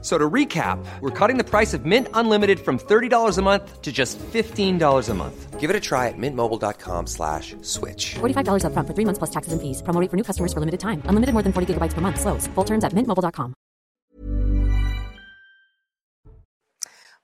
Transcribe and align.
So 0.00 0.16
to 0.16 0.30
recap, 0.30 0.78
we're 1.00 1.10
cutting 1.10 1.38
the 1.38 1.44
price 1.44 1.74
of 1.74 1.84
Mint 1.84 2.06
Unlimited 2.14 2.60
from 2.60 2.78
$30 2.78 3.36
a 3.36 3.42
month 3.42 3.82
to 3.82 3.90
just 3.90 4.16
$15 4.18 5.08
a 5.08 5.14
month. 5.14 5.58
Give 5.58 5.70
it 5.70 5.74
a 5.74 5.80
try 5.80 6.06
at 6.06 6.14
mintmobile.com 6.16 7.08
slash 7.08 7.56
switch. 7.62 8.14
$45 8.20 8.62
upfront 8.62 8.86
for 8.86 8.94
three 8.94 9.04
months 9.04 9.18
plus 9.18 9.30
taxes 9.30 9.52
and 9.52 9.60
fees. 9.60 9.82
Promo 9.82 10.00
rate 10.00 10.08
for 10.08 10.16
new 10.16 10.22
customers 10.22 10.52
for 10.52 10.60
limited 10.60 10.78
time. 10.78 11.02
Unlimited 11.10 11.32
more 11.34 11.42
than 11.42 11.52
40 11.52 11.74
gigabytes 11.74 11.94
per 11.94 12.00
month. 12.00 12.20
Slows. 12.20 12.46
Full 12.54 12.64
terms 12.64 12.84
at 12.84 12.92
mintmobile.com. 12.92 13.54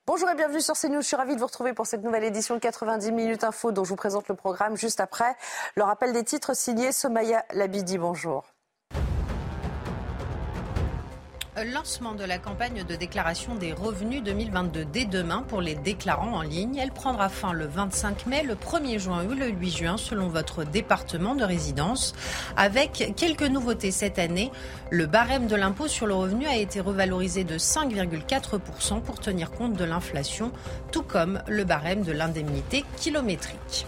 Bonjour 0.07 0.29
et 0.29 0.35
bienvenue 0.35 0.61
sur 0.61 0.75
CNews. 0.75 1.01
Je 1.01 1.07
suis 1.07 1.15
ravie 1.15 1.33
de 1.33 1.39
vous 1.39 1.47
retrouver 1.47 1.73
pour 1.73 1.87
cette 1.87 2.03
nouvelle 2.03 2.25
édition 2.25 2.53
de 2.55 2.59
90 2.59 3.11
minutes 3.11 3.43
info 3.43 3.71
dont 3.71 3.83
je 3.83 3.89
vous 3.89 3.95
présente 3.95 4.27
le 4.27 4.35
programme 4.35 4.77
juste 4.77 4.99
après. 4.99 5.35
Le 5.75 5.83
rappel 5.83 6.13
des 6.13 6.23
titres 6.23 6.55
signé 6.55 6.91
Somaya 6.91 7.43
Labidi. 7.53 7.97
Bonjour. 7.97 8.54
Lancement 11.63 12.15
de 12.15 12.25
la 12.25 12.37
campagne 12.37 12.83
de 12.83 12.95
déclaration 12.97 13.55
des 13.55 13.71
revenus 13.71 14.21
2022 14.21 14.83
dès 14.83 15.05
demain 15.05 15.41
pour 15.47 15.61
les 15.61 15.75
déclarants 15.75 16.33
en 16.33 16.41
ligne. 16.41 16.75
Elle 16.75 16.91
prendra 16.91 17.29
fin 17.29 17.53
le 17.53 17.65
25 17.65 18.25
mai, 18.25 18.43
le 18.43 18.55
1er 18.55 18.99
juin 18.99 19.23
ou 19.25 19.33
le 19.33 19.47
8 19.47 19.71
juin 19.71 19.97
selon 19.97 20.27
votre 20.27 20.65
département 20.65 21.33
de 21.33 21.45
résidence. 21.45 22.13
Avec 22.57 23.13
quelques 23.15 23.43
nouveautés 23.47 23.91
cette 23.91 24.19
année, 24.19 24.51
le 24.89 25.05
barème 25.05 25.47
de 25.47 25.55
l'impôt 25.55 25.87
sur 25.87 26.07
le 26.07 26.13
revenu 26.13 26.45
a 26.45 26.57
été 26.57 26.81
revalorisé 26.81 27.45
de 27.45 27.57
5,4% 27.57 29.01
pour 29.01 29.19
tenir 29.21 29.51
compte 29.51 29.73
de 29.73 29.85
l'inflation, 29.85 30.51
tout 30.91 31.03
comme 31.03 31.41
le 31.47 31.63
barème 31.63 32.03
de 32.03 32.11
l'indemnité 32.11 32.83
kilométrique. 32.97 33.87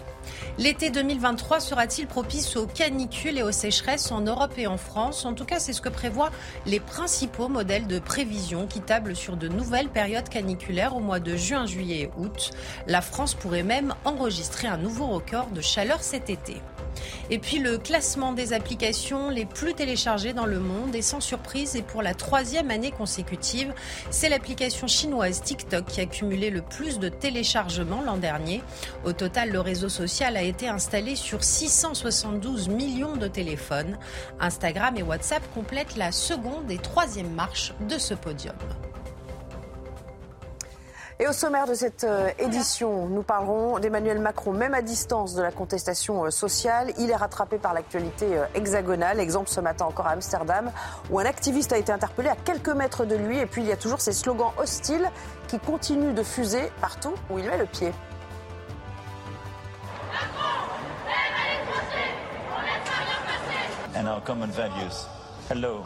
L'été 0.58 0.90
2023 0.90 1.60
sera-t-il 1.60 2.08
propice 2.08 2.56
aux 2.56 2.68
canicules 2.68 3.38
et 3.38 3.44
aux 3.44 3.52
sécheresses 3.52 4.12
en 4.12 4.22
Europe 4.22 4.54
et 4.58 4.68
en 4.68 4.78
France? 4.78 5.26
En 5.26 5.34
tout 5.34 5.46
cas, 5.46 5.60
c'est 5.60 5.74
ce 5.74 5.82
que 5.82 5.90
prévoient 5.90 6.32
les 6.66 6.80
principaux 6.80 7.48
modèles 7.48 7.88
de 7.88 8.00
prévision 8.00 8.68
qui 8.68 8.82
tablent 8.82 9.16
sur 9.16 9.38
de 9.38 9.48
nouvelles 9.48 9.90
périodes 9.90 10.30
caniculaires 10.30 10.96
au 10.96 11.00
mois 11.00 11.20
de 11.20 11.36
juin, 11.36 11.66
juillet 11.66 12.02
et 12.02 12.12
août. 12.18 12.52
La 12.88 13.02
France 13.02 13.34
pourrait 13.34 13.64
même 13.64 13.94
enregistrer 14.06 14.68
un 14.68 14.78
nouveau 14.78 15.08
record 15.08 15.48
de 15.48 15.62
chaleur 15.62 16.02
cet 16.02 16.30
été. 16.30 16.58
Et 17.30 17.40
puis 17.40 17.60
le 17.60 17.78
classement 17.78 18.34
des 18.34 18.54
applications 18.54 19.30
les 19.30 19.46
plus 19.46 19.74
téléchargées 19.74 20.34
dans 20.34 20.46
le 20.46 20.60
monde 20.60 20.96
et 20.96 21.02
sans 21.02 21.20
surprise 21.20 21.76
et 21.76 21.82
pour 21.82 22.02
la 22.02 22.14
troisième 22.14 22.72
année 22.72 22.92
consécutive, 22.92 23.74
c'est 24.10 24.30
l'application 24.30 24.88
chinoise 24.88 25.42
TikTok 25.42 25.86
qui 25.86 26.02
a 26.02 26.06
cumulé 26.06 26.50
le 26.50 26.62
plus 26.62 27.00
de 27.00 27.10
téléchargements 27.10 28.02
l'an 28.02 28.18
dernier. 28.18 28.62
Au 29.06 29.14
total, 29.14 29.52
le 29.52 29.60
réseau 29.60 29.90
social 29.90 30.38
a 30.38 30.44
été 30.44 30.68
installé 30.68 31.16
sur 31.16 31.44
672 31.44 32.70
millions 32.70 33.16
de 33.16 33.28
téléphones. 33.28 33.98
Instagram 34.40 34.96
et 34.98 35.04
WhatsApp 35.04 35.44
complètent 35.54 35.98
la 35.98 36.12
seconde 36.12 36.70
et 36.70 36.78
troisième 36.78 37.32
marche 37.34 37.74
de 37.90 37.98
ce 37.98 38.14
podium. 38.14 38.56
Et 41.20 41.28
au 41.28 41.34
sommaire 41.34 41.66
de 41.66 41.74
cette 41.74 42.04
euh, 42.04 42.30
édition, 42.38 43.08
nous 43.08 43.24
parlerons 43.24 43.80
d'Emmanuel 43.80 44.20
Macron, 44.20 44.52
même 44.52 44.76
à 44.76 44.84
distance 44.84 45.34
de 45.34 45.42
la 45.42 45.52
contestation 45.52 46.26
euh, 46.26 46.30
sociale. 46.30 46.94
Il 47.00 47.10
est 47.10 47.16
rattrapé 47.16 47.58
par 47.58 47.74
l'actualité 47.74 48.38
euh, 48.38 48.46
hexagonale. 48.54 49.20
Exemple 49.20 49.50
ce 49.50 49.60
matin 49.60 49.86
encore 49.86 50.06
à 50.06 50.12
Amsterdam, 50.12 50.72
où 51.10 51.18
un 51.18 51.26
activiste 51.26 51.74
a 51.74 51.80
été 51.80 51.92
interpellé 51.92 52.30
à 52.30 52.36
quelques 52.36 52.70
mètres 52.70 53.06
de 53.06 53.16
lui. 53.16 53.40
Et 53.40 53.48
puis 53.48 53.64
il 53.64 53.68
y 53.68 53.72
a 53.72 53.78
toujours 53.78 54.00
ces 54.00 54.14
slogans 54.14 54.52
hostiles 54.60 55.10
qui 55.48 55.58
continuent 55.58 56.14
de 56.14 56.22
fuser 56.22 56.72
partout 56.82 57.16
où 57.32 57.40
il 57.40 57.46
met 57.46 57.58
le 57.58 57.66
pied. 57.66 57.92
and 63.96 64.08
our 64.08 64.22
common 64.22 64.52
values. 64.52 65.08
Hello. 65.50 65.84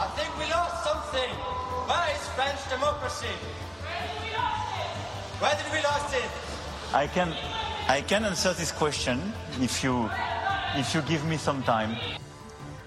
I 0.00 0.06
think 0.16 0.30
we 0.38 0.48
lost 0.48 0.82
something. 0.82 1.30
Where 1.86 2.08
is 2.14 2.26
French 2.34 2.60
democracy? 2.70 3.28
Where 5.44 5.56
did 5.56 5.70
we 5.74 5.82
lost 5.82 6.14
it? 6.14 6.30
I 6.94 7.06
can, 7.06 7.28
I 7.86 8.00
can 8.00 8.24
answer 8.24 8.54
this 8.54 8.72
question 8.72 9.20
if 9.60 9.84
you, 9.84 10.08
if 10.74 10.94
you 10.94 11.02
give 11.02 11.22
me 11.26 11.36
some 11.36 11.62
time. 11.64 11.96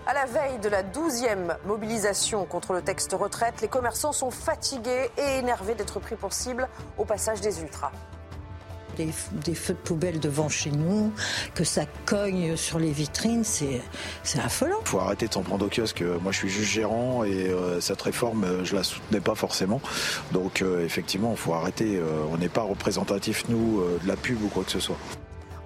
À 0.08 0.16
la 0.16 0.26
veille 0.26 0.58
de 0.58 0.68
la 0.68 0.82
douzième 0.82 1.56
mobilisation 1.68 2.46
contre 2.46 2.74
le 2.74 2.82
texte 2.82 3.14
retraite, 3.14 3.62
les 3.62 3.68
commerçants 3.68 4.12
sont 4.12 4.32
fatigués 4.32 5.12
et 5.20 5.38
énervés 5.38 5.76
d'être 5.76 6.00
pris 6.00 6.16
pour 6.16 6.34
cible 6.34 6.68
au 6.98 7.06
passage 7.06 7.42
des 7.42 7.62
ultras. 7.62 7.92
Des, 8.98 9.10
des 9.46 9.54
feux 9.54 9.74
de 9.74 9.80
poubelle 9.80 10.20
devant 10.20 10.50
chez 10.50 10.72
nous, 10.72 11.12
que 11.54 11.64
ça 11.64 11.84
cogne 12.06 12.56
sur 12.56 12.80
les 12.80 12.92
vitrines, 12.92 13.44
c'est 13.44 13.82
c'est 14.24 14.40
affolant. 14.40 14.80
Il 14.82 14.88
faut 14.88 15.00
arrêter 15.00 15.28
de 15.28 15.34
s'en 15.34 15.44
prendre 15.44 15.66
au 15.66 15.70
kiosque. 15.70 16.04
Moi, 16.22 16.32
je 16.32 16.38
suis 16.38 16.50
juste 16.50 16.72
gérant 16.72 17.24
et 17.24 17.48
euh, 17.48 17.80
cette 17.80 18.02
réforme, 18.02 18.44
euh, 18.44 18.66
je 18.66 18.76
la 18.76 18.84
soutenais 18.84 19.20
pas 19.20 19.36
forcément. 19.36 19.80
Donc, 20.32 20.62
euh, 20.62 20.84
effectivement, 20.84 21.32
il 21.32 21.38
faut 21.38 21.54
arrêter. 21.54 21.98
Euh, 21.98 22.24
on 22.32 22.38
n'est 22.38 22.50
pas 22.50 22.64
représentatif, 22.64 23.48
nous, 23.50 23.82
euh, 23.82 24.00
de 24.02 24.08
la 24.08 24.16
pub 24.16 24.42
ou 24.44 24.48
quoi 24.48 24.64
que 24.64 24.72
ce 24.72 24.80
soit. 24.80 24.98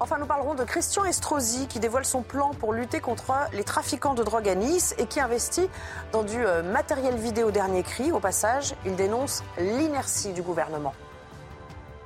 Enfin, 0.02 0.18
nous 0.20 0.26
parlerons 0.26 0.56
de 0.56 0.64
Christian 0.64 1.06
Estrosi 1.06 1.68
qui 1.68 1.80
dévoile 1.80 2.06
son 2.06 2.24
plan 2.24 2.52
pour 2.60 2.74
lutter 2.74 3.00
contre 3.00 3.32
les 3.54 3.64
trafiquants 3.64 4.16
de 4.16 4.24
drogue 4.24 4.50
à 4.50 4.56
Nice 4.56 4.96
et 4.98 5.06
qui 5.06 5.22
investit 5.22 5.70
dans 6.12 6.24
du 6.24 6.40
matériel 6.74 7.16
vidéo 7.16 7.52
dernier 7.52 7.84
cri. 7.84 8.12
Au 8.12 8.20
passage, 8.20 8.74
il 8.86 8.96
dénonce 8.96 9.44
l'inertie 9.58 10.34
du 10.34 10.42
gouvernement. 10.42 10.94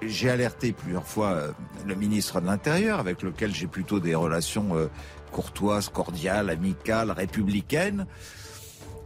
J'ai 0.02 0.30
alerté 0.30 0.74
plusieurs 0.74 1.08
fois 1.08 1.32
euh, 1.32 1.52
le 1.86 1.96
ministre 1.96 2.42
de 2.42 2.46
l'Intérieur, 2.46 3.00
avec 3.00 3.22
lequel 3.22 3.54
j'ai 3.54 3.68
plutôt 3.68 4.00
des 4.00 4.16
relations 4.16 4.76
euh, 4.76 4.88
courtoises, 5.32 5.90
cordiales, 5.90 6.50
amicales, 6.50 7.12
républicaines. 7.12 8.06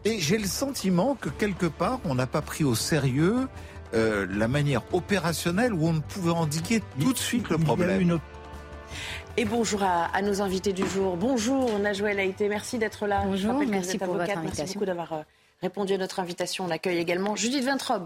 Et 0.06 0.20
j'ai 0.20 0.38
le 0.38 0.48
sentiment 0.48 1.16
que 1.16 1.30
quelque 1.30 1.66
part, 1.66 2.00
on 2.06 2.16
n'a 2.16 2.28
pas 2.28 2.42
pris 2.42 2.64
au 2.64 2.76
sérieux 2.76 3.48
euh, 3.94 4.28
la 4.30 4.48
manière 4.48 4.82
opérationnelle 4.94 5.74
où 5.74 5.88
on 5.88 6.00
pouvait 6.00 6.32
endiguer 6.32 6.82
tout 7.00 7.14
de 7.14 7.18
suite 7.18 7.50
le 7.50 7.58
problème. 7.58 8.20
Et 9.38 9.46
bonjour 9.46 9.84
à, 9.84 10.06
à 10.06 10.22
nos 10.22 10.42
invités 10.42 10.74
du 10.74 10.88
jour. 10.88 11.18
Bonjour 11.18 11.80
Najouel 11.80 12.20
Haïté, 12.20 12.50
merci 12.50 12.78
d'être 12.78 13.08
là. 13.08 13.24
Bonjour, 13.26 13.54
vous 13.54 13.66
merci 13.66 13.96
êtes 13.96 14.04
pour 14.04 14.14
votre 14.14 14.24
avocate. 14.24 14.44
Merci 14.44 14.62
invitation. 14.62 14.80
beaucoup 14.80 14.86
d'avoir 14.86 15.14
euh, 15.14 15.22
répondu 15.62 15.94
à 15.94 15.98
notre 15.98 16.20
invitation. 16.20 16.66
On 16.66 16.70
accueille 16.72 16.98
également 16.98 17.36
Judith 17.36 17.64
Vintrobe. 17.64 18.06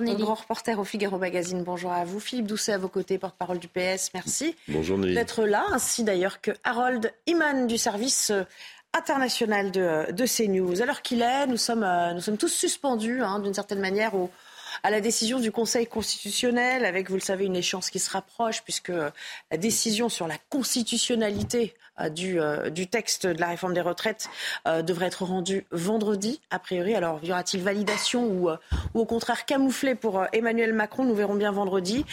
Nelly. 0.00 0.22
grand 0.22 0.34
reporter 0.34 0.78
au 0.78 0.84
Figaro 0.84 1.18
Magazine. 1.18 1.62
Bonjour 1.62 1.92
à 1.92 2.04
vous. 2.04 2.20
Philippe 2.20 2.46
Doucet 2.46 2.72
à 2.72 2.78
vos 2.78 2.88
côtés, 2.88 3.18
porte-parole 3.18 3.58
du 3.58 3.68
PS. 3.68 4.10
Merci 4.14 4.54
Bonjour 4.68 4.98
d'être 4.98 5.44
là, 5.44 5.64
ainsi 5.72 6.04
d'ailleurs 6.04 6.40
que 6.40 6.50
Harold 6.64 7.12
Iman 7.26 7.66
du 7.66 7.78
service 7.78 8.30
euh, 8.30 8.44
international 8.96 9.70
de, 9.70 10.12
de 10.12 10.26
CNews. 10.26 10.82
À 10.82 10.86
l'heure 10.86 11.02
qu'il 11.02 11.22
est, 11.22 11.46
nous 11.46 11.56
sommes, 11.56 11.84
euh, 11.84 12.12
nous 12.14 12.20
sommes 12.20 12.38
tous 12.38 12.48
suspendus, 12.48 13.22
hein, 13.22 13.40
d'une 13.40 13.54
certaine 13.54 13.80
manière, 13.80 14.14
au, 14.14 14.30
à 14.82 14.90
la 14.90 15.00
décision 15.00 15.40
du 15.40 15.52
Conseil 15.52 15.86
constitutionnel, 15.86 16.84
avec, 16.84 17.08
vous 17.08 17.16
le 17.16 17.20
savez, 17.20 17.44
une 17.44 17.56
échéance 17.56 17.90
qui 17.90 17.98
se 17.98 18.10
rapproche, 18.10 18.62
puisque 18.62 18.90
euh, 18.90 19.10
la 19.50 19.56
décision 19.56 20.08
sur 20.08 20.26
la 20.26 20.36
constitutionnalité 20.50 21.74
euh, 21.76 21.85
du, 22.10 22.40
euh, 22.40 22.70
du 22.70 22.86
texte 22.86 23.26
de 23.26 23.40
la 23.40 23.48
réforme 23.48 23.74
des 23.74 23.80
retraites 23.80 24.28
euh, 24.66 24.82
devrait 24.82 25.06
être 25.06 25.24
rendue 25.24 25.66
vendredi, 25.70 26.40
a 26.50 26.58
priori. 26.58 26.94
Alors, 26.94 27.20
y 27.22 27.32
aura-t-il 27.32 27.62
validation 27.62 28.26
ou, 28.26 28.50
euh, 28.50 28.56
ou 28.94 29.00
au 29.00 29.04
contraire 29.06 29.44
camouflé 29.46 29.94
pour 29.94 30.20
euh, 30.20 30.26
Emmanuel 30.32 30.72
Macron? 30.72 31.04
Nous 31.04 31.14
verrons 31.14 31.34
bien 31.34 31.52
vendredi. 31.52 32.04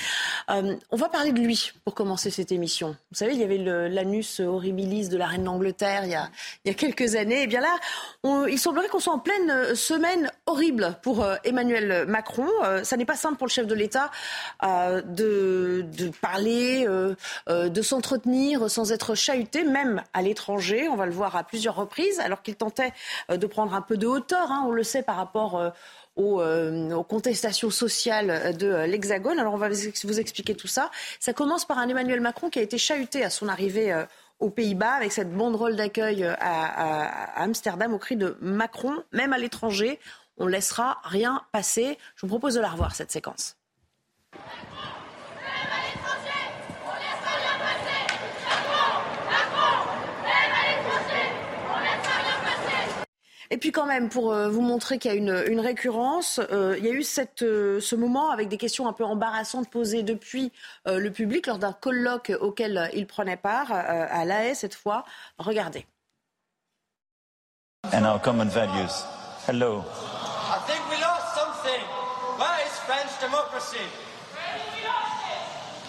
Euh, 0.50 0.76
on 0.92 0.98
va 0.98 1.10
parler 1.10 1.32
de 1.32 1.40
lui 1.40 1.72
pour 1.84 1.94
commencer 1.94 2.32
cette 2.32 2.52
émission. 2.52 2.96
Vous 3.12 3.18
savez, 3.18 3.34
il 3.34 3.40
y 3.40 3.44
avait 3.44 3.90
l'anus 3.90 4.40
horribilis 4.40 5.10
de 5.10 5.18
la 5.18 5.28
reine 5.28 5.44
d'Angleterre 5.44 6.06
il 6.06 6.18
il 6.64 6.70
y 6.70 6.72
a 6.72 6.74
quelques 6.76 7.16
années. 7.16 7.44
Et 7.44 7.48
bien 7.48 7.62
là, 7.62 7.76
il 8.50 8.60
semblerait 8.60 8.88
qu'on 8.88 9.00
soit 9.00 9.14
en 9.14 9.20
pleine 9.20 9.50
euh, 9.50 9.76
semaine 9.76 10.32
horrible 10.46 10.96
pour 11.02 11.24
euh, 11.24 11.36
Emmanuel 11.44 12.06
Macron. 12.08 12.48
Euh, 12.64 12.84
ça 12.84 12.98
n'est 12.98 13.06
pas 13.06 13.16
simple 13.16 13.38
pour 13.38 13.48
le 13.48 13.52
chef 13.52 13.68
de 13.68 13.76
l'État 13.76 14.12
euh, 14.64 15.02
de, 15.02 15.86
de 15.98 16.10
parler, 16.22 16.86
euh, 16.88 17.16
euh, 17.50 17.70
de 17.70 17.82
s'entretenir 17.82 18.70
sans 18.70 18.92
être 18.92 19.16
chahuté, 19.16 19.64
même 19.74 20.02
à 20.14 20.22
l'étranger. 20.22 20.88
On 20.88 20.96
va 20.96 21.06
le 21.06 21.12
voir 21.12 21.36
à 21.36 21.44
plusieurs 21.44 21.76
reprises, 21.76 22.20
alors 22.22 22.42
qu'il 22.42 22.56
tentait 22.56 22.94
euh, 23.30 23.36
de 23.38 23.48
prendre 23.48 23.74
un 23.74 23.82
peu 23.82 23.98
de 23.98 24.08
hauteur, 24.08 24.50
hein, 24.52 24.64
on 24.68 24.72
le 24.72 24.84
sait, 24.84 25.04
par 25.04 25.18
rapport 25.18 25.58
euh, 25.60 25.70
aux, 26.16 26.40
euh, 26.42 26.94
aux 26.94 27.04
contestations 27.04 27.72
sociales 27.72 28.56
de 28.58 28.86
l'Hexagone. 28.86 29.38
Alors 29.40 29.54
on 29.56 29.58
va 29.58 29.68
vous 29.68 29.88
ex- 29.88 30.06
vous 30.06 30.20
expliquer 30.20 30.56
tout 30.56 30.68
ça. 30.68 30.90
Ça 31.20 31.34
commence 31.34 31.66
par 31.66 31.78
un 31.80 31.90
Emmanuel 31.90 32.22
Macron 32.22 32.50
qui 32.50 32.60
a 32.60 32.62
été 32.62 32.78
chahuté 32.78 33.24
à 33.26 33.30
son 33.30 33.50
arrivée 33.50 33.92
aux 34.40 34.50
Pays-Bas 34.50 34.94
avec 34.94 35.12
cette 35.12 35.34
banderole 35.34 35.76
d'accueil 35.76 36.24
à, 36.24 36.36
à- 36.40 37.42
Amsterdam 37.44 37.94
au 37.94 37.98
cri 37.98 38.16
de 38.16 38.38
Macron, 38.42 38.94
même 39.12 39.34
à 39.34 39.38
l'étranger. 39.38 40.00
On 40.38 40.48
laissera 40.48 41.00
rien 41.04 41.42
passer. 41.52 41.98
Je 42.16 42.22
vous 42.22 42.28
propose 42.28 42.54
de 42.56 42.62
la 42.62 42.70
revoir 42.70 42.94
cette 42.96 43.12
séquence. 43.12 43.56
Et 53.54 53.58
puis 53.58 53.72
quand 53.72 53.86
même, 53.86 54.10
pour 54.10 54.34
euh, 54.34 54.50
vous 54.50 54.62
montrer 54.62 54.98
qu'il 54.98 55.12
y 55.12 55.14
a 55.14 55.16
une, 55.16 55.44
une 55.48 55.60
récurrence, 55.60 56.40
euh, 56.52 56.74
il 56.80 56.86
y 56.86 56.88
a 56.88 56.92
eu 56.92 57.04
cette, 57.04 57.44
euh, 57.44 57.80
ce 57.80 57.96
moment 57.96 58.32
avec 58.32 58.50
des 58.50 58.58
questions 58.58 58.88
un 58.88 58.94
peu 58.94 59.06
embarrassantes 59.06 59.70
posées 59.70 60.02
depuis 60.02 60.52
euh, 60.88 60.98
le 60.98 61.12
public 61.12 61.46
lors 61.46 61.60
d'un 61.60 61.72
colloque 61.72 62.32
auquel 62.42 62.90
il 62.96 63.06
prenait 63.06 63.38
part 63.38 63.72
euh, 63.72 64.08
à 64.10 64.26
La 64.26 64.46
Haye 64.46 64.56
cette 64.56 64.74
fois. 64.74 65.06
Regardez. 65.38 65.86
And 67.94 68.06
our 68.06 68.20
common 68.20 68.50
values. 68.50 69.06
Hello. 69.48 69.84
I 69.84 70.58
think 70.66 70.82
we 70.90 71.00
lost 71.00 71.36
something. 71.36 71.82
Where 72.40 72.58
is 72.66 72.74
French 72.88 73.12
democracy? 73.22 73.86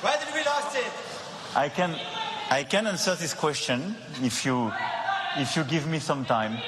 Where 0.03 0.19
did 0.19 0.35
we 0.35 0.41
lose 0.41 0.85
it? 0.85 0.93
I 1.57 1.71
can, 1.71 1.95
I 2.51 2.65
can 2.65 2.87
answer 2.87 3.17
this 3.17 3.33
question 3.33 3.95
if 4.23 4.45
you, 4.45 4.71
if 5.39 5.57
you 5.57 5.65
give 5.65 5.87
me 5.87 5.99
some 5.99 6.27
time. 6.27 6.59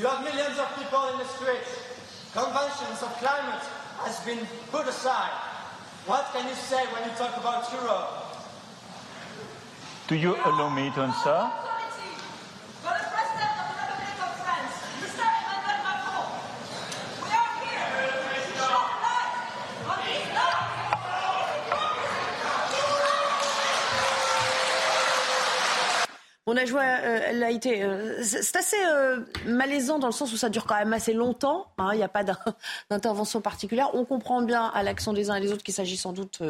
You 0.00 0.06
have 0.06 0.24
millions 0.24 0.58
of 0.58 0.74
people 0.78 1.08
in 1.12 1.18
the 1.18 1.26
streets. 1.26 1.76
Conventions 2.32 3.02
of 3.02 3.12
climate 3.20 3.60
has 4.00 4.18
been 4.24 4.46
put 4.72 4.88
aside. 4.88 5.28
What 6.06 6.24
can 6.32 6.48
you 6.48 6.54
say 6.54 6.86
when 6.86 7.04
you 7.04 7.14
talk 7.16 7.36
about 7.36 7.70
Europe? 7.70 8.08
Do 10.08 10.16
you 10.16 10.36
allow 10.36 10.70
me 10.70 10.90
to 10.94 11.00
answer? 11.02 11.69
On 26.52 26.56
a 26.56 26.64
joué, 26.64 26.80
euh, 26.82 27.20
elle 27.28 27.42
a 27.44 27.50
été. 27.50 27.82
euh, 27.84 28.20
c'est 28.22 28.56
assez 28.56 28.76
euh, 28.90 29.20
malaisant 29.46 29.98
dans 30.00 30.08
le 30.08 30.12
sens 30.12 30.32
où 30.32 30.36
ça 30.36 30.48
dure 30.48 30.66
quand 30.66 30.74
même 30.76 30.92
assez 30.92 31.12
longtemps. 31.12 31.66
hein, 31.78 31.90
Il 31.92 31.98
n'y 31.98 32.02
a 32.02 32.08
pas 32.08 32.24
d'in- 32.24 32.36
d'intervention 32.90 33.40
particulière. 33.40 33.90
On 33.94 34.04
comprend 34.04 34.42
bien 34.42 34.66
à 34.74 34.82
l'accent 34.82 35.12
des 35.12 35.30
uns 35.30 35.36
et 35.36 35.40
des 35.40 35.52
autres 35.52 35.62
qu'il 35.62 35.74
s'agit 35.74 35.96
sans 35.96 36.12
doute 36.12 36.42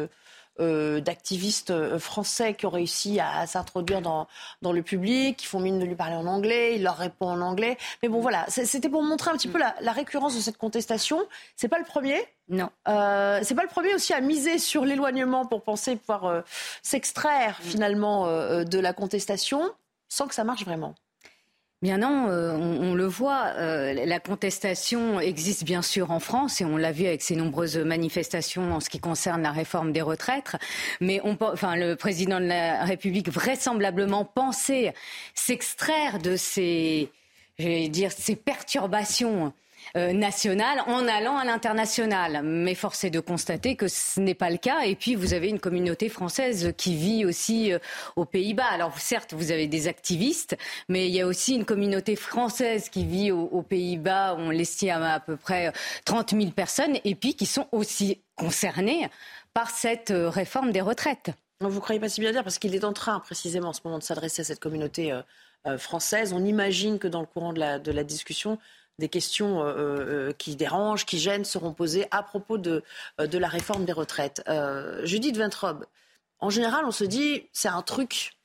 euh, 0.59 0.99
d'activistes 1.01 1.97
français 1.97 2.53
qui 2.55 2.65
ont 2.65 2.69
réussi 2.71 3.19
à, 3.19 3.39
à 3.39 3.47
s'introduire 3.47 4.01
dans, 4.01 4.27
dans 4.61 4.73
le 4.73 4.81
public, 4.81 5.37
qui 5.37 5.45
font 5.45 5.59
mine 5.59 5.79
de 5.79 5.85
lui 5.85 5.95
parler 5.95 6.15
en 6.15 6.25
anglais, 6.27 6.75
il 6.75 6.83
leur 6.83 6.97
répond 6.97 7.29
en 7.29 7.41
anglais. 7.41 7.77
Mais 8.03 8.09
bon, 8.09 8.19
voilà, 8.19 8.45
c'était 8.49 8.89
pour 8.89 9.01
montrer 9.03 9.29
un 9.31 9.33
petit 9.37 9.47
peu 9.47 9.59
la, 9.59 9.75
la 9.81 9.91
récurrence 9.91 10.35
de 10.35 10.41
cette 10.41 10.57
contestation. 10.57 11.19
C'est 11.55 11.67
pas 11.69 11.79
le 11.79 11.85
premier. 11.85 12.17
Non. 12.49 12.69
Euh, 12.89 13.39
c'est 13.43 13.55
pas 13.55 13.63
le 13.63 13.69
premier 13.69 13.93
aussi 13.95 14.13
à 14.13 14.19
miser 14.19 14.57
sur 14.59 14.83
l'éloignement 14.83 15.45
pour 15.45 15.61
penser 15.63 15.95
pouvoir 15.95 16.25
euh, 16.25 16.41
s'extraire 16.83 17.57
finalement 17.61 18.25
euh, 18.27 18.63
de 18.65 18.77
la 18.79 18.91
contestation 18.93 19.61
sans 20.11 20.27
que 20.27 20.35
ça 20.35 20.43
marche 20.43 20.65
vraiment. 20.65 20.93
Bien 21.81 21.97
non, 21.97 22.27
euh, 22.27 22.55
on, 22.57 22.93
le 22.93 23.05
voit, 23.05 23.53
euh, 23.55 24.05
la 24.05 24.19
contestation 24.19 25.19
existe 25.19 25.63
bien 25.63 25.81
sûr 25.81 26.11
en 26.11 26.19
France 26.19 26.61
et 26.61 26.65
on 26.65 26.77
l'a 26.77 26.91
vu 26.91 27.07
avec 27.07 27.23
ces 27.23 27.35
nombreuses 27.35 27.77
manifestations 27.77 28.75
en 28.75 28.79
ce 28.81 28.89
qui 28.89 28.99
concerne 28.99 29.41
la 29.41 29.51
réforme 29.51 29.91
des 29.91 30.01
retraites. 30.01 30.57
Mais 30.99 31.21
le 31.23 31.95
président 31.95 32.39
de 32.39 32.45
la 32.45 32.83
République 32.83 33.29
vraisemblablement 33.29 34.25
pensait 34.25 34.93
s'extraire 35.33 36.19
de 36.19 36.35
ces 36.35 37.09
perturbations. 38.45 39.53
Euh, 39.95 40.13
nationales 40.13 40.83
en 40.87 41.07
allant 41.07 41.37
à 41.37 41.45
l'international. 41.45 42.41
Mais 42.43 42.75
force 42.75 43.03
est 43.03 43.09
de 43.09 43.19
constater 43.19 43.75
que 43.75 43.87
ce 43.87 44.19
n'est 44.19 44.35
pas 44.35 44.49
le 44.49 44.57
cas. 44.57 44.81
Et 44.81 44.95
puis, 44.95 45.15
vous 45.15 45.33
avez 45.33 45.49
une 45.49 45.59
communauté 45.59 46.09
française 46.09 46.73
qui 46.77 46.95
vit 46.95 47.25
aussi 47.25 47.73
euh, 47.73 47.79
aux 48.15 48.25
Pays-Bas. 48.25 48.67
Alors, 48.71 48.99
certes, 48.99 49.33
vous 49.33 49.51
avez 49.51 49.67
des 49.67 49.87
activistes, 49.87 50.57
mais 50.89 51.07
il 51.07 51.13
y 51.13 51.21
a 51.21 51.27
aussi 51.27 51.55
une 51.55 51.65
communauté 51.65 52.15
française 52.15 52.89
qui 52.89 53.05
vit 53.05 53.31
aux, 53.31 53.61
Pays-Bas. 53.61 54.35
On 54.37 54.49
l'estime 54.49 55.01
à 55.03 55.19
peu 55.19 55.37
près 55.37 55.71
30 56.05 56.31
000 56.31 56.51
personnes, 56.51 56.97
et 57.03 57.15
puis 57.15 57.35
qui 57.35 57.45
sont 57.45 57.67
aussi 57.71 58.19
concernées 58.35 59.07
par 59.53 59.69
cette 59.69 60.11
euh, 60.11 60.29
réforme 60.29 60.71
des 60.71 60.81
retraites. 60.81 61.31
Vous 61.59 61.69
ne 61.69 61.79
croyez 61.79 61.99
pas 61.99 62.09
si 62.09 62.21
bien 62.21 62.31
dire 62.31 62.43
parce 62.43 62.57
qu'il 62.57 62.73
est 62.73 62.83
en 62.83 62.93
train 62.93 63.19
précisément 63.19 63.69
en 63.69 63.73
ce 63.73 63.81
moment 63.83 63.99
de 63.99 64.03
s'adresser 64.03 64.41
à 64.41 64.45
cette 64.45 64.59
communauté 64.59 65.11
euh, 65.11 65.21
euh, 65.67 65.77
française. 65.77 66.33
On 66.33 66.43
imagine 66.43 66.97
que 66.97 67.07
dans 67.07 67.21
le 67.21 67.27
courant 67.27 67.53
de 67.53 67.91
la 67.91 68.03
discussion, 68.03 68.57
des 69.01 69.09
questions 69.09 69.61
euh, 69.61 69.65
euh, 69.65 70.31
qui 70.31 70.55
dérangent, 70.55 71.05
qui 71.05 71.19
gênent 71.19 71.43
seront 71.43 71.73
posées 71.73 72.07
à 72.11 72.23
propos 72.23 72.57
de, 72.57 72.83
euh, 73.19 73.27
de 73.27 73.37
la 73.37 73.49
réforme 73.49 73.83
des 73.83 73.91
retraites. 73.91 74.41
Euh, 74.47 75.05
Judith 75.05 75.35
Ventrobe, 75.37 75.85
en 76.39 76.49
général, 76.49 76.85
on 76.85 76.91
se 76.91 77.03
dit 77.03 77.49
c'est 77.51 77.67
un 77.67 77.81
truc 77.81 78.37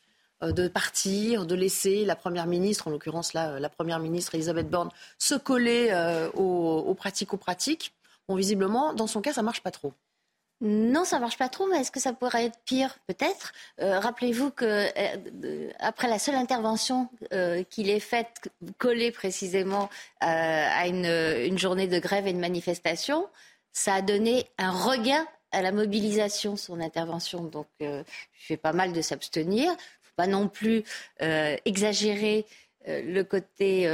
euh, 0.42 0.52
de 0.52 0.66
partir, 0.68 1.46
de 1.46 1.54
laisser 1.54 2.04
la 2.04 2.16
première 2.16 2.46
ministre, 2.46 2.88
en 2.88 2.90
l'occurrence 2.90 3.32
euh, 3.36 3.60
la 3.60 3.68
première 3.68 4.00
ministre 4.00 4.34
Elisabeth 4.34 4.68
Borne, 4.68 4.90
se 5.18 5.34
coller 5.34 5.90
euh, 5.92 6.28
aux, 6.32 6.84
aux 6.88 6.94
pratico-pratiques. 6.94 7.92
Bon, 8.28 8.34
visiblement, 8.34 8.92
dans 8.92 9.06
son 9.06 9.20
cas, 9.20 9.32
ça 9.32 9.42
marche 9.42 9.62
pas 9.62 9.70
trop. 9.70 9.92
Non, 10.62 11.04
ça 11.04 11.18
marche 11.18 11.36
pas 11.36 11.50
trop, 11.50 11.66
mais 11.66 11.80
est-ce 11.80 11.90
que 11.90 12.00
ça 12.00 12.14
pourrait 12.14 12.46
être 12.46 12.58
pire? 12.64 12.96
Peut-être. 13.06 13.52
Euh, 13.80 14.00
Rappelez-vous 14.00 14.50
que 14.50 14.64
euh, 14.64 15.70
après 15.78 16.08
la 16.08 16.18
seule 16.18 16.36
intervention 16.36 17.10
euh, 17.34 17.62
qu'il 17.64 17.90
ait 17.90 18.00
faite, 18.00 18.50
collée 18.78 19.10
précisément 19.10 19.90
euh, 20.22 20.26
à 20.26 20.86
une, 20.86 21.58
journée 21.58 21.88
de 21.88 21.98
grève 21.98 22.26
et 22.26 22.32
de 22.32 22.38
manifestation, 22.38 23.28
ça 23.74 23.94
a 23.94 24.02
donné 24.02 24.46
un 24.56 24.70
regain 24.70 25.26
à 25.52 25.60
la 25.60 25.72
mobilisation, 25.72 26.56
son 26.56 26.80
intervention. 26.80 27.44
Donc, 27.44 27.66
il 27.80 28.04
fait 28.32 28.56
pas 28.56 28.72
mal 28.72 28.92
de 28.94 29.02
s'abstenir. 29.02 29.70
faut 30.02 30.14
pas 30.16 30.26
non 30.26 30.48
plus 30.48 30.84
exagérer 31.64 32.46
le 32.86 33.22
côté 33.22 33.88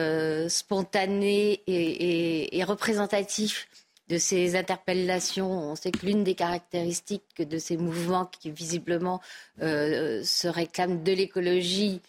spontané 0.48 1.62
et 1.66 2.64
représentatif 2.64 3.68
de 4.08 4.18
ces 4.18 4.56
interpellations. 4.56 5.50
On 5.50 5.76
sait 5.76 5.90
que 5.90 6.04
l'une 6.04 6.24
des 6.24 6.34
caractéristiques 6.34 7.42
de 7.42 7.58
ces 7.58 7.76
mouvements 7.76 8.26
qui 8.26 8.50
visiblement 8.50 9.20
euh, 9.62 10.22
se 10.24 10.48
réclament 10.48 11.02
de 11.02 11.12
l'écologie 11.12 12.00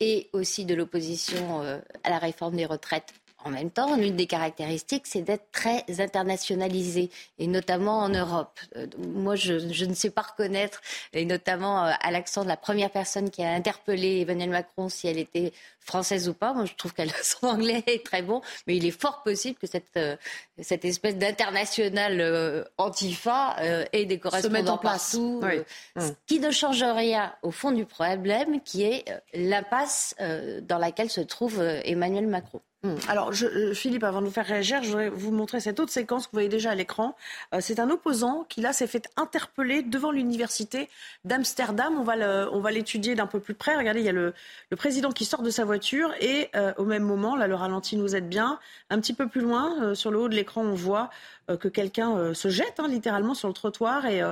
et 0.00 0.28
aussi 0.32 0.64
de 0.64 0.74
l'opposition 0.74 1.62
euh, 1.62 1.78
à 2.04 2.10
la 2.10 2.18
réforme 2.18 2.56
des 2.56 2.66
retraites. 2.66 3.12
En 3.44 3.50
même 3.50 3.70
temps, 3.70 3.96
l'une 3.96 4.16
des 4.16 4.26
caractéristiques, 4.26 5.06
c'est 5.06 5.22
d'être 5.22 5.50
très 5.52 5.84
internationalisé, 6.00 7.08
et 7.38 7.46
notamment 7.46 8.00
en 8.00 8.08
Europe. 8.08 8.58
Euh, 8.76 8.86
moi, 8.98 9.36
je, 9.36 9.84
ne 9.84 9.94
sais 9.94 10.10
pas 10.10 10.22
reconnaître, 10.22 10.80
et 11.12 11.24
notamment 11.24 11.84
à 11.84 12.10
l'accent 12.10 12.42
de 12.42 12.48
la 12.48 12.56
première 12.56 12.90
personne 12.90 13.30
qui 13.30 13.44
a 13.44 13.52
interpellé 13.52 14.20
Emmanuel 14.22 14.50
Macron, 14.50 14.88
si 14.88 15.06
elle 15.06 15.18
était 15.18 15.52
française 15.88 16.28
ou 16.28 16.34
pas. 16.34 16.52
Moi, 16.52 16.64
je 16.66 16.74
trouve 16.74 16.92
qu'elle 16.94 17.10
son 17.22 17.46
anglais 17.48 17.82
est 17.86 18.04
très 18.06 18.22
bon, 18.22 18.40
mais 18.66 18.76
il 18.76 18.86
est 18.86 18.92
fort 18.92 19.22
possible 19.24 19.58
que 19.58 19.66
cette, 19.66 19.96
euh, 19.96 20.16
cette 20.60 20.84
espèce 20.84 21.16
d'international 21.16 22.20
euh, 22.20 22.62
antifa 22.76 23.56
euh, 23.60 23.84
ait 23.92 24.04
des 24.06 24.18
correspondants 24.20 24.78
partout, 24.78 25.40
Oui. 25.42 25.56
euh, 25.56 25.62
Mm. 25.96 26.00
ce 26.00 26.12
qui 26.26 26.38
ne 26.40 26.50
change 26.50 26.82
rien 26.84 27.32
au 27.42 27.50
fond 27.50 27.72
du 27.72 27.84
problème, 27.84 28.60
qui 28.60 28.82
est 28.84 29.04
l'impasse 29.34 30.14
dans 30.62 30.78
laquelle 30.78 31.10
se 31.10 31.20
trouve 31.22 31.60
Emmanuel 31.84 32.26
Macron. 32.26 32.60
Hum. 32.84 32.94
Alors, 33.08 33.32
je- 33.32 33.72
Philippe, 33.74 34.04
avant 34.04 34.20
de 34.20 34.26
vous 34.26 34.32
faire 34.32 34.46
réagir, 34.46 34.84
je 34.84 34.88
voudrais 34.90 35.08
vous 35.08 35.32
montrer 35.32 35.58
cette 35.58 35.80
autre 35.80 35.90
séquence 35.90 36.26
que 36.26 36.30
vous 36.30 36.36
voyez 36.36 36.48
déjà 36.48 36.70
à 36.70 36.74
l'écran. 36.76 37.16
C'est 37.58 37.80
un 37.80 37.90
opposant 37.90 38.46
qui, 38.48 38.60
là, 38.60 38.72
s'est 38.72 38.86
fait 38.86 39.08
interpeller 39.16 39.82
devant 39.82 40.12
l'université 40.12 40.88
d'Amsterdam. 41.24 41.98
On 41.98 42.04
va 42.04 42.14
le- 42.14 42.48
on 42.52 42.60
va 42.60 42.70
l'étudier 42.70 43.16
d'un 43.16 43.26
peu 43.26 43.40
plus 43.40 43.54
près. 43.54 43.76
Regardez, 43.76 43.98
il 44.00 44.06
y 44.06 44.08
a 44.08 44.12
le, 44.12 44.32
le 44.70 44.76
président 44.76 45.10
qui 45.10 45.24
sort 45.24 45.42
de 45.42 45.50
sa 45.50 45.64
voiture 45.64 45.77
et 46.20 46.48
euh, 46.54 46.72
au 46.76 46.84
même 46.84 47.02
moment, 47.02 47.36
là, 47.36 47.46
le 47.46 47.54
ralenti 47.54 47.96
nous 47.96 48.14
aide 48.14 48.28
bien. 48.28 48.58
Un 48.90 49.00
petit 49.00 49.14
peu 49.14 49.28
plus 49.28 49.40
loin, 49.40 49.82
euh, 49.82 49.94
sur 49.94 50.10
le 50.10 50.18
haut 50.18 50.28
de 50.28 50.34
l'écran, 50.34 50.62
on 50.62 50.74
voit 50.74 51.10
euh, 51.50 51.56
que 51.56 51.68
quelqu'un 51.68 52.34
se 52.34 52.48
jette 52.48 52.78
hein, 52.78 52.88
littéralement 52.88 53.34
sur 53.34 53.48
le 53.48 53.54
trottoir 53.54 54.04
et, 54.06 54.22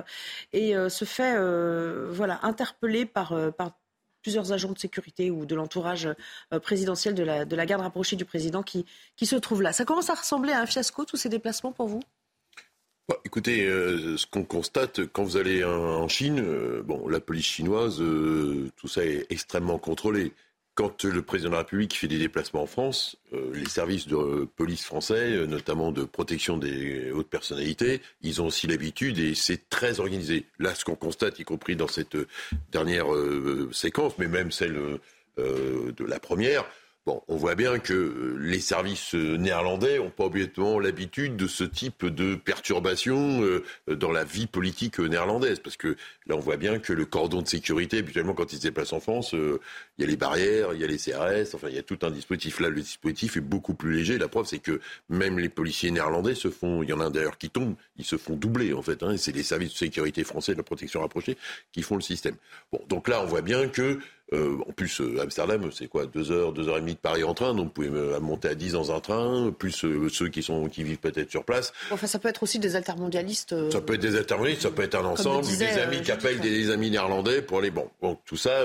se 0.88 1.05
fait 1.05 1.35
voilà, 2.11 2.41
interpeller 2.43 3.07
par, 3.07 3.35
plusieurs 4.23 4.53
agents 4.53 4.73
de 4.73 4.79
sécurité 4.79 5.31
ou 5.31 5.47
de 5.47 5.55
l'entourage 5.55 6.09
présidentiel 6.62 7.15
de 7.15 7.23
la, 7.23 7.45
de 7.45 7.55
la 7.55 7.65
garde 7.65 7.83
rapprochée 7.83 8.17
du 8.17 8.25
président 8.25 8.62
qui, 8.62 8.85
se 9.23 9.37
trouve 9.37 9.62
là. 9.62 9.73
Ça 9.73 9.85
commence 9.85 10.11
à 10.11 10.15
ressembler 10.15 10.53
à 10.53 10.61
un 10.61 10.67
fiasco, 10.67 11.05
tous 11.05 11.17
ces 11.17 11.29
déplacements 11.29 11.73
pour 11.73 11.87
vous? 11.87 12.03
Bah, 13.09 13.17
écoutez, 13.25 13.67
ce 13.67 14.26
qu'on 14.26 14.45
constate 14.45 15.07
quand 15.07 15.23
vous 15.23 15.37
allez 15.37 15.65
en, 15.65 16.09
Chine, 16.09 16.45
bon, 16.83 17.09
la 17.09 17.21
police 17.21 17.47
chinoise, 17.47 18.03
tout 18.76 18.88
ça 18.88 19.05
est 19.05 19.26
extrêmement 19.31 19.79
contrôlé. 19.79 20.33
Quand 20.76 21.04
le 21.04 21.23
président 21.23 21.49
de 21.49 21.54
la 21.54 21.61
République 21.61 21.97
fait 21.97 22.06
des 22.06 22.18
déplacements 22.18 22.64
en 22.64 22.66
France, 22.66 23.16
euh, 23.33 23.50
les 23.54 23.66
services 23.66 24.06
de 24.06 24.45
police 24.56 24.85
français, 24.85 25.33
euh, 25.33 25.47
notamment 25.47 25.90
de 25.90 26.04
protection 26.04 26.59
des 26.59 27.11
hautes 27.12 27.30
personnalités, 27.30 28.02
ils 28.21 28.42
ont 28.42 28.49
aussi 28.49 28.66
l'habitude 28.66 29.18
et 29.18 29.35
c'est 29.35 29.71
très 29.71 30.00
organisé. 30.00 30.45
Là, 30.59 30.75
ce 30.75 30.85
qu'on 30.85 30.95
constate, 30.95 31.38
y 31.38 31.45
compris 31.45 31.76
dans 31.76 31.88
cette 31.88 32.18
dernière 32.73 33.11
euh, 33.11 33.71
séquence, 33.73 34.18
mais 34.18 34.28
même 34.28 34.52
celle 34.52 35.00
de 35.38 36.04
la 36.04 36.21
première, 36.21 36.66
Bon, 37.06 37.23
on 37.28 37.37
voit 37.37 37.54
bien 37.54 37.78
que 37.78 38.37
les 38.40 38.59
services 38.59 39.14
néerlandais 39.14 39.99
n'ont 39.99 40.11
pas 40.11 40.25
obligatoirement 40.25 40.80
l'habitude 40.80 41.37
de 41.37 41.47
ce 41.47 41.62
type 41.62 42.04
de 42.04 42.35
perturbation 42.35 43.61
dans 43.87 44.11
la 44.11 44.25
vie 44.25 44.49
politique 44.49 44.99
néerlandaise. 44.99 45.61
Parce 45.61 45.76
que 45.76 45.97
là, 46.26 46.37
on 46.37 46.40
voit 46.40 46.56
bien 46.56 46.78
que 46.78 46.92
le 46.92 47.04
cordon 47.04 47.42
de 47.42 47.49
sécurité, 47.49 47.99
habituellement, 47.99 48.35
quand 48.35 48.52
ils 48.52 48.56
se 48.56 48.62
déplacent 48.62 48.92
en 48.92 49.00
France, 49.00 49.33
il 49.33 49.59
y 49.99 50.04
a 50.04 50.06
les 50.06 50.16
barrières, 50.16 50.75
il 50.75 50.80
y 50.80 50.85
a 50.85 50.87
les 50.87 50.99
CRS, 50.99 51.54
enfin, 51.54 51.68
il 51.68 51.76
y 51.76 51.78
a 51.78 51.83
tout 51.83 51.99
un 52.02 52.11
dispositif. 52.11 52.61
Là, 52.61 52.68
le 52.68 52.80
dispositif 52.80 53.37
est 53.37 53.40
beaucoup 53.40 53.75
plus 53.75 53.95
léger. 53.95 54.18
La 54.18 54.28
preuve, 54.28 54.47
c'est 54.47 54.59
que 54.59 54.80
même 55.09 55.38
les 55.38 55.49
policiers 55.49 55.90
néerlandais 55.90 56.35
se 56.35 56.49
font, 56.49 56.83
il 56.83 56.88
y 56.88 56.92
en 56.92 57.00
a 57.00 57.06
un 57.06 57.11
d'ailleurs 57.11 57.38
qui 57.38 57.50
tombe, 57.50 57.75
ils 57.97 58.04
se 58.04 58.16
font 58.16 58.35
doubler, 58.35 58.73
en 58.73 58.83
fait. 58.83 59.02
Hein, 59.02 59.16
c'est 59.16 59.33
les 59.33 59.42
services 59.42 59.73
de 59.73 59.78
sécurité 59.78 60.25
français 60.25 60.52
de 60.52 60.59
la 60.59 60.64
protection 60.64 61.00
rapprochée 61.00 61.37
qui 61.73 61.83
font 61.83 61.97
le 61.97 62.02
système. 62.02 62.37
Bon, 62.73 62.80
donc 62.88 63.09
là, 63.09 63.23
on 63.23 63.26
voit 63.26 63.42
bien 63.42 63.68
que 63.68 63.99
euh, 64.33 64.59
en 64.68 64.73
plus, 64.73 65.00
euh, 65.00 65.21
Amsterdam, 65.23 65.71
c'est 65.73 65.87
quoi 65.87 66.06
Deux 66.06 66.33
heures, 66.33 66.52
deux 66.52 66.68
heures 66.68 66.78
et 66.78 66.80
demie 66.80 66.95
de 66.95 66.99
Paris 66.99 67.23
en 67.23 67.33
train, 67.33 67.54
donc 67.54 67.66
vous 67.66 67.71
pouvez 67.71 67.90
monter 68.21 68.49
à 68.49 68.54
10 68.56 68.73
dans 68.73 68.90
un 68.90 68.99
train, 68.99 69.52
plus 69.56 69.85
euh, 69.85 70.09
ceux 70.09 70.28
qui, 70.28 70.42
sont, 70.42 70.68
qui 70.68 70.83
vivent 70.83 70.99
peut-être 70.99 71.30
sur 71.30 71.45
place. 71.45 71.73
Enfin, 71.92 72.09
ça 72.09 72.18
peut 72.18 72.28
être 72.28 72.42
aussi 72.42 72.59
des 72.59 72.75
altermondialistes. 72.75 73.71
Ça 73.71 73.80
peut 73.80 73.95
être 73.95 74.00
des 74.00 74.16
altermondialistes, 74.16 74.62
ça 74.62 74.73
peut 74.73 74.83
être 74.83 74.97
un 74.97 75.04
ensemble, 75.04 75.47
des 75.47 75.62
amis 75.62 76.02
qui 76.02 76.11
appellent 76.16 76.40
des 76.40 76.70
amis 76.70 76.90
néerlandais 76.90 77.42
pour 77.42 77.58
aller. 77.58 77.70
Bon, 77.70 77.90
donc 78.02 78.20
tout 78.25 78.37
ça 78.37 78.64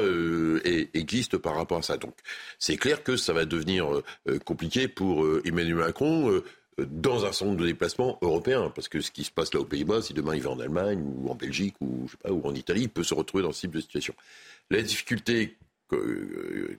existe 0.93 1.37
par 1.37 1.55
rapport 1.55 1.79
à 1.79 1.81
ça. 1.81 1.97
Donc 1.97 2.15
c'est 2.59 2.77
clair 2.77 3.03
que 3.03 3.17
ça 3.17 3.33
va 3.33 3.45
devenir 3.45 4.01
compliqué 4.45 4.87
pour 4.87 5.25
Emmanuel 5.45 5.75
Macron 5.75 6.41
dans 6.77 7.25
un 7.25 7.31
centre 7.31 7.55
de 7.55 7.65
déplacement 7.65 8.17
européen. 8.21 8.71
Parce 8.73 8.87
que 8.87 9.01
ce 9.01 9.11
qui 9.11 9.23
se 9.23 9.31
passe 9.31 9.53
là 9.53 9.59
aux 9.59 9.65
Pays-Bas, 9.65 10.01
si 10.01 10.13
demain 10.13 10.35
il 10.35 10.41
va 10.41 10.51
en 10.51 10.59
Allemagne 10.59 11.03
ou 11.03 11.29
en 11.29 11.35
Belgique 11.35 11.75
ou, 11.81 12.07
je 12.07 12.11
sais 12.11 12.17
pas, 12.17 12.31
ou 12.31 12.41
en 12.45 12.55
Italie, 12.55 12.83
il 12.83 12.89
peut 12.89 13.03
se 13.03 13.13
retrouver 13.13 13.43
dans 13.43 13.51
ce 13.51 13.61
type 13.61 13.71
de 13.71 13.81
situation. 13.81 14.13
La 14.69 14.81
difficulté 14.81 15.57
euh, 15.93 16.77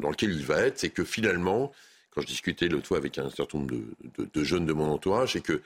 dans 0.00 0.10
laquelle 0.10 0.32
il 0.32 0.44
va 0.44 0.60
être, 0.60 0.78
c'est 0.78 0.90
que 0.90 1.04
finalement, 1.04 1.72
quand 2.10 2.20
je 2.20 2.26
discutais 2.26 2.68
l'autre 2.68 2.86
fois 2.86 2.98
avec 2.98 3.18
un 3.18 3.30
certain 3.30 3.58
nombre 3.58 3.74
de, 4.34 4.44
jeunes 4.44 4.66
de 4.66 4.72
mon 4.72 4.90
entourage, 4.90 5.32
c'est 5.32 5.42
que 5.42 5.62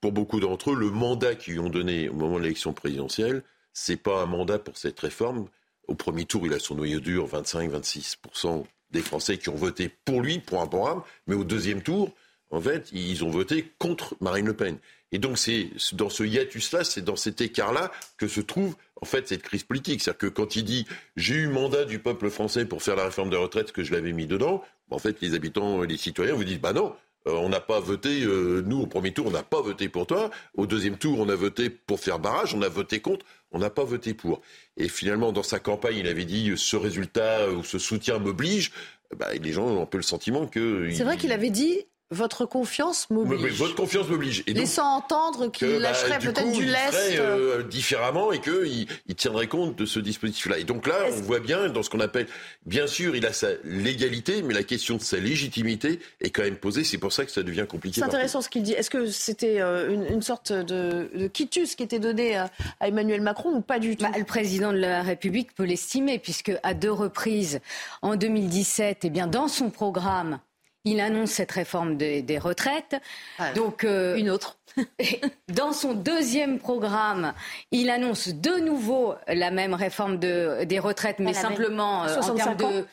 pour 0.00 0.12
beaucoup 0.12 0.40
d'entre 0.40 0.72
eux, 0.72 0.76
le 0.76 0.90
mandat 0.90 1.34
qu'ils 1.34 1.60
ont 1.60 1.70
donné 1.70 2.08
au 2.08 2.14
moment 2.14 2.38
de 2.38 2.42
l'élection 2.42 2.72
présidentielle, 2.72 3.42
c'est 3.72 3.96
pas 3.96 4.22
un 4.22 4.26
mandat 4.26 4.58
pour 4.58 4.76
cette 4.76 4.98
réforme. 5.00 5.48
Au 5.86 5.94
premier 5.94 6.24
tour, 6.24 6.46
il 6.46 6.52
a 6.52 6.58
son 6.58 6.74
noyau 6.74 7.00
dur, 7.00 7.28
25-26% 7.28 8.64
des 8.90 9.02
Français 9.02 9.38
qui 9.38 9.48
ont 9.48 9.54
voté 9.54 9.90
pour 10.04 10.20
lui, 10.20 10.38
pour 10.38 10.60
un 10.62 10.66
programme, 10.66 11.02
mais 11.26 11.34
au 11.34 11.44
deuxième 11.44 11.82
tour, 11.82 12.12
en 12.50 12.60
fait, 12.60 12.88
ils 12.92 13.24
ont 13.24 13.30
voté 13.30 13.72
contre 13.78 14.16
Marine 14.20 14.46
Le 14.46 14.54
Pen. 14.54 14.78
Et 15.12 15.18
donc, 15.18 15.38
c'est 15.38 15.70
dans 15.92 16.10
ce 16.10 16.22
hiatus-là, 16.22 16.84
c'est 16.84 17.02
dans 17.02 17.16
cet 17.16 17.40
écart-là 17.40 17.90
que 18.16 18.28
se 18.28 18.40
trouve 18.40 18.76
en 19.00 19.06
fait 19.06 19.28
cette 19.28 19.42
crise 19.42 19.64
politique. 19.64 20.02
C'est-à-dire 20.02 20.18
que 20.18 20.26
quand 20.26 20.56
il 20.56 20.64
dit 20.64 20.86
j'ai 21.16 21.34
eu 21.34 21.48
mandat 21.48 21.84
du 21.84 21.98
peuple 21.98 22.30
français 22.30 22.64
pour 22.64 22.82
faire 22.82 22.96
la 22.96 23.04
réforme 23.04 23.30
des 23.30 23.36
retraites, 23.36 23.72
que 23.72 23.82
je 23.82 23.92
l'avais 23.92 24.12
mis 24.12 24.26
dedans, 24.26 24.62
en 24.90 24.98
fait, 24.98 25.20
les 25.20 25.34
habitants, 25.34 25.82
les 25.82 25.96
citoyens 25.96 26.34
vous 26.34 26.44
disent 26.44 26.60
bah 26.60 26.72
non. 26.72 26.94
Euh, 27.26 27.32
on 27.32 27.48
n'a 27.48 27.60
pas 27.60 27.80
voté, 27.80 28.22
euh, 28.22 28.62
nous 28.64 28.82
au 28.82 28.86
premier 28.86 29.12
tour, 29.12 29.26
on 29.26 29.30
n'a 29.30 29.42
pas 29.42 29.60
voté 29.60 29.88
pour 29.88 30.06
toi. 30.06 30.30
Au 30.56 30.66
deuxième 30.66 30.96
tour, 30.96 31.18
on 31.18 31.28
a 31.28 31.34
voté 31.34 31.68
pour 31.68 31.98
faire 31.98 32.18
barrage, 32.18 32.54
on 32.54 32.62
a 32.62 32.68
voté 32.68 33.00
contre, 33.00 33.26
on 33.52 33.58
n'a 33.58 33.70
pas 33.70 33.84
voté 33.84 34.14
pour. 34.14 34.40
Et 34.76 34.88
finalement, 34.88 35.32
dans 35.32 35.42
sa 35.42 35.58
campagne, 35.58 35.96
il 35.96 36.06
avait 36.06 36.24
dit 36.24 36.52
ce 36.56 36.76
résultat 36.76 37.50
ou 37.50 37.64
ce 37.64 37.78
soutien 37.78 38.18
m'oblige. 38.18 38.72
Bah, 39.16 39.28
les 39.32 39.52
gens 39.52 39.66
ont 39.66 39.82
un 39.82 39.86
peu 39.86 39.96
le 39.98 40.02
sentiment 40.02 40.46
que. 40.46 40.90
C'est 40.92 41.04
vrai 41.04 41.16
qu'il 41.16 41.32
avait 41.32 41.50
dit 41.50 41.86
votre 42.10 42.46
confiance 42.46 43.10
m'oblige. 43.10 43.52
votre 43.58 43.74
confiance 43.74 44.08
m'oblige. 44.08 44.42
Et 44.46 44.54
Laissant 44.54 44.96
entendre 44.96 45.50
qu'il 45.50 45.68
bah, 45.68 45.78
lâcherait 45.78 46.18
peut-être 46.18 46.52
du 46.52 46.64
lest. 46.64 47.18
Euh, 47.18 47.62
différemment 47.62 48.32
et 48.32 48.40
qu'il 48.40 48.86
il 49.06 49.14
tiendrait 49.14 49.46
compte 49.46 49.76
de 49.76 49.84
ce 49.84 50.00
dispositif-là. 50.00 50.58
Et 50.58 50.64
donc 50.64 50.86
là, 50.86 50.94
on 51.12 51.20
voit 51.20 51.40
bien 51.40 51.68
dans 51.68 51.82
ce 51.82 51.90
qu'on 51.90 52.00
appelle, 52.00 52.26
bien 52.64 52.86
sûr, 52.86 53.14
il 53.14 53.26
a 53.26 53.32
sa 53.32 53.48
légalité, 53.64 54.42
mais 54.42 54.54
la 54.54 54.62
question 54.62 54.96
de 54.96 55.02
sa 55.02 55.18
légitimité 55.18 56.00
est 56.20 56.30
quand 56.30 56.42
même 56.42 56.56
posée. 56.56 56.82
C'est 56.84 56.98
pour 56.98 57.12
ça 57.12 57.26
que 57.26 57.30
ça 57.30 57.42
devient 57.42 57.66
compliqué. 57.68 58.00
C'est 58.00 58.06
intéressant 58.06 58.40
ce 58.40 58.48
qu'il 58.48 58.62
dit. 58.62 58.72
Est-ce 58.72 58.90
que 58.90 59.06
c'était 59.06 59.60
euh, 59.60 60.08
une, 60.10 60.22
sorte 60.22 60.52
de, 60.52 61.10
de, 61.14 61.26
quitus 61.26 61.74
qui 61.74 61.82
était 61.82 61.98
donné 61.98 62.36
à, 62.36 62.50
Emmanuel 62.80 63.20
Macron 63.20 63.50
ou 63.50 63.60
pas 63.60 63.78
du 63.78 63.96
tout? 63.96 64.04
Bah, 64.04 64.16
Le 64.16 64.24
président 64.24 64.72
de 64.72 64.78
la 64.78 65.02
République 65.02 65.54
peut 65.54 65.64
l'estimer, 65.64 66.18
puisque 66.18 66.52
à 66.62 66.72
deux 66.72 66.92
reprises, 66.92 67.60
en 68.00 68.16
2017, 68.16 69.00
eh 69.04 69.10
bien, 69.10 69.26
dans 69.26 69.48
son 69.48 69.68
programme, 69.68 70.38
il 70.84 71.00
annonce 71.00 71.30
cette 71.30 71.52
réforme 71.52 71.96
des, 71.96 72.38
retraites. 72.38 72.96
Ah, 73.38 73.52
Donc, 73.52 73.84
euh, 73.84 74.16
une 74.16 74.30
autre. 74.30 74.58
dans 75.48 75.72
son 75.72 75.94
deuxième 75.94 76.58
programme, 76.58 77.34
il 77.72 77.90
annonce 77.90 78.28
de 78.28 78.60
nouveau 78.60 79.14
la 79.26 79.50
même 79.50 79.74
réforme 79.74 80.18
des 80.18 80.78
retraites, 80.78 81.18
mais 81.18 81.34
simplement 81.34 82.04
euh, 82.04 82.20
en 82.20 82.34
termes 82.34 82.56
de. 82.56 82.86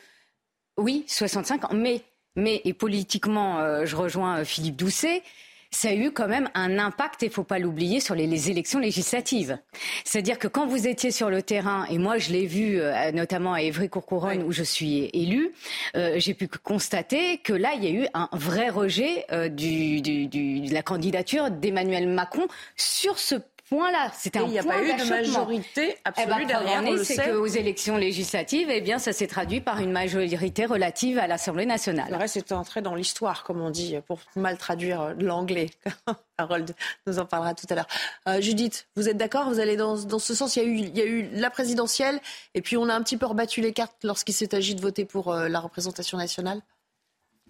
Oui, 0.78 1.04
65 1.06 1.64
ans. 1.64 1.74
Mais, 1.74 2.02
mais 2.34 2.60
et 2.64 2.74
politiquement, 2.74 3.60
euh, 3.60 3.86
je 3.86 3.96
rejoins 3.96 4.44
Philippe 4.44 4.76
Doucet 4.76 5.22
ça 5.70 5.88
a 5.88 5.94
eu 5.94 6.10
quand 6.10 6.28
même 6.28 6.48
un 6.54 6.78
impact, 6.78 7.22
et 7.22 7.28
faut 7.28 7.44
pas 7.44 7.58
l'oublier, 7.58 8.00
sur 8.00 8.14
les, 8.14 8.50
élections 8.50 8.78
législatives. 8.78 9.58
C'est-à-dire 10.04 10.38
que 10.38 10.48
quand 10.48 10.66
vous 10.66 10.86
étiez 10.86 11.10
sur 11.10 11.30
le 11.30 11.42
terrain, 11.42 11.86
et 11.90 11.98
moi 11.98 12.18
je 12.18 12.30
l'ai 12.30 12.46
vu 12.46 12.80
euh, 12.80 13.12
notamment 13.12 13.54
à 13.54 13.62
Évry-Courcouronne 13.62 14.42
où 14.42 14.52
je 14.52 14.62
suis 14.62 15.10
élue, 15.12 15.52
euh, 15.96 16.14
j'ai 16.16 16.34
pu 16.34 16.48
constater 16.48 17.38
que 17.38 17.52
là, 17.52 17.72
il 17.74 17.84
y 17.84 17.86
a 17.88 17.90
eu 17.90 18.06
un 18.14 18.28
vrai 18.32 18.68
rejet 18.68 19.24
euh, 19.32 19.48
de 19.48 20.72
la 20.72 20.82
candidature 20.82 21.50
d'Emmanuel 21.50 22.08
Macron 22.08 22.46
sur 22.76 23.18
ce 23.18 23.36
point-là. 23.68 24.10
C'était 24.14 24.38
un 24.38 24.44
Il 24.44 24.50
n'y 24.50 24.58
a 24.58 24.62
pas 24.62 24.82
eu 24.82 24.92
de 24.94 25.08
majorité 25.08 25.96
absolue 26.04 26.26
eh 26.28 26.46
ben, 26.46 26.46
derrière. 26.46 27.04
c'est 27.04 27.30
qu'aux 27.30 27.46
élections 27.46 27.96
législatives, 27.96 28.68
eh 28.70 28.80
bien, 28.80 28.98
ça 28.98 29.12
s'est 29.12 29.26
traduit 29.26 29.60
par 29.60 29.80
une 29.80 29.92
majorité 29.92 30.66
relative 30.66 31.18
à 31.18 31.26
l'Assemblée 31.26 31.66
nationale. 31.66 32.08
Le 32.10 32.16
reste 32.16 32.34
c'est 32.34 32.52
entré 32.52 32.82
dans 32.82 32.94
l'histoire, 32.94 33.44
comme 33.44 33.60
on 33.60 33.70
dit, 33.70 33.96
pour 34.06 34.20
mal 34.34 34.58
traduire 34.58 35.14
l'anglais. 35.18 35.70
Harold 36.38 36.74
nous 37.06 37.18
en 37.18 37.24
parlera 37.24 37.54
tout 37.54 37.66
à 37.70 37.74
l'heure. 37.74 37.88
Euh, 38.28 38.40
Judith, 38.40 38.88
vous 38.96 39.08
êtes 39.08 39.16
d'accord? 39.16 39.48
Vous 39.48 39.60
allez 39.60 39.76
dans, 39.76 39.96
ce 39.96 40.34
sens? 40.34 40.56
Il 40.56 40.62
y, 40.62 40.66
a 40.66 40.68
eu, 40.68 40.76
il 40.78 40.96
y, 40.96 41.00
a 41.00 41.06
eu, 41.06 41.28
la 41.32 41.50
présidentielle 41.50 42.20
et 42.54 42.60
puis 42.60 42.76
on 42.76 42.88
a 42.88 42.94
un 42.94 43.02
petit 43.02 43.16
peu 43.16 43.26
rebattu 43.26 43.60
les 43.60 43.72
cartes 43.72 43.96
lorsqu'il 44.02 44.34
s'est 44.34 44.54
agi 44.54 44.74
de 44.74 44.80
voter 44.80 45.04
pour 45.04 45.32
euh, 45.32 45.48
la 45.48 45.60
représentation 45.60 46.18
nationale? 46.18 46.60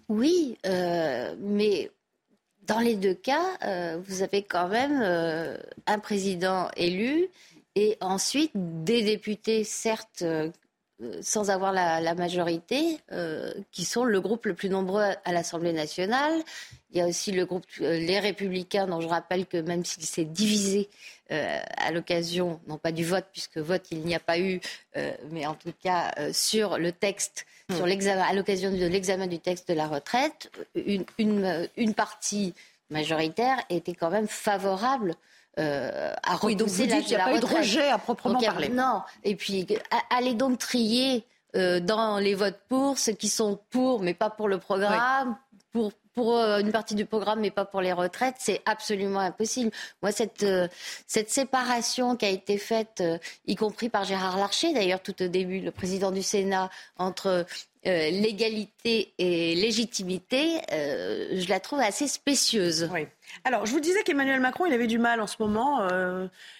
Oui, 0.09 0.57
euh, 0.65 1.35
mais 1.39 1.91
dans 2.67 2.79
les 2.79 2.95
deux 2.95 3.13
cas, 3.13 3.45
euh, 3.63 3.99
vous 4.05 4.21
avez 4.21 4.43
quand 4.43 4.67
même 4.67 4.99
euh, 5.01 5.57
un 5.87 5.99
président 5.99 6.69
élu 6.75 7.27
et 7.75 7.97
ensuite 8.01 8.51
des 8.55 9.03
députés, 9.03 9.63
certes, 9.63 10.21
euh, 10.21 10.51
sans 11.21 11.49
avoir 11.49 11.71
la, 11.71 12.15
majorité, 12.15 12.97
qui 13.71 13.85
sont 13.85 14.03
le 14.03 14.19
groupe 14.19 14.47
le 14.47 14.55
plus 14.55 14.69
nombreux 14.69 15.03
à 15.25 15.31
l'Assemblée 15.31 15.71
nationale. 15.71 16.33
Il 16.89 16.97
y 16.97 17.01
a 17.01 17.07
aussi 17.07 17.31
le 17.31 17.45
groupe 17.45 17.65
Les 17.79 18.19
Républicains, 18.19 18.87
dont 18.87 18.99
je 18.99 19.07
rappelle 19.07 19.45
que 19.45 19.57
même 19.57 19.85
s'il 19.85 20.05
s'est 20.05 20.25
divisé 20.25 20.89
à 21.29 21.91
l'occasion, 21.91 22.59
non 22.67 22.77
pas 22.77 22.91
du 22.91 23.03
vote, 23.03 23.25
puisque 23.31 23.57
vote 23.57 23.85
il 23.91 23.99
n'y 24.01 24.15
a 24.15 24.19
pas 24.19 24.39
eu, 24.39 24.61
mais 25.31 25.45
en 25.45 25.55
tout 25.55 25.73
cas 25.83 26.13
sur 26.31 26.77
le 26.77 26.91
texte 26.91 27.45
sur 27.69 27.85
hmm. 27.85 27.89
l'examen, 27.89 28.21
à 28.21 28.33
l'occasion 28.33 28.71
de 28.71 28.85
l'examen 28.85 29.27
du 29.27 29.39
texte 29.39 29.67
de 29.67 29.73
la 29.73 29.87
retraite, 29.87 30.49
une, 30.75 31.03
une, 31.17 31.67
une 31.75 31.93
partie 31.93 32.53
majoritaire 32.89 33.57
était 33.69 33.93
quand 33.93 34.09
même 34.09 34.27
favorable 34.27 35.15
euh, 35.59 36.13
à 36.23 36.35
repousser 36.35 36.45
oui, 36.45 36.55
donc 36.55 36.67
vous 36.69 36.85
dites 36.85 37.05
qu'il 37.05 37.17
n'y 37.17 37.21
a 37.21 37.25
pas 37.25 37.35
eu 37.35 37.39
de 37.39 37.45
rejet 37.45 37.89
à 37.89 37.97
proprement 37.97 38.39
parler. 38.39 38.69
Non. 38.69 39.01
Et 39.23 39.35
puis, 39.35 39.67
allez 40.11 40.35
donc 40.35 40.59
trier 40.59 41.25
euh, 41.55 41.79
dans 41.79 42.19
les 42.19 42.35
votes 42.35 42.59
pour 42.69 42.99
ceux 42.99 43.13
qui 43.13 43.27
sont 43.27 43.59
pour, 43.71 44.01
mais 44.01 44.13
pas 44.13 44.29
pour 44.29 44.47
le 44.47 44.59
programme, 44.59 45.35
pour 45.71 45.91
pour 46.17 46.35
euh, 46.35 46.61
une 46.61 46.71
partie 46.71 46.95
du 46.95 47.05
programme, 47.05 47.41
mais 47.41 47.51
pas 47.51 47.63
pour 47.63 47.79
les 47.79 47.93
retraites, 47.93 48.37
c'est 48.39 48.63
absolument 48.65 49.19
impossible. 49.19 49.69
Moi, 50.01 50.11
cette, 50.11 50.41
euh, 50.41 50.67
cette 51.05 51.29
séparation 51.29 52.15
qui 52.15 52.25
a 52.25 52.29
été 52.29 52.57
faite, 52.57 53.01
euh, 53.01 53.19
y 53.45 53.55
compris 53.55 53.87
par 53.87 54.03
Gérard 54.03 54.35
Larcher, 54.39 54.73
d'ailleurs, 54.73 55.03
tout 55.03 55.21
au 55.21 55.27
début, 55.27 55.59
le 55.59 55.69
président 55.69 56.09
du 56.09 56.23
Sénat, 56.23 56.71
entre 56.97 57.45
légalité 57.85 59.13
et 59.17 59.55
légitimité, 59.55 60.59
je 60.69 61.47
la 61.47 61.61
trouve 61.61 61.79
assez 61.79 62.05
spécieuse. 62.05 62.89
Oui. 62.91 63.07
Alors, 63.45 63.65
je 63.65 63.71
vous 63.71 63.79
disais 63.79 64.03
qu'Emmanuel 64.03 64.41
Macron, 64.41 64.65
il 64.65 64.73
avait 64.73 64.87
du 64.87 64.99
mal 64.99 65.21
en 65.21 65.27
ce 65.27 65.37
moment. 65.39 65.87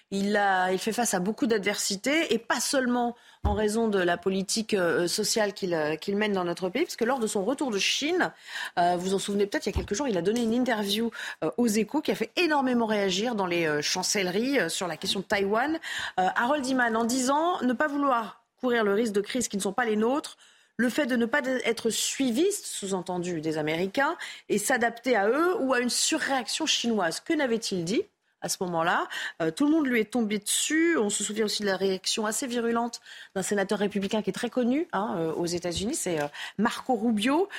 il, 0.09 0.37
a, 0.37 0.71
il 0.71 0.79
fait 0.79 0.93
face 0.93 1.13
à 1.13 1.19
beaucoup 1.19 1.45
d'adversités, 1.45 2.33
et 2.33 2.37
pas 2.37 2.61
seulement 2.61 3.13
en 3.43 3.53
raison 3.53 3.87
de 3.87 3.99
la 3.99 4.17
politique 4.17 4.73
euh, 4.73 5.07
sociale 5.07 5.53
euh, 5.63 5.95
qu'il 5.95 6.15
mène 6.15 6.33
dans 6.33 6.43
notre 6.43 6.69
pays, 6.69 6.83
parce 6.83 6.95
que 6.95 7.05
lors 7.05 7.19
de 7.19 7.27
son 7.27 7.43
retour 7.43 7.71
de 7.71 7.79
Chine, 7.79 8.31
euh, 8.77 8.95
vous 8.97 9.13
en 9.13 9.19
souvenez 9.19 9.45
peut-être, 9.45 9.65
il 9.65 9.69
y 9.69 9.73
a 9.73 9.77
quelques 9.77 9.93
jours, 9.93 10.07
il 10.07 10.17
a 10.17 10.21
donné 10.21 10.41
une 10.41 10.53
interview 10.53 11.11
aux 11.57 11.67
échos 11.67 12.01
qui 12.01 12.11
a 12.11 12.15
fait 12.15 12.31
énormément 12.35 12.85
réagir 12.85 13.35
dans 13.35 13.45
les 13.45 13.81
chancelleries 13.81 14.69
sur 14.69 14.87
la 14.87 14.97
question 14.97 15.19
de 15.19 15.25
Taïwan. 15.25 15.79
Harold 16.17 16.65
Iman, 16.65 16.95
en 16.95 17.05
disant 17.05 17.61
ne 17.61 17.73
pas 17.73 17.87
vouloir 17.87 18.43
courir 18.59 18.83
le 18.83 18.93
risque 18.93 19.13
de 19.13 19.21
crise 19.21 19.47
qui 19.47 19.57
ne 19.57 19.61
sont 19.61 19.73
pas 19.73 19.85
les 19.85 19.95
nôtres, 19.95 20.37
le 20.77 20.89
fait 20.89 21.05
de 21.05 21.15
ne 21.15 21.25
pas 21.25 21.41
être 21.65 21.89
suiviste, 21.89 22.65
sous-entendu 22.65 23.41
des 23.41 23.57
Américains, 23.57 24.15
et 24.49 24.57
s'adapter 24.57 25.15
à 25.15 25.27
eux 25.27 25.55
ou 25.59 25.73
à 25.73 25.79
une 25.79 25.89
surréaction 25.89 26.65
chinoise. 26.65 27.19
Que 27.19 27.33
n'avait-il 27.33 27.83
dit? 27.83 28.03
À 28.41 28.49
ce 28.49 28.57
moment-là. 28.61 29.07
Euh, 29.41 29.51
tout 29.51 29.65
le 29.65 29.71
monde 29.71 29.87
lui 29.87 29.99
est 29.99 30.11
tombé 30.11 30.39
dessus. 30.39 30.97
On 30.97 31.09
se 31.09 31.23
souvient 31.23 31.45
aussi 31.45 31.63
de 31.63 31.67
la 31.67 31.77
réaction 31.77 32.25
assez 32.25 32.47
virulente 32.47 33.01
d'un 33.35 33.41
sénateur 33.41 33.79
républicain 33.79 34.21
qui 34.21 34.29
est 34.29 34.33
très 34.33 34.49
connu 34.49 34.87
hein, 34.93 35.15
euh, 35.17 35.33
aux 35.33 35.45
États-Unis, 35.45 35.95
c'est 35.95 36.21
euh, 36.21 36.27
Marco 36.57 36.95
Rubio, 36.95 37.49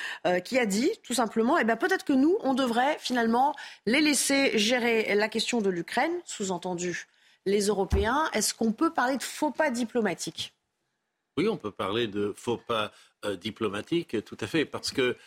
qui 0.43 0.57
a 0.59 0.65
dit 0.65 0.91
tout 1.03 1.13
simplement, 1.13 1.57
eh 1.57 1.63
ben, 1.63 1.75
peut-être 1.75 2.05
que 2.05 2.13
nous, 2.13 2.37
on 2.41 2.53
devrait 2.53 2.97
finalement 2.99 3.55
les 3.85 4.01
laisser 4.01 4.57
gérer 4.57 5.15
la 5.15 5.29
question 5.29 5.61
de 5.61 5.69
l'Ukraine, 5.69 6.11
sous-entendu 6.25 7.07
les 7.45 7.67
Européens. 7.67 8.29
Est-ce 8.33 8.53
qu'on 8.53 8.71
peut 8.71 8.91
parler 8.91 9.17
de 9.17 9.23
faux 9.23 9.51
pas 9.51 9.71
diplomatiques? 9.71 10.53
Oui, 11.37 11.47
on 11.47 11.57
peut 11.57 11.71
parler 11.71 12.07
de 12.07 12.33
faux 12.37 12.57
pas 12.57 12.91
diplomatiques, 13.41 14.23
tout 14.25 14.37
à 14.39 14.47
fait, 14.47 14.65
parce 14.65 14.91
que 14.91 15.17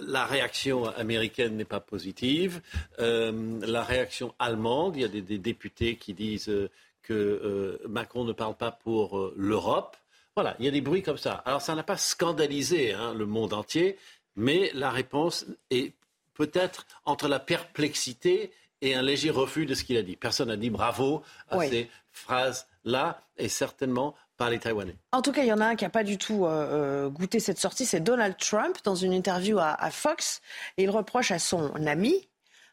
la 0.00 0.24
réaction 0.26 0.86
américaine 0.86 1.56
n'est 1.56 1.64
pas 1.64 1.80
positive. 1.80 2.60
Euh, 2.98 3.60
la 3.66 3.82
réaction 3.82 4.34
allemande, 4.38 4.96
il 4.96 5.02
y 5.02 5.04
a 5.04 5.08
des, 5.08 5.38
députés 5.38 5.96
qui 5.96 6.14
disent 6.14 6.48
euh, 6.48 6.70
que 7.02 7.12
euh, 7.12 7.78
Macron 7.88 8.24
ne 8.24 8.32
parle 8.32 8.56
pas 8.56 8.70
pour 8.70 9.32
l'Europe. 9.36 9.96
Voilà, 10.34 10.56
il 10.58 10.64
y 10.64 10.68
a 10.68 10.70
des 10.70 10.80
bruits 10.80 11.02
comme 11.02 11.18
ça. 11.18 11.34
Alors 11.44 11.60
ça 11.60 11.74
n'a 11.74 11.82
pas 11.82 11.98
scandalisé 11.98 12.92
hein, 12.92 13.14
le 13.14 13.26
monde 13.26 13.52
entier, 13.52 13.98
mais 14.34 14.70
la 14.72 14.90
réponse 14.90 15.46
est 15.70 15.92
peut-être 16.34 16.86
entre 17.04 17.28
la 17.28 17.38
perplexité 17.38 18.50
et 18.80 18.94
un 18.94 19.02
léger 19.02 19.30
refus 19.30 19.66
de 19.66 19.74
ce 19.74 19.84
qu'il 19.84 19.96
a 19.96 20.02
dit. 20.02 20.16
Personne 20.16 20.48
n'a 20.48 20.56
dit 20.56 20.70
bravo 20.70 21.22
à 21.48 21.60
ces 21.60 21.88
phrases-là, 22.10 23.22
et 23.36 23.48
certainement 23.48 24.14
les 24.50 24.58
Taïwanais. 24.58 24.96
En 25.12 25.22
tout 25.22 25.32
cas, 25.32 25.42
il 25.42 25.48
y 25.48 25.52
en 25.52 25.60
a 25.60 25.66
un 25.66 25.76
qui 25.76 25.84
n'a 25.84 25.90
pas 25.90 26.04
du 26.04 26.18
tout 26.18 26.44
euh, 26.44 27.06
euh, 27.06 27.08
goûté 27.08 27.40
cette 27.40 27.58
sortie, 27.58 27.86
c'est 27.86 28.00
Donald 28.00 28.36
Trump 28.38 28.76
dans 28.84 28.94
une 28.94 29.12
interview 29.12 29.58
à, 29.58 29.90
Fox. 29.90 30.40
Et 30.76 30.84
il 30.84 30.90
reproche 30.90 31.30
à 31.30 31.38
son 31.38 31.74
ami 31.86 32.28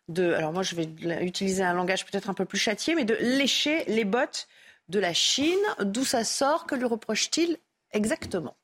de, 0.08 0.34
alors 0.34 0.54
moi 0.54 0.64
je 0.64 0.76
vais 0.76 0.90
utiliser 1.22 1.64
un 1.64 1.74
langage 1.74 2.06
peut-être 2.06 2.30
un 2.30 2.34
peu 2.34 2.46
plus 2.46 2.58
châtié, 2.58 2.96
mais 2.96 3.06
de 3.06 3.16
lécher 3.20 3.84
les 3.88 4.06
bottes 4.06 4.48
de 4.88 5.00
la 5.00 5.14
Chine. 5.14 5.60
D'où 5.82 6.04
ça 6.04 6.24
sort 6.24 6.66
Que 6.66 6.76
lui 6.76 6.86
reproche-t-il 6.86 7.58
exactement? 7.92 8.56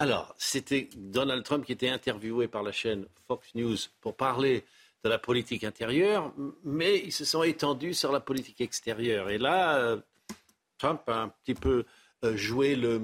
Alors, 0.00 0.34
c'était 0.38 0.88
Donald 0.96 1.42
Trump 1.44 1.64
qui 1.64 1.72
était 1.72 1.88
interviewé 1.88 2.46
par 2.46 2.62
la 2.62 2.70
chaîne 2.70 3.06
Fox 3.26 3.54
News 3.54 3.76
pour 4.00 4.16
parler 4.16 4.64
de 5.04 5.08
la 5.08 5.18
politique 5.18 5.64
intérieure, 5.64 6.32
mais 6.64 6.98
ils 6.98 7.12
se 7.12 7.24
sont 7.24 7.42
étendus 7.42 7.94
sur 7.94 8.12
la 8.12 8.20
politique 8.20 8.60
extérieure. 8.60 9.28
Et 9.30 9.38
là, 9.38 9.76
euh, 9.76 9.96
Trump 10.78 11.02
a 11.08 11.22
un 11.22 11.28
petit 11.28 11.54
peu 11.54 11.84
euh, 12.24 12.36
joué 12.36 12.74
le, 12.74 13.00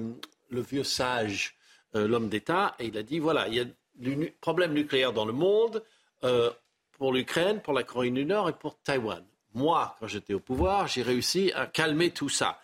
vieux 0.51 0.83
sage, 0.83 1.55
euh, 1.95 2.07
l'homme 2.07 2.27
d'État, 2.27 2.75
et 2.79 2.87
il 2.87 2.97
a 2.97 3.03
dit 3.03 3.19
voilà, 3.19 3.47
il 3.47 3.53
y 3.53 3.59
a 3.61 3.65
du 3.95 4.33
problème 4.41 4.73
nucléaire 4.73 5.13
dans 5.13 5.25
le 5.25 5.31
monde 5.31 5.83
euh, 6.25 6.51
pour 6.91 7.13
l'Ukraine, 7.13 7.61
pour 7.61 7.73
la 7.73 7.83
Corée 7.83 8.09
du 8.09 8.25
Nord 8.25 8.49
et 8.49 8.53
pour 8.53 8.77
Taïwan. 8.81 9.23
Moi, 9.53 9.95
quand 9.99 10.07
j'étais 10.07 10.33
au 10.33 10.41
pouvoir, 10.41 10.87
j'ai 10.87 11.01
réussi 11.01 11.51
à 11.55 11.65
calmer 11.65 12.11
tout 12.11 12.27
ça. 12.27 12.59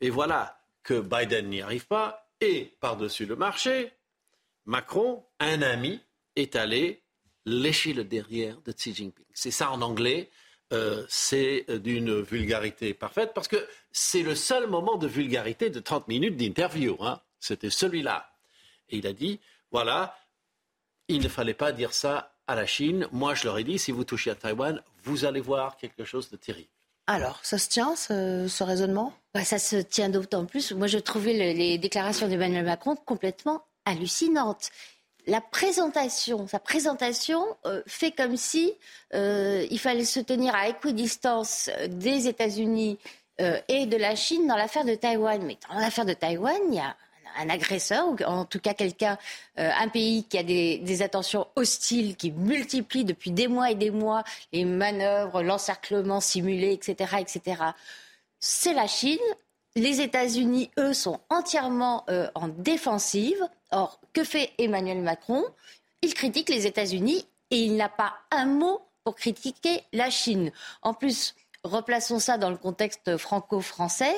Et 0.00 0.08
voilà 0.08 0.58
que 0.82 1.00
Biden 1.00 1.50
n'y 1.50 1.60
arrive 1.60 1.86
pas, 1.86 2.30
et 2.40 2.72
par-dessus 2.80 3.26
le 3.26 3.36
marché, 3.36 3.92
Macron, 4.64 5.24
un 5.38 5.60
ami, 5.60 6.00
est 6.36 6.56
allé 6.56 7.02
lécher 7.44 7.92
le 7.92 8.04
derrière 8.04 8.58
de 8.62 8.72
Xi 8.72 8.94
Jinping. 8.94 9.26
C'est 9.34 9.50
ça 9.50 9.70
en 9.70 9.82
anglais. 9.82 10.30
C'est 11.08 11.66
d'une 11.68 12.20
vulgarité 12.20 12.94
parfaite 12.94 13.30
parce 13.32 13.46
que 13.46 13.64
c'est 13.94 14.22
le 14.22 14.34
seul 14.34 14.66
moment 14.66 14.96
de 14.96 15.06
vulgarité 15.06 15.70
de 15.70 15.78
30 15.78 16.08
minutes 16.08 16.36
d'interview. 16.36 16.96
Hein. 17.00 17.20
C'était 17.38 17.70
celui-là. 17.70 18.28
Et 18.90 18.98
il 18.98 19.06
a 19.06 19.12
dit, 19.12 19.40
voilà, 19.70 20.18
il 21.08 21.22
ne 21.22 21.28
fallait 21.28 21.54
pas 21.54 21.72
dire 21.72 21.94
ça 21.94 22.34
à 22.48 22.56
la 22.56 22.66
Chine. 22.66 23.06
Moi, 23.12 23.34
je 23.34 23.44
leur 23.44 23.56
ai 23.56 23.64
dit, 23.64 23.78
si 23.78 23.92
vous 23.92 24.04
touchez 24.04 24.30
à 24.30 24.34
Taïwan, 24.34 24.82
vous 25.04 25.24
allez 25.24 25.40
voir 25.40 25.76
quelque 25.76 26.04
chose 26.04 26.28
de 26.28 26.36
terrible. 26.36 26.68
Alors, 27.06 27.38
ça 27.44 27.56
se 27.56 27.68
tient, 27.68 27.94
ce, 27.94 28.62
raisonnement? 28.64 29.14
Bah, 29.32 29.44
Ça 29.44 29.58
se 29.58 29.76
tient 29.76 30.08
d'autant 30.08 30.44
plus. 30.44 30.72
Moi, 30.72 30.88
je 30.88 30.98
trouvais 30.98 31.54
les 31.54 31.78
déclarations 31.78 32.26
d'Emmanuel 32.26 32.64
Macron 32.64 32.96
complètement 32.96 33.64
hallucinantes 33.84 34.70
la 35.26 35.40
présentation, 35.40 36.46
sa 36.46 36.58
présentation 36.58 37.44
euh, 37.66 37.82
fait 37.86 38.10
comme 38.10 38.36
si 38.36 38.74
euh, 39.14 39.66
il 39.70 39.78
fallait 39.78 40.04
se 40.04 40.20
tenir 40.20 40.54
à 40.54 40.68
équidistance 40.68 41.70
des 41.88 42.28
États-Unis 42.28 42.98
euh, 43.40 43.60
et 43.68 43.86
de 43.86 43.96
la 43.96 44.14
Chine 44.14 44.46
dans 44.46 44.56
l'affaire 44.56 44.84
de 44.84 44.94
Taïwan. 44.94 45.42
Mais 45.44 45.58
dans 45.68 45.78
l'affaire 45.78 46.04
de 46.04 46.12
Taïwan, 46.12 46.56
il 46.68 46.74
y 46.74 46.78
a 46.78 46.96
un 47.36 47.48
agresseur, 47.48 48.08
ou 48.08 48.16
en 48.24 48.44
tout 48.44 48.60
cas 48.60 48.74
quelqu'un, 48.74 49.18
un 49.56 49.88
pays 49.88 50.22
qui 50.22 50.38
a 50.38 50.44
des, 50.44 51.02
attentions 51.02 51.48
hostiles, 51.56 52.14
qui 52.14 52.30
multiplie 52.30 53.04
depuis 53.04 53.32
des 53.32 53.48
mois 53.48 53.72
et 53.72 53.74
des 53.74 53.90
mois 53.90 54.22
les 54.52 54.64
manœuvres, 54.64 55.42
l'encerclement 55.42 56.20
simulé, 56.20 56.72
etc., 56.72 57.16
etc. 57.18 57.60
C'est 58.38 58.72
la 58.72 58.86
Chine. 58.86 59.18
Les 59.74 60.00
États-Unis, 60.00 60.70
eux, 60.78 60.92
sont 60.92 61.18
entièrement 61.28 62.06
en 62.36 62.46
défensive. 62.46 63.42
Or, 63.72 63.98
que 64.12 64.22
fait 64.22 64.52
Emmanuel 64.58 65.00
Macron? 65.00 65.42
Il 66.02 66.14
critique 66.14 66.50
les 66.50 66.68
États-Unis 66.68 67.26
et 67.50 67.56
il 67.56 67.74
n'a 67.74 67.88
pas 67.88 68.14
un 68.30 68.46
mot 68.46 68.80
pour 69.04 69.14
critiquer 69.14 69.82
la 69.92 70.10
Chine. 70.10 70.50
En 70.82 70.94
plus, 70.94 71.34
replaçons 71.64 72.18
ça 72.18 72.38
dans 72.38 72.50
le 72.50 72.56
contexte 72.56 73.16
franco-français. 73.16 74.14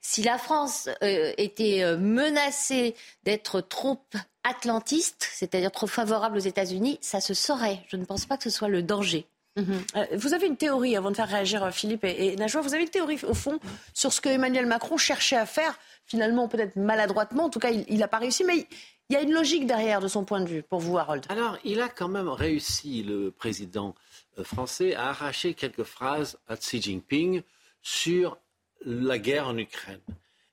Si 0.00 0.22
la 0.22 0.38
France 0.38 0.88
euh, 1.02 1.32
était 1.36 1.82
euh, 1.82 1.96
menacée 1.96 2.94
d'être 3.22 3.60
trop 3.60 4.00
atlantiste, 4.44 5.28
c'est-à-dire 5.32 5.70
trop 5.70 5.86
favorable 5.86 6.36
aux 6.36 6.40
États-Unis, 6.40 6.98
ça 7.00 7.20
se 7.20 7.34
saurait. 7.34 7.80
Je 7.88 7.96
ne 7.96 8.04
pense 8.04 8.26
pas 8.26 8.36
que 8.36 8.44
ce 8.44 8.50
soit 8.50 8.68
le 8.68 8.82
danger. 8.82 9.26
Mhm. 9.56 9.84
Euh, 9.96 10.06
vous 10.16 10.34
avez 10.34 10.46
une 10.46 10.56
théorie, 10.56 10.96
avant 10.96 11.10
de 11.10 11.16
faire 11.16 11.28
réagir 11.28 11.72
Philippe 11.72 12.04
et, 12.04 12.32
et 12.32 12.36
Najwa, 12.36 12.60
vous 12.60 12.74
avez 12.74 12.82
une 12.82 12.90
théorie 12.90 13.18
au 13.26 13.34
fond 13.34 13.58
sur 13.94 14.12
ce 14.12 14.20
que 14.20 14.28
Emmanuel 14.28 14.66
Macron 14.66 14.96
cherchait 14.98 15.36
à 15.36 15.46
faire, 15.46 15.78
finalement 16.04 16.46
peut-être 16.46 16.76
maladroitement, 16.76 17.44
en 17.44 17.50
tout 17.50 17.58
cas 17.58 17.70
il 17.70 17.98
n'a 17.98 18.08
pas 18.08 18.18
réussi, 18.18 18.44
mais 18.44 18.66
il 19.08 19.14
y 19.14 19.16
a 19.16 19.22
une 19.22 19.32
logique 19.32 19.66
derrière 19.66 20.00
de 20.00 20.08
son 20.08 20.24
point 20.24 20.40
de 20.40 20.48
vue, 20.48 20.62
pour 20.62 20.80
vous, 20.80 20.98
Harold. 20.98 21.24
Alors, 21.28 21.56
il 21.64 21.80
a 21.80 21.88
quand 21.88 22.08
même 22.08 22.28
réussi, 22.28 23.04
le 23.04 23.30
président 23.30 23.88
euh, 23.90 24.15
français, 24.42 24.94
à 24.94 25.08
arracher 25.08 25.54
quelques 25.54 25.84
phrases 25.84 26.38
à 26.46 26.56
Xi 26.56 26.80
Jinping 26.80 27.42
sur 27.82 28.38
la 28.84 29.18
guerre 29.18 29.48
en 29.48 29.56
Ukraine. 29.56 30.00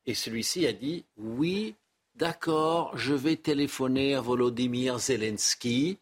Et 0.06 0.14
celui-ci 0.14 0.66
a 0.68 0.74
dit 0.74 1.06
Oui, 1.18 1.76
d'accord, 2.16 2.98
je 2.98 3.14
vais 3.14 3.36
téléphoner 3.36 4.16
à 4.16 4.22
Volodymyr 4.22 5.00
Zelensky, 5.00 5.98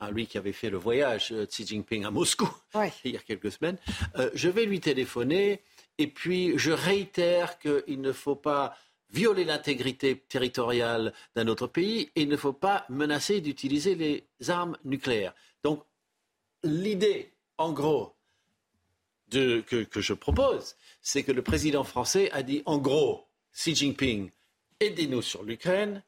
à 0.00 0.10
lui 0.10 0.26
qui 0.26 0.38
avait 0.38 0.52
fait 0.52 0.70
le 0.70 0.76
voyage, 0.76 1.32
euh, 1.32 1.46
Xi 1.46 1.66
Jinping, 1.66 2.04
à 2.04 2.10
Moscou, 2.10 2.48
il 3.04 3.12
y 3.12 3.16
a 3.16 3.20
quelques 3.20 3.52
semaines. 3.52 3.78
Euh, 4.16 4.30
je 4.34 4.48
vais 4.48 4.66
lui 4.66 4.80
téléphoner 4.80 5.62
et 5.98 6.08
puis 6.08 6.58
je 6.58 6.72
réitère 6.72 7.58
qu'il 7.58 8.00
ne 8.00 8.12
faut 8.12 8.36
pas 8.36 8.76
violer 9.10 9.44
l'intégrité 9.44 10.18
territoriale 10.28 11.12
d'un 11.36 11.46
autre 11.46 11.68
pays 11.68 12.10
et 12.16 12.22
il 12.22 12.28
ne 12.28 12.36
faut 12.36 12.52
pas 12.52 12.84
menacer 12.88 13.40
d'utiliser 13.40 13.94
les 13.94 14.50
armes 14.50 14.76
nucléaires. 14.84 15.34
Donc 15.62 15.84
l'idée, 16.64 17.32
en 17.58 17.72
gros, 17.72 18.14
que, 19.30 19.86
je 19.96 20.12
propose, 20.12 20.76
c'est 21.00 21.22
que 21.22 21.32
le 21.32 21.42
président 21.42 21.84
français 21.84 22.30
a 22.32 22.42
dit, 22.42 22.62
en 22.66 22.78
gros, 22.78 23.24
Xi 23.52 23.74
Jinping, 23.74 24.30
aidez-nous 24.80 25.22
sur 25.22 25.42
l'Ukraine 25.42 26.02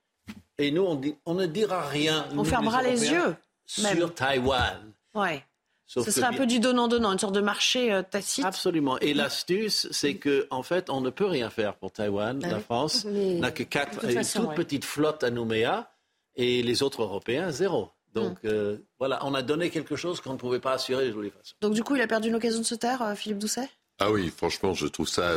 et 0.59 0.71
nous, 0.71 1.17
on, 1.27 1.35
ne 1.35 1.47
dira 1.47 1.87
rien. 1.87 2.29
On 2.37 2.45
fermera 2.45 2.83
les, 2.83 3.11
yeux. 3.11 3.37
Sur 3.67 4.15
Taïwan. 4.15 4.93
Ouais. 5.15 5.45
Ce 5.87 6.11
serait 6.11 6.27
un 6.27 6.33
peu 6.33 6.47
du 6.47 6.59
donnant-donnant, 6.59 7.13
une 7.13 7.19
sorte 7.19 7.35
de 7.35 7.41
marché 7.41 7.93
euh, 7.93 8.03
tacite. 8.03 8.45
Absolument. 8.45 8.99
Et 8.99 9.15
l'astuce, 9.15 9.87
c'est 9.93 10.17
que 10.17 10.49
en 10.51 10.65
fait, 10.65 10.91
on 10.91 11.01
ne 11.01 11.11
peut 11.11 11.27
rien 11.27 11.49
faire 11.49 11.77
pour 11.77 11.93
Taïwan. 11.93 12.41
Ah 12.43 12.49
la 12.49 12.59
France 12.59 13.05
n'a 13.05 13.53
que 13.53 13.63
quatre, 13.63 14.05
une 14.05 14.21
toute 14.21 14.55
petite 14.57 14.85
flotte 14.85 15.23
à 15.23 15.31
Nouméa 15.31 15.89
et 16.35 16.63
les 16.65 16.83
autres 16.83 17.03
Européens, 17.03 17.51
zéro. 17.53 17.91
Donc 18.17 18.39
hum. 18.45 18.51
euh, 18.51 18.79
voilà, 18.99 19.25
on 19.25 19.35
a 19.35 19.43
donné 19.43 19.71
quelque 19.71 19.97
chose 19.97 20.21
qu'on 20.21 20.33
ne 20.33 20.39
pouvait 20.39 20.61
pas 20.61 20.73
assurer 20.73 21.07
de 21.07 21.13
toutes 21.13 21.25
les 21.25 21.31
façons. 21.31 21.55
Donc 21.61 21.75
du 21.75 21.83
coup, 21.83 21.97
il 21.97 22.03
a 22.03 22.07
perdu 22.07 22.29
une 22.29 22.35
occasion 22.35 22.61
de 22.61 22.65
se 22.65 22.75
taire, 22.75 23.03
euh, 23.03 23.15
Philippe 23.15 23.39
Doucet? 23.39 23.69
Ah 23.99 24.13
oui, 24.13 24.31
franchement, 24.37 24.75
je 24.75 24.87
trouve 24.87 25.09
ça 25.09 25.33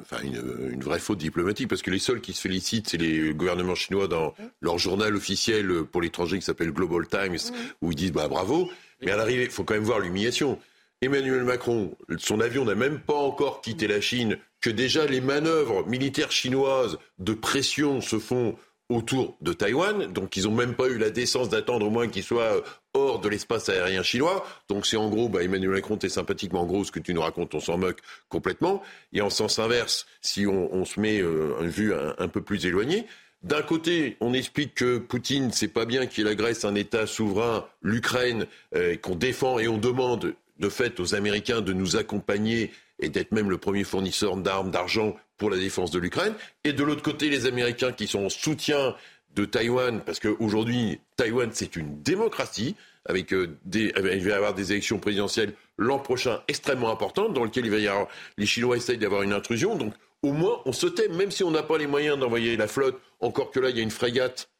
enfin, 0.00 0.22
une, 0.22 0.70
une, 0.70 0.80
vraie 0.80 1.00
faute 1.00 1.18
diplomatique, 1.18 1.66
parce 1.66 1.82
que 1.82 1.90
les 1.90 1.98
seuls 1.98 2.20
qui 2.20 2.32
se 2.32 2.40
félicitent, 2.40 2.88
c'est 2.88 2.98
les 2.98 3.34
gouvernements 3.34 3.74
chinois 3.74 4.06
dans 4.06 4.32
leur 4.60 4.78
journal 4.78 5.16
officiel 5.16 5.82
pour 5.82 6.00
l'étranger 6.00 6.38
qui 6.38 6.44
s'appelle 6.44 6.70
Global 6.70 7.08
Times, 7.08 7.52
hum. 7.52 7.56
où 7.82 7.90
ils 7.90 7.96
disent 7.96 8.12
bah, 8.12 8.28
bravo. 8.28 8.70
Mais 9.02 9.10
à 9.10 9.16
l'arrivée, 9.16 9.44
il 9.44 9.50
faut 9.50 9.64
quand 9.64 9.74
même 9.74 9.82
voir 9.82 9.98
l'humiliation. 9.98 10.58
Emmanuel 11.00 11.44
Macron, 11.44 11.96
son 12.18 12.40
avion 12.40 12.64
n'a 12.64 12.74
même 12.74 12.98
pas 12.98 13.14
encore 13.14 13.60
quitté 13.60 13.86
la 13.86 14.00
Chine, 14.00 14.38
que 14.60 14.70
déjà 14.70 15.06
les 15.06 15.20
manœuvres 15.20 15.86
militaires 15.86 16.32
chinoises 16.32 16.98
de 17.18 17.34
pression 17.34 18.00
se 18.00 18.18
font 18.18 18.56
autour 18.88 19.36
de 19.40 19.52
Taïwan, 19.52 20.06
donc 20.12 20.36
ils 20.36 20.44
n'ont 20.44 20.54
même 20.54 20.74
pas 20.74 20.88
eu 20.88 20.96
la 20.96 21.10
décence 21.10 21.48
d'attendre 21.48 21.86
au 21.86 21.90
moins 21.90 22.08
qu'il 22.08 22.22
soit 22.22 22.56
euh, 22.56 22.60
hors 22.94 23.20
de 23.20 23.28
l'espace 23.28 23.68
aérien 23.68 24.02
chinois. 24.02 24.46
Donc 24.68 24.86
c'est 24.86 24.96
en 24.96 25.10
gros, 25.10 25.28
bah, 25.28 25.42
Emmanuel 25.42 25.70
Macron, 25.70 25.96
t'es 25.96 26.08
sympathiquement 26.08 26.62
en 26.62 26.66
gros 26.66 26.84
ce 26.84 26.92
que 26.92 27.00
tu 27.00 27.12
nous 27.12 27.20
racontes, 27.20 27.54
on 27.54 27.60
s'en 27.60 27.76
moque 27.76 28.00
complètement. 28.28 28.82
Et 29.12 29.20
en 29.20 29.30
sens 29.30 29.58
inverse, 29.58 30.06
si 30.22 30.46
on, 30.46 30.84
se 30.84 30.98
met 31.00 31.20
euh, 31.20 31.54
une 31.60 31.68
vue 31.68 31.92
un 31.94 32.28
peu 32.28 32.40
plus 32.40 32.64
éloignée, 32.64 33.06
d'un 33.42 33.62
côté, 33.62 34.16
on 34.20 34.34
explique 34.34 34.74
que 34.74 34.98
Poutine, 34.98 35.52
c'est 35.52 35.68
pas 35.68 35.84
bien 35.84 36.06
qu'il 36.06 36.26
agresse 36.26 36.64
un 36.64 36.74
État 36.74 37.06
souverain, 37.06 37.66
l'Ukraine, 37.82 38.46
euh, 38.74 38.96
qu'on 38.96 39.14
défend 39.14 39.60
et 39.60 39.68
on 39.68 39.78
demande 39.78 40.34
de 40.58 40.68
fait 40.68 40.98
aux 40.98 41.14
Américains 41.14 41.60
de 41.60 41.72
nous 41.72 41.94
accompagner 41.96 42.72
et 42.98 43.08
d'être 43.08 43.30
même 43.30 43.48
le 43.48 43.58
premier 43.58 43.84
fournisseur 43.84 44.36
d'armes, 44.36 44.72
d'argent 44.72 45.14
pour 45.38 45.50
la 45.50 45.56
défense 45.56 45.90
de 45.90 45.98
l'Ukraine. 45.98 46.34
Et 46.64 46.72
de 46.72 46.84
l'autre 46.84 47.02
côté, 47.02 47.30
les 47.30 47.46
Américains 47.46 47.92
qui 47.92 48.06
sont 48.06 48.26
en 48.26 48.28
soutien 48.28 48.94
de 49.34 49.44
Taïwan, 49.44 50.02
parce 50.04 50.20
qu'aujourd'hui, 50.20 51.00
Taïwan, 51.16 51.50
c'est 51.52 51.76
une 51.76 52.02
démocratie, 52.02 52.74
avec 53.06 53.32
euh, 53.32 53.56
des, 53.64 53.92
il 53.96 54.02
va 54.02 54.30
y 54.30 54.32
avoir 54.32 54.54
des 54.54 54.72
élections 54.72 54.98
présidentielles 54.98 55.54
l'an 55.78 55.98
prochain 55.98 56.42
extrêmement 56.48 56.90
importantes, 56.90 57.32
dans 57.32 57.44
lesquelles 57.44 57.66
il 57.66 57.70
va 57.70 57.78
y 57.78 57.88
avoir, 57.88 58.08
les 58.36 58.46
Chinois 58.46 58.76
essayent 58.76 58.98
d'avoir 58.98 59.22
une 59.22 59.32
intrusion. 59.32 59.76
Donc, 59.76 59.94
au 60.22 60.32
moins, 60.32 60.60
on 60.64 60.72
se 60.72 60.86
tait, 60.86 61.08
même 61.08 61.30
si 61.30 61.44
on 61.44 61.50
n'a 61.50 61.62
pas 61.62 61.78
les 61.78 61.86
moyens 61.86 62.18
d'envoyer 62.18 62.56
la 62.56 62.66
flotte, 62.66 63.00
encore 63.20 63.50
que 63.50 63.60
là, 63.60 63.70
il 63.70 63.76
y 63.76 63.80
a 63.80 63.82
une 63.82 63.90
frégate 63.90 64.50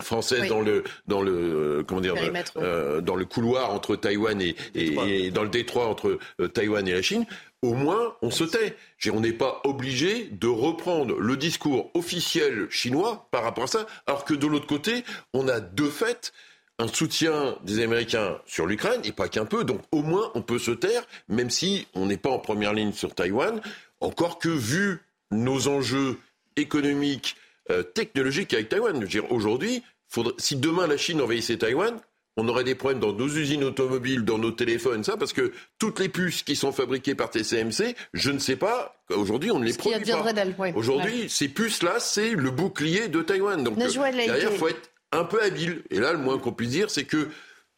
française 0.00 0.48
dans 0.48 0.60
le 0.60 0.84
dans 1.06 1.22
le 1.22 1.32
euh, 1.32 1.82
comment 1.86 2.00
dire 2.00 2.14
euh, 2.56 3.00
dans 3.00 3.16
le 3.16 3.24
couloir 3.24 3.72
entre 3.72 3.96
Taïwan 3.96 4.40
et, 4.40 4.54
et, 4.74 5.26
et 5.26 5.30
dans 5.30 5.42
le 5.42 5.48
détroit 5.48 5.86
entre 5.86 6.18
euh, 6.40 6.48
Taïwan 6.48 6.86
et 6.86 6.92
la 6.92 7.02
Chine 7.02 7.26
au 7.62 7.74
moins 7.74 8.14
on 8.22 8.30
se 8.30 8.44
tait. 8.44 8.76
On 9.12 9.20
n'est 9.20 9.32
pas 9.32 9.60
obligé 9.64 10.28
de 10.32 10.46
reprendre 10.46 11.18
le 11.18 11.36
discours 11.36 11.90
officiel 11.94 12.68
chinois 12.70 13.28
par 13.30 13.42
rapport 13.42 13.64
à 13.64 13.68
ça, 13.68 13.86
alors 14.06 14.24
que 14.24 14.34
de 14.34 14.46
l'autre 14.46 14.66
côté, 14.66 15.04
on 15.34 15.48
a 15.48 15.60
de 15.60 15.84
fait 15.84 16.32
un 16.78 16.88
soutien 16.88 17.56
des 17.62 17.82
Américains 17.82 18.38
sur 18.46 18.66
l'Ukraine, 18.66 19.02
et 19.04 19.12
pas 19.12 19.28
qu'un 19.28 19.44
peu, 19.44 19.64
donc 19.64 19.80
au 19.92 20.02
moins 20.02 20.30
on 20.34 20.42
peut 20.42 20.58
se 20.58 20.70
taire, 20.70 21.02
même 21.28 21.50
si 21.50 21.86
on 21.94 22.06
n'est 22.06 22.16
pas 22.16 22.30
en 22.30 22.38
première 22.38 22.72
ligne 22.72 22.92
sur 22.92 23.14
Taïwan, 23.14 23.60
encore 24.00 24.38
que 24.38 24.48
vu 24.48 25.00
nos 25.30 25.68
enjeux 25.68 26.18
économiques, 26.56 27.36
euh, 27.70 27.82
technologiques 27.82 28.52
avec 28.54 28.68
Taïwan. 28.68 29.06
Aujourd'hui, 29.30 29.82
si 30.38 30.56
demain 30.56 30.86
la 30.86 30.96
Chine 30.96 31.20
envahissait 31.20 31.56
Taïwan, 31.56 32.00
on 32.36 32.48
aurait 32.48 32.64
des 32.64 32.74
problèmes 32.74 33.00
dans 33.00 33.12
nos 33.12 33.28
usines 33.28 33.64
automobiles, 33.64 34.24
dans 34.24 34.38
nos 34.38 34.50
téléphones, 34.50 35.04
ça, 35.04 35.16
parce 35.16 35.32
que 35.32 35.52
toutes 35.78 35.98
les 35.98 36.08
puces 36.08 36.42
qui 36.42 36.56
sont 36.56 36.72
fabriquées 36.72 37.14
par 37.14 37.30
TCMC, 37.30 37.94
je 38.14 38.30
ne 38.30 38.38
sais 38.38 38.56
pas, 38.56 38.96
aujourd'hui, 39.10 39.50
on 39.50 39.58
ne 39.58 39.64
les 39.64 39.74
produit 39.74 40.10
pas. 40.10 40.72
Aujourd'hui, 40.74 41.28
ces 41.28 41.48
puces-là, 41.48 42.00
c'est 42.00 42.30
le 42.30 42.50
bouclier 42.50 43.08
de 43.08 43.20
Taïwan. 43.22 43.62
Donc, 43.62 43.78
euh, 43.78 43.88
derrière, 44.12 44.52
il 44.52 44.58
faut 44.58 44.68
être 44.68 44.90
un 45.12 45.24
peu 45.24 45.42
habile. 45.42 45.82
Et 45.90 45.98
là, 45.98 46.12
le 46.12 46.18
moins 46.18 46.38
qu'on 46.38 46.52
puisse 46.52 46.70
dire, 46.70 46.90
c'est 46.90 47.04
que 47.04 47.28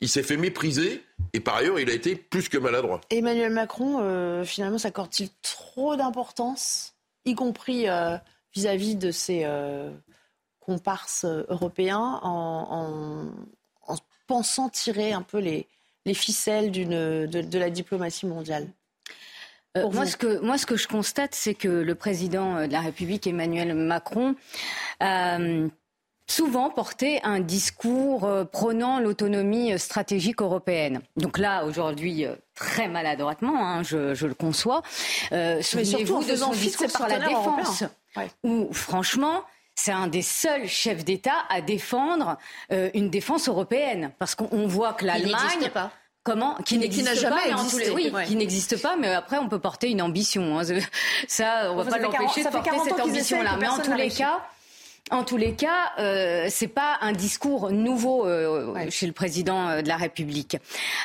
il 0.00 0.08
s'est 0.08 0.24
fait 0.24 0.36
mépriser 0.36 1.04
et 1.32 1.40
par 1.40 1.56
ailleurs, 1.56 1.78
il 1.78 1.88
a 1.88 1.92
été 1.92 2.16
plus 2.16 2.48
que 2.48 2.58
maladroit. 2.58 3.00
Emmanuel 3.10 3.52
Macron, 3.52 4.00
euh, 4.02 4.44
finalement, 4.44 4.78
s'accorde-t-il 4.78 5.30
trop 5.42 5.96
d'importance, 5.96 6.94
y 7.24 7.34
compris 7.36 7.88
euh, 7.88 8.16
vis-à-vis 8.54 8.96
de 8.96 9.10
ses 9.10 9.46
comparses 10.60 11.24
européens, 11.24 12.20
en, 12.22 13.30
pensant 14.26 14.68
tirer 14.68 15.12
un 15.12 15.22
peu 15.22 15.38
les, 15.38 15.66
les 16.06 16.14
ficelles 16.14 16.70
de, 16.70 17.26
de, 17.26 17.58
la 17.58 17.70
diplomatie 17.70 18.26
mondiale. 18.26 18.68
Euh, 19.76 19.90
moi, 19.90 20.06
ce 20.06 20.16
que, 20.16 20.38
moi, 20.40 20.58
ce 20.58 20.66
que 20.66 20.76
je 20.76 20.86
constate, 20.86 21.34
c'est 21.34 21.54
que 21.54 21.68
le 21.68 21.94
président 21.94 22.66
de 22.66 22.72
la 22.72 22.80
République, 22.80 23.26
Emmanuel 23.26 23.74
Macron, 23.74 24.34
a 25.00 25.38
euh, 25.38 25.68
souvent 26.32 26.70
porté 26.70 27.20
un 27.24 27.40
discours 27.40 28.24
euh, 28.24 28.44
prônant 28.44 29.00
l'autonomie 29.00 29.78
stratégique 29.78 30.40
européenne. 30.40 31.00
Donc 31.16 31.38
là, 31.38 31.64
aujourd'hui, 31.64 32.26
très 32.54 32.88
maladroitement, 32.88 33.66
hein, 33.66 33.82
je, 33.82 34.14
je, 34.14 34.26
le 34.26 34.34
conçois. 34.34 34.82
Euh, 35.32 35.60
Souvenez-vous 35.62 36.24
de 36.24 36.36
son 36.36 36.52
discours 36.52 36.90
sur 36.90 37.06
la 37.06 37.18
défense, 37.18 37.84
où, 38.42 38.72
franchement, 38.72 39.42
c'est 39.74 39.92
un 39.92 40.06
des 40.06 40.22
seuls 40.22 40.68
chefs 40.68 41.04
d'État 41.04 41.44
à 41.48 41.60
défendre 41.60 42.38
euh, 42.72 42.90
une 42.94 43.10
défense 43.10 43.48
européenne. 43.48 44.12
Parce 44.18 44.34
qu'on 44.34 44.66
voit 44.66 44.94
que 44.94 45.04
l'Allemagne... 45.04 45.70
Comment 46.24 46.54
Qui, 46.64 46.78
n'existe 46.78 47.28
pas, 47.28 47.48
existé. 47.48 47.90
oui, 47.90 48.12
qui 48.28 48.36
n'existe 48.36 48.80
pas, 48.80 48.94
mais 48.94 49.08
après 49.08 49.38
on 49.38 49.48
peut 49.48 49.58
porter 49.58 49.90
une 49.90 50.00
ambition. 50.00 50.56
Hein. 50.56 50.62
Ça, 51.26 51.72
on 51.72 51.74
va 51.74 51.84
pas 51.84 51.98
l'empêcher 51.98 52.44
de 52.44 52.48
porter 52.48 52.70
cette 52.84 53.00
ambition-là. 53.00 53.56
Mais 53.58 53.66
en 53.66 53.80
tous 53.80 53.92
les 53.94 54.08
cas, 54.08 54.40
en 55.12 55.24
tous 55.24 55.36
les 55.36 55.52
cas, 55.52 55.92
euh, 55.98 56.46
c'est 56.48 56.68
pas 56.68 56.96
un 57.02 57.12
discours 57.12 57.70
nouveau 57.70 58.26
euh, 58.26 58.74
chez 58.90 59.06
le 59.06 59.12
président 59.12 59.68
euh, 59.68 59.82
de 59.82 59.88
la 59.88 59.96
République. 59.98 60.56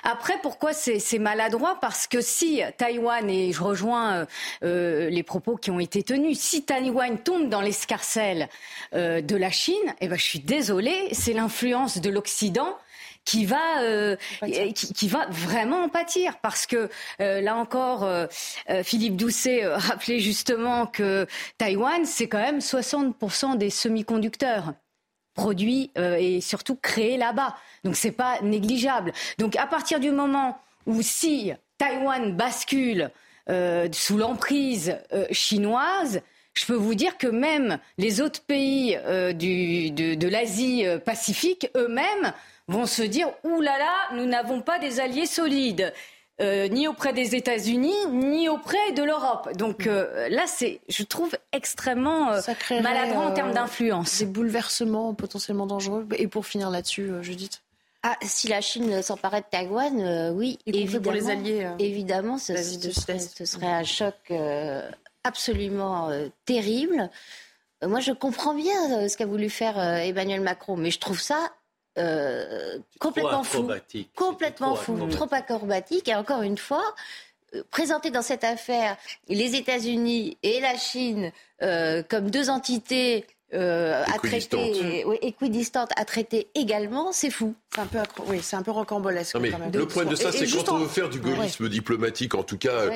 Après, 0.03 0.39
pourquoi 0.41 0.71
c'est 0.73 1.19
maladroit? 1.19 1.77
Parce 1.81 2.07
que 2.07 2.21
si 2.21 2.61
Taïwan 2.77 3.29
et 3.29 3.51
je 3.51 3.61
rejoins 3.61 4.25
euh, 4.63 5.09
les 5.09 5.23
propos 5.23 5.57
qui 5.57 5.71
ont 5.71 5.79
été 5.79 6.03
tenus, 6.03 6.39
si 6.39 6.63
Taïwan 6.63 7.17
tombe 7.17 7.49
dans 7.49 7.61
l'escarcelle 7.61 8.47
de 8.93 9.35
la 9.35 9.51
Chine, 9.51 9.75
eh 9.99 10.07
ben 10.07 10.17
je 10.17 10.23
suis 10.23 10.39
désolée, 10.39 11.09
c'est 11.11 11.33
l'influence 11.33 11.99
de 11.99 12.09
l'Occident 12.09 12.77
qui 13.27 13.45
va, 13.45 13.81
euh, 13.81 14.15
qui, 14.73 14.93
qui, 14.93 15.07
va 15.09 15.27
vraiment 15.29 15.83
en 15.83 15.89
pâtir. 15.89 16.37
Parce 16.39 16.65
que 16.65 16.89
euh, 17.19 17.41
là 17.41 17.57
encore, 17.57 18.05
euh, 18.05 18.25
Philippe 18.83 19.17
Doucet 19.17 19.67
rappelait 19.67 20.19
justement 20.19 20.87
que 20.87 21.27
Taïwan, 21.57 22.05
c'est 22.05 22.29
quand 22.29 22.41
même 22.41 22.59
60% 22.59 23.57
des 23.57 23.69
semi-conducteurs 23.69 24.73
produits 25.35 25.91
et 25.97 26.41
surtout 26.41 26.75
créés 26.75 27.17
là-bas. 27.17 27.55
Donc 27.83 27.95
c'est 27.95 28.11
pas 28.11 28.41
négligeable. 28.41 29.11
Donc 29.37 29.55
à 29.55 29.67
partir 29.67 29.99
du 29.99 30.09
moment 30.09 30.57
où 30.87 31.03
si 31.03 31.51
Taïwan 31.77 32.35
bascule 32.35 33.11
sous 33.47 34.17
l'emprise 34.17 34.97
chinoise, 35.29 36.21
je 36.55 36.65
peux 36.65 36.73
vous 36.73 36.95
dire 36.95 37.19
que 37.19 37.27
même 37.27 37.77
les 37.99 38.19
autres 38.19 38.41
pays 38.41 38.97
du, 39.35 39.91
de, 39.91 40.15
de 40.15 40.27
l'Asie 40.27 40.85
Pacifique 41.05 41.69
eux-mêmes 41.77 42.33
vont 42.67 42.85
se 42.85 43.01
dire 43.03 43.29
Ouh 43.43 43.61
là 43.61 43.77
là, 43.77 44.15
nous 44.15 44.25
n'avons 44.25 44.61
pas 44.61 44.79
des 44.79 44.99
alliés 44.99 45.25
solides. 45.25 45.93
Euh, 46.39 46.67
ni 46.67 46.87
auprès 46.87 47.13
des 47.13 47.35
États-Unis, 47.35 47.95
ni 48.11 48.47
auprès 48.47 48.91
de 48.91 49.01
l'Europe. 49.01 49.49
Donc 49.57 49.87
euh, 49.87 50.29
là, 50.29 50.45
c'est, 50.45 50.81
je 50.87 51.01
trouve, 51.01 51.35
extrêmement 51.51 52.31
euh, 52.31 52.41
maladroit 52.83 53.25
en 53.25 53.31
termes 53.33 53.53
d'influence. 53.53 54.19
Des 54.19 54.27
bouleversements 54.27 55.15
potentiellement 55.15 55.65
dangereux. 55.65 56.07
Et 56.15 56.27
pour 56.27 56.45
finir 56.45 56.69
là-dessus, 56.69 57.11
Judith 57.21 57.63
ah, 58.03 58.15
si 58.21 58.47
la 58.47 58.61
Chine 58.61 59.01
s'emparait 59.01 59.41
de 59.41 59.47
Taïwan, 59.49 60.31
oui, 60.33 60.59
évidemment, 60.67 61.01
pour 61.01 61.11
les 61.11 61.29
alliés, 61.31 61.67
évidemment, 61.79 62.37
ce, 62.37 62.55
serait, 62.55 63.17
ce, 63.19 63.43
serait, 63.43 63.65
un 63.65 63.83
choc 63.83 64.13
absolument 65.23 66.11
terrible. 66.45 67.09
Moi, 67.83 67.99
je 67.99 68.11
comprends 68.11 68.53
bien 68.53 69.09
ce 69.09 69.17
qu'a 69.17 69.25
voulu 69.25 69.49
faire 69.49 69.79
Emmanuel 69.79 70.41
Macron, 70.41 70.77
mais 70.77 70.91
je 70.91 70.99
trouve 70.99 71.19
ça 71.19 71.51
euh, 71.97 72.77
complètement 72.99 73.43
fou, 73.43 73.67
complètement 74.15 74.75
fou, 74.75 75.07
trop 75.09 75.27
acrobatique. 75.31 76.07
Et 76.07 76.15
encore 76.15 76.41
une 76.41 76.57
fois, 76.57 76.83
euh, 77.55 77.63
présenter 77.71 78.11
dans 78.11 78.21
cette 78.21 78.43
affaire 78.43 78.97
les 79.29 79.55
États-Unis 79.55 80.37
et 80.43 80.59
la 80.59 80.77
Chine 80.77 81.31
euh, 81.61 82.03
comme 82.03 82.29
deux 82.29 82.49
entités 82.49 83.25
euh, 83.53 84.03
à 84.03 84.19
traiter, 84.19 85.05
oui, 85.05 85.17
équidistante 85.21 85.91
à 85.95 86.03
traiter 86.03 86.49
également, 86.53 87.13
c'est 87.13 87.29
fou. 87.29 87.55
C'est 87.73 87.79
un 87.79 87.85
peu, 87.85 87.99
oui, 88.27 88.39
c'est 88.41 88.57
un 88.57 88.61
peu 88.61 88.71
rocambolesque. 88.71 89.33
quand 89.33 89.39
même. 89.39 89.71
Le 89.73 89.85
problème 89.85 90.11
de 90.11 90.17
ça, 90.17 90.33
c'est 90.33 90.47
quand 90.47 90.73
on 90.73 90.79
veut 90.79 90.87
faire 90.87 91.07
du 91.07 91.19
gaullisme 91.19 91.69
diplomatique, 91.69 92.35
en 92.35 92.43
tout 92.43 92.57
cas, 92.57 92.89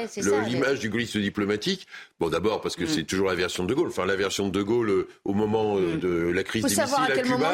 l'image 0.47 0.79
du 0.79 0.89
gaullisme 0.89 1.21
diplomatique. 1.21 1.87
Bon, 2.19 2.29
d'abord 2.29 2.59
parce 2.59 2.75
que 2.75 2.83
mm. 2.83 2.87
c'est 2.87 3.03
toujours 3.03 3.27
la 3.27 3.35
version 3.35 3.63
de 3.63 3.73
Gaulle. 3.73 3.87
Enfin, 3.87 4.05
la 4.05 4.17
version 4.17 4.49
de 4.49 4.61
Gaulle 4.61 4.89
euh, 4.89 5.07
au 5.23 5.33
moment 5.33 5.77
euh, 5.77 5.95
mm. 5.95 5.99
de 5.99 6.09
la 6.33 6.43
crise 6.43 6.65
des 6.65 6.69
missiles 6.69 6.83
à, 6.83 7.21
Cuba, 7.21 7.53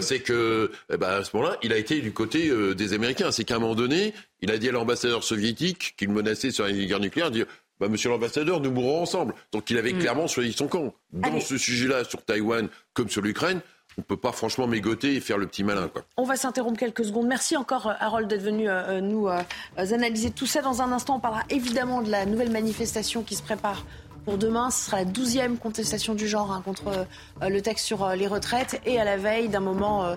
c'est 0.00 0.20
que, 0.20 0.70
eh 0.92 0.96
ben, 0.96 1.08
à 1.08 1.24
ce 1.24 1.36
moment-là, 1.36 1.56
il 1.62 1.72
a 1.72 1.76
été 1.76 2.00
du 2.00 2.12
côté 2.12 2.52
des 2.74 2.92
Américains. 2.92 3.32
C'est 3.32 3.42
qu'à 3.42 3.56
un 3.56 3.58
moment 3.58 3.74
donné, 3.74 4.14
il 4.42 4.52
a 4.52 4.58
dit 4.58 4.68
à 4.68 4.72
l'ambassadeur 4.72 5.24
soviétique 5.24 5.94
qu'il 5.96 6.10
menaçait 6.10 6.52
sur 6.52 6.64
la 6.64 6.72
guerre 6.72 7.00
nucléaire, 7.00 7.32
dire 7.32 7.46
bah, 7.80 7.88
monsieur 7.88 8.10
l'ambassadeur, 8.10 8.60
nous 8.60 8.70
mourrons 8.70 9.02
ensemble. 9.02 9.34
Donc 9.52 9.70
il 9.70 9.78
avait 9.78 9.92
mm. 9.92 9.98
clairement 9.98 10.26
choisi 10.26 10.52
son 10.52 10.66
camp. 10.68 10.94
Dans 11.12 11.40
ce 11.40 11.56
sujet-là, 11.58 12.04
sur 12.04 12.22
Taïwan 12.24 12.68
comme 12.94 13.08
sur 13.08 13.22
l'Ukraine, 13.22 13.60
on 13.98 14.02
ne 14.02 14.04
peut 14.04 14.16
pas 14.16 14.30
franchement 14.30 14.68
mégoter 14.68 15.16
et 15.16 15.20
faire 15.20 15.38
le 15.38 15.46
petit 15.48 15.64
malin. 15.64 15.88
Quoi. 15.88 16.02
On 16.16 16.22
va 16.22 16.36
s'interrompre 16.36 16.78
quelques 16.78 17.04
secondes. 17.04 17.26
Merci 17.26 17.56
encore, 17.56 17.88
euh, 17.88 17.94
Harold, 17.98 18.28
d'être 18.28 18.42
venu 18.42 18.68
euh, 18.68 18.98
euh, 18.98 19.00
nous 19.00 19.28
analyser 19.76 20.30
tout 20.30 20.46
ça. 20.46 20.62
Dans 20.62 20.82
un 20.82 20.92
instant, 20.92 21.16
on 21.16 21.20
parlera 21.20 21.42
évidemment 21.50 22.00
de 22.00 22.10
la 22.10 22.24
nouvelle 22.24 22.50
manifestation 22.50 23.24
qui 23.24 23.34
se 23.34 23.42
prépare 23.42 23.84
pour 24.28 24.36
demain. 24.36 24.70
Ce 24.70 24.84
sera 24.84 24.98
la 24.98 25.04
douzième 25.06 25.56
contestation 25.56 26.14
du 26.14 26.28
genre 26.28 26.52
hein, 26.52 26.60
contre 26.62 27.06
euh, 27.42 27.48
le 27.48 27.62
texte 27.62 27.86
sur 27.86 28.04
euh, 28.04 28.14
les 28.14 28.26
retraites 28.26 28.78
et 28.84 29.00
à 29.00 29.04
la 29.04 29.16
veille 29.16 29.48
d'un 29.48 29.60
moment 29.60 30.04
euh, 30.04 30.16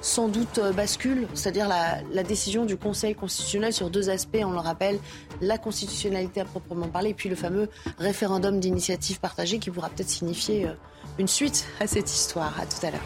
sans 0.00 0.26
doute 0.26 0.58
bascule, 0.74 1.28
c'est-à-dire 1.34 1.68
la, 1.68 2.22
décision 2.24 2.64
du 2.64 2.76
Conseil 2.76 3.14
constitutionnel 3.14 3.72
sur 3.72 3.88
deux 3.88 4.10
aspects, 4.10 4.42
on 4.42 4.50
le 4.50 4.58
rappelle, 4.58 4.98
la 5.40 5.58
constitutionnalité 5.58 6.40
à 6.40 6.44
proprement 6.44 6.88
parler 6.88 7.10
et 7.10 7.14
puis 7.14 7.28
le 7.28 7.36
fameux 7.36 7.68
référendum 7.98 8.58
d'initiative 8.58 9.20
partagée 9.20 9.60
qui 9.60 9.70
pourra 9.70 9.90
peut-être 9.90 10.10
signifier 10.10 10.66
une 11.20 11.28
suite 11.28 11.64
à 11.78 11.86
cette 11.86 12.10
histoire. 12.10 12.58
À 12.58 12.66
tout 12.66 12.84
à 12.84 12.90
l'heure. 12.90 13.00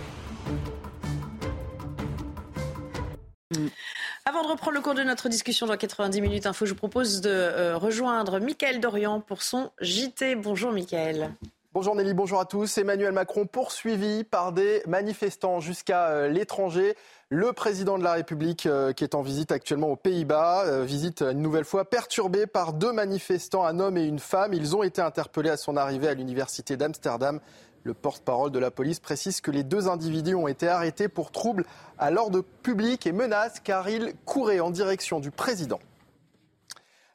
Avant 4.29 4.43
de 4.43 4.49
reprendre 4.49 4.75
le 4.75 4.81
cours 4.81 4.95
de 4.95 5.05
notre 5.05 5.29
discussion 5.29 5.69
dans 5.69 5.77
90 5.77 6.21
minutes 6.21 6.47
info, 6.47 6.67
je 6.67 6.73
vous 6.73 6.77
propose 6.77 7.21
de 7.21 7.31
euh, 7.31 7.77
rejoindre 7.77 8.41
Mickaël 8.41 8.81
Dorian 8.81 9.21
pour 9.21 9.41
son 9.41 9.71
JT. 9.81 10.35
Bonjour 10.35 10.73
Mickaël. 10.73 11.33
Bonjour 11.73 11.95
Nelly, 11.95 12.13
bonjour 12.13 12.41
à 12.41 12.45
tous. 12.45 12.77
Emmanuel 12.77 13.13
Macron 13.13 13.47
poursuivi 13.47 14.25
par 14.25 14.51
des 14.51 14.83
manifestants 14.89 15.61
jusqu'à 15.61 16.09
euh, 16.09 16.29
l'étranger. 16.29 16.97
Le 17.29 17.53
président 17.53 17.99
de 17.99 18.03
la 18.03 18.15
République 18.15 18.67
euh, 18.67 18.93
qui 18.93 19.05
est 19.05 19.15
en 19.15 19.23
visite 19.23 19.53
actuellement 19.53 19.91
aux 19.91 19.97
Pays-Bas, 19.97 20.83
visite 20.83 21.23
une 21.23 21.41
nouvelle 21.41 21.65
fois 21.65 21.89
perturbée 21.89 22.49
par 22.49 22.73
deux 22.73 22.91
manifestants, 22.91 23.65
un 23.65 23.79
homme 23.79 23.97
et 23.97 24.07
une 24.07 24.19
femme. 24.19 24.55
Ils 24.55 24.75
ont 24.75 24.83
été 24.83 25.01
interpellés 25.01 25.51
à 25.51 25.57
son 25.57 25.77
arrivée 25.77 26.09
à 26.09 26.15
l'université 26.15 26.77
d'Amsterdam. 26.77 27.39
Le 27.87 27.95
porte-parole 27.95 28.51
de 28.51 28.59
la 28.59 28.73
police 28.73 28.99
précise 28.99 29.41
que 29.41 29.53
les 29.53 29.63
deux 29.63 29.87
individus 29.87 30.35
ont 30.35 30.49
été 30.49 30.67
arrêtés 30.67 31.07
pour 31.07 31.31
troubles 31.31 31.65
à 31.99 32.11
l'ordre 32.11 32.41
public 32.41 33.07
et 33.07 33.13
menaces 33.13 33.61
car 33.61 33.89
ils 33.89 34.13
couraient 34.25 34.59
en 34.59 34.71
direction 34.71 35.21
du 35.21 35.31
président. 35.31 35.79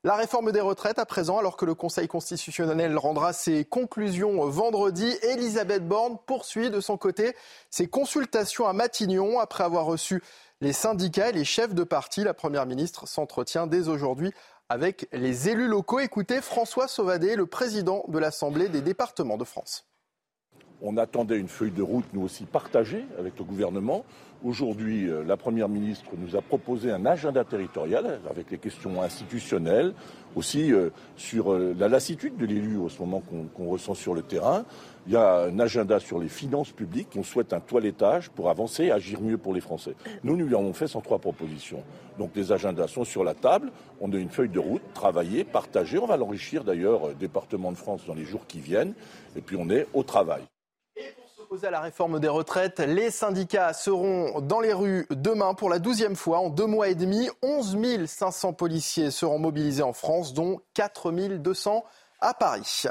La 0.05 0.15
réforme 0.15 0.53
des 0.53 0.61
retraites 0.61 0.97
à 0.97 1.05
présent, 1.05 1.37
alors 1.37 1.57
que 1.57 1.65
le 1.65 1.75
Conseil 1.75 2.07
constitutionnel 2.07 2.97
rendra 2.97 3.33
ses 3.33 3.65
conclusions 3.65 4.45
vendredi, 4.45 5.13
Elisabeth 5.23 5.85
Borne 5.85 6.17
poursuit 6.25 6.69
de 6.69 6.79
son 6.79 6.95
côté 6.95 7.35
ses 7.69 7.87
consultations 7.87 8.65
à 8.65 8.71
Matignon 8.71 9.39
après 9.39 9.65
avoir 9.65 9.83
reçu 9.83 10.23
les 10.61 10.71
syndicats 10.71 11.27
et 11.27 11.33
les 11.33 11.43
chefs 11.43 11.73
de 11.73 11.83
parti. 11.83 12.23
La 12.23 12.33
Première 12.33 12.65
ministre 12.65 13.09
s'entretient 13.09 13.67
dès 13.67 13.89
aujourd'hui 13.89 14.31
avec 14.69 15.09
les 15.11 15.49
élus 15.49 15.67
locaux. 15.67 15.99
Écoutez 15.99 16.39
François 16.39 16.87
Sauvadet, 16.87 17.35
le 17.35 17.45
président 17.45 18.05
de 18.07 18.19
l'Assemblée 18.19 18.69
des 18.69 18.79
départements 18.79 19.37
de 19.37 19.43
France. 19.43 19.90
On 20.83 20.97
attendait 20.97 21.37
une 21.37 21.47
feuille 21.47 21.71
de 21.71 21.83
route, 21.83 22.05
nous 22.13 22.23
aussi, 22.23 22.45
partagée 22.45 23.05
avec 23.19 23.37
le 23.37 23.45
gouvernement. 23.45 24.03
Aujourd'hui, 24.43 25.07
euh, 25.07 25.23
la 25.23 25.37
Première 25.37 25.69
ministre 25.69 26.09
nous 26.17 26.35
a 26.35 26.41
proposé 26.41 26.89
un 26.89 27.05
agenda 27.05 27.43
territorial 27.43 28.19
avec 28.27 28.49
les 28.49 28.57
questions 28.57 28.99
institutionnelles, 29.03 29.93
aussi 30.35 30.73
euh, 30.73 30.89
sur 31.15 31.53
euh, 31.53 31.75
la 31.77 31.87
lassitude 31.87 32.35
de 32.35 32.47
l'élu 32.47 32.77
au 32.77 32.89
ce 32.89 32.99
moment 32.99 33.21
qu'on 33.55 33.69
ressent 33.69 33.93
sur 33.93 34.15
le 34.15 34.23
terrain. 34.23 34.65
Il 35.05 35.13
y 35.13 35.15
a 35.15 35.43
un 35.43 35.59
agenda 35.59 35.99
sur 35.99 36.17
les 36.17 36.29
finances 36.29 36.71
publiques. 36.71 37.09
On 37.15 37.21
souhaite 37.21 37.53
un 37.53 37.59
toilettage 37.59 38.31
pour 38.31 38.49
avancer 38.49 38.85
et 38.85 38.91
agir 38.91 39.21
mieux 39.21 39.37
pour 39.37 39.53
les 39.53 39.61
Français. 39.61 39.93
Nous, 40.23 40.35
nous 40.35 40.47
lui 40.47 40.55
avons 40.55 40.73
fait 40.73 40.87
103 40.87 41.19
propositions. 41.19 41.83
Donc 42.17 42.31
les 42.35 42.51
agendas 42.51 42.87
sont 42.87 43.03
sur 43.03 43.23
la 43.23 43.35
table. 43.35 43.71
On 43.99 44.11
a 44.11 44.17
une 44.17 44.29
feuille 44.29 44.49
de 44.49 44.59
route, 44.59 44.81
travaillée, 44.95 45.43
partagée. 45.43 45.99
On 45.99 46.07
va 46.07 46.17
l'enrichir 46.17 46.63
d'ailleurs, 46.63 47.13
département 47.13 47.71
de 47.71 47.77
France, 47.77 48.01
dans 48.07 48.15
les 48.15 48.25
jours 48.25 48.47
qui 48.47 48.59
viennent. 48.59 48.95
Et 49.35 49.41
puis 49.41 49.57
on 49.59 49.69
est 49.69 49.87
au 49.93 50.01
travail 50.01 50.41
à 51.63 51.69
la 51.69 51.81
réforme 51.81 52.21
des 52.21 52.29
retraites. 52.29 52.79
Les 52.79 53.11
syndicats 53.11 53.73
seront 53.73 54.39
dans 54.39 54.61
les 54.61 54.71
rues 54.71 55.05
demain 55.09 55.53
pour 55.53 55.69
la 55.69 55.79
douzième 55.79 56.15
fois 56.15 56.39
en 56.39 56.49
deux 56.49 56.65
mois 56.65 56.87
et 56.87 56.95
demi. 56.95 57.29
11 57.41 58.05
500 58.05 58.53
policiers 58.53 59.11
seront 59.11 59.37
mobilisés 59.37 59.83
en 59.83 59.91
France, 59.91 60.33
dont 60.33 60.61
4 60.75 61.11
200 61.11 61.83
à 62.21 62.33
Paris. 62.33 62.85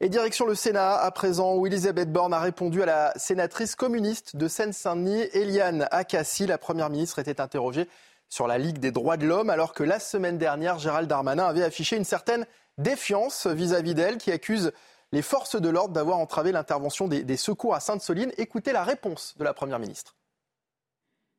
Et 0.00 0.10
direction 0.10 0.44
le 0.44 0.54
Sénat, 0.54 0.98
à 0.98 1.10
présent, 1.10 1.54
où 1.54 1.66
Elisabeth 1.66 2.12
Borne 2.12 2.34
a 2.34 2.40
répondu 2.40 2.82
à 2.82 2.86
la 2.86 3.12
sénatrice 3.16 3.74
communiste 3.74 4.36
de 4.36 4.48
Seine-Saint-Denis, 4.48 5.22
Eliane 5.32 5.88
Akassi. 5.90 6.46
La 6.46 6.58
première 6.58 6.90
ministre 6.90 7.20
était 7.20 7.40
interrogée 7.40 7.88
sur 8.28 8.46
la 8.46 8.58
Ligue 8.58 8.80
des 8.80 8.90
droits 8.90 9.16
de 9.16 9.26
l'homme, 9.26 9.48
alors 9.48 9.72
que 9.72 9.82
la 9.82 9.98
semaine 9.98 10.36
dernière, 10.36 10.78
Gérald 10.78 11.08
Darmanin 11.08 11.46
avait 11.46 11.64
affiché 11.64 11.96
une 11.96 12.04
certaine 12.04 12.46
défiance 12.76 13.46
vis-à-vis 13.46 13.94
d'elle, 13.94 14.18
qui 14.18 14.30
accuse 14.30 14.72
les 15.12 15.22
forces 15.22 15.60
de 15.60 15.68
l'ordre 15.68 15.94
d'avoir 15.94 16.18
entravé 16.18 16.52
l'intervention 16.52 17.08
des, 17.08 17.36
secours 17.36 17.74
à 17.74 17.80
Sainte-Soline. 17.80 18.32
Écoutez 18.38 18.72
la 18.72 18.84
réponse 18.84 19.34
de 19.38 19.44
la 19.44 19.54
Première 19.54 19.78
ministre. 19.78 20.16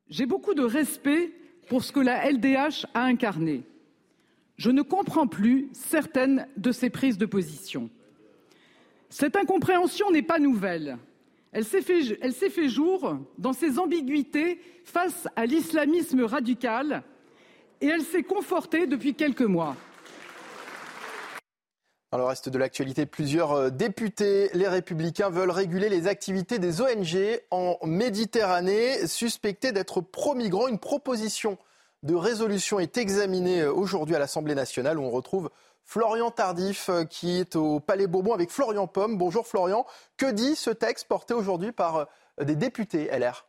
J'ai 0.08 0.26
beaucoup 0.26 0.54
de 0.54 0.62
respect 0.62 1.32
pour 1.68 1.84
ce 1.84 1.92
que 1.92 2.00
la 2.00 2.30
LDH 2.30 2.86
a 2.94 3.02
incarné. 3.02 3.62
Je 4.56 4.70
ne 4.70 4.82
comprends 4.82 5.26
plus 5.26 5.68
certaines 5.72 6.48
de 6.56 6.72
ses 6.72 6.90
prises 6.90 7.18
de 7.18 7.26
position. 7.26 7.90
Cette 9.10 9.36
incompréhension 9.36 10.10
n'est 10.10 10.22
pas 10.22 10.38
nouvelle. 10.38 10.98
Elle 11.52 11.64
s'est 11.64 11.82
fait, 11.82 12.02
fait, 12.50 12.68
jour 12.68 13.16
dans 13.38 13.52
ses 13.52 13.78
ambiguïtés 13.78 14.60
face 14.84 15.28
à 15.36 15.46
l'islamisme 15.46 16.22
radical 16.22 17.02
et 17.80 17.86
elle 17.86 18.02
s'est 18.02 18.22
confortée 18.22 18.86
depuis 18.86 19.14
quelques 19.14 19.42
mois. 19.42 19.76
Dans 22.10 22.16
le 22.16 22.24
reste 22.24 22.48
de 22.48 22.56
l'actualité, 22.56 23.04
plusieurs 23.04 23.52
euh, 23.52 23.68
députés, 23.70 24.48
les 24.54 24.66
républicains, 24.66 25.28
veulent 25.28 25.50
réguler 25.50 25.90
les 25.90 26.06
activités 26.06 26.58
des 26.58 26.80
ONG 26.80 27.18
en 27.50 27.76
Méditerranée, 27.82 29.06
suspectées 29.06 29.72
d'être 29.72 30.00
pro-migrants. 30.00 30.68
Une 30.68 30.78
proposition 30.78 31.58
de 32.02 32.14
résolution 32.14 32.80
est 32.80 32.96
examinée 32.96 33.60
euh, 33.60 33.70
aujourd'hui 33.70 34.14
à 34.14 34.18
l'Assemblée 34.18 34.54
nationale 34.54 34.98
où 34.98 35.02
on 35.02 35.10
retrouve 35.10 35.50
Florian 35.84 36.30
Tardif 36.30 36.88
euh, 36.88 37.04
qui 37.04 37.40
est 37.40 37.56
au 37.56 37.78
Palais 37.78 38.06
Bourbon 38.06 38.32
avec 38.32 38.50
Florian 38.50 38.86
Pomme. 38.86 39.18
Bonjour 39.18 39.46
Florian. 39.46 39.84
Que 40.16 40.30
dit 40.30 40.56
ce 40.56 40.70
texte 40.70 41.08
porté 41.08 41.34
aujourd'hui 41.34 41.72
par 41.72 42.06
des 42.40 42.56
députés 42.56 43.10
LR 43.12 43.47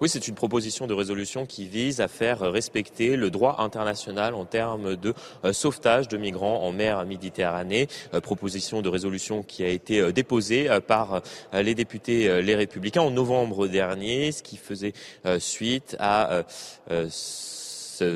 oui, 0.00 0.08
c'est 0.08 0.26
une 0.26 0.34
proposition 0.34 0.86
de 0.86 0.94
résolution 0.94 1.46
qui 1.46 1.68
vise 1.68 2.00
à 2.00 2.08
faire 2.08 2.40
respecter 2.40 3.16
le 3.16 3.30
droit 3.30 3.56
international 3.60 4.34
en 4.34 4.44
termes 4.44 4.96
de 4.96 5.14
euh, 5.44 5.52
sauvetage 5.52 6.08
de 6.08 6.16
migrants 6.16 6.62
en 6.62 6.72
mer 6.72 7.04
Méditerranée. 7.06 7.88
Euh, 8.12 8.20
proposition 8.20 8.82
de 8.82 8.88
résolution 8.88 9.42
qui 9.42 9.62
a 9.62 9.68
été 9.68 10.00
euh, 10.00 10.12
déposée 10.12 10.68
par 10.86 11.22
les 11.52 11.74
députés 11.74 12.42
Les 12.42 12.54
Républicains 12.54 13.02
en 13.02 13.10
novembre 13.10 13.68
dernier, 13.68 14.32
ce 14.32 14.42
qui 14.42 14.56
faisait 14.56 14.92
suite 15.38 15.96
à 15.98 16.44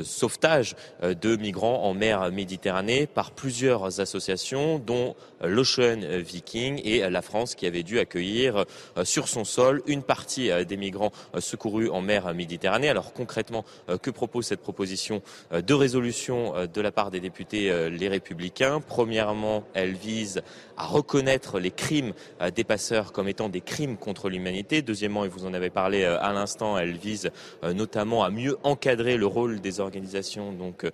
sauvetage 0.03 0.75
de 1.01 1.35
migrants 1.35 1.83
en 1.83 1.93
mer 1.93 2.31
Méditerranée 2.31 3.07
par 3.07 3.31
plusieurs 3.31 3.99
associations, 3.99 4.79
dont 4.79 5.15
l'Ocean 5.41 5.99
Viking 6.19 6.81
et 6.83 7.09
la 7.09 7.21
France 7.21 7.55
qui 7.55 7.65
avait 7.65 7.83
dû 7.83 7.99
accueillir 7.99 8.65
euh, 8.97 9.05
sur 9.05 9.27
son 9.27 9.45
sol 9.45 9.81
une 9.87 10.03
partie 10.03 10.51
euh, 10.51 10.63
des 10.63 10.77
migrants 10.77 11.11
euh, 11.35 11.41
secourus 11.41 11.89
en 11.89 12.01
mer 12.01 12.33
Méditerranée. 12.33 12.89
Alors 12.89 13.13
concrètement, 13.13 13.65
que 14.01 14.11
propose 14.11 14.45
cette 14.45 14.61
proposition 14.61 15.21
de 15.51 15.73
résolution 15.73 16.53
de 16.71 16.81
la 16.81 16.91
part 16.91 17.11
des 17.11 17.19
députés 17.19 17.89
Les 17.89 18.07
Républicains? 18.07 18.81
Premièrement, 18.85 19.63
elle 19.73 19.93
vise 19.93 20.41
à 20.77 20.85
reconnaître 20.85 21.59
les 21.59 21.71
crimes 21.71 22.13
des 22.55 22.63
passeurs 22.63 23.11
comme 23.11 23.27
étant 23.27 23.49
des 23.49 23.61
crimes 23.61 23.97
contre 23.97 24.29
l'humanité. 24.29 24.81
Deuxièmement, 24.81 25.25
et 25.25 25.27
vous 25.27 25.45
en 25.45 25.53
avez 25.53 25.69
parlé 25.69 26.03
à 26.03 26.31
l'instant, 26.33 26.77
elle 26.77 26.95
vise 26.97 27.31
notamment 27.63 28.23
à 28.23 28.29
mieux 28.29 28.57
encadrer 28.63 29.17
le 29.17 29.25
rôle 29.25 29.59
des 29.59 29.68
organisations 29.79 30.51
donc 30.51 30.85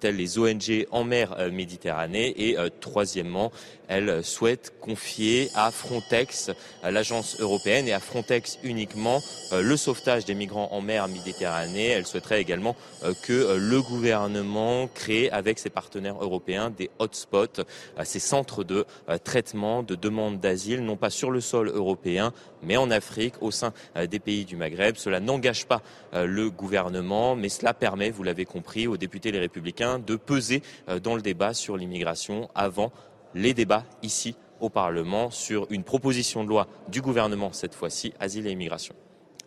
telles 0.00 0.16
les 0.16 0.38
ONG 0.38 0.86
en 0.90 1.04
mer 1.04 1.36
Méditerranée. 1.50 2.34
Et 2.36 2.56
troisièmement, 2.80 3.50
elle 3.88 4.22
souhaite 4.22 4.74
confier 4.80 5.50
à 5.54 5.70
Frontex, 5.70 6.50
l'agence 6.82 7.40
européenne, 7.40 7.88
et 7.88 7.92
à 7.92 8.00
Frontex 8.00 8.58
uniquement 8.62 9.22
euh, 9.52 9.62
le 9.62 9.76
sauvetage 9.76 10.24
des 10.24 10.34
migrants 10.34 10.68
en 10.72 10.80
mer 10.80 11.08
Méditerranée. 11.08 11.88
Elle 11.88 12.06
souhaiterait 12.06 12.40
également 12.40 12.76
euh, 13.02 13.14
que 13.22 13.32
euh, 13.32 13.58
le 13.58 13.80
gouvernement 13.82 14.88
crée 14.94 15.30
avec 15.30 15.58
ses 15.58 15.70
partenaires 15.70 16.22
européens 16.22 16.70
des 16.70 16.90
hotspots, 16.98 17.62
ces 18.04 18.20
centres 18.20 18.64
de 18.64 18.84
traitement 19.24 19.82
de 19.82 19.94
demandes 19.94 20.40
d'asile, 20.40 20.84
non 20.84 20.96
pas 20.96 21.10
sur 21.10 21.30
le 21.30 21.40
sol 21.40 21.68
européen, 21.68 22.32
mais 22.62 22.76
en 22.76 22.90
Afrique, 22.90 23.34
au 23.40 23.50
sein 23.50 23.72
des 24.08 24.18
pays 24.18 24.44
du 24.44 24.56
Maghreb. 24.56 24.96
Cela 24.96 25.20
n'engage 25.20 25.66
pas 25.66 25.82
le 26.12 26.50
gouvernement, 26.50 27.36
mais 27.36 27.48
cela 27.48 27.74
permet, 27.74 28.10
vous 28.10 28.22
l'avez 28.22 28.44
compris, 28.44 28.86
aux 28.86 28.96
députés 28.96 29.32
les 29.32 29.40
républicains 29.40 29.98
de 29.98 30.16
peser 30.16 30.62
dans 31.02 31.14
le 31.14 31.22
débat 31.22 31.54
sur 31.54 31.76
l'immigration 31.76 32.48
avant 32.54 32.92
les 33.34 33.54
débats 33.54 33.84
ici 34.02 34.36
au 34.60 34.70
Parlement 34.70 35.30
sur 35.30 35.66
une 35.70 35.84
proposition 35.84 36.44
de 36.44 36.48
loi 36.48 36.66
du 36.88 37.00
gouvernement, 37.00 37.52
cette 37.52 37.74
fois-ci, 37.74 38.12
asile 38.18 38.46
et 38.46 38.50
immigration. 38.50 38.94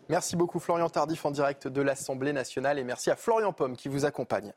Merci 0.08 0.36
beaucoup 0.36 0.58
Florian 0.58 0.88
Tardif 0.88 1.24
en 1.24 1.30
direct 1.30 1.68
de 1.68 1.80
l'Assemblée 1.80 2.32
nationale 2.32 2.78
et 2.78 2.84
merci 2.84 3.10
à 3.10 3.16
Florian 3.16 3.52
Pomme 3.52 3.76
qui 3.76 3.88
vous 3.88 4.04
accompagne. 4.04 4.52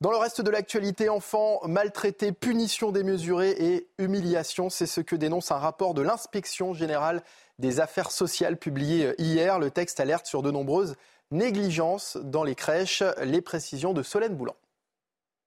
Dans 0.00 0.10
le 0.10 0.16
reste 0.16 0.40
de 0.40 0.50
l'actualité, 0.50 1.10
enfants 1.10 1.60
maltraités, 1.66 2.32
punition 2.32 2.90
démesurée 2.90 3.50
et 3.50 3.88
humiliation, 3.98 4.70
c'est 4.70 4.86
ce 4.86 5.02
que 5.02 5.14
dénonce 5.14 5.50
un 5.52 5.58
rapport 5.58 5.92
de 5.92 6.00
l'inspection 6.00 6.72
générale 6.72 7.22
des 7.60 7.78
affaires 7.78 8.10
sociales 8.10 8.56
publié 8.56 9.14
hier. 9.18 9.58
Le 9.58 9.70
texte 9.70 10.00
alerte 10.00 10.26
sur 10.26 10.42
de 10.42 10.50
nombreuses 10.50 10.96
négligences 11.30 12.16
dans 12.24 12.42
les 12.42 12.54
crèches. 12.54 13.04
Les 13.22 13.42
précisions 13.42 13.92
de 13.92 14.02
Solène 14.02 14.34
Boulan. 14.34 14.56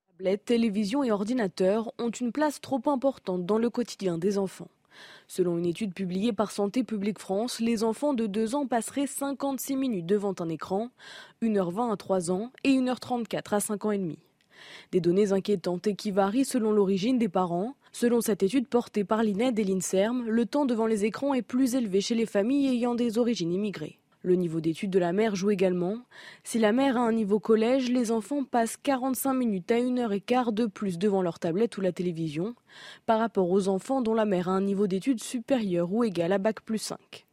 Tablettes, 0.09 0.45
télévision 0.45 1.03
et 1.03 1.11
ordinateurs 1.11 1.91
ont 1.99 2.11
une 2.11 2.31
place 2.31 2.61
trop 2.61 2.81
importante 2.85 3.45
dans 3.45 3.57
le 3.57 3.69
quotidien 3.69 4.17
des 4.17 4.37
enfants. 4.37 4.69
Selon 5.27 5.57
une 5.57 5.65
étude 5.65 5.95
publiée 5.95 6.33
par 6.33 6.51
Santé 6.51 6.83
publique 6.83 7.17
France, 7.17 7.59
les 7.59 7.83
enfants 7.83 8.13
de 8.13 8.27
2 8.27 8.53
ans 8.53 8.67
passeraient 8.67 9.07
56 9.07 9.75
minutes 9.75 10.05
devant 10.05 10.35
un 10.39 10.49
écran, 10.49 10.89
1h20 11.41 11.91
à 11.91 11.97
3 11.97 12.29
ans 12.29 12.51
et 12.63 12.73
1h34 12.73 13.55
à 13.55 13.59
5 13.59 13.85
ans 13.85 13.91
et 13.91 13.97
demi. 13.97 14.19
Des 14.91 15.01
données 15.01 15.31
inquiétantes 15.31 15.87
et 15.87 15.95
qui 15.95 16.11
varient 16.11 16.45
selon 16.45 16.71
l'origine 16.71 17.17
des 17.17 17.27
parents. 17.27 17.73
Selon 17.95 18.21
cette 18.21 18.41
étude 18.41 18.67
portée 18.67 19.03
par 19.03 19.21
l'INED 19.21 19.59
et 19.59 19.63
l'INSERM, 19.63 20.27
le 20.27 20.45
temps 20.47 20.65
devant 20.65 20.87
les 20.87 21.05
écrans 21.05 21.35
est 21.35 21.43
plus 21.43 21.75
élevé 21.75 22.01
chez 22.01 22.15
les 22.15 22.25
familles 22.25 22.69
ayant 22.69 22.95
des 22.95 23.19
origines 23.19 23.53
immigrées. 23.53 23.99
Le 24.23 24.33
niveau 24.33 24.61
d'étude 24.61 24.89
de 24.89 24.97
la 24.97 25.13
mère 25.13 25.35
joue 25.35 25.51
également. 25.51 25.99
Si 26.43 26.57
la 26.57 26.71
mère 26.71 26.97
a 26.97 27.01
un 27.01 27.11
niveau 27.11 27.39
collège, 27.39 27.91
les 27.91 28.09
enfants 28.09 28.45
passent 28.45 28.77
45 28.77 29.35
minutes 29.35 29.71
à 29.71 29.77
une 29.77 29.99
heure 29.99 30.11
et 30.11 30.21
quart 30.21 30.53
de 30.53 30.65
plus 30.65 30.97
devant 30.97 31.21
leur 31.21 31.37
tablette 31.37 31.77
ou 31.77 31.81
la 31.81 31.91
télévision, 31.91 32.55
par 33.05 33.19
rapport 33.19 33.51
aux 33.51 33.67
enfants 33.67 34.01
dont 34.01 34.15
la 34.15 34.25
mère 34.25 34.49
a 34.49 34.53
un 34.53 34.61
niveau 34.61 34.87
d'études 34.87 35.21
supérieur 35.21 35.93
ou 35.93 36.03
égal 36.03 36.31
à 36.31 36.39
Bac 36.39 36.61
plus 36.61 36.79
5. 36.79 37.27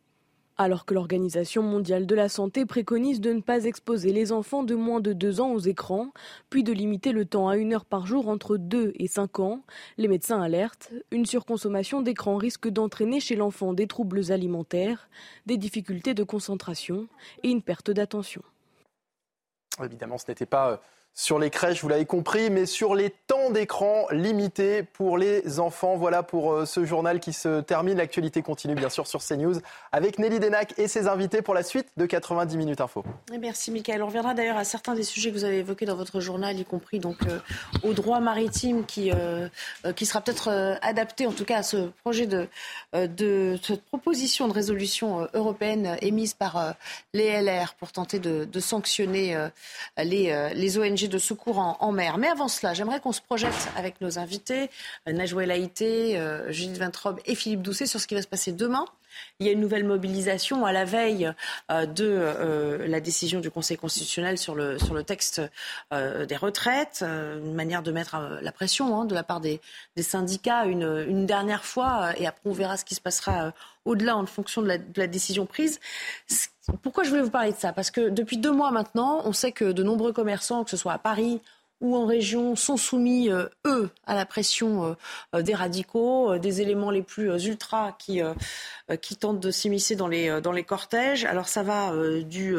Alors 0.63 0.85
que 0.85 0.93
l'Organisation 0.93 1.63
mondiale 1.63 2.05
de 2.05 2.15
la 2.15 2.29
santé 2.29 2.67
préconise 2.67 3.23
de 3.23 3.33
ne 3.33 3.41
pas 3.41 3.65
exposer 3.65 4.13
les 4.13 4.31
enfants 4.31 4.63
de 4.63 4.75
moins 4.75 5.01
de 5.01 5.15
2 5.15 5.41
ans 5.41 5.53
aux 5.53 5.59
écrans, 5.59 6.13
puis 6.51 6.63
de 6.63 6.71
limiter 6.71 7.13
le 7.13 7.25
temps 7.25 7.49
à 7.49 7.57
une 7.57 7.73
heure 7.73 7.87
par 7.87 8.07
jour 8.07 8.29
entre 8.29 8.59
2 8.59 8.93
et 8.97 9.07
5 9.07 9.41
ans, 9.41 9.63
les 9.97 10.07
médecins 10.07 10.43
alertent, 10.43 10.93
une 11.13 11.25
surconsommation 11.25 12.03
d'écran 12.03 12.37
risque 12.37 12.69
d'entraîner 12.69 13.21
chez 13.21 13.37
l'enfant 13.37 13.73
des 13.73 13.87
troubles 13.87 14.31
alimentaires, 14.31 15.09
des 15.47 15.57
difficultés 15.57 16.13
de 16.13 16.25
concentration 16.25 17.09
et 17.43 17.49
une 17.49 17.63
perte 17.63 17.91
d'attention. 17.91 18.43
Évidemment, 19.83 20.19
ce 20.19 20.27
n'était 20.29 20.45
pas 20.45 20.73
euh, 20.73 20.77
sur 21.15 21.39
les 21.39 21.51
crèches, 21.51 21.83
vous 21.83 21.89
l'avez 21.89 22.07
compris, 22.07 22.51
mais 22.51 22.67
sur 22.67 22.95
les 22.95 23.11
temps 23.11 23.51
d'écran 23.51 24.07
limités 24.11 24.83
pour 24.83 25.19
les 25.19 25.59
enfants. 25.59 25.97
Voilà 25.97 26.23
pour 26.23 26.53
euh, 26.53 26.67
ce 26.67 26.85
journal 26.85 27.21
qui 27.21 27.33
se 27.33 27.61
termine. 27.61 27.99
L'actualité 27.99 28.43
continue 28.43 28.75
bien 28.75 28.89
sûr 28.89 29.07
sur 29.07 29.23
CNews 29.23 29.57
avec 29.93 30.19
Nelly 30.19 30.41
Denac 30.41 30.73
et 30.79 30.89
ses 30.89 31.09
invités 31.09 31.43
pour 31.43 31.55
la 31.55 31.63
suite 31.63 31.89
de 31.97 32.07
90 32.07 32.57
minutes 32.57 32.81
info. 32.81 33.05
merci 33.41 33.71
Michael. 33.71 34.03
On 34.03 34.07
reviendra 34.07 34.35
d'ailleurs 34.35 34.57
à 34.57 34.65
certains 34.65 34.95
des 34.95 35.03
sujets 35.03 35.31
que 35.31 35.35
vous 35.35 35.45
avez 35.45 35.59
évoqués 35.59 35.85
dans 35.85 35.97
votre 35.97 36.21
journal, 36.21 36.59
y 36.59 36.65
compris 36.65 37.01
donc 37.01 37.19
euh, 37.27 37.39
au 37.83 37.93
droit 37.93 38.21
maritime 38.21 38.85
qui, 38.87 39.11
euh, 39.13 39.49
qui 39.97 40.07
sera 40.07 40.21
peut-être 40.21 40.79
adapté 40.81 41.27
en 41.27 41.33
tout 41.33 41.45
cas 41.45 41.59
à 41.59 41.63
ce 41.63 41.91
projet 42.03 42.27
de, 42.27 42.49
de 42.95 43.59
cette 43.63 43.85
proposition 43.85 44.49
de 44.49 44.53
résolution 44.53 45.29
européenne 45.35 45.97
émise 46.01 46.35
par 46.35 46.75
les 47.13 47.43
LR 47.43 47.75
pour 47.75 47.93
tenter 47.93 48.19
de, 48.19 48.45
de 48.45 48.61
sanctionner 48.61 49.37
les, 49.99 50.51
les 50.55 50.79
ONG 50.79 51.00
de 51.09 51.19
secours 51.19 51.59
en, 51.59 51.93
mer. 51.93 52.19
Mais 52.19 52.29
avant 52.29 52.49
cela, 52.49 52.75
j'aimerais 52.75 53.01
qu'on 53.01 53.13
se 53.13 53.21
projette 53.21 53.69
avec 53.77 54.01
nos 54.01 54.19
invités, 54.19 54.71
euh, 55.09 55.13
Najwa 55.13 55.43
Haïté, 55.43 56.19
euh, 56.19 56.51
Judith 56.53 56.79
Vintrobe 56.79 57.21
et 57.25 57.35
Philippe 57.35 57.63
Doucet, 57.63 57.87
sur 57.87 58.01
ce 58.01 58.07
qui 58.07 58.15
va 58.15 58.23
se 58.23 58.29
passer 58.29 58.53
demain. 58.53 58.85
Il 59.41 59.47
y 59.47 59.51
a 59.51 59.53
une 59.53 59.61
nouvelle 59.61 59.85
mobilisation 59.85 60.65
à 60.65 60.73
la 60.73 60.85
veille 60.85 61.33
euh, 61.71 61.85
de 61.85 62.85
la 62.87 63.01
décision 63.01 63.41
du 63.41 63.51
Conseil 63.51 63.77
constitutionnel 63.77 64.39
sur 64.39 64.55
le, 64.55 64.79
sur 64.79 64.95
le 64.95 65.03
texte 65.03 65.43
des 65.91 66.37
retraites, 66.37 67.03
une 67.03 67.55
manière 67.55 67.83
de 67.83 67.91
mettre 67.91 68.17
la 68.41 68.53
pression 68.53 69.01
hein, 69.01 69.05
de 69.05 69.15
la 69.15 69.25
part 69.25 69.41
des, 69.41 69.61
syndicats 69.99 70.65
une, 70.65 71.27
dernière 71.27 71.65
fois, 71.65 72.13
et 72.19 72.27
après 72.27 72.49
on 72.49 72.53
verra 72.53 72.77
ce 72.77 72.85
qui 72.85 72.95
se 72.95 73.01
passera 73.01 73.53
au-delà 73.85 74.17
en 74.17 74.27
fonction 74.27 74.63
de 74.63 74.69
la, 74.69 74.79
de 74.79 74.99
la 75.01 75.07
décision 75.07 75.45
prise. 75.45 75.81
Pourquoi 76.83 77.05
je 77.05 77.11
voulais 77.11 77.23
vous 77.23 77.31
parler 77.31 77.53
de 77.53 77.57
ça? 77.57 77.73
Parce 77.73 77.91
que 77.91 78.09
depuis 78.09 78.37
deux 78.37 78.53
mois 78.53 78.71
maintenant, 78.71 79.23
on 79.25 79.33
sait 79.33 79.53
que 79.53 79.73
de 79.73 79.83
nombreux 79.83 80.13
commerçants, 80.13 80.65
que 80.65 80.71
ce 80.71 80.77
soit 80.77 80.93
à 80.93 80.99
Paris 80.99 81.41
ou 81.81 81.97
en 81.97 82.05
région 82.05 82.57
sont 82.57 82.77
soumis, 82.77 83.31
euh, 83.31 83.47
eux, 83.67 83.91
à 84.07 84.15
la 84.15 84.27
pression 84.27 84.85
euh, 84.85 84.95
euh, 85.35 85.43
des 85.43 85.55
radicaux, 85.55 86.37
des 86.39 86.61
éléments 86.61 86.91
les 86.91 87.03
plus 87.03 87.45
ultras 87.47 87.93
qui, 87.99 88.21
qui 89.01 89.17
tentent 89.17 89.41
de 89.41 89.51
s'immiscer 89.51 89.97
dans 89.97 90.09
les, 90.09 90.41
dans 90.41 90.53
les 90.53 90.65
cortèges. 90.65 91.25
Alors 91.25 91.49
ça 91.49 91.63
va 91.63 91.93
du 92.23 92.57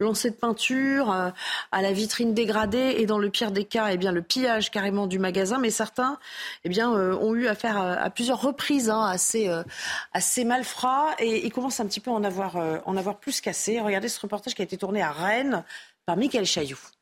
lancer 0.00 0.30
de 0.30 0.34
peinture 0.34 1.10
à 1.10 1.82
la 1.82 1.92
vitrine 1.92 2.34
dégradée 2.34 2.96
et 2.98 3.06
dans 3.06 3.18
le 3.18 3.30
pire 3.30 3.50
des 3.50 3.64
cas, 3.64 3.88
eh 3.90 3.96
bien, 3.96 4.12
le 4.12 4.22
pillage 4.22 4.70
carrément 4.70 5.06
du 5.06 5.18
magasin. 5.18 5.58
Mais 5.58 5.70
certains 5.70 6.18
eh 6.64 6.68
bien, 6.68 6.90
ont 6.90 7.34
eu 7.34 7.46
affaire 7.46 7.78
à, 7.78 8.10
plusieurs 8.10 8.40
reprises 8.40 8.90
hein, 8.90 9.02
à, 9.02 9.18
ces, 9.18 9.48
à 9.48 10.44
malfrats 10.44 11.14
et 11.18 11.46
ils 11.46 11.52
commencent 11.52 11.80
un 11.80 11.86
petit 11.86 12.00
peu 12.00 12.10
à 12.10 12.14
en 12.14 12.24
avoir, 12.24 12.56
en 12.86 12.96
avoir 12.96 13.18
plus 13.18 13.40
cassé. 13.40 13.80
Regardez 13.80 14.08
ce 14.08 14.20
reportage 14.20 14.54
qui 14.54 14.62
a 14.62 14.64
été 14.64 14.76
tourné 14.76 15.02
à 15.02 15.12
Rennes 15.12 15.64
par 16.06 16.16
Michael 16.16 16.46
Chailloux. 16.46 16.93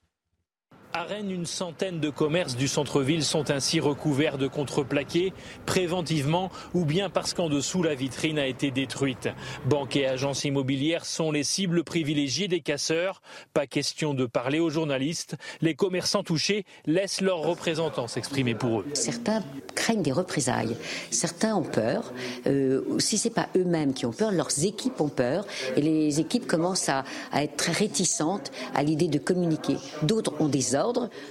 À 0.95 1.05
Rennes, 1.05 1.31
une 1.31 1.47
centaine 1.47 2.01
de 2.01 2.11
commerces 2.11 2.55
du 2.55 2.69
centre-ville 2.69 3.25
sont 3.25 3.51
ainsi 3.51 3.81
recouverts 3.81 4.37
de 4.37 4.47
contreplaqués, 4.47 5.33
préventivement 5.65 6.51
ou 6.75 6.85
bien 6.85 7.09
parce 7.09 7.33
qu'en 7.33 7.49
dessous 7.49 7.83
la 7.83 7.95
vitrine 7.95 8.39
a 8.39 8.47
été 8.47 8.71
détruite. 8.71 9.31
Banques 9.65 9.97
et 9.97 10.07
agences 10.07 10.45
immobilières 10.45 11.07
sont 11.07 11.33
les 11.33 11.45
cibles 11.45 11.83
privilégiées 11.83 12.47
des 12.47 12.61
casseurs. 12.61 13.23
Pas 13.55 13.67
question 13.67 14.13
de 14.13 14.27
parler 14.27 14.61
aux 14.61 14.69
journalistes. 14.69 15.37
Les 15.63 15.75
commerçants 15.75 16.23
touchés 16.23 16.67
laissent 16.85 17.23
leurs 17.23 17.41
représentants 17.41 18.07
s'exprimer 18.07 18.55
pour 18.55 18.81
eux. 18.81 18.87
Certains 18.93 19.43
craignent 19.75 20.03
des 20.03 20.13
représailles. 20.13 20.77
Certains 21.11 21.57
ont 21.57 21.63
peur. 21.63 22.13
Euh, 22.47 22.83
si 22.99 23.17
c'est 23.17 23.31
pas 23.31 23.49
eux-mêmes 23.57 23.95
qui 23.95 24.05
ont 24.05 24.13
peur, 24.13 24.31
leurs 24.31 24.63
équipes 24.63 25.01
ont 25.01 25.09
peur. 25.09 25.47
Et 25.75 25.81
les 25.81 26.21
équipes 26.21 26.47
commencent 26.47 26.91
à, 26.91 27.05
à 27.33 27.45
être 27.45 27.57
très 27.57 27.73
réticentes 27.73 28.53
à 28.75 28.83
l'idée 28.83 29.09
de 29.09 29.19
communiquer. 29.19 29.79
D'autres 30.03 30.35
ont 30.39 30.49
des 30.49 30.75
ordres 30.75 30.82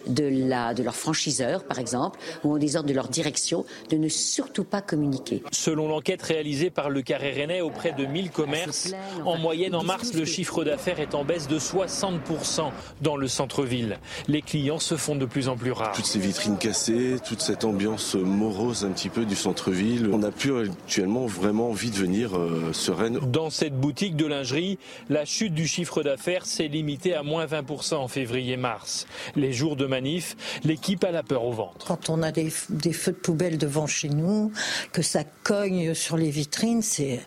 de, 0.08 0.48
la, 0.48 0.74
de 0.74 0.84
leur 0.84 0.96
franchiseur, 0.96 1.64
par 1.64 1.80
exemple, 1.80 2.20
ou 2.44 2.54
ont 2.54 2.58
des 2.58 2.76
ordres 2.76 2.90
de 2.90 2.94
leur 2.94 3.08
direction 3.08 3.66
de 3.90 3.98
ne 3.98 4.08
surtout 4.08 4.64
pas 4.64 4.82
communiquer. 4.82 5.44
Selon 5.52 5.88
l'enquête 5.88 6.22
réalisée 6.22 6.70
par 6.70 6.90
le 6.90 7.02
Carré 7.02 7.32
Rennais 7.32 7.62
auprès 7.62 7.92
de 7.92 8.06
1000 8.06 8.32
commerces, 8.32 8.94
en 9.26 9.38
moyenne 9.38 9.76
en 9.76 9.84
mars, 9.84 10.14
le 10.14 10.26
chiffre 10.26 10.64
d'affaires 10.64 11.00
est 11.00 11.16
en 11.16 11.24
baisse 11.24 11.48
de 11.48 11.60
60% 11.60 12.72
dans 13.02 13.18
le 13.18 13.28
centre-ville. 13.28 14.00
Les 14.28 14.42
clients 14.42 14.80
se 14.80 14.96
font 14.96 15.16
de 15.16 15.26
plus 15.26 15.48
en 15.48 15.58
plus 15.58 15.72
rares. 15.72 15.94
Toutes 15.94 16.06
ces 16.06 16.20
vitrines 16.20 16.58
cassées, 16.58 17.18
toute 17.26 17.42
cette 17.42 17.66
ambiance 17.66 18.16
morose 18.16 18.86
un 18.86 18.92
petit 18.92 19.10
peu 19.10 19.26
du 19.26 19.36
centre-ville, 19.36 20.10
on 20.14 20.20
n'a 20.20 20.32
plus 20.32 20.70
actuellement 20.70 21.26
vraiment 21.26 21.70
envie 21.70 21.92
de 21.92 21.96
venir 21.96 22.38
euh, 22.38 22.74
sereine. 22.74 23.20
Dans 23.20 23.50
cette 23.50 23.76
boutique 23.76 24.16
de 24.16 24.26
lingerie, 24.26 24.78
la 25.10 25.26
chute 25.26 25.54
du 25.54 25.68
chiffre 25.68 26.04
d'affaires 26.04 26.46
s'est 26.46 26.68
limitée 26.68 27.14
à 27.14 27.24
moins 27.24 27.46
20% 27.46 27.96
en 27.96 28.08
février-mars 28.08 29.08
les 29.42 29.52
jours 29.52 29.76
de 29.76 29.86
manif, 29.86 30.38
l'équipe 30.64 31.04
a 31.04 31.12
la 31.12 31.24
peur 31.24 31.44
au 31.44 31.52
ventre. 31.52 31.86
Quand 31.86 32.10
on 32.10 32.22
a 32.22 32.32
des, 32.32 32.50
feux 32.50 33.12
de 33.12 33.18
poubelle 33.18 33.58
devant 33.58 33.88
chez 33.88 34.08
nous, 34.10 34.52
que 34.94 35.02
ça 35.02 35.24
cogne 35.44 35.94
sur 35.94 36.16
les 36.16 36.30
vitrines, 36.30 36.82
c'est 36.82 37.20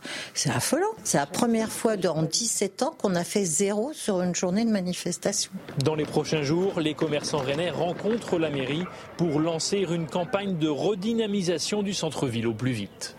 affolant. 0.46 0.86
C'est 1.02 1.18
la 1.18 1.26
première 1.26 1.70
fois 1.70 1.94
en 2.06 2.22
17 2.22 2.82
ans 2.82 2.94
qu'on 2.96 3.14
a 3.14 3.24
fait 3.24 3.44
zéro 3.44 3.92
sur 3.92 4.22
une 4.22 4.34
journée 4.34 4.64
de 4.64 4.70
manifestation. 4.70 5.50
Dans 5.84 5.94
les 5.94 6.04
prochains 6.04 6.42
jours, 6.42 6.80
les 6.80 6.94
commerçants 6.94 7.38
rennais 7.38 7.70
rencontrent 7.70 8.38
la 8.38 8.50
mairie 8.50 8.84
pour 9.16 9.40
lancer 9.40 9.78
une 9.78 10.06
campagne 10.06 10.56
de 10.58 10.68
redynamisation 10.68 11.82
du 11.82 11.92
centre-ville 11.92 12.46
au 12.46 12.54
plus 12.54 12.72
vite. 12.72 13.16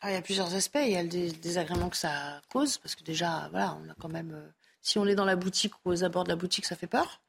Ah, 0.00 0.10
il 0.10 0.14
y 0.14 0.16
a 0.16 0.22
plusieurs 0.22 0.54
aspects. 0.54 0.78
Il 0.80 0.92
y 0.92 0.96
a 0.96 1.02
le 1.02 1.08
désagrément 1.08 1.88
que 1.88 1.96
ça 1.96 2.40
cause, 2.52 2.78
parce 2.78 2.94
que 2.94 3.02
déjà, 3.02 3.48
voilà, 3.50 3.76
on 3.82 3.90
a 3.90 3.94
quand 3.98 4.08
même. 4.08 4.32
Euh, 4.32 4.48
si 4.80 4.98
on 4.98 5.06
est 5.06 5.16
dans 5.16 5.24
la 5.24 5.34
boutique 5.34 5.72
ou 5.84 5.90
aux 5.90 6.04
abords 6.04 6.22
de 6.22 6.28
la 6.28 6.36
boutique, 6.36 6.64
ça 6.64 6.76
fait 6.76 6.86
peur 6.86 7.20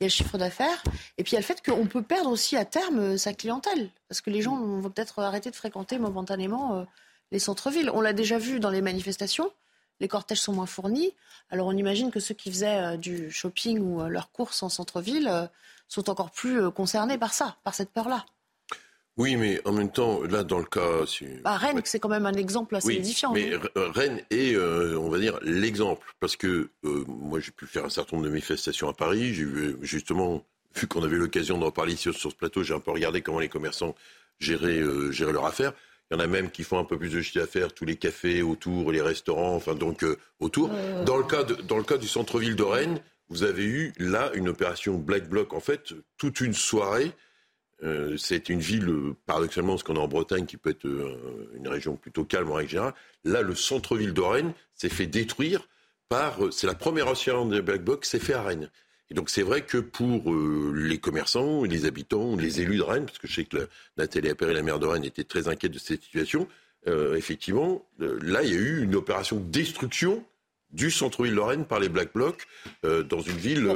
il 0.00 0.04
y 0.04 0.06
a 0.06 0.08
le 0.08 0.12
chiffre 0.12 0.38
d'affaires, 0.38 0.82
et 1.16 1.24
puis 1.24 1.32
il 1.32 1.34
y 1.34 1.38
a 1.38 1.40
le 1.40 1.44
fait 1.44 1.60
qu'on 1.60 1.86
peut 1.86 2.02
perdre 2.02 2.30
aussi 2.30 2.56
à 2.56 2.64
terme 2.64 2.98
euh, 3.00 3.16
sa 3.16 3.34
clientèle, 3.34 3.90
parce 4.08 4.20
que 4.20 4.30
les 4.30 4.42
gens 4.42 4.56
vont 4.56 4.90
peut-être 4.90 5.18
arrêter 5.20 5.50
de 5.50 5.56
fréquenter 5.56 5.98
momentanément 5.98 6.76
euh, 6.76 6.84
les 7.32 7.40
centres-villes. 7.40 7.90
On 7.92 8.00
l'a 8.00 8.12
déjà 8.12 8.38
vu 8.38 8.60
dans 8.60 8.70
les 8.70 8.80
manifestations, 8.80 9.50
les 9.98 10.06
cortèges 10.06 10.40
sont 10.40 10.52
moins 10.52 10.66
fournis, 10.66 11.12
alors 11.50 11.66
on 11.66 11.76
imagine 11.76 12.12
que 12.12 12.20
ceux 12.20 12.34
qui 12.34 12.50
faisaient 12.50 12.78
euh, 12.78 12.96
du 12.96 13.30
shopping 13.32 13.80
ou 13.80 14.04
leurs 14.04 14.30
courses 14.30 14.62
en 14.62 14.68
centre-ville 14.68 15.50
sont 15.88 16.10
encore 16.10 16.30
plus 16.30 16.70
concernés 16.70 17.18
par 17.18 17.34
ça, 17.34 17.56
par 17.64 17.74
cette 17.74 17.90
peur-là. 17.90 18.24
Oui, 19.18 19.34
mais 19.34 19.60
en 19.64 19.72
même 19.72 19.90
temps, 19.90 20.22
là, 20.22 20.44
dans 20.44 20.58
le 20.58 20.64
cas. 20.64 21.04
Bah, 21.42 21.56
Rennes, 21.56 21.80
c'est 21.84 21.98
quand 21.98 22.08
même 22.08 22.24
un 22.24 22.34
exemple 22.34 22.76
assez 22.76 22.92
édifiant. 22.92 23.32
Mais 23.32 23.50
Rennes 23.74 24.22
est, 24.30 24.54
euh, 24.54 24.96
on 24.96 25.08
va 25.08 25.18
dire, 25.18 25.38
l'exemple. 25.42 26.06
Parce 26.20 26.36
que 26.36 26.70
euh, 26.84 27.04
moi, 27.08 27.40
j'ai 27.40 27.50
pu 27.50 27.66
faire 27.66 27.84
un 27.84 27.90
certain 27.90 28.16
nombre 28.16 28.26
de 28.26 28.30
manifestations 28.30 28.88
à 28.88 28.92
Paris. 28.92 29.34
J'ai 29.34 29.44
vu, 29.44 29.76
justement, 29.82 30.44
vu 30.76 30.86
qu'on 30.86 31.02
avait 31.02 31.16
l'occasion 31.16 31.58
d'en 31.58 31.72
parler 31.72 31.94
ici 31.94 32.12
sur 32.12 32.30
ce 32.30 32.36
plateau, 32.36 32.62
j'ai 32.62 32.74
un 32.74 32.80
peu 32.80 32.92
regardé 32.92 33.20
comment 33.20 33.40
les 33.40 33.48
commerçants 33.48 33.96
géraient, 34.38 34.78
euh, 34.78 35.10
géraient 35.10 35.32
leur 35.32 35.46
affaire. 35.46 35.72
Il 36.10 36.14
y 36.14 36.16
en 36.16 36.20
a 36.20 36.28
même 36.28 36.50
qui 36.52 36.62
font 36.62 36.78
un 36.78 36.84
peu 36.84 36.96
plus 36.96 37.10
de 37.10 37.20
chiffre 37.20 37.40
d'affaires, 37.40 37.74
tous 37.74 37.84
les 37.84 37.96
cafés 37.96 38.40
autour, 38.40 38.92
les 38.92 39.02
restaurants, 39.02 39.56
enfin, 39.56 39.74
donc, 39.74 40.06
autour. 40.38 40.70
Dans, 41.04 41.18
le 41.18 41.24
cas 41.24 41.42
dans 41.42 41.76
le 41.76 41.82
cas 41.82 41.98
du 41.98 42.08
centre-ville 42.08 42.56
de 42.56 42.62
Rennes, 42.62 43.00
vous 43.28 43.42
avez 43.42 43.64
eu, 43.64 43.92
là, 43.98 44.30
une 44.34 44.48
opération 44.48 44.94
Black 44.94 45.28
Bloc, 45.28 45.52
en 45.52 45.60
fait, 45.60 45.92
toute 46.16 46.40
une 46.40 46.54
soirée 46.54 47.12
euh, 47.84 48.16
c'est 48.16 48.48
une 48.48 48.58
ville, 48.58 48.88
euh, 48.88 49.14
paradoxalement, 49.26 49.76
ce 49.76 49.84
qu'on 49.84 49.96
a 49.96 50.00
en 50.00 50.08
Bretagne, 50.08 50.46
qui 50.46 50.56
peut 50.56 50.70
être 50.70 50.86
euh, 50.86 51.50
une 51.54 51.68
région 51.68 51.96
plutôt 51.96 52.24
calme 52.24 52.50
en 52.50 52.54
règle 52.54 52.70
générale. 52.70 52.94
Là, 53.24 53.42
le 53.42 53.54
centre-ville 53.54 54.12
de 54.12 54.20
Rennes 54.20 54.52
s'est 54.74 54.88
fait 54.88 55.06
détruire 55.06 55.68
par. 56.08 56.38
c'est 56.52 56.66
la 56.66 56.74
première 56.74 57.06
oscillation 57.08 57.46
des 57.46 57.62
Black 57.62 57.84
Box 57.84 58.08
s'est 58.08 58.18
fait 58.18 58.34
à 58.34 58.42
Rennes. 58.42 58.70
Et 59.10 59.14
donc 59.14 59.30
c'est 59.30 59.42
vrai 59.42 59.62
que 59.62 59.78
pour 59.78 60.34
les 60.74 60.98
commerçants, 60.98 61.64
les 61.64 61.86
habitants, 61.86 62.36
les 62.36 62.60
élus 62.60 62.76
de 62.76 62.82
Rennes, 62.82 63.06
parce 63.06 63.18
que 63.18 63.26
je 63.26 63.36
sais 63.36 63.44
que 63.44 63.68
Nathalie 63.96 64.28
Appéré, 64.28 64.52
la 64.52 64.62
maire 64.62 64.78
de 64.78 64.86
Rennes, 64.86 65.04
était 65.04 65.24
très 65.24 65.48
inquiète 65.48 65.72
de 65.72 65.78
cette 65.78 66.02
situation, 66.02 66.46
effectivement, 66.86 67.86
là, 67.98 68.42
il 68.42 68.50
y 68.50 68.54
a 68.54 68.58
eu 68.58 68.82
une 68.82 68.96
opération 68.96 69.36
de 69.36 69.44
destruction 69.44 70.22
du 70.72 70.90
centre-ville 70.90 71.34
de 71.34 71.40
Rennes 71.40 71.64
par 71.64 71.80
les 71.80 71.88
Black 71.88 72.12
Blocs 72.12 72.46
dans 72.82 73.20
une 73.20 73.36
ville. 73.36 73.70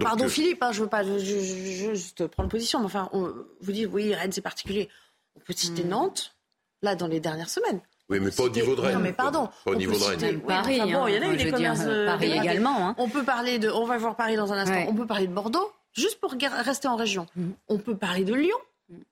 Pardon 0.00 0.28
Philippe, 0.28 0.62
hein, 0.62 0.72
je 0.72 0.80
ne 0.80 0.84
veux 0.84 0.90
pas 0.90 1.02
juste 1.02 2.26
prendre 2.26 2.48
position, 2.48 2.80
mais 2.80 2.86
enfin, 2.86 3.08
on, 3.12 3.32
vous 3.60 3.72
dites, 3.72 3.88
oui, 3.90 4.14
Rennes 4.14 4.32
c'est 4.32 4.42
particulier. 4.42 4.88
On 5.36 5.40
peut 5.40 5.54
citer 5.54 5.84
hmm. 5.84 5.88
Nantes, 5.88 6.36
là, 6.82 6.94
dans 6.94 7.06
les 7.06 7.20
dernières 7.20 7.48
semaines. 7.48 7.80
Oui, 8.10 8.20
mais 8.20 8.30
pas 8.30 8.42
au 8.42 8.50
niveau 8.50 8.76
de 8.76 8.80
Rennes. 8.80 8.94
Non, 8.94 9.00
mais 9.00 9.12
pardon. 9.12 9.48
Pas 9.64 9.70
au 9.70 9.74
niveau 9.74 9.96
de 9.96 10.04
Rennes. 10.04 10.40
Paris, 10.42 10.80
bon, 10.80 11.06
il 11.06 11.14
y 11.14 11.18
en 11.18 11.22
a 11.22 11.32
eu 11.32 11.36
des 11.36 11.50
commerces. 11.50 11.80
Euh, 11.86 12.06
Paris 12.06 12.32
également. 12.32 12.88
Hein. 12.88 12.94
On 12.98 13.08
peut 13.08 13.24
parler 13.24 13.58
de. 13.58 13.70
On 13.70 13.86
va 13.86 13.96
voir 13.96 14.16
Paris 14.16 14.36
dans 14.36 14.52
un 14.52 14.58
instant. 14.58 14.84
On 14.88 14.94
peut 14.94 15.06
parler 15.06 15.26
de 15.26 15.32
Bordeaux, 15.32 15.72
juste 15.92 16.20
pour 16.20 16.34
rester 16.64 16.88
en 16.88 16.96
région. 16.96 17.26
Hmm. 17.36 17.50
On 17.68 17.78
peut 17.78 17.96
parler 17.96 18.24
de 18.24 18.34
Lyon 18.34 18.58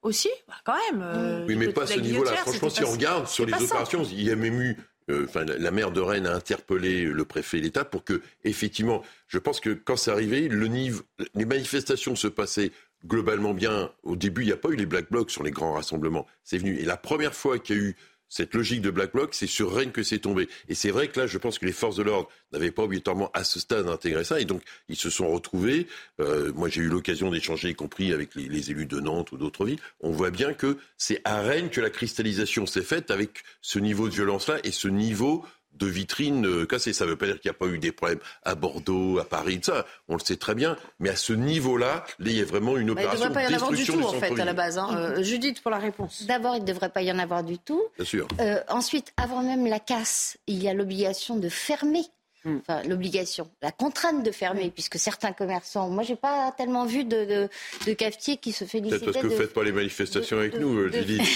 aussi, 0.03 0.29
bah, 0.47 0.55
quand 0.65 0.75
même. 0.91 1.03
Euh, 1.03 1.47
oui, 1.47 1.57
mais 1.57 1.69
pas 1.69 1.85
à 1.85 1.87
ce 1.87 2.01
niveau-là. 2.01 2.37
Franchement, 2.37 2.69
si 2.71 2.85
on 2.85 2.91
regarde 2.91 3.27
sur 3.27 3.47
les 3.47 3.55
opérations, 3.55 4.03
il 4.05 4.23
y 4.23 4.31
a 4.31 4.37
même 4.37 4.61
eu 4.61 4.77
euh, 4.77 4.83
enfin, 5.25 5.45
la 5.45 5.71
maire 5.71 5.91
de 5.91 6.01
Rennes 6.01 6.27
a 6.27 6.35
interpellé 6.35 7.05
le 7.05 7.25
préfet 7.25 7.59
et 7.59 7.61
l'État 7.61 7.85
pour 7.85 8.05
que, 8.05 8.21
effectivement, 8.45 9.03
je 9.29 9.39
pense 9.39 9.61
que 9.61 9.71
quand 9.71 9.97
c'est 9.97 10.11
arrivé, 10.11 10.49
les 10.49 11.45
manifestations 11.45 12.17
se 12.17 12.29
passaient 12.29 12.73
globalement 13.07 13.55
bien. 13.55 13.91
Au 14.03 14.17
début, 14.17 14.43
il 14.43 14.47
n'y 14.47 14.53
a 14.53 14.57
pas 14.57 14.71
eu 14.71 14.77
les 14.77 14.87
black 14.87 15.11
blocs 15.11 15.31
sur 15.31 15.43
les 15.43 15.51
grands 15.51 15.73
rassemblements. 15.73 16.27
C'est 16.45 16.59
venu. 16.59 16.77
Et 16.79 16.85
la 16.85 16.97
première 16.97 17.35
fois 17.35 17.59
qu'il 17.59 17.77
y 17.77 17.79
a 17.79 17.83
eu 17.83 17.97
cette 18.31 18.55
logique 18.55 18.81
de 18.81 18.91
Black 18.91 19.13
Bloc, 19.13 19.35
c'est 19.35 19.49
sur 19.49 19.75
Rennes 19.75 19.93
que 19.93 20.05
c'est 20.05 20.21
tombé. 20.21 20.49
Et 20.69 20.75
c'est 20.75 20.91
vrai 20.91 21.09
que 21.09 21.21
là, 21.21 21.27
je 21.27 21.37
pense 21.37 21.59
que 21.59 21.67
les 21.67 21.73
forces 21.73 21.97
de 21.97 22.05
l'ordre 22.05 22.31
n'avaient 22.53 22.71
pas 22.71 22.85
obligatoirement 22.85 23.31
à 23.35 23.45
ce 23.45 23.61
stade 23.61 23.89
intégré 23.89 24.25
ça. 24.25 24.41
Et 24.41 24.45
donc, 24.45 24.63
ils 24.89 24.97
se 24.97 25.11
sont 25.11 25.29
retrouvés. 25.29 25.89
Euh, 26.21 26.53
moi, 26.55 26.69
j'ai 26.69 26.81
eu 26.81 26.89
l'occasion 26.89 27.31
d'échanger, 27.31 27.71
y 27.71 27.75
compris 27.75 28.13
avec 28.13 28.35
les, 28.37 28.49
les, 28.49 28.71
élus 28.71 28.87
de 28.87 29.01
Nantes 29.01 29.33
ou 29.33 29.37
d'autres 29.37 29.65
villes. 29.65 29.81
On 30.01 30.13
voit 30.13 30.31
bien 30.31 30.55
que 30.55 30.79
c'est 30.97 31.21
à 31.25 31.43
Rennes 31.43 31.71
que 31.71 31.81
la 31.81 31.91
cristallisation 31.91 32.67
s'est 32.67 32.83
faite 32.83 33.11
avec 33.11 33.43
ce 33.61 33.81
niveau 33.81 34.09
de 34.09 34.15
violence-là 34.15 34.59
et 34.63 34.71
ce 34.71 34.89
niveau 34.89 35.45
de 35.73 35.87
vitrines 35.87 36.47
euh, 36.47 36.67
cassées. 36.67 36.93
Ça 36.93 37.05
ne 37.05 37.11
veut 37.11 37.17
pas 37.17 37.27
dire 37.27 37.41
qu'il 37.41 37.51
n'y 37.51 37.57
a 37.57 37.59
pas 37.59 37.67
eu 37.67 37.79
des 37.79 37.93
problèmes 37.93 38.21
à 38.45 38.55
Bordeaux, 38.55 39.19
à 39.19 39.25
Paris, 39.25 39.61
ça, 39.63 39.87
on 40.09 40.15
le 40.15 40.21
sait 40.21 40.37
très 40.37 40.55
bien. 40.55 40.77
Mais 40.99 41.11
à 41.11 41.17
ce 41.17 41.33
niveau-là, 41.33 42.05
il 42.19 42.33
y 42.33 42.41
a 42.41 42.45
vraiment 42.45 42.77
une 42.77 42.93
bah, 42.93 43.03
opération 43.03 43.29
de 43.29 43.35
Il 43.35 43.45
ne 43.45 43.49
devrait 43.49 43.49
pas 43.49 43.51
y 43.51 43.55
en 43.55 43.57
avoir 43.57 43.73
du 43.73 43.85
tout, 43.85 44.03
en 44.03 44.13
fait, 44.13 44.41
à 44.41 44.45
la 44.45 44.53
base. 44.53 44.79
Hein. 44.79 44.89
Euh, 44.95 45.23
Judith, 45.23 45.63
pour 45.63 45.71
la 45.71 45.79
réponse. 45.79 46.25
D'abord, 46.27 46.57
il 46.57 46.63
ne 46.63 46.67
devrait 46.67 46.91
pas 46.91 47.03
y 47.03 47.11
en 47.13 47.19
avoir 47.19 47.45
du 47.45 47.59
tout. 47.59 47.83
Bien 47.97 48.05
sûr. 48.05 48.29
Euh, 48.41 48.61
ensuite, 48.69 49.13
avant 49.17 49.43
même 49.43 49.67
la 49.67 49.81
casse, 49.81 50.39
il 50.47 50.63
y 50.63 50.69
a 50.69 50.75
l'obligation 50.75 51.37
de 51.37 51.49
fermer. 51.49 52.05
Enfin, 52.47 52.83
l'obligation, 52.89 53.51
la 53.61 53.71
contrainte 53.71 54.23
de 54.25 54.31
fermer, 54.31 54.71
puisque 54.71 54.99
certains 54.99 55.33
commerçants, 55.33 55.91
moi 55.91 56.03
j'ai 56.03 56.17
pas 56.17 56.53
tellement 56.57 56.87
vu 56.87 57.05
de, 57.05 57.25
de, 57.27 57.49
de 57.87 57.93
cafetiers 57.93 58.39
qui 58.39 58.53
se 58.53 58.65
félicitaient. 58.65 58.99
Peut-être 59.01 59.13
parce 59.13 59.23
que 59.25 59.29
de, 59.31 59.35
vous 59.35 59.41
faites 59.43 59.53
pas 59.53 59.63
les 59.63 59.73
manifestations 59.73 60.39
avec 60.39 60.55
nous, 60.59 60.89
de- 60.89 60.93
Julie. 60.93 61.21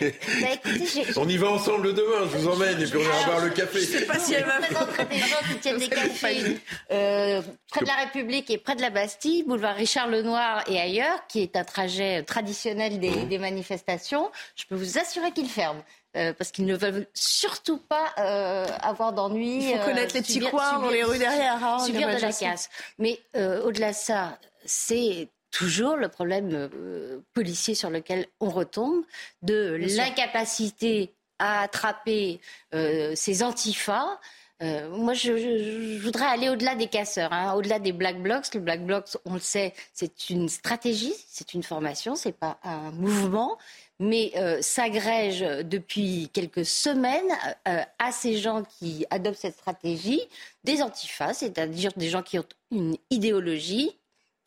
Bah, 0.00 0.48
écoutez, 0.54 1.06
on 1.16 1.28
y 1.28 1.36
va 1.36 1.50
ensemble 1.50 1.94
demain, 1.94 2.28
je 2.30 2.36
vous 2.38 2.48
emmène 2.48 2.80
et 2.80 2.84
puis 2.86 2.96
on 2.98 3.00
ira 3.00 3.24
boire 3.24 3.44
le 3.44 3.50
café. 3.50 3.80
Je 3.80 3.84
sais 3.84 4.04
pas 4.06 4.18
si 4.18 4.34
elle 4.34 4.44
va 4.44 4.60
présenter 4.60 5.04
des 5.14 5.18
gens 5.18 5.36
qui 5.50 5.58
tiennent 5.60 5.78
des 5.78 5.88
cafés 5.88 6.56
euh, 6.90 7.42
près 7.70 7.80
de 7.82 7.86
la 7.86 7.94
République 7.96 8.50
et 8.50 8.58
près 8.58 8.76
de 8.76 8.80
la 8.82 8.90
Bastille, 8.90 9.42
boulevard 9.44 9.76
Richard 9.76 10.08
Lenoir 10.08 10.62
et 10.68 10.78
ailleurs, 10.78 11.26
qui 11.28 11.40
est 11.42 11.56
un 11.56 11.64
trajet 11.64 12.22
traditionnel 12.22 12.98
des, 12.98 13.10
Mmh. 13.10 13.28
des 13.28 13.38
manifestations. 13.38 14.30
Je 14.56 14.64
peux 14.68 14.74
vous 14.76 14.98
assurer 14.98 15.32
qu'ils 15.32 15.48
ferment. 15.48 15.82
Euh, 16.16 16.32
parce 16.32 16.50
qu'ils 16.50 16.66
ne 16.66 16.76
veulent 16.76 17.06
surtout 17.14 17.78
pas 17.78 18.12
euh, 18.18 18.66
avoir 18.82 19.12
d'ennuis. 19.12 19.70
Il 19.70 19.78
faut 19.78 19.84
connaître 19.86 20.14
les 20.14 20.22
petits 20.22 20.40
coins 20.50 20.78
dans 20.80 20.90
les 20.90 21.04
rues 21.04 21.18
derrière, 21.18 21.62
hein, 21.64 21.78
subir 21.86 22.08
de 22.08 22.12
la 22.20 22.32
casse. 22.50 22.68
Mais 22.98 23.20
euh, 23.36 23.62
au-delà 23.62 23.90
de 23.90 23.96
ça, 23.96 24.38
c'est 24.64 25.28
toujours 25.50 25.96
le 25.96 26.08
problème 26.08 26.50
euh, 26.52 27.18
policier 27.34 27.74
sur 27.74 27.90
lequel 27.90 28.26
on 28.40 28.50
retombe, 28.50 29.02
de 29.42 29.76
l'incapacité 29.96 31.12
à 31.38 31.62
attraper 31.62 32.40
euh, 32.74 33.12
ces 33.16 33.42
antifas. 33.42 34.18
Euh, 34.62 34.90
moi, 34.90 35.14
je, 35.14 35.36
je- 35.38 35.96
je 35.96 36.02
voudrais 36.02 36.26
aller 36.26 36.50
au-delà 36.50 36.74
des 36.74 36.86
casseurs, 36.86 37.32
hein, 37.32 37.54
au-delà 37.54 37.78
des 37.78 37.92
black 37.92 38.20
blocs. 38.22 38.52
Le 38.54 38.60
black 38.60 38.84
blocs, 38.84 39.16
on 39.24 39.34
le 39.34 39.40
sait, 39.40 39.72
c'est 39.94 40.28
une 40.28 40.48
stratégie, 40.50 41.14
c'est 41.28 41.54
une 41.54 41.62
formation, 41.62 42.14
c'est 42.14 42.32
pas 42.38 42.58
un 42.62 42.90
mouvement, 42.90 43.56
mais 44.00 44.32
euh, 44.36 44.62
s'agrège 44.62 45.40
depuis 45.40 46.30
quelques 46.32 46.64
semaines 46.64 47.30
euh, 47.68 47.82
à 47.98 48.12
ces 48.12 48.38
gens 48.38 48.64
qui 48.64 49.06
adoptent 49.10 49.38
cette 49.38 49.58
stratégie 49.58 50.22
des 50.64 50.82
antifas, 50.82 51.34
c'est-à-dire 51.34 51.92
des 51.94 52.08
gens 52.08 52.22
qui 52.22 52.38
ont 52.38 52.46
une 52.72 52.96
idéologie 53.10 53.94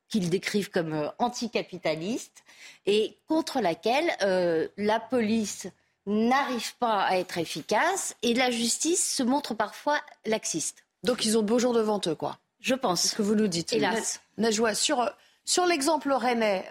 qu'ils 0.09 0.31
décrivent 0.31 0.71
comme 0.71 0.93
euh, 0.93 1.07
anticapitaliste 1.19 2.43
et 2.87 3.15
contre 3.27 3.61
laquelle 3.61 4.09
euh, 4.23 4.67
la 4.77 4.99
police 4.99 5.67
n'arrive 6.07 6.75
pas 6.77 7.03
à 7.03 7.17
être 7.17 7.37
efficace 7.37 8.15
et 8.23 8.33
la 8.33 8.49
justice 8.49 9.15
se 9.15 9.21
montre 9.21 9.53
parfois 9.53 9.99
laxiste. 10.25 10.83
Donc 11.03 11.25
ils 11.25 11.37
ont 11.37 11.43
de 11.43 11.47
beaux 11.47 11.59
jours 11.59 11.73
devant 11.73 12.01
eux, 12.07 12.15
quoi. 12.15 12.39
Je 12.59 12.73
pense. 12.73 13.01
C'est 13.01 13.09
ce 13.09 13.15
que 13.15 13.21
vous 13.21 13.35
nous 13.35 13.47
dites. 13.47 13.71
Hélas. 13.71 14.19
Najwa, 14.37 14.73
sur, 14.73 15.11
sur 15.45 15.67
l'exemple 15.67 16.11
rennais, 16.11 16.65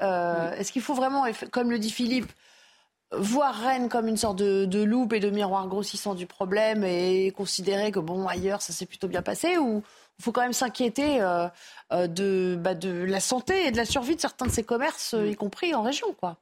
est-ce 0.58 0.72
qu'il 0.72 0.82
faut 0.82 0.94
vraiment, 0.94 1.26
comme 1.50 1.70
le 1.70 1.78
dit 1.78 1.90
Philippe, 1.90 2.32
voir 3.12 3.54
Rennes 3.54 3.88
comme 3.88 4.08
une 4.08 4.16
sorte 4.16 4.38
de, 4.38 4.64
de 4.64 4.82
loupe 4.82 5.12
et 5.12 5.20
de 5.20 5.30
miroir 5.30 5.68
grossissant 5.68 6.14
du 6.14 6.26
problème 6.26 6.84
et 6.84 7.32
considérer 7.36 7.92
que, 7.92 7.98
bon, 7.98 8.26
ailleurs, 8.26 8.62
ça 8.62 8.72
s'est 8.72 8.86
plutôt 8.86 9.08
bien 9.08 9.22
passé 9.22 9.58
ou 9.58 9.82
il 10.18 10.24
faut 10.24 10.32
quand 10.32 10.42
même 10.42 10.52
s'inquiéter 10.52 11.20
euh, 11.20 11.48
euh, 11.92 12.06
de, 12.06 12.56
bah, 12.58 12.74
de 12.74 12.90
la 12.90 13.20
santé 13.20 13.66
et 13.66 13.70
de 13.70 13.76
la 13.76 13.84
survie 13.84 14.16
de 14.16 14.20
certains 14.20 14.46
de 14.46 14.50
ces 14.50 14.62
commerces, 14.62 15.14
euh, 15.14 15.28
y 15.28 15.34
compris 15.34 15.74
en 15.74 15.82
région, 15.82 16.14
quoi 16.14 16.36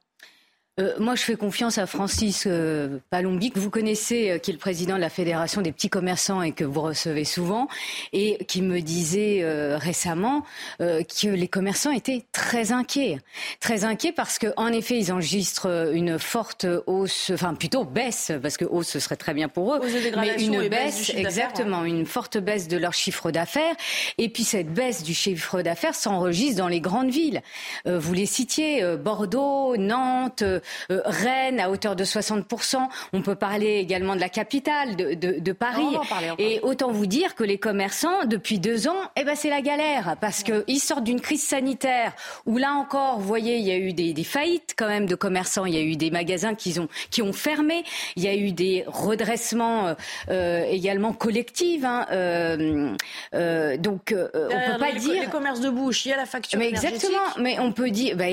Euh, 0.79 0.93
moi, 0.99 1.15
je 1.15 1.23
fais 1.23 1.35
confiance 1.35 1.77
à 1.77 1.85
Francis 1.85 2.45
euh, 2.47 2.99
Palombi, 3.09 3.51
que 3.51 3.59
vous 3.59 3.69
connaissez, 3.69 4.31
euh, 4.31 4.37
qui 4.37 4.51
est 4.51 4.53
le 4.53 4.59
président 4.59 4.95
de 4.95 5.01
la 5.01 5.09
Fédération 5.09 5.61
des 5.61 5.73
petits 5.73 5.89
commerçants 5.89 6.41
et 6.41 6.53
que 6.53 6.63
vous 6.63 6.79
recevez 6.79 7.25
souvent, 7.25 7.67
et 8.13 8.37
qui 8.45 8.61
me 8.61 8.79
disait 8.79 9.39
euh, 9.41 9.77
récemment 9.77 10.45
euh, 10.79 11.03
que 11.03 11.27
les 11.27 11.49
commerçants 11.49 11.91
étaient 11.91 12.23
très 12.31 12.71
inquiets. 12.71 13.17
Très 13.59 13.83
inquiets 13.83 14.13
parce 14.13 14.39
qu'en 14.39 14.67
effet, 14.67 14.97
ils 14.97 15.11
enregistrent 15.11 15.91
une 15.93 16.17
forte 16.17 16.65
hausse, 16.87 17.31
enfin 17.33 17.53
plutôt 17.53 17.83
baisse, 17.83 18.31
parce 18.41 18.55
que 18.55 18.63
hausse, 18.63 18.87
ce 18.87 18.99
serait 18.99 19.17
très 19.17 19.33
bien 19.33 19.49
pour 19.49 19.75
eux, 19.75 19.81
mais 20.17 20.41
une 20.41 20.69
baisse 20.69 21.11
exactement, 21.13 21.83
une 21.83 22.05
forte 22.05 22.37
baisse 22.37 22.69
de 22.69 22.77
leur 22.77 22.93
chiffre 22.93 23.29
d'affaires. 23.31 23.75
Et 24.17 24.29
puis 24.29 24.45
cette 24.45 24.73
baisse 24.73 25.03
du 25.03 25.13
chiffre 25.13 25.61
d'affaires 25.61 25.95
s'enregistre 25.95 26.59
dans 26.59 26.69
les 26.69 26.79
grandes 26.79 27.09
villes. 27.09 27.41
Euh, 27.87 27.99
vous 27.99 28.13
les 28.13 28.25
citiez, 28.25 28.83
euh, 28.83 28.95
Bordeaux, 28.95 29.75
Nantes, 29.75 30.43
Rennes 30.89 31.59
à 31.59 31.69
hauteur 31.69 31.95
de 31.95 32.03
60%. 32.03 32.77
On 33.13 33.21
peut 33.21 33.35
parler 33.35 33.77
également 33.77 34.15
de 34.15 34.19
la 34.21 34.29
capitale, 34.29 34.95
de, 34.95 35.13
de- 35.13 35.39
de 35.39 35.51
Paris. 35.51 35.83
On 35.93 35.97
en 35.97 36.05
parler, 36.05 36.31
on 36.31 36.35
Et 36.37 36.59
autant 36.61 36.91
vous 36.91 37.05
dire 37.05 37.35
que 37.35 37.43
les 37.43 37.57
commerçants, 37.57 38.25
depuis 38.25 38.59
deux 38.59 38.87
ans, 38.87 38.97
eh 39.15 39.23
ben, 39.23 39.35
c'est 39.35 39.49
la 39.49 39.61
galère. 39.61 40.15
Parce 40.21 40.43
qu'ils 40.43 40.79
sortent 40.79 41.03
d'une 41.03 41.21
crise 41.21 41.43
sanitaire 41.43 42.13
où 42.45 42.57
là 42.57 42.73
encore, 42.73 43.19
vous 43.19 43.27
voyez, 43.27 43.57
il 43.57 43.65
y 43.67 43.71
a 43.71 43.77
eu 43.77 43.93
des, 43.93 44.13
des 44.13 44.23
faillites 44.23 44.73
quand 44.77 44.87
même 44.87 45.05
de 45.05 45.15
commerçants. 45.15 45.65
Il 45.65 45.73
y 45.73 45.77
a 45.77 45.81
eu 45.81 45.95
des 45.95 46.11
magasins 46.11 46.55
qui 46.55 46.77
ont, 46.79 46.87
qui 47.09 47.21
ont 47.21 47.33
fermé. 47.33 47.83
Il 48.15 48.23
y 48.23 48.27
a 48.27 48.35
eu 48.35 48.51
des 48.51 48.83
redressements 48.87 49.87
euh, 49.87 49.93
euh, 50.29 50.63
également 50.69 51.13
collectifs. 51.13 51.83
hein. 51.83 52.05
Euh, 52.11 52.95
euh, 53.33 53.77
donc, 53.77 54.11
euh, 54.11 54.27
on 54.33 54.47
Derrière 54.49 54.73
peut 54.73 54.79
pas 54.79 54.91
les, 54.91 54.99
dire... 54.99 55.21
les 55.23 55.27
commerces 55.29 55.59
de 55.61 55.69
bouche, 55.69 56.05
il 56.05 56.09
y 56.09 56.13
a 56.13 56.17
la 56.17 56.25
facture 56.25 56.59
Mais 56.59 56.67
exactement, 56.69 57.19
mais 57.39 57.59
on 57.59 57.71
peut 57.71 57.89
dire, 57.89 58.15
bah 58.15 58.25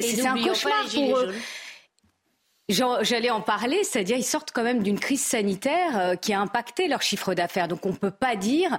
c'est 0.00 0.26
un 0.26 0.34
cauchemar 0.42 0.84
pour 0.92 1.18
eux. 1.18 1.34
J'allais 2.68 3.30
en 3.30 3.40
parler, 3.40 3.82
c'est-à-dire 3.82 4.18
ils 4.18 4.22
sortent 4.22 4.50
quand 4.52 4.62
même 4.62 4.82
d'une 4.82 5.00
crise 5.00 5.24
sanitaire 5.24 5.98
euh, 5.98 6.16
qui 6.16 6.34
a 6.34 6.40
impacté 6.40 6.86
leur 6.86 7.00
chiffre 7.00 7.32
d'affaires. 7.32 7.66
Donc 7.66 7.86
on 7.86 7.92
ne 7.92 7.96
peut 7.96 8.10
pas 8.10 8.36
dire 8.36 8.76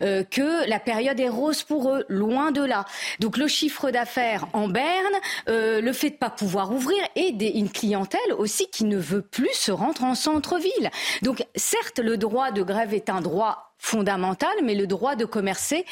euh, 0.00 0.22
que 0.22 0.68
la 0.68 0.78
période 0.78 1.18
est 1.18 1.28
rose 1.28 1.64
pour 1.64 1.92
eux, 1.92 2.04
loin 2.08 2.52
de 2.52 2.62
là. 2.62 2.84
Donc 3.18 3.36
le 3.36 3.48
chiffre 3.48 3.90
d'affaires 3.90 4.46
en 4.52 4.68
berne, 4.68 5.14
euh, 5.48 5.80
le 5.80 5.92
fait 5.92 6.10
de 6.10 6.14
pas 6.14 6.30
pouvoir 6.30 6.70
ouvrir 6.70 7.02
et 7.16 7.30
une 7.58 7.68
clientèle 7.68 8.20
aussi 8.38 8.68
qui 8.68 8.84
ne 8.84 8.96
veut 8.96 9.22
plus 9.22 9.52
se 9.54 9.72
rendre 9.72 10.04
en 10.04 10.14
centre-ville. 10.14 10.90
Donc 11.22 11.44
certes, 11.56 11.98
le 11.98 12.16
droit 12.16 12.52
de 12.52 12.62
grève 12.62 12.94
est 12.94 13.10
un 13.10 13.20
droit 13.20 13.71
fondamental, 13.82 14.52
mais 14.62 14.74
le 14.76 14.86
droit 14.86 15.16
de 15.16 15.24
commercer 15.24 15.84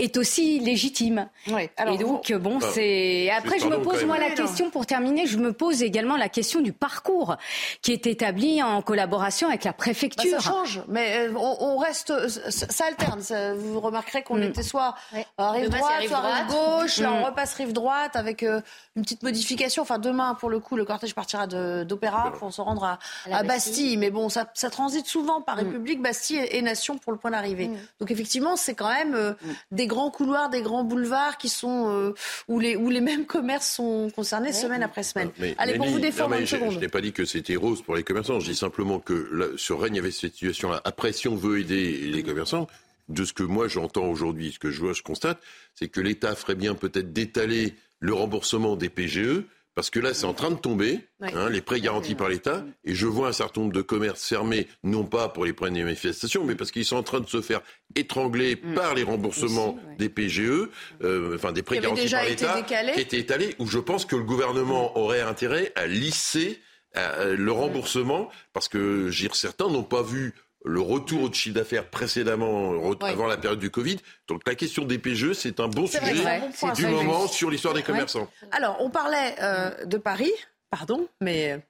est 0.00 0.16
aussi 0.16 0.58
légitime. 0.58 1.28
alors 1.76 1.94
et 1.94 1.98
donc 1.98 2.32
bon, 2.32 2.56
Enfin, 2.56 2.68
c'est 2.74 3.30
après 3.30 3.58
je 3.60 3.66
me 3.66 3.78
pose 3.80 4.04
moi 4.04 4.18
la 4.18 4.30
question 4.30 4.68
pour 4.70 4.84
terminer, 4.84 5.26
je 5.26 5.38
me 5.38 5.52
pose 5.52 5.82
également 5.82 6.16
la 6.16 6.28
question 6.28 6.60
du 6.60 6.72
parcours 6.72 7.36
qui 7.82 7.92
est 7.92 8.06
établi 8.06 8.62
en 8.62 8.82
collaboration 8.82 9.48
avec 9.48 9.62
la 9.64 9.70
Bah, 9.70 9.76
préfecture. 9.78 10.40
ça 10.42 10.50
change, 10.50 10.82
mais 10.88 11.28
euh, 11.28 11.32
on, 11.36 11.56
on 11.60 11.78
reste, 11.78 12.28
ça, 12.28 12.66
ça 12.68 12.84
alterne. 12.86 13.22
Ça- 13.22 13.54
vous 13.54 13.78
remarquerez 13.80 14.22
qu'on 14.22 14.42
était 14.42 14.62
soit 14.64 14.94
à 15.38 15.50
rive 15.52 15.66
De 15.66 15.68
base, 15.70 15.80
droite, 15.80 15.94
rive 16.00 16.08
soit 16.08 16.20
rive 16.20 16.46
gauche. 16.48 16.98
Là, 16.98 17.10
Mm. 17.10 17.14
on 17.14 17.24
repasse 17.26 17.54
rive 17.54 17.72
droite 17.72 18.16
avec 18.16 18.42
euh, 18.42 18.60
une 18.96 19.02
petite 19.02 19.22
modification. 19.22 19.82
Enfin, 19.82 19.98
demain, 20.00 20.34
pour 20.34 20.50
le 20.50 20.58
coup, 20.58 20.74
le 20.76 20.84
cortège 20.84 21.14
partira 21.14 21.46
de- 21.46 21.84
d'Opéra 21.84 22.32
pour 22.38 22.52
se 22.52 22.60
rendre 22.60 22.82
à, 22.84 22.98
À 23.26 23.28
la 23.28 23.36
à 23.38 23.42
Bastille. 23.44 23.46
Bastille. 23.84 23.96
Mais 23.98 24.10
bon, 24.10 24.28
ça, 24.28 24.46
ça 24.54 24.68
transite 24.70 25.06
souvent 25.06 25.40
par 25.42 25.54
Mm. 25.56 25.60
République, 25.60 26.02
Bastille 26.02 26.38
et, 26.38 26.58
et 26.58 26.62
Nation 26.62 26.98
pour 26.98 27.12
le 27.12 27.18
point 27.18 27.30
Mm. 27.42 27.76
Donc 28.00 28.10
effectivement, 28.10 28.56
c'est 28.56 28.74
quand 28.74 28.88
même 28.92 29.14
euh, 29.14 29.32
des 29.70 29.86
grands 29.86 30.10
couloirs, 30.10 30.50
des 30.50 30.62
grands 30.62 30.84
boulevards 30.84 31.38
qui 31.38 31.48
sont 31.48 31.90
euh, 31.90 32.14
où 32.48 32.58
les 32.58 32.76
où 32.76 32.90
les 32.90 33.00
mêmes 33.00 33.26
commerces 33.26 33.68
sont 33.68 34.10
concernés 34.14 34.52
semaine 34.52 34.82
après 34.82 35.02
semaine. 35.02 35.30
Mais, 35.38 35.54
Allez, 35.58 35.74
pour 35.74 35.86
vous 35.86 35.98
défendre 35.98 36.30
non, 36.30 36.36
mais 36.36 36.40
une 36.42 36.46
je- 36.46 36.56
seconde. 36.56 36.72
Je 36.74 36.78
n'ai 36.78 36.88
pas 36.88 37.00
dit 37.00 37.12
que 37.12 37.24
c'était 37.24 37.56
rose 37.56 37.82
pour 37.82 37.96
les 37.96 38.02
commerçants. 38.02 38.40
Je 38.40 38.50
dis 38.50 38.56
simplement 38.56 38.98
que 38.98 39.28
là, 39.32 39.46
sur 39.56 39.80
Rennes, 39.80 39.94
il 39.94 39.98
y 39.98 40.00
avait 40.00 40.10
cette 40.10 40.32
situation-là. 40.32 40.80
Après, 40.84 41.12
si 41.12 41.28
on 41.28 41.36
veut 41.36 41.60
aider 41.60 41.98
les 42.06 42.22
commerçants, 42.22 42.66
de 43.08 43.24
ce 43.24 43.32
que 43.32 43.42
moi 43.44 43.68
j'entends 43.68 44.06
aujourd'hui, 44.06 44.52
ce 44.52 44.58
que 44.58 44.70
je 44.70 44.80
vois, 44.80 44.92
je 44.92 45.02
constate, 45.02 45.38
c'est 45.74 45.88
que 45.88 46.00
l'État 46.00 46.34
ferait 46.34 46.56
bien 46.56 46.74
peut-être 46.74 47.12
d'étaler 47.12 47.74
le 48.00 48.12
remboursement 48.14 48.76
des 48.76 48.88
PGE. 48.88 49.44
Parce 49.76 49.90
que 49.90 50.00
là, 50.00 50.14
c'est 50.14 50.24
en 50.24 50.32
train 50.32 50.50
de 50.50 50.56
tomber, 50.56 51.00
Oui. 51.20 51.28
hein, 51.34 51.50
les 51.50 51.60
prêts 51.60 51.80
garantis 51.80 52.14
par 52.14 52.30
l'État, 52.30 52.64
et 52.86 52.94
je 52.94 53.06
vois 53.06 53.28
un 53.28 53.32
certain 53.32 53.60
nombre 53.60 53.74
de 53.74 53.82
commerces 53.82 54.26
fermés, 54.26 54.68
non 54.82 55.04
pas 55.04 55.28
pour 55.28 55.44
les 55.44 55.52
problèmes 55.52 55.74
des 55.74 55.84
manifestations, 55.84 56.44
mais 56.44 56.54
parce 56.54 56.70
qu'ils 56.70 56.86
sont 56.86 56.96
en 56.96 57.02
train 57.02 57.20
de 57.20 57.28
se 57.28 57.42
faire 57.42 57.60
étrangler 57.94 58.56
par 58.56 58.94
les 58.94 59.02
remboursements 59.02 59.78
des 59.98 60.08
PGE, 60.08 60.68
euh, 61.02 61.34
enfin 61.36 61.52
des 61.52 61.62
prêts 61.62 61.78
garantis 61.78 62.02
déjà 62.02 62.20
par 62.20 62.26
été 62.26 62.46
l'État, 62.46 62.92
qui 62.94 63.00
étaient 63.00 63.18
étalés, 63.18 63.54
où 63.58 63.66
je 63.66 63.78
pense 63.78 64.06
que 64.06 64.16
le 64.16 64.22
gouvernement 64.24 64.98
aurait 64.98 65.20
intérêt 65.20 65.72
à 65.76 65.86
lisser 65.86 66.58
euh, 66.96 67.36
le 67.36 67.52
remboursement, 67.52 68.30
parce 68.54 68.68
que 68.68 69.10
je 69.10 69.22
veux 69.22 69.28
dire, 69.28 69.36
certains 69.36 69.68
n'ont 69.68 69.82
pas 69.82 70.02
vu 70.02 70.32
le 70.66 70.80
retour 70.80 71.22
au 71.22 71.32
chiffre 71.32 71.54
d'affaires 71.54 71.88
précédemment, 71.88 72.72
avant 73.00 73.26
la 73.26 73.36
période 73.36 73.60
du 73.60 73.70
Covid. 73.70 73.98
Donc 74.26 74.42
la 74.46 74.54
question 74.54 74.84
des 74.84 74.98
PGE, 74.98 75.32
c'est 75.32 75.60
un 75.60 75.68
bon 75.68 75.86
sujet 75.86 76.40
du 76.74 76.86
moment 76.86 77.28
sur 77.28 77.50
l'histoire 77.50 77.72
des 77.72 77.82
commerçants. 77.82 78.28
Alors, 78.50 78.76
on 78.80 78.90
parlait 78.90 79.36
euh, 79.40 79.84
de 79.84 79.96
Paris, 79.96 80.32
pardon, 80.70 81.08
mais 81.20 81.60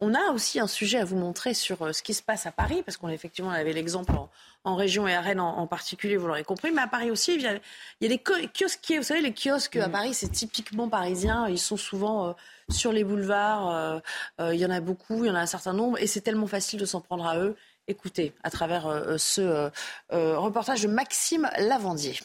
on 0.00 0.14
a 0.14 0.32
aussi 0.32 0.58
un 0.58 0.66
sujet 0.66 0.98
à 0.98 1.04
vous 1.04 1.16
montrer 1.16 1.54
sur 1.54 1.82
euh, 1.82 1.92
ce 1.92 2.02
qui 2.02 2.12
se 2.12 2.22
passe 2.22 2.44
à 2.46 2.50
Paris, 2.50 2.82
parce 2.84 2.96
qu'on 2.96 3.08
effectivement 3.08 3.50
avait 3.50 3.72
l'exemple 3.72 4.12
en, 4.64 4.74
région 4.74 5.06
et 5.06 5.14
à 5.14 5.20
Rennes 5.20 5.40
en, 5.40 5.66
particulier, 5.68 6.16
vous 6.16 6.26
l'aurez 6.26 6.44
compris, 6.44 6.72
mais 6.72 6.82
à 6.82 6.88
Paris 6.88 7.10
aussi, 7.10 7.34
il 7.34 7.42
y 7.42 7.46
a, 7.46 7.54
il 7.54 7.58
y 8.02 8.06
a 8.06 8.08
les 8.08 8.18
kiosques, 8.18 8.92
vous 8.96 9.02
savez, 9.02 9.20
les 9.20 9.32
kiosques 9.32 9.76
à 9.76 9.86
mm. 9.86 9.92
Paris, 9.92 10.14
c'est 10.14 10.28
typiquement 10.28 10.88
parisien, 10.88 11.48
ils 11.48 11.58
sont 11.58 11.76
souvent 11.76 12.28
euh, 12.28 12.32
sur 12.68 12.92
les 12.92 13.04
boulevards, 13.04 14.00
il 14.38 14.54
y 14.54 14.66
en 14.66 14.70
a 14.70 14.80
beaucoup, 14.80 15.24
il 15.24 15.28
y 15.28 15.30
en 15.30 15.34
a 15.34 15.40
un 15.40 15.46
certain 15.46 15.72
nombre, 15.72 15.98
et 15.98 16.06
c'est 16.06 16.20
tellement 16.20 16.46
facile 16.46 16.78
de 16.78 16.84
s'en 16.84 17.00
prendre 17.00 17.26
à 17.26 17.38
eux. 17.38 17.56
Écoutez, 17.88 18.32
à 18.42 18.50
travers 18.50 18.86
euh, 18.86 19.16
ce 19.18 19.40
euh, 19.40 19.70
euh, 20.12 20.38
reportage 20.38 20.82
de 20.82 20.88
Maxime 20.88 21.50
Lavandier. 21.58 22.18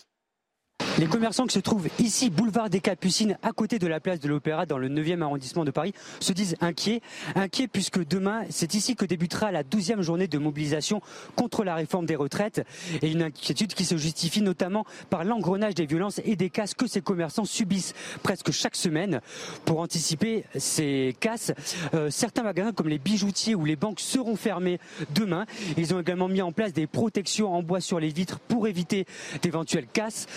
Les 0.97 1.07
commerçants 1.07 1.45
qui 1.45 1.55
se 1.55 1.59
trouvent 1.59 1.89
ici, 1.99 2.29
boulevard 2.29 2.69
des 2.69 2.79
Capucines, 2.79 3.37
à 3.43 3.51
côté 3.51 3.79
de 3.79 3.87
la 3.87 3.99
place 3.99 4.21
de 4.21 4.29
l'Opéra, 4.29 4.65
dans 4.65 4.77
le 4.77 4.87
9e 4.87 5.21
arrondissement 5.21 5.65
de 5.65 5.71
Paris, 5.71 5.91
se 6.21 6.31
disent 6.31 6.55
inquiets. 6.61 7.01
Inquiets 7.35 7.67
puisque 7.67 8.01
demain, 8.07 8.43
c'est 8.49 8.75
ici 8.75 8.95
que 8.95 9.03
débutera 9.03 9.51
la 9.51 9.63
12e 9.63 9.99
journée 10.01 10.29
de 10.29 10.37
mobilisation 10.37 11.01
contre 11.35 11.65
la 11.65 11.75
réforme 11.75 12.05
des 12.05 12.15
retraites. 12.15 12.65
Et 13.01 13.11
une 13.11 13.23
inquiétude 13.23 13.73
qui 13.73 13.83
se 13.83 13.97
justifie 13.97 14.41
notamment 14.41 14.85
par 15.09 15.25
l'engrenage 15.25 15.75
des 15.75 15.85
violences 15.85 16.21
et 16.23 16.37
des 16.37 16.49
casses 16.49 16.73
que 16.73 16.87
ces 16.87 17.01
commerçants 17.01 17.43
subissent 17.43 17.93
presque 18.23 18.51
chaque 18.51 18.77
semaine. 18.77 19.19
Pour 19.65 19.81
anticiper 19.81 20.45
ces 20.55 21.13
casses, 21.19 21.51
euh, 21.93 22.09
certains 22.09 22.43
magasins 22.43 22.71
comme 22.71 22.87
les 22.87 22.99
bijoutiers 22.99 23.55
ou 23.55 23.65
les 23.65 23.75
banques 23.75 23.99
seront 23.99 24.37
fermés 24.37 24.79
demain. 25.13 25.45
Ils 25.75 25.93
ont 25.93 25.99
également 25.99 26.29
mis 26.29 26.41
en 26.41 26.53
place 26.53 26.71
des 26.71 26.87
protections 26.87 27.53
en 27.53 27.61
bois 27.61 27.81
sur 27.81 27.99
les 27.99 28.09
vitres 28.09 28.39
pour 28.39 28.69
éviter 28.69 29.05
d'éventuelles 29.41 29.87
casses 29.91 30.27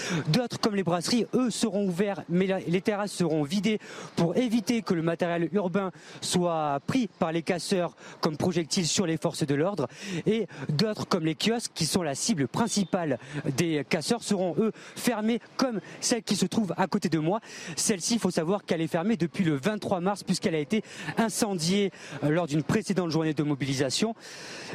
comme 0.57 0.74
les 0.74 0.82
brasseries, 0.82 1.26
eux, 1.34 1.51
seront 1.51 1.86
ouverts, 1.86 2.22
mais 2.28 2.49
les 2.66 2.80
terrasses 2.80 3.12
seront 3.12 3.42
vidées 3.42 3.78
pour 4.16 4.36
éviter 4.36 4.82
que 4.82 4.94
le 4.94 5.03
matériel 5.03 5.49
urbain 5.53 5.90
soit 6.20 6.80
pris 6.86 7.09
par 7.18 7.32
les 7.32 7.42
casseurs 7.42 7.94
comme 8.20 8.36
projectiles 8.36 8.86
sur 8.86 9.07
les 9.07 9.16
forces 9.16 9.46
de 9.46 9.55
l'ordre. 9.55 9.88
Et 10.26 10.46
d'autres, 10.68 11.07
comme 11.07 11.24
les 11.24 11.34
kiosques, 11.34 11.72
qui 11.74 11.86
sont 11.86 12.03
la 12.03 12.14
cible 12.14 12.49
principale 12.49 13.18
des 13.57 13.84
casseurs, 13.88 14.22
seront, 14.22 14.55
eux, 14.59 14.72
fermés 14.96 15.40
comme 15.57 15.80
celle 16.01 16.22
qui 16.22 16.36
se 16.36 16.46
trouve 16.46 16.72
à 16.76 16.86
côté 16.86 17.09
de 17.09 17.18
moi. 17.18 17.40
Celle-ci, 17.76 18.14
il 18.14 18.20
faut 18.20 18.30
savoir 18.30 18.64
qu'elle 18.64 18.80
est 18.80 18.86
fermée 18.86 19.16
depuis 19.16 19.44
le 19.44 19.57
23 19.57 20.01
mars, 20.01 20.24
puisqu'elle 20.24 20.55
a 20.55 20.59
été 20.59 20.82
incendiée 21.16 21.90
euh, 22.24 22.30
lors 22.30 22.46
d'une 22.46 22.62
précédente 22.62 23.11
journée 23.11 23.34
de 23.34 23.42
mobilisation. 23.42 24.14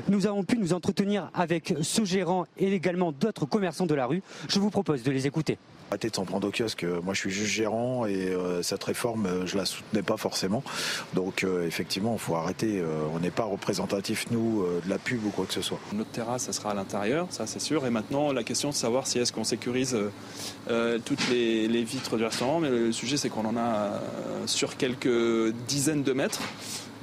Nous 0.09 0.27
avons 0.27 0.43
pu 0.43 0.57
nous 0.57 0.73
entretenir 0.73 1.29
avec 1.33 1.73
ce 1.81 2.03
gérant 2.05 2.45
et 2.57 2.73
également 2.73 3.11
d'autres 3.11 3.45
commerçants 3.45 3.85
de 3.85 3.95
la 3.95 4.05
rue. 4.05 4.21
Je 4.49 4.59
vous 4.59 4.69
propose 4.69 5.03
de 5.03 5.11
les 5.11 5.27
écouter. 5.27 5.57
Arrêtez 5.93 6.09
de 6.09 6.15
s'en 6.15 6.25
prendre 6.25 6.47
au 6.47 6.51
kiosque. 6.51 6.85
Moi, 7.03 7.13
je 7.13 7.19
suis 7.19 7.29
juste 7.29 7.51
gérant 7.51 8.07
et 8.07 8.29
euh, 8.29 8.63
cette 8.63 8.83
réforme, 8.83 9.27
euh, 9.27 9.45
je 9.45 9.55
la 9.57 9.65
soutenais 9.65 10.01
pas 10.01 10.17
forcément. 10.17 10.63
Donc, 11.13 11.43
euh, 11.43 11.67
effectivement, 11.67 12.13
il 12.13 12.19
faut 12.19 12.33
arrêter. 12.35 12.81
on 13.13 13.19
n'est 13.19 13.29
pas 13.29 13.43
représentatif, 13.43 14.25
nous, 14.31 14.65
de 14.83 14.89
la 14.89 14.97
pub 14.97 15.23
ou 15.23 15.29
quoi 15.29 15.45
que 15.45 15.53
ce 15.53 15.61
soit. 15.61 15.79
Notre 15.93 16.09
terrasse, 16.09 16.45
ça 16.45 16.53
sera 16.53 16.71
à 16.71 16.73
l'intérieur, 16.73 17.27
ça 17.29 17.45
c'est 17.45 17.59
sûr. 17.59 17.85
Et 17.85 17.91
maintenant, 17.91 18.31
la 18.31 18.43
question 18.43 18.69
de 18.69 18.73
savoir 18.73 19.05
si 19.05 19.19
est-ce 19.19 19.31
qu'on 19.31 19.43
sécurise 19.43 19.95
toutes 21.05 21.29
les, 21.29 21.83
vitres 21.83 22.17
du 22.17 22.23
restaurant. 22.23 22.59
Mais 22.59 22.69
le 22.69 22.91
sujet, 22.91 23.17
c'est 23.17 23.29
qu'on 23.29 23.45
en 23.45 23.55
a 23.55 23.99
sur 24.47 24.77
quelques 24.77 25.53
dizaines 25.67 26.01
de 26.01 26.13
mètres. 26.13 26.41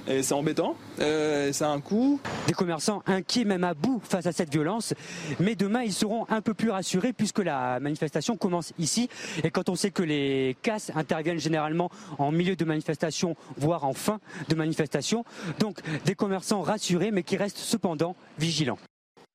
Et 0.08 0.22
c'est 0.22 0.34
embêtant, 0.34 0.76
euh, 1.00 1.52
ça 1.52 1.68
a 1.68 1.72
un 1.72 1.80
coût. 1.80 2.20
Des 2.46 2.52
commerçants 2.52 3.02
inquiets 3.06 3.44
même 3.44 3.64
à 3.64 3.74
bout 3.74 4.00
face 4.02 4.26
à 4.26 4.32
cette 4.32 4.50
violence, 4.50 4.94
mais 5.38 5.54
demain 5.54 5.82
ils 5.82 5.92
seront 5.92 6.26
un 6.28 6.40
peu 6.40 6.54
plus 6.54 6.70
rassurés 6.70 7.12
puisque 7.12 7.38
la 7.38 7.78
manifestation 7.80 8.36
commence 8.36 8.72
ici. 8.78 9.08
Et 9.44 9.50
quand 9.50 9.68
on 9.68 9.76
sait 9.76 9.90
que 9.90 10.02
les 10.02 10.56
casses 10.62 10.90
interviennent 10.94 11.38
généralement 11.38 11.90
en 12.18 12.32
milieu 12.32 12.56
de 12.56 12.64
manifestation, 12.64 13.36
voire 13.56 13.84
en 13.84 13.94
fin 13.94 14.20
de 14.48 14.54
manifestation, 14.54 15.24
donc 15.58 15.78
des 16.04 16.14
commerçants 16.14 16.62
rassurés 16.62 17.10
mais 17.10 17.22
qui 17.22 17.36
restent 17.36 17.58
cependant 17.58 18.16
vigilants. 18.38 18.78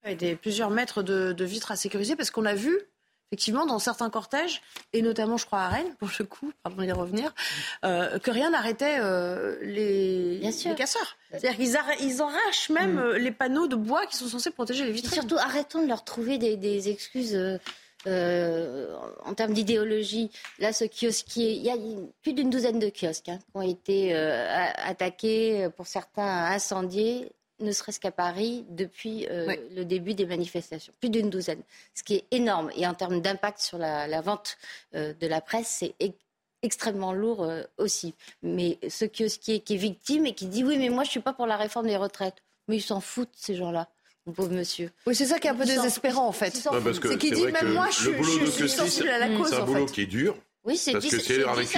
Il 0.07 0.21
y 0.21 0.31
a 0.31 0.35
plusieurs 0.35 0.69
mètres 0.69 1.01
de, 1.01 1.31
de 1.31 1.45
vitres 1.45 1.71
à 1.71 1.75
sécuriser 1.75 2.15
parce 2.15 2.29
qu'on 2.31 2.45
a 2.45 2.53
vu 2.53 2.77
effectivement, 3.31 3.65
dans 3.65 3.79
certains 3.79 4.09
cortèges, 4.09 4.61
et 4.93 5.01
notamment, 5.01 5.37
je 5.37 5.45
crois, 5.45 5.59
à 5.59 5.69
Rennes, 5.69 5.93
pour 5.99 6.09
le 6.19 6.25
coup, 6.25 6.51
pardon 6.63 6.83
d'y 6.83 6.91
revenir, 6.91 7.33
euh, 7.83 8.19
que 8.19 8.31
rien 8.31 8.51
n'arrêtait 8.51 8.97
euh, 8.99 9.57
les, 9.61 10.37
les, 10.37 10.75
casseurs. 10.75 11.17
C'est-à-dire 11.31 11.55
qu'ils 11.55 12.07
ils 12.07 12.21
arrachent 12.21 12.69
même 12.69 12.93
mm. 12.93 12.99
euh, 12.99 13.17
les 13.17 13.31
panneaux 13.31 13.67
de 13.67 13.75
bois 13.75 14.05
qui 14.05 14.15
sont 14.15 14.27
censés 14.27 14.51
protéger 14.51 14.85
les 14.85 14.91
vitrines. 14.91 15.13
Et 15.13 15.15
surtout, 15.21 15.37
arrêtons 15.37 15.81
de 15.81 15.87
leur 15.87 16.03
trouver 16.03 16.37
des, 16.37 16.89
excuses. 16.89 17.37
en 18.05 19.33
termes 19.35 19.53
d'idéologie, 19.53 20.29
là, 20.59 20.71
ce 20.71 20.85
kiosquier, 20.85 21.53
il 21.53 21.63
y 21.63 21.71
a 21.71 21.75
plus 22.21 22.33
d'une 22.33 22.51
douzaine 22.51 22.79
de 22.79 22.89
kiosques 22.89 23.29
hein, 23.29 23.39
qui 23.39 23.57
ont 23.57 23.61
été 23.61 24.13
attaqués, 24.13 25.67
pour 25.75 25.87
certains 25.87 26.45
incendiés 26.51 27.31
ne 27.59 27.71
serait-ce 27.71 27.99
qu'à 27.99 28.11
Paris, 28.11 28.65
depuis 28.69 29.27
euh, 29.29 29.55
le 29.75 29.85
début 29.85 30.13
des 30.13 30.25
manifestations. 30.25 30.93
Plus 30.99 31.09
d'une 31.09 31.29
douzaine. 31.29 31.61
Ce 31.93 32.03
qui 32.03 32.15
est 32.15 32.25
énorme. 32.31 32.69
Et 32.75 32.85
en 32.85 32.93
termes 32.93 33.21
d'impact 33.21 33.59
sur 33.59 33.77
la, 33.77 34.21
vente 34.21 34.57
euh, 34.95 35.13
de 35.13 35.27
la 35.27 35.41
presse, 35.41 35.77
c'est 35.79 35.95
extrêmement 36.61 37.13
lourd 37.13 37.43
euh, 37.43 37.63
aussi. 37.77 38.13
Mais 38.43 38.79
ce 38.89 39.05
qui 39.05 39.23
est, 39.23 39.39
qui 39.39 39.73
est 39.73 39.77
victime 39.77 40.25
et 40.25 40.33
qui 40.33 40.47
dit 40.47 40.63
oui, 40.63 40.77
mais 40.77 40.89
moi 40.89 41.03
je 41.03 41.09
ne 41.09 41.11
suis 41.11 41.19
pas 41.21 41.33
pour 41.33 41.47
la 41.47 41.57
réforme 41.57 41.87
des 41.87 41.97
retraites. 41.97 42.43
Mais 42.67 42.77
ils 42.77 42.81
s'en 42.81 42.99
foutent, 42.99 43.33
ces 43.35 43.55
gens-là. 43.55 43.87
Mon 44.25 44.33
pauvre 44.33 44.51
monsieur. 44.51 44.91
Oui, 45.05 45.13
c'est 45.13 45.27
ça 45.27 45.37
qui 45.37 45.45
est 45.45 45.51
un 45.51 45.55
peu 45.55 45.65
désespérant 45.65 46.27
en 46.27 46.31
fait. 46.31 46.49
C'est 46.51 47.17
qu'il 47.19 47.33
dit 47.35 47.45
même 47.45 47.73
moi 47.73 47.89
je, 47.91 48.49
suis 48.49 48.69
sensible 48.69 49.09
à 49.09 49.19
la 49.19 49.27
cause. 49.29 49.49
C'est 49.49 49.55
un 49.55 49.65
boulot 49.65 49.85
qui 49.85 50.01
est 50.01 50.07
dur. 50.07 50.35
Oui, 50.63 50.77
c'est 50.77 50.93
Parce 50.93 51.05
que 51.05 51.19
c'est 51.19 51.43
avec 51.43 51.75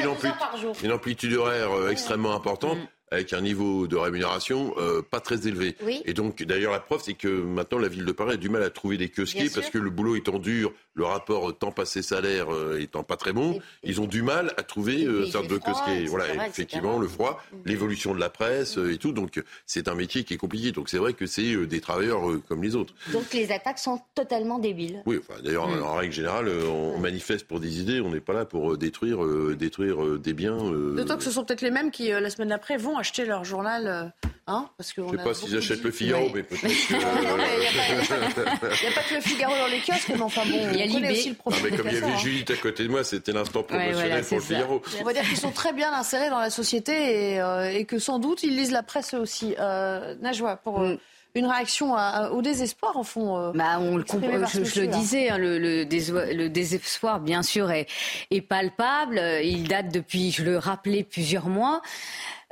une, 0.81 0.91
amplitude 0.93 1.33
horaire 1.33 1.89
extrêmement 1.89 2.33
importante. 2.33 2.77
Mm 3.11 3.17
avec 3.17 3.33
un 3.33 3.41
niveau 3.41 3.87
de 3.87 3.95
rémunération 3.95 4.73
euh, 4.77 5.01
pas 5.01 5.19
très 5.19 5.47
élevé. 5.47 5.75
Et 6.05 6.13
donc, 6.13 6.43
d'ailleurs, 6.43 6.73
la 6.73 6.79
preuve, 6.79 7.01
c'est 7.03 7.13
que 7.13 7.27
maintenant, 7.27 7.79
la 7.79 7.87
ville 7.87 8.05
de 8.05 8.11
Paris 8.11 8.33
a 8.33 8.37
du 8.37 8.49
mal 8.49 8.63
à 8.63 8.69
trouver 8.69 8.97
des 8.97 9.09
kiosquiers 9.09 9.49
parce 9.53 9.69
que 9.69 9.77
le 9.77 9.89
boulot 9.89 10.15
étant 10.15 10.39
dur, 10.39 10.73
le 10.93 11.05
rapport 11.05 11.57
temps 11.57 11.71
passé-salaire 11.71 12.53
euh, 12.53 12.79
étant 12.79 13.03
pas 13.03 13.15
très 13.15 13.31
bon, 13.31 13.59
ils 13.83 14.01
ont 14.01 14.07
du 14.07 14.23
mal 14.23 14.53
à 14.57 14.63
trouver 14.63 15.05
euh, 15.05 15.25
certain 15.25 15.47
de 15.47 15.57
kiosquiers. 15.57 16.05
Voilà, 16.07 16.47
effectivement, 16.47 16.99
le 16.99 17.07
froid, 17.07 17.41
mm. 17.51 17.57
l'évolution 17.65 18.13
de 18.13 18.19
la 18.19 18.29
presse 18.29 18.77
et 18.77 18.97
tout. 18.97 19.13
Donc, 19.13 19.41
c'est 19.65 19.87
un 19.87 19.95
métier 19.95 20.23
qui 20.23 20.33
est 20.33 20.37
compliqué. 20.37 20.71
Donc, 20.71 20.89
c'est 20.89 20.97
vrai 20.97 21.13
que 21.13 21.25
c'est 21.27 21.65
des 21.65 21.79
travailleurs 21.79 22.23
comme 22.47 22.61
les 22.61 22.75
autres. 22.75 22.93
Donc, 23.13 23.33
les 23.33 23.51
attaques 23.51 23.79
sont 23.79 24.01
totalement 24.15 24.59
débiles. 24.59 25.01
Oui, 25.05 25.19
enfin, 25.19 25.39
d'ailleurs, 25.41 25.69
mm. 25.69 25.83
en 25.83 25.95
règle 25.95 26.13
générale, 26.13 26.49
on 26.49 26.99
manifeste 26.99 27.47
pour 27.47 27.61
des 27.61 27.79
idées. 27.79 28.01
On 28.01 28.09
n'est 28.09 28.19
pas 28.19 28.33
là 28.33 28.43
pour 28.43 28.77
détruire, 28.77 29.19
détruire 29.55 30.19
des 30.19 30.33
biens. 30.33 30.57
D'autant 30.57 31.15
que 31.15 31.23
ce 31.23 31.31
sont 31.31 31.45
peut-être 31.45 31.61
les 31.61 31.71
mêmes 31.71 31.91
qui, 31.91 32.09
la 32.09 32.29
semaine 32.29 32.49
d'après, 32.49 32.75
vont 32.75 32.96
acheter 32.97 33.25
leur 33.25 33.43
journal. 33.43 33.87
Euh, 33.87 34.27
hein, 34.47 34.69
parce 34.77 34.93
que 34.93 35.01
je 35.01 35.13
ne 35.13 35.17
sais 35.17 35.23
pas 35.23 35.33
s'ils 35.33 35.57
achètent 35.57 35.83
le 35.83 35.91
Figaro, 35.91 36.29
mais 36.33 36.43
peut-être. 36.43 36.63
Il 36.89 36.97
n'y 36.97 37.03
a, 37.03 38.91
pas 38.95 39.01
que 39.03 39.15
le 39.15 39.21
Figaro 39.21 39.53
dans 39.55 39.67
les 39.67 39.79
kiosques, 39.79 40.09
mais 40.09 40.21
enfin 40.21 40.41
bon, 40.45 40.69
il 40.73 40.79
y 40.79 40.83
a 40.83 40.85
on 40.85 40.93
connaît 40.93 41.11
aussi 41.11 41.29
le 41.29 41.35
profil. 41.35 41.67
mais 41.69 41.77
comme 41.77 41.87
il 41.87 41.93
y 41.93 41.97
avait 41.97 42.17
Judith 42.17 42.51
à 42.51 42.55
côté 42.55 42.83
de 42.83 42.89
moi, 42.89 43.03
c'était 43.03 43.31
l'instant 43.31 43.63
promotionnel 43.63 44.23
pour 44.23 44.37
le 44.37 44.43
Figaro. 44.43 44.81
On 45.01 45.03
va 45.03 45.13
dire 45.13 45.23
qu'ils 45.23 45.37
sont 45.37 45.51
très 45.51 45.73
bien 45.73 45.93
insérés 45.93 46.29
dans 46.29 46.39
la 46.39 46.49
société 46.49 47.33
et, 47.33 47.41
euh, 47.41 47.71
et, 47.71 47.85
que 47.85 47.99
sans 47.99 48.19
doute 48.19 48.43
ils 48.43 48.55
lisent 48.55 48.71
la 48.71 48.83
presse 48.83 49.13
aussi. 49.13 49.55
Euh, 49.59 50.15
Najwa, 50.21 50.57
pour. 50.57 50.79
Mm. 50.79 50.97
une 51.35 51.45
réaction 51.45 51.95
au 52.31 52.41
désespoir, 52.41 52.97
en 52.97 53.03
fond. 53.03 53.51
bah, 53.53 53.79
on 53.79 53.97
le 53.97 54.05
je, 54.07 54.63
je, 54.63 54.81
le 54.81 54.87
disais, 54.87 55.29
hein, 55.29 55.37
le, 55.37 55.59
le, 55.59 55.83
le, 55.83 56.49
désespoir, 56.49 57.19
bien 57.19 57.43
sûr, 57.43 57.69
est, 57.69 57.85
est, 58.31 58.41
palpable. 58.41 59.21
Il 59.43 59.67
date 59.67 59.93
depuis, 59.93 60.31
je 60.31 60.43
le 60.43 60.57
rappelais, 60.57 61.03
plusieurs 61.03 61.47
mois. 61.47 61.81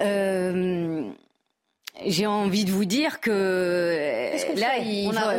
Euh, 0.02 0.85
j'ai 2.06 2.26
envie 2.26 2.66
de 2.66 2.72
vous 2.72 2.86
dire 2.86 3.20
que 3.20 4.32
là, 4.56 4.72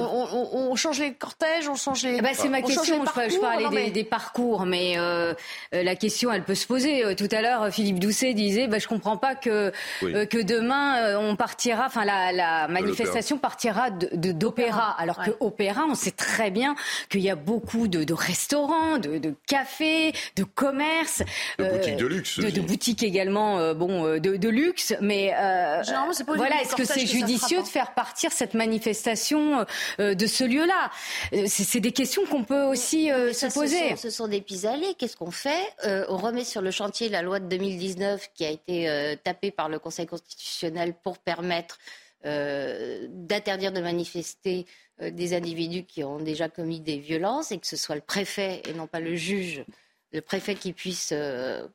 on, 0.00 0.70
on, 0.70 0.76
change 0.76 1.00
les 1.00 1.12
cortèges, 1.12 1.68
on 1.68 1.74
change 1.74 2.02
les. 2.04 2.16
Eh 2.18 2.22
ben, 2.22 2.34
c'est 2.34 2.48
ma 2.48 2.62
question. 2.62 3.04
je, 3.04 3.40
parlais 3.40 3.90
des, 3.90 4.04
parcours, 4.04 4.66
mais 4.66 4.94
euh, 4.96 5.34
la 5.72 5.96
question, 5.96 6.32
elle 6.32 6.42
peut 6.42 6.54
se 6.54 6.66
poser. 6.66 7.04
Euh, 7.04 7.14
tout 7.14 7.28
à 7.30 7.40
l'heure, 7.40 7.72
Philippe 7.72 7.98
Doucet 7.98 8.34
disait, 8.34 8.66
bah, 8.66 8.78
je 8.78 8.88
comprends 8.88 9.16
pas 9.16 9.34
que 9.34 9.72
euh, 10.02 10.26
que 10.26 10.42
demain 10.42 11.16
on 11.18 11.36
partira, 11.36 11.86
enfin 11.86 12.04
la, 12.04 12.68
manifestation 12.68 13.38
partira 13.38 13.90
d'opéra, 13.90 14.94
alors 14.98 15.22
que 15.22 15.30
opéra, 15.40 15.84
on 15.88 15.94
sait 15.94 16.10
très 16.10 16.50
bien 16.50 16.74
qu'il 17.10 17.20
y 17.20 17.30
a 17.30 17.36
beaucoup 17.36 17.88
de, 17.88 18.12
restaurants, 18.12 18.98
de, 18.98 19.34
cafés, 19.46 20.12
de 20.36 20.44
commerces, 20.44 21.22
de 21.58 21.64
boutiques 21.64 21.96
de 21.96 22.06
luxe, 22.06 22.38
de, 22.38 22.60
boutiques 22.60 23.02
également, 23.02 23.74
bon, 23.74 24.18
de, 24.18 24.48
luxe, 24.48 24.94
mais 25.00 25.34
généralement 25.82 26.12
c'est 26.12 26.24
pas 26.24 26.34
voilà, 26.34 26.55
est-ce 26.60 26.76
que 26.76 26.84
c'est 26.84 27.06
judicieux 27.06 27.62
de 27.62 27.66
faire 27.66 27.94
partir 27.94 28.32
cette 28.32 28.54
manifestation 28.54 29.66
euh, 30.00 30.14
de 30.14 30.26
ce 30.26 30.44
lieu-là? 30.44 30.90
Euh, 31.32 31.44
C'est 31.46 31.80
des 31.80 31.92
questions 31.92 32.24
qu'on 32.26 32.44
peut 32.44 32.64
aussi 32.64 33.10
euh, 33.10 33.32
se 33.32 33.46
poser. 33.52 33.96
Ce 33.96 34.10
sont, 34.10 34.28
des 34.28 34.40
pis-aller. 34.40 34.94
Qu'est-ce 34.98 35.16
qu'on 35.16 35.30
fait? 35.30 35.62
On 36.08 36.16
remet 36.16 36.44
sur 36.44 36.62
le 36.62 36.70
chantier 36.70 37.08
la 37.08 37.22
loi 37.22 37.40
de 37.40 37.46
2019 37.46 38.30
qui 38.34 38.44
a 38.44 38.50
été 38.50 39.16
tapée 39.22 39.50
par 39.50 39.68
le 39.68 39.78
Conseil 39.78 40.06
constitutionnel 40.06 40.94
pour 41.02 41.18
permettre 41.18 41.78
d'interdire 42.24 43.72
de 43.72 43.80
manifester 43.80 44.66
des 45.00 45.34
individus 45.34 45.84
qui 45.84 46.02
ont 46.02 46.18
déjà 46.18 46.48
commis 46.48 46.80
des 46.80 46.98
violences 46.98 47.52
et 47.52 47.58
que 47.58 47.66
ce 47.66 47.76
soit 47.76 47.94
le 47.94 48.00
préfet 48.00 48.62
et 48.68 48.72
non 48.72 48.86
pas 48.86 49.00
le 49.00 49.14
juge, 49.14 49.64
le 50.12 50.20
préfet 50.20 50.54
qui 50.54 50.72
puisse 50.72 51.14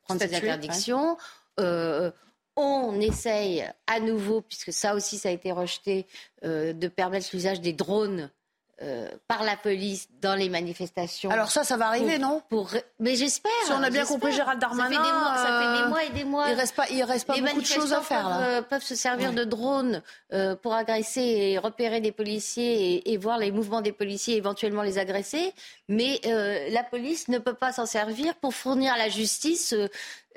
prendre 0.04 0.22
ces 0.22 0.36
interdictions. 0.36 1.18
On 2.62 2.99
essaye 3.01 3.66
à 3.88 3.99
nouveau, 3.99 4.41
puisque 4.41 4.74
ça 4.74 4.95
aussi 4.95 5.18
ça 5.18 5.30
a 5.30 5.32
été 5.32 5.51
rejeté, 5.51 6.05
de 6.43 6.88
permettre 6.88 7.30
l'usage 7.34 7.62
des 7.62 7.74
drones 7.74 8.30
euh, 8.84 9.07
par 9.28 9.43
la 9.43 9.55
police 9.55 10.07
dans 10.24 10.34
les 10.34 10.49
manifestations. 10.49 11.30
Alors 11.30 11.51
ça, 11.51 11.64
ça 11.64 11.78
va 11.78 11.86
arriver, 11.86 12.18
non? 12.18 12.41
pour... 12.49 12.72
Mais 12.99 13.16
j'espère. 13.16 13.51
Si 13.66 13.72
on 13.72 13.84
a 13.84 13.91
bien 13.91 14.05
compris 14.05 14.32
Gérald 14.32 14.59
Darmanin, 14.59 14.95
ça 14.95 14.99
fait, 14.99 15.03
des 15.03 15.20
mois, 15.20 15.38
ça 15.38 15.59
fait 15.59 15.84
des 15.84 15.89
mois 15.89 16.03
et 16.03 16.09
des 16.09 16.24
mois. 16.24 16.49
Il 16.49 16.55
reste 16.55 16.76
pas, 16.76 16.89
il 16.89 17.03
reste 17.03 17.28
pas 17.28 17.39
beaucoup 17.39 17.62
de 17.62 17.66
choses 17.66 17.93
à 17.93 18.01
faire. 18.01 18.24
Peuvent, 18.24 18.39
là. 18.39 18.47
Euh, 18.47 18.62
peuvent 18.64 18.82
se 18.82 18.95
servir 18.95 19.34
de 19.34 19.43
drones 19.43 20.01
euh, 20.34 20.55
pour 20.55 20.74
agresser 20.74 21.22
et 21.22 21.57
repérer 21.59 22.01
des 22.01 22.12
policiers 22.12 22.95
et, 22.95 23.14
et, 23.14 23.18
voir 23.18 23.38
les 23.38 23.51
mouvements 23.51 23.82
des 23.82 23.91
policiers, 23.91 24.36
éventuellement 24.36 24.82
les 24.82 24.97
agresser. 24.97 25.53
Mais 25.88 26.20
euh, 26.26 26.68
la 26.72 26.84
police 26.84 27.28
ne 27.28 27.38
peut 27.38 27.53
pas 27.53 27.74
s'en 27.74 27.86
servir 27.86 28.34
pour 28.34 28.55
fournir 28.55 28.93
à 28.93 28.97
la 28.97 29.09
justice 29.09 29.76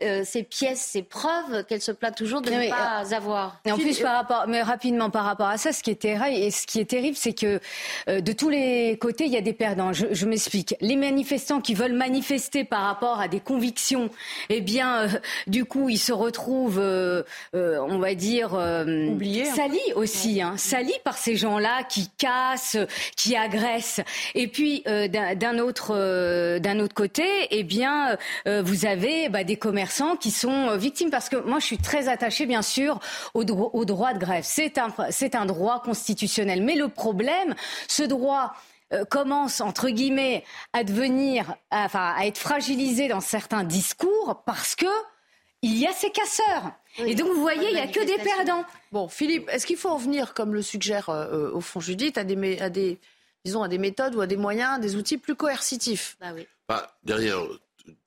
euh, 0.03 0.23
ces 0.25 0.43
pièces, 0.43 0.81
ces 0.81 1.03
preuves 1.03 1.65
qu'elle 1.69 1.81
se 1.81 1.93
plaint 1.93 2.15
toujours 2.15 2.43
de 2.43 2.51
ne 2.51 2.69
pas 2.69 3.05
euh, 3.05 3.17
avoir. 3.17 3.61
Et 3.65 3.71
en 3.71 3.79
plus, 3.79 4.01
par 4.01 4.15
rapport, 4.17 4.45
mais 4.49 4.61
rapidement 4.61 5.09
par 5.09 5.25
rapport 5.25 5.47
à 5.47 5.57
ça, 5.57 5.73
ce 5.73 5.85
qui 5.85 5.91
est 5.91 6.01
terrible, 6.01 6.37
et 6.37 6.51
ce 6.51 6.67
qui 6.67 6.81
est 6.81 6.85
terrible, 6.85 7.17
c'est 7.17 7.33
que 7.33 7.61
euh, 8.09 8.21
de 8.21 8.33
tous 8.33 8.49
les 8.49 8.99
côtés, 9.01 9.27
il 9.27 9.33
y 9.33 9.37
a 9.37 9.41
des 9.41 9.53
perdants. 9.53 9.93
Je, 9.93 10.07
je 10.11 10.27
m'explique. 10.27 10.75
Les 10.81 10.97
manifestants 10.97 11.61
qui 11.61 11.75
veulent 11.75 11.93
manifester 11.93 12.65
par 12.65 12.83
rapport 12.83 13.21
à 13.21 13.29
des 13.29 13.39
convictions, 13.39 14.11
eh 14.49 14.61
bien, 14.61 15.03
euh, 15.03 15.09
du 15.47 15.65
coup, 15.65 15.89
ils 15.89 15.99
se 15.99 16.13
retrouvent, 16.13 16.81
euh, 16.81 17.23
on 17.53 17.99
va 17.99 18.15
dire, 18.17 18.55
Oubliés, 18.55 19.45
salis 19.45 19.79
aussi, 19.95 20.43
hein, 20.43 20.55
salis 20.57 20.99
par 21.05 21.19
ces 21.19 21.37
gens-là 21.37 21.85
qui 21.89 22.11
cassent, 22.19 22.79
qui 23.17 23.37
agressent. 23.37 24.01
Et 24.35 24.49
puis, 24.49 24.83
d'un 24.85 25.59
autre, 25.59 26.59
d'un 26.59 26.81
autre 26.81 26.95
côté, 26.95 27.25
eh 27.51 27.63
bien, 27.63 28.17
vous 28.47 28.87
avez 28.87 29.29
bah, 29.29 29.45
des 29.45 29.57
commerçants 29.57 29.84
qui 30.21 30.31
sont 30.31 30.69
euh, 30.69 30.77
victimes. 30.77 31.11
Parce 31.11 31.29
que 31.29 31.37
moi, 31.37 31.59
je 31.59 31.67
suis 31.67 31.79
très 31.79 32.09
attachée, 32.09 32.47
bien 32.47 32.63
sûr, 32.63 33.01
au, 33.35 33.45
dro 33.45 33.71
au 33.73 33.85
droit 33.85 34.13
de 34.13 34.19
grève. 34.19 34.45
C'est 34.47 34.79
un, 34.79 34.89
c'est 35.11 35.35
un 35.35 35.47
droit 35.47 35.83
constitutionnel. 35.83 36.63
Mais 36.63 36.75
le 36.75 36.89
problème, 36.89 37.55
ce 37.89 38.03
droit 38.03 38.55
euh, 38.93 39.05
commence 39.05 39.61
entre 39.61 39.89
guillemets 39.89 40.45
à 40.73 40.85
devenir, 40.85 41.55
à, 41.71 41.85
enfin, 41.85 42.15
à 42.17 42.27
être 42.27 42.39
fragilisé 42.39 43.09
dans 43.09 43.21
certains 43.21 43.65
discours 43.65 44.43
parce 44.45 44.75
que 44.75 44.87
il 45.63 45.79
y 45.79 45.87
a 45.87 45.93
ces 45.93 46.11
casseurs. 46.11 46.73
Oui, 46.99 47.13
et 47.13 47.15
donc 47.15 47.29
vous 47.29 47.41
voyez, 47.41 47.69
il 47.71 47.75
n'y 47.75 47.81
a 47.81 47.87
que 47.87 48.05
des 48.05 48.23
perdants. 48.23 48.65
Bon, 48.93 49.09
Philippe, 49.09 49.49
est-ce 49.51 49.67
qu'il 49.67 49.79
faut 49.79 49.89
en 49.89 49.97
venir, 49.97 50.35
comme 50.35 50.53
le 50.53 50.61
suggère 50.61 51.09
euh, 51.09 51.51
au 51.53 51.63
fond 51.63 51.81
Judith, 51.81 52.19
à 52.19 52.25
des, 52.25 52.59
à 52.61 52.69
des, 52.69 53.01
disons, 53.47 53.63
à 53.63 53.69
des 53.69 53.79
méthodes 53.79 54.15
ou 54.15 54.21
à 54.21 54.27
des 54.27 54.37
moyens, 54.37 54.79
des 54.79 54.95
outils 54.95 55.17
plus 55.17 55.35
coercitifs? 55.35 56.19
Bah 56.21 56.29
oui. 56.35 56.47
bah, 56.69 56.95
Derrière 57.03 57.41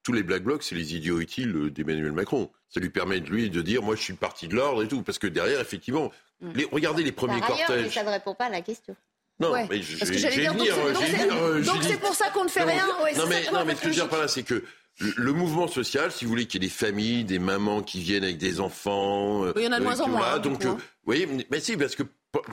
tous 0.03 0.13
les 0.13 0.23
black 0.23 0.43
blocs, 0.43 0.63
c'est 0.63 0.75
les 0.75 0.95
idiots 0.95 1.19
utiles 1.19 1.69
d'Emmanuel 1.71 2.11
Macron. 2.11 2.49
Ça 2.69 2.79
lui 2.79 2.89
permet 2.89 3.19
de 3.19 3.29
lui 3.29 3.49
de 3.49 3.61
dire, 3.61 3.81
moi, 3.83 3.95
je 3.95 4.01
suis 4.01 4.13
parti 4.13 4.47
de 4.47 4.55
l'ordre 4.55 4.83
et 4.83 4.87
tout, 4.87 5.01
parce 5.03 5.19
que 5.19 5.27
derrière, 5.27 5.59
effectivement, 5.59 6.11
Mm. 6.39 6.51
les, 6.53 6.67
regardez 6.71 7.03
les 7.03 7.11
premiers 7.11 7.39
Par 7.39 7.51
ailleurs, 7.51 7.65
mais 7.69 7.75
cortèges. 7.77 7.93
ça 7.95 8.03
ne 8.03 8.09
répond 8.09 8.35
pas 8.35 8.45
à 8.45 8.49
la 8.49 8.61
question. 8.61 8.95
Non, 9.39 9.51
Ouais. 9.51 9.65
mais 9.69 9.81
je, 9.81 9.97
Parce 9.97 10.11
que 10.11 10.17
j'allais 10.17 10.35
dire, 10.37 10.51
donc 10.53 10.61
venir, 10.61 10.73
c'est- 10.75 10.81
euh, 11.31 11.61
donc 11.63 11.77
vais 11.81 11.87
c'est- 11.87 11.93
euh, 11.95 11.97
pour 11.97 12.13
ça 12.13 12.29
qu'on 12.29 12.43
ne 12.43 12.49
fait 12.49 12.59
Non, 12.61 12.67
rien 12.67 12.85
Ouais, 13.03 13.13
non, 13.15 13.25
mais, 13.27 13.43
non, 13.51 13.65
mais 13.65 13.73
ce 13.75 13.81
que 13.81 13.83
je 13.85 13.87
veux 13.89 13.93
dire 13.95 14.09
par 14.09 14.19
là, 14.19 14.27
c'est 14.27 14.43
que 14.43 14.63
le, 14.99 15.13
le 15.17 15.33
mouvement 15.33 15.67
social, 15.67 16.11
si 16.11 16.25
vous 16.25 16.29
voulez, 16.29 16.45
qu'il 16.45 16.61
y 16.61 16.65
ait 16.65 16.69
des 16.69 16.73
familles, 16.73 17.23
des 17.23 17.39
mamans 17.39 17.81
qui 17.81 18.01
viennent 18.01 18.23
avec 18.23 18.37
des 18.37 18.59
enfants. 18.59 19.45
euh, 19.45 19.53
Il 19.55 19.63
y 19.63 19.67
en 19.67 19.71
a 19.71 19.79
de 19.79 19.83
moins 19.83 19.99
en 19.99 20.07
moins, 20.09 20.33
hein, 20.33 20.39
donc, 20.39 20.63
euh, 20.65 20.69
hein. 20.69 20.77
vous 20.77 20.83
voyez, 21.05 21.25
mais, 21.27 21.45
mais 21.51 21.59
si, 21.59 21.75
parce 21.77 21.95
que 21.95 22.03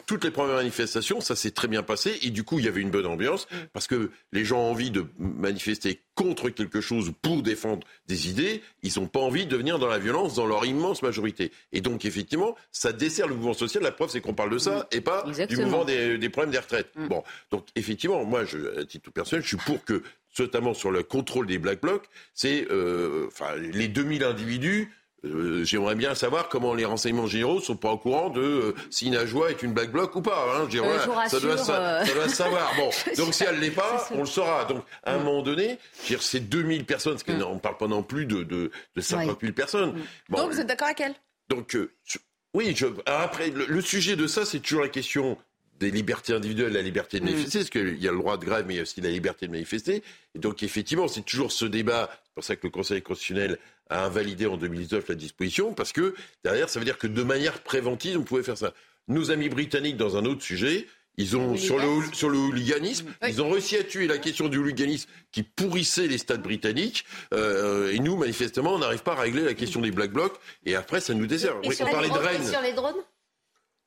toutes 0.06 0.24
les 0.24 0.30
premières 0.30 0.56
manifestations, 0.56 1.20
ça 1.20 1.36
s'est 1.36 1.50
très 1.50 1.68
bien 1.68 1.82
passé, 1.82 2.18
et 2.22 2.30
du 2.30 2.44
coup, 2.44 2.58
il 2.58 2.64
y 2.64 2.68
avait 2.68 2.80
une 2.80 2.90
bonne 2.90 3.06
ambiance, 3.06 3.46
Mm. 3.50 3.56
parce 3.72 3.86
que 3.86 4.10
les 4.32 4.44
gens 4.44 4.60
ont 4.60 4.70
envie 4.70 4.90
de 4.90 5.04
manifester 5.18 6.00
contre 6.14 6.48
quelque 6.48 6.80
chose 6.80 7.12
pour 7.22 7.42
défendre 7.42 7.86
des 8.06 8.30
idées, 8.30 8.62
ils 8.82 8.92
n'ont 8.98 9.08
pas 9.08 9.20
envie 9.20 9.46
de 9.46 9.56
venir 9.56 9.78
dans 9.78 9.88
la 9.88 9.98
violence 9.98 10.34
dans 10.34 10.46
leur 10.46 10.64
immense 10.64 11.02
majorité. 11.02 11.50
Et 11.72 11.80
donc, 11.80 12.04
effectivement, 12.04 12.56
ça 12.70 12.92
dessert 12.92 13.26
le 13.26 13.34
mouvement 13.34 13.52
social. 13.54 13.82
La 13.82 13.90
preuve, 13.92 14.10
c'est 14.10 14.20
qu'on 14.20 14.34
parle 14.34 14.50
de 14.50 14.58
ça, 14.58 14.86
et 14.92 15.00
pas 15.00 15.24
du 15.48 15.56
mouvement 15.56 15.84
des, 15.84 16.18
des 16.18 16.28
problèmes 16.28 16.52
des 16.52 16.58
retraites. 16.58 16.90
Bon, 16.96 17.22
donc, 17.50 17.66
effectivement, 17.74 18.24
moi, 18.24 18.44
je, 18.44 18.80
à 18.80 18.84
titre 18.84 19.10
personnel, 19.10 19.42
je 19.42 19.48
suis 19.48 19.56
pour 19.56 19.84
que, 19.84 20.02
notamment 20.38 20.72
sur 20.74 20.90
le 20.90 21.02
contrôle 21.02 21.46
des 21.46 21.58
black 21.58 21.80
blocs, 21.80 22.06
c'est, 22.32 22.66
euh, 22.70 23.26
enfin, 23.28 23.54
les 23.56 23.88
2000 23.88 24.24
individus, 24.24 24.90
euh, 25.24 25.64
J'aimerais 25.64 25.94
bien 25.94 26.14
savoir 26.14 26.48
comment 26.48 26.74
les 26.74 26.84
renseignements 26.84 27.26
généraux 27.26 27.60
sont 27.60 27.76
pas 27.76 27.90
au 27.90 27.98
courant 27.98 28.30
de 28.30 28.40
euh, 28.40 28.74
si 28.90 29.10
Najwa 29.10 29.50
est 29.50 29.62
une 29.62 29.72
black 29.72 29.90
bloc 29.90 30.14
ou 30.16 30.22
pas. 30.22 30.44
Hein. 30.56 30.66
Je 30.70 30.78
Euh, 30.78 30.98
ça, 31.28 31.40
doit, 31.40 31.56
ça 31.58 32.28
savoir. 32.28 32.70
Bon, 32.76 32.90
donc 33.16 33.34
si 33.34 33.44
elle 33.44 33.58
l'est 33.60 33.70
pas, 33.70 34.06
on 34.12 34.20
le 34.20 34.26
saura. 34.26 34.64
Donc 34.64 34.84
à 35.02 35.14
un 35.14 35.18
moment 35.18 35.42
donné, 35.42 35.78
je 36.06 36.16
c'est 36.18 36.40
2000 36.40 36.84
personnes, 36.84 37.14
parce 37.14 37.22
qu'on 37.24 37.54
ne 37.54 37.58
parle 37.60 37.76
pas 37.76 37.86
non 37.88 38.02
plus 38.02 38.26
de, 38.26 38.42
de, 38.42 38.70
de 38.96 39.00
50 39.00 39.40
000 39.40 39.52
personnes. 39.52 39.94
Bon, 40.28 40.38
Donc 40.38 40.52
vous 40.52 40.60
êtes 40.60 40.66
d'accord 40.66 40.86
avec 40.88 41.00
elle? 41.00 41.14
donc, 41.48 41.74
euh, 41.76 41.90
je- 42.04 42.18
oui, 42.54 42.72
je, 42.76 42.86
après, 43.06 43.50
le, 43.50 43.66
le 43.66 43.80
sujet 43.80 44.14
de 44.16 44.26
ça, 44.26 44.44
c'est 44.44 44.60
toujours 44.60 44.82
la 44.82 44.88
question 44.88 45.36
des 45.80 45.90
libertés 45.90 46.32
individuelles, 46.32 46.72
la 46.72 46.82
liberté 46.82 47.20
de 47.20 47.24
manifester, 47.24 47.58
parce 47.58 47.70
qu'il 47.70 48.02
y 48.02 48.08
a 48.08 48.12
le 48.12 48.18
droit 48.18 48.36
de 48.36 48.44
grève, 48.44 48.64
mais 48.66 48.74
il 48.74 48.76
y 48.76 48.80
a 48.80 48.82
aussi 48.82 49.00
la 49.00 49.10
liberté 49.10 49.46
de 49.46 49.52
manifester. 49.52 50.02
Et 50.34 50.38
donc, 50.38 50.62
effectivement, 50.62 51.08
c'est 51.08 51.22
toujours 51.24 51.52
ce 51.52 51.64
débat. 51.64 52.08
C'est 52.24 52.34
pour 52.34 52.44
ça 52.44 52.56
que 52.56 52.66
le 52.66 52.70
Conseil 52.70 53.02
constitutionnel 53.02 53.58
a 53.90 54.04
invalidé 54.04 54.46
en 54.46 54.56
2019 54.56 55.08
la 55.08 55.14
disposition, 55.14 55.74
parce 55.74 55.92
que 55.92 56.14
derrière, 56.44 56.68
ça 56.68 56.78
veut 56.78 56.84
dire 56.84 56.98
que 56.98 57.06
de 57.06 57.22
manière 57.22 57.60
préventive, 57.60 58.18
on 58.18 58.22
pouvait 58.22 58.42
faire 58.42 58.58
ça. 58.58 58.72
Nos 59.08 59.30
amis 59.30 59.48
britanniques, 59.48 59.96
dans 59.96 60.16
un 60.16 60.24
autre 60.24 60.42
sujet, 60.42 60.86
ils 61.16 61.36
ont, 61.36 61.56
sur 61.56 61.78
le, 61.78 61.84
sur 62.12 62.28
le 62.28 62.38
hooliganisme, 62.38 63.06
ils 63.26 63.40
ont 63.40 63.48
réussi 63.50 63.76
à 63.76 63.84
tuer 63.84 64.08
la 64.08 64.18
question 64.18 64.48
du 64.48 64.58
hooliganisme 64.58 65.08
qui 65.30 65.44
pourrissait 65.44 66.08
les 66.08 66.18
stades 66.18 66.42
britanniques. 66.42 67.04
Euh, 67.32 67.92
et 67.92 68.00
nous, 68.00 68.16
manifestement, 68.16 68.74
on 68.74 68.78
n'arrive 68.78 69.02
pas 69.02 69.12
à 69.12 69.20
régler 69.20 69.42
la 69.42 69.54
question 69.54 69.80
des 69.80 69.92
black 69.92 70.12
blocs. 70.12 70.34
Et 70.66 70.74
après, 70.74 71.00
ça 71.00 71.14
nous 71.14 71.26
dessert. 71.26 71.54
Et 71.62 71.68
Oui, 71.68 71.76
sur 71.76 71.86
on 71.86 71.90
parlait 71.90 72.08
de 72.08 72.14
Rennes. 72.14 72.48
sur 72.48 72.60
les 72.62 72.72
drones 72.72 72.96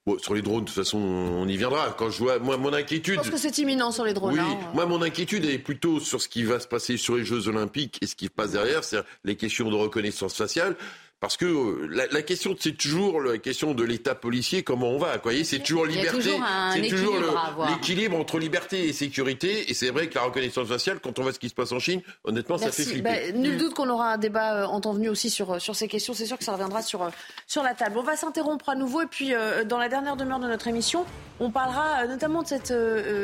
Bon, 0.08 0.18
sur 0.20 0.34
les 0.34 0.41
drones, 0.41 0.62
de 0.62 0.68
toute 0.68 0.74
façon, 0.76 0.99
on 0.99 1.45
y 1.49 1.58
viendra. 1.58 1.93
Quand 1.97 2.10
je 2.10 2.20
vois, 2.20 2.39
moi, 2.39 2.55
mon 2.55 2.72
Je 2.72 2.78
inquiétude. 2.78 3.18
pense 3.18 3.30
que 3.30 3.36
c'est 3.36 3.58
imminent 3.58 3.91
sur 3.91 4.05
les 4.05 4.14
drones. 4.14 4.36
Oui, 4.36 4.39
hein. 4.39 4.58
moi 4.74 4.86
mon 4.86 5.01
inquiétude 5.01 5.43
est 5.43 5.58
plutôt 5.60 5.99
sur 5.99 6.22
ce 6.22 6.30
qui 6.30 6.43
va 6.43 6.62
se 6.62 6.68
passer 6.68 6.95
sur 6.95 7.18
les 7.18 7.26
Jeux 7.26 7.49
Olympiques 7.49 7.97
et 8.01 8.08
ce 8.08 8.16
qui 8.16 8.28
se 8.28 8.32
passe 8.32 8.53
derrière, 8.53 8.86
c'est-à-dire 8.86 9.10
les 9.26 9.36
questions 9.36 9.70
de 9.70 9.76
reconnaissance 9.76 10.34
faciale. 10.34 10.78
Parce 11.20 11.36
que 11.36 11.45
euh, 11.45 11.88
la, 11.91 12.05
la 12.07 12.22
question, 12.22 12.55
c'est 12.59 12.78
toujours 12.78 13.20
la 13.22 13.39
question 13.39 13.74
de 13.74 13.84
l'État 13.84 14.13
policier, 14.13 14.61
comment 14.61 14.89
on 14.91 14.99
va. 14.99 15.15
Vous 15.15 15.24
voyez, 15.24 15.43
C'est 15.43 15.59
toujours 15.59 15.88
liberté, 15.88 16.18
toujours 16.20 16.43
un 16.43 16.72
c'est 16.74 16.82
toujours 16.89 17.15
équilibre 17.15 17.32
le- 17.32 17.38
à 17.38 17.41
avoir. 17.47 17.72
l'équilibre 17.72 18.18
entre 18.18 18.38
liberté 18.38 18.88
et 18.88 18.93
sécurité. 18.93 19.72
Et 19.72 19.74
c'est 19.74 19.89
vrai 19.89 20.09
que 20.09 20.15
la 20.15 20.22
reconnaissance 20.26 20.68
faciale, 20.68 20.99
quand 20.99 21.18
on 21.18 21.24
voit 21.24 21.34
ce 21.34 21.39
qui 21.39 21.49
se 21.49 21.55
passe 21.55 21.72
en 21.72 21.80
Chine, 21.80 22.01
honnêtement, 22.24 22.59
ça 22.59 22.72
fait 22.72 22.84
flipper. 22.84 23.32
Ben, 23.32 23.41
nul 23.41 23.57
doute 23.57 23.74
qu'on 23.74 23.89
aura 23.89 24.13
un 24.13 24.18
débat 24.20 24.61
euh, 24.61 24.65
en 24.68 24.80
temps 24.80 24.93
venu 24.93 25.09
aussi 25.09 25.32
sur, 25.32 25.53
euh, 25.53 25.59
sur 25.59 25.76
ces 25.76 25.88
questions. 25.88 26.13
C'est 26.13 26.28
sûr 26.28 26.38
que 26.38 26.43
ça 26.43 26.51
reviendra 26.53 26.84
sur, 26.84 27.01
euh, 27.01 27.09
sur 27.47 27.63
la 27.63 27.74
table. 27.74 27.97
On 27.97 28.03
va 28.03 28.15
s'interrompre 28.15 28.70
à 28.70 28.76
nouveau. 28.76 29.01
Et 29.01 29.07
puis, 29.07 29.34
euh, 29.34 29.63
dans 29.63 29.80
la 29.80 29.89
dernière 29.89 30.18
demeure 30.18 30.39
de 30.39 30.47
notre 30.47 30.68
émission, 30.68 31.03
on 31.39 31.49
parlera 31.49 32.03
euh, 32.03 32.07
notamment 32.07 32.43
de 32.43 32.47
cette 32.47 32.72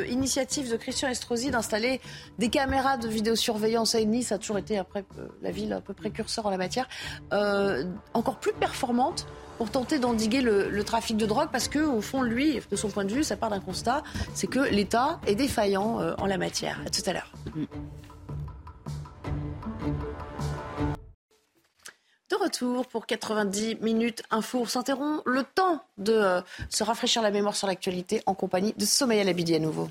initiative 0.08 0.68
de 0.70 0.76
Christian 0.76 1.08
Estrosi 1.10 1.50
d'installer 1.52 2.00
des 2.38 2.48
caméras 2.48 2.96
de 2.96 3.06
vidéosurveillance 3.08 3.94
à 3.94 4.00
Nice. 4.02 4.28
Ça 4.28 4.34
a 4.34 4.38
toujours 4.38 4.58
été 4.58 4.78
après 4.78 5.04
euh, 5.18 5.26
la 5.42 5.50
ville 5.52 5.72
un 5.72 5.80
peu 5.80 5.94
précurseur 5.94 6.46
en 6.46 6.50
la 6.50 6.56
matière. 6.56 6.88
Encore 8.12 8.36
plus 8.36 8.52
performante 8.52 9.26
pour 9.58 9.70
tenter 9.70 9.98
d'endiguer 9.98 10.40
le, 10.40 10.84
trafic 10.84 11.16
de 11.16 11.26
drogue 11.26 11.48
parce 11.50 11.68
que 11.68 11.78
au 11.78 12.00
fond 12.00 12.22
lui 12.22 12.60
de 12.70 12.76
son 12.76 12.88
point 12.88 13.04
de 13.04 13.12
vue 13.12 13.24
ça 13.24 13.36
part 13.36 13.50
d'un 13.50 13.60
constat 13.60 14.02
c'est 14.34 14.46
que 14.46 14.58
l'État 14.58 15.20
est 15.26 15.34
défaillant 15.34 16.00
euh, 16.00 16.14
en 16.18 16.26
la 16.26 16.38
matière 16.38 16.80
à 16.86 16.90
tout 16.90 17.02
à 17.06 17.12
l'heure 17.12 17.30
De 22.30 22.36
retour 22.36 22.86
pour 22.86 23.06
90 23.06 23.76
minutes 23.82 24.22
info. 24.30 24.60
On 24.62 24.64
s'interrompt 24.64 25.22
le 25.26 25.44
temps 25.44 25.82
de 25.98 26.12
euh, 26.14 26.40
se 26.68 26.82
rafraîchir 26.82 27.22
la 27.22 27.30
mémoire 27.30 27.54
sur 27.54 27.66
l'actualité 27.66 28.22
en 28.26 28.34
compagnie 28.34 28.74
de 28.76 28.84
Sommeil 28.84 29.22
Labidi 29.22 29.54
à 29.54 29.58
nouveau. 29.58 29.88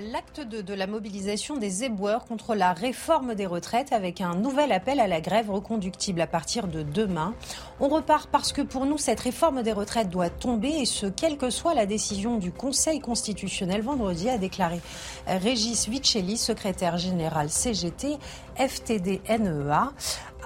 L'acte 0.00 0.40
2 0.40 0.62
de 0.62 0.74
la 0.74 0.86
mobilisation 0.86 1.56
des 1.56 1.84
éboueurs 1.84 2.26
contre 2.26 2.54
la 2.54 2.74
réforme 2.74 3.34
des 3.34 3.46
retraites 3.46 3.92
avec 3.92 4.20
un 4.20 4.34
nouvel 4.34 4.72
appel 4.72 5.00
à 5.00 5.06
la 5.06 5.22
grève 5.22 5.50
reconductible 5.50 6.20
à 6.20 6.26
partir 6.26 6.66
de 6.66 6.82
demain. 6.82 7.34
On 7.80 7.88
repart 7.88 8.28
parce 8.28 8.52
que 8.52 8.60
pour 8.60 8.84
nous, 8.84 8.98
cette 8.98 9.20
réforme 9.20 9.62
des 9.62 9.72
retraites 9.72 10.10
doit 10.10 10.28
tomber 10.28 10.68
et 10.68 10.84
ce, 10.84 11.06
quelle 11.06 11.38
que 11.38 11.48
soit 11.48 11.72
la 11.72 11.86
décision 11.86 12.36
du 12.36 12.52
Conseil 12.52 13.00
constitutionnel 13.00 13.80
vendredi, 13.80 14.28
a 14.28 14.36
déclaré 14.36 14.80
Régis 15.26 15.88
Vicelli, 15.88 16.36
secrétaire 16.36 16.98
général 16.98 17.48
CGT, 17.48 18.18
FTD-NEA. 18.56 19.92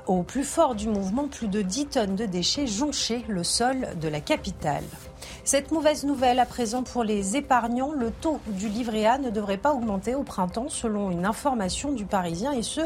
Au 0.07 0.23
plus 0.23 0.45
fort 0.45 0.77
du 0.77 0.89
mouvement, 0.89 1.27
plus 1.27 1.49
de 1.49 1.63
10 1.63 1.87
tonnes 1.87 2.17
de 2.17 2.27
déchets 2.27 2.67
jonchaient 2.67 3.25
le 3.27 3.43
sol 3.43 3.89
de 4.01 4.09
la 4.09 4.21
capitale. 4.21 4.85
Cette 5.45 5.73
mauvaise 5.73 6.05
nouvelle 6.05 6.39
à 6.39 6.47
présent 6.47 6.83
pour 6.83 7.05
les 7.05 7.37
épargnants, 7.37 7.93
le 7.93 8.11
taux 8.11 8.41
du 8.49 8.69
livret 8.69 9.07
A 9.07 9.19
ne 9.19 9.31
devrait 9.31 9.57
pas 9.57 9.73
augmenter 9.73 10.15
au 10.15 10.23
printemps 10.23 10.69
selon 10.69 11.11
une 11.11 11.27
information 11.27 11.93
du 11.93 12.05
Parisien 12.05 12.53
et 12.53 12.63
ce 12.63 12.81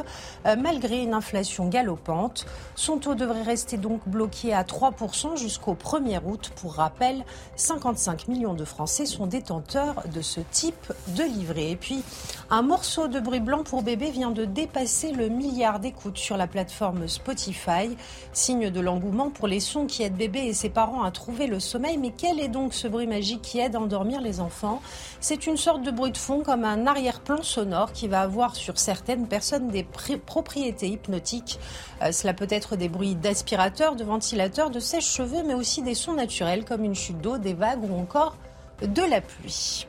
euh, 0.46 0.56
malgré 0.56 1.02
une 1.02 1.14
inflation 1.14 1.68
galopante. 1.68 2.46
Son 2.74 2.98
taux 2.98 3.14
devrait 3.14 3.42
rester 3.42 3.76
donc 3.76 4.00
bloqué 4.06 4.52
à 4.52 4.62
3% 4.62 5.36
jusqu'au 5.36 5.74
1er 5.74 6.20
août. 6.24 6.52
Pour 6.56 6.74
rappel, 6.74 7.24
55 7.56 8.28
millions 8.28 8.54
de 8.54 8.64
Français 8.64 9.06
sont 9.06 9.26
détenteurs 9.26 10.02
de 10.12 10.20
ce 10.20 10.40
type 10.40 10.92
de 11.08 11.22
livret. 11.22 11.70
Et 11.70 11.76
puis, 11.76 12.02
un 12.50 12.62
morceau 12.62 13.08
de 13.08 13.20
bruit 13.20 13.40
blanc 13.40 13.62
pour 13.62 13.82
bébé 13.82 14.10
vient 14.10 14.30
de 14.30 14.44
dépasser 14.44 15.12
le 15.12 15.28
milliard 15.28 15.80
d'écoutes 15.80 16.18
sur 16.18 16.36
la 16.36 16.46
plateforme 16.46 17.08
Spotify, 17.08 17.96
signe 18.32 18.70
de 18.70 18.80
l'engouement 18.80 19.30
pour 19.30 19.48
les 19.48 19.60
sons 19.60 19.86
qui 19.86 20.02
aident 20.02 20.16
bébé 20.16 20.40
et 20.40 20.54
ses 20.54 20.70
parents 20.70 21.02
à 21.02 21.10
trouver 21.10 21.46
le 21.46 21.60
sommeil. 21.60 21.98
Mais 21.98 22.12
quel 22.16 22.33
est 22.40 22.48
donc 22.48 22.74
ce 22.74 22.88
bruit 22.88 23.06
magique 23.06 23.42
qui 23.42 23.58
aide 23.58 23.76
à 23.76 23.80
endormir 23.80 24.20
les 24.20 24.40
enfants? 24.40 24.80
C'est 25.20 25.46
une 25.46 25.56
sorte 25.56 25.82
de 25.82 25.90
bruit 25.90 26.12
de 26.12 26.16
fond 26.16 26.42
comme 26.42 26.64
un 26.64 26.86
arrière-plan 26.86 27.42
sonore 27.42 27.92
qui 27.92 28.08
va 28.08 28.20
avoir 28.20 28.56
sur 28.56 28.78
certaines 28.78 29.26
personnes 29.26 29.68
des 29.68 29.84
propriétés 29.84 30.88
hypnotiques. 30.88 31.58
Euh, 32.02 32.12
cela 32.12 32.34
peut 32.34 32.48
être 32.50 32.76
des 32.76 32.88
bruits 32.88 33.14
d'aspirateur, 33.14 33.96
de 33.96 34.04
ventilateur, 34.04 34.70
de 34.70 34.80
sèche-cheveux, 34.80 35.42
mais 35.44 35.54
aussi 35.54 35.82
des 35.82 35.94
sons 35.94 36.14
naturels 36.14 36.64
comme 36.64 36.84
une 36.84 36.94
chute 36.94 37.20
d'eau, 37.20 37.38
des 37.38 37.54
vagues 37.54 37.84
ou 37.84 37.94
encore 37.98 38.36
de 38.82 39.02
la 39.02 39.20
pluie. 39.20 39.86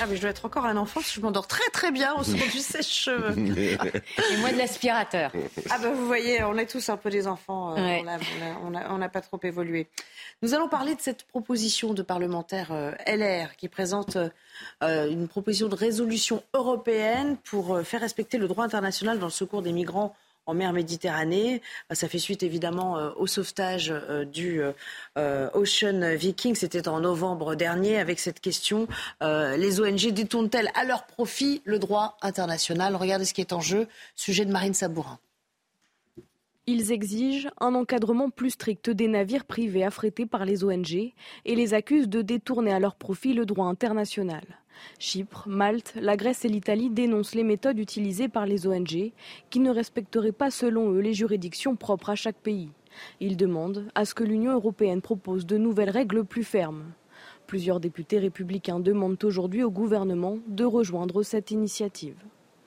Ah 0.00 0.06
mais 0.08 0.16
je 0.16 0.20
dois 0.20 0.30
être 0.30 0.44
encore 0.44 0.66
un 0.66 0.76
enfant, 0.76 1.00
je 1.00 1.20
m'endors 1.20 1.46
très 1.46 1.68
très 1.70 1.90
bien 1.90 2.14
au 2.14 2.22
son 2.22 2.32
du 2.32 2.58
sèche-cheveux. 2.58 3.36
Et 4.32 4.36
moi 4.38 4.52
de 4.52 4.58
l'aspirateur. 4.58 5.32
Ah 5.70 5.78
ben 5.78 5.92
vous 5.92 6.06
voyez, 6.06 6.42
on 6.44 6.56
est 6.56 6.66
tous 6.66 6.88
un 6.88 6.96
peu 6.96 7.10
des 7.10 7.26
enfants, 7.26 7.76
euh, 7.76 7.98
on 8.62 8.98
n'a 8.98 9.08
pas 9.08 9.20
trop 9.20 9.40
évolué. 9.42 9.88
Nous 10.42 10.54
allons 10.54 10.68
parler 10.68 10.94
de 10.94 11.00
cette 11.00 11.24
proposition 11.24 11.94
de 11.94 12.02
parlementaire 12.02 12.72
euh, 12.72 12.92
LR 13.06 13.56
qui 13.56 13.68
présente 13.68 14.16
euh, 14.82 15.10
une 15.10 15.28
proposition 15.28 15.68
de 15.68 15.74
résolution 15.74 16.42
européenne 16.54 17.36
pour 17.44 17.80
faire 17.82 18.00
respecter 18.00 18.38
le 18.38 18.48
droit 18.48 18.64
international 18.64 19.18
dans 19.18 19.26
le 19.26 19.32
secours 19.32 19.62
des 19.62 19.72
migrants 19.72 20.14
en 20.46 20.54
mer 20.54 20.72
Méditerranée. 20.72 21.60
Euh, 21.90 21.94
ça 21.94 22.08
fait 22.08 22.18
suite 22.18 22.42
évidemment 22.42 22.98
euh, 22.98 23.10
au 23.16 23.26
sauvetage 23.26 23.90
euh, 23.92 24.24
du 24.24 24.60
Ocean 25.16 26.14
Viking. 26.16 26.54
C'était 26.54 26.88
en 26.88 27.00
novembre 27.00 27.54
dernier 27.54 27.98
avec 27.98 28.18
cette 28.18 28.40
question. 28.40 28.86
les 29.20 29.80
ONG 29.80 30.12
détournent-elles 30.12 30.70
à 30.74 30.84
leur 30.84 31.06
profit 31.06 31.62
le 31.64 31.78
droit 31.78 32.16
international? 32.22 32.96
Regardez 32.96 33.24
ce 33.24 33.34
qui 33.34 33.40
est 33.40 33.52
en 33.52 33.60
jeu. 33.60 33.88
Sujet 34.14 34.44
de 34.44 34.52
Marine 34.52 34.74
Sabourin. 34.74 35.18
Ils 36.66 36.90
exigent 36.90 37.48
un 37.60 37.74
encadrement 37.74 38.28
plus 38.28 38.50
strict 38.50 38.90
des 38.90 39.08
navires 39.08 39.44
privés 39.44 39.84
affrétés 39.84 40.26
par 40.26 40.44
les 40.44 40.64
ONG 40.64 40.94
et 41.44 41.54
les 41.54 41.74
accusent 41.74 42.08
de 42.08 42.22
détourner 42.22 42.72
à 42.72 42.80
leur 42.80 42.96
profit 42.96 43.34
le 43.34 43.46
droit 43.46 43.66
international. 43.66 44.42
Chypre, 44.98 45.44
Malte, 45.46 45.94
la 46.00 46.16
Grèce 46.16 46.44
et 46.44 46.48
l'Italie 46.48 46.90
dénoncent 46.90 47.34
les 47.34 47.44
méthodes 47.44 47.78
utilisées 47.78 48.28
par 48.28 48.46
les 48.46 48.66
ONG 48.66 49.12
qui 49.50 49.60
ne 49.60 49.70
respecteraient 49.70 50.32
pas 50.32 50.50
selon 50.50 50.92
eux 50.92 51.00
les 51.00 51.14
juridictions 51.14 51.76
propres 51.76 52.10
à 52.10 52.14
chaque 52.14 52.36
pays. 52.36 52.70
Ils 53.20 53.36
demandent 53.36 53.86
à 53.94 54.04
ce 54.04 54.14
que 54.14 54.24
l'Union 54.24 54.52
européenne 54.52 55.02
propose 55.02 55.46
de 55.46 55.58
nouvelles 55.58 55.90
règles 55.90 56.24
plus 56.24 56.44
fermes. 56.44 56.84
Plusieurs 57.46 57.80
députés 57.80 58.18
républicains 58.18 58.80
demandent 58.80 59.22
aujourd'hui 59.22 59.62
au 59.62 59.70
gouvernement 59.70 60.38
de 60.46 60.64
rejoindre 60.64 61.22
cette 61.22 61.50
initiative. 61.50 62.16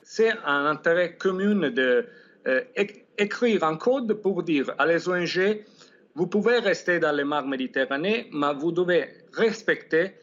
C'est 0.03 0.32
un 0.45 0.66
intérêt 0.66 1.16
commun 1.16 1.70
d'écrire 1.70 3.64
euh, 3.64 3.70
un 3.70 3.76
code 3.76 4.14
pour 4.14 4.43
dire 4.43 4.74
à 4.78 4.86
les 4.86 5.10
ONG, 5.10 5.64
vous 6.16 6.28
pouvez 6.28 6.60
rester 6.60 6.99
dans 6.99 7.12
les 7.12 7.24
mers 7.24 7.45
Méditerranée, 7.45 8.30
mais 8.34 8.53
vous 8.53 8.72
devez 8.72 9.10
respecter 9.34 10.14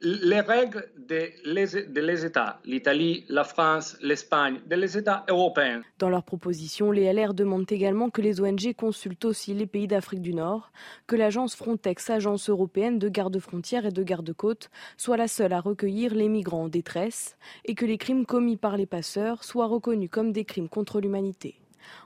les 0.00 0.40
règles 0.40 0.88
des 0.96 2.26
États, 2.26 2.60
l'Italie, 2.64 3.24
la 3.28 3.44
France, 3.44 3.96
l'Espagne, 4.02 4.60
des 4.66 4.98
États 4.98 5.24
européens. 5.28 5.82
Dans 5.98 6.08
leur 6.08 6.24
proposition, 6.24 6.90
les 6.90 7.12
LR 7.12 7.34
demandent 7.34 7.70
également 7.70 8.10
que 8.10 8.20
les 8.20 8.40
ONG 8.40 8.74
consultent 8.76 9.24
aussi 9.24 9.54
les 9.54 9.66
pays 9.66 9.86
d'Afrique 9.86 10.22
du 10.22 10.34
Nord, 10.34 10.72
que 11.06 11.16
l'agence 11.16 11.54
Frontex, 11.54 12.10
agence 12.10 12.48
européenne 12.48 12.98
de 12.98 13.08
garde-frontières 13.08 13.86
et 13.86 13.92
de 13.92 14.02
garde-côtes, 14.02 14.70
soit 14.96 15.16
la 15.16 15.28
seule 15.28 15.52
à 15.52 15.60
recueillir 15.60 16.14
les 16.14 16.28
migrants 16.28 16.64
en 16.64 16.68
détresse 16.68 17.36
et 17.64 17.74
que 17.74 17.86
les 17.86 17.98
crimes 17.98 18.26
commis 18.26 18.56
par 18.56 18.76
les 18.76 18.86
passeurs 18.86 19.44
soient 19.44 19.66
reconnus 19.66 20.10
comme 20.10 20.32
des 20.32 20.44
crimes 20.44 20.68
contre 20.68 21.00
l'humanité. 21.00 21.60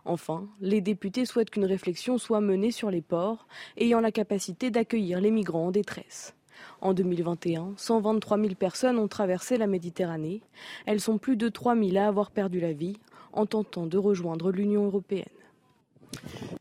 Enfin, 0.05 0.49
les 0.61 0.81
députés 0.81 1.27
souhaitent 1.27 1.51
qu'une 1.51 1.65
réflexion 1.65 2.19
soit 2.19 2.41
menée 2.41 2.71
sur 2.71 2.91
les 2.91 3.03
ports 3.03 3.47
ayant 3.77 4.01
la 4.01 4.13
capacité 4.13 4.71
d'accueillir 4.71 5.21
les 5.21 5.31
migrants 5.31 5.67
en 5.67 5.71
détresse. 5.71 6.35
En 6.81 6.93
2021, 6.93 7.75
123 7.77 8.39
000 8.39 8.55
personnes 8.55 8.99
ont 8.99 9.09
traversé 9.09 9.57
la 9.57 9.67
Méditerranée. 9.67 10.43
Elles 10.85 11.01
sont 11.01 11.19
plus 11.19 11.37
de 11.37 11.49
3 11.49 11.75
000 11.75 11.97
à 11.97 12.07
avoir 12.07 12.31
perdu 12.31 12.61
la 12.61 12.73
vie 12.73 12.99
en 13.33 13.47
tentant 13.47 13.87
de 13.87 13.99
rejoindre 13.99 14.51
l'Union 14.51 14.85
européenne. 14.85 15.25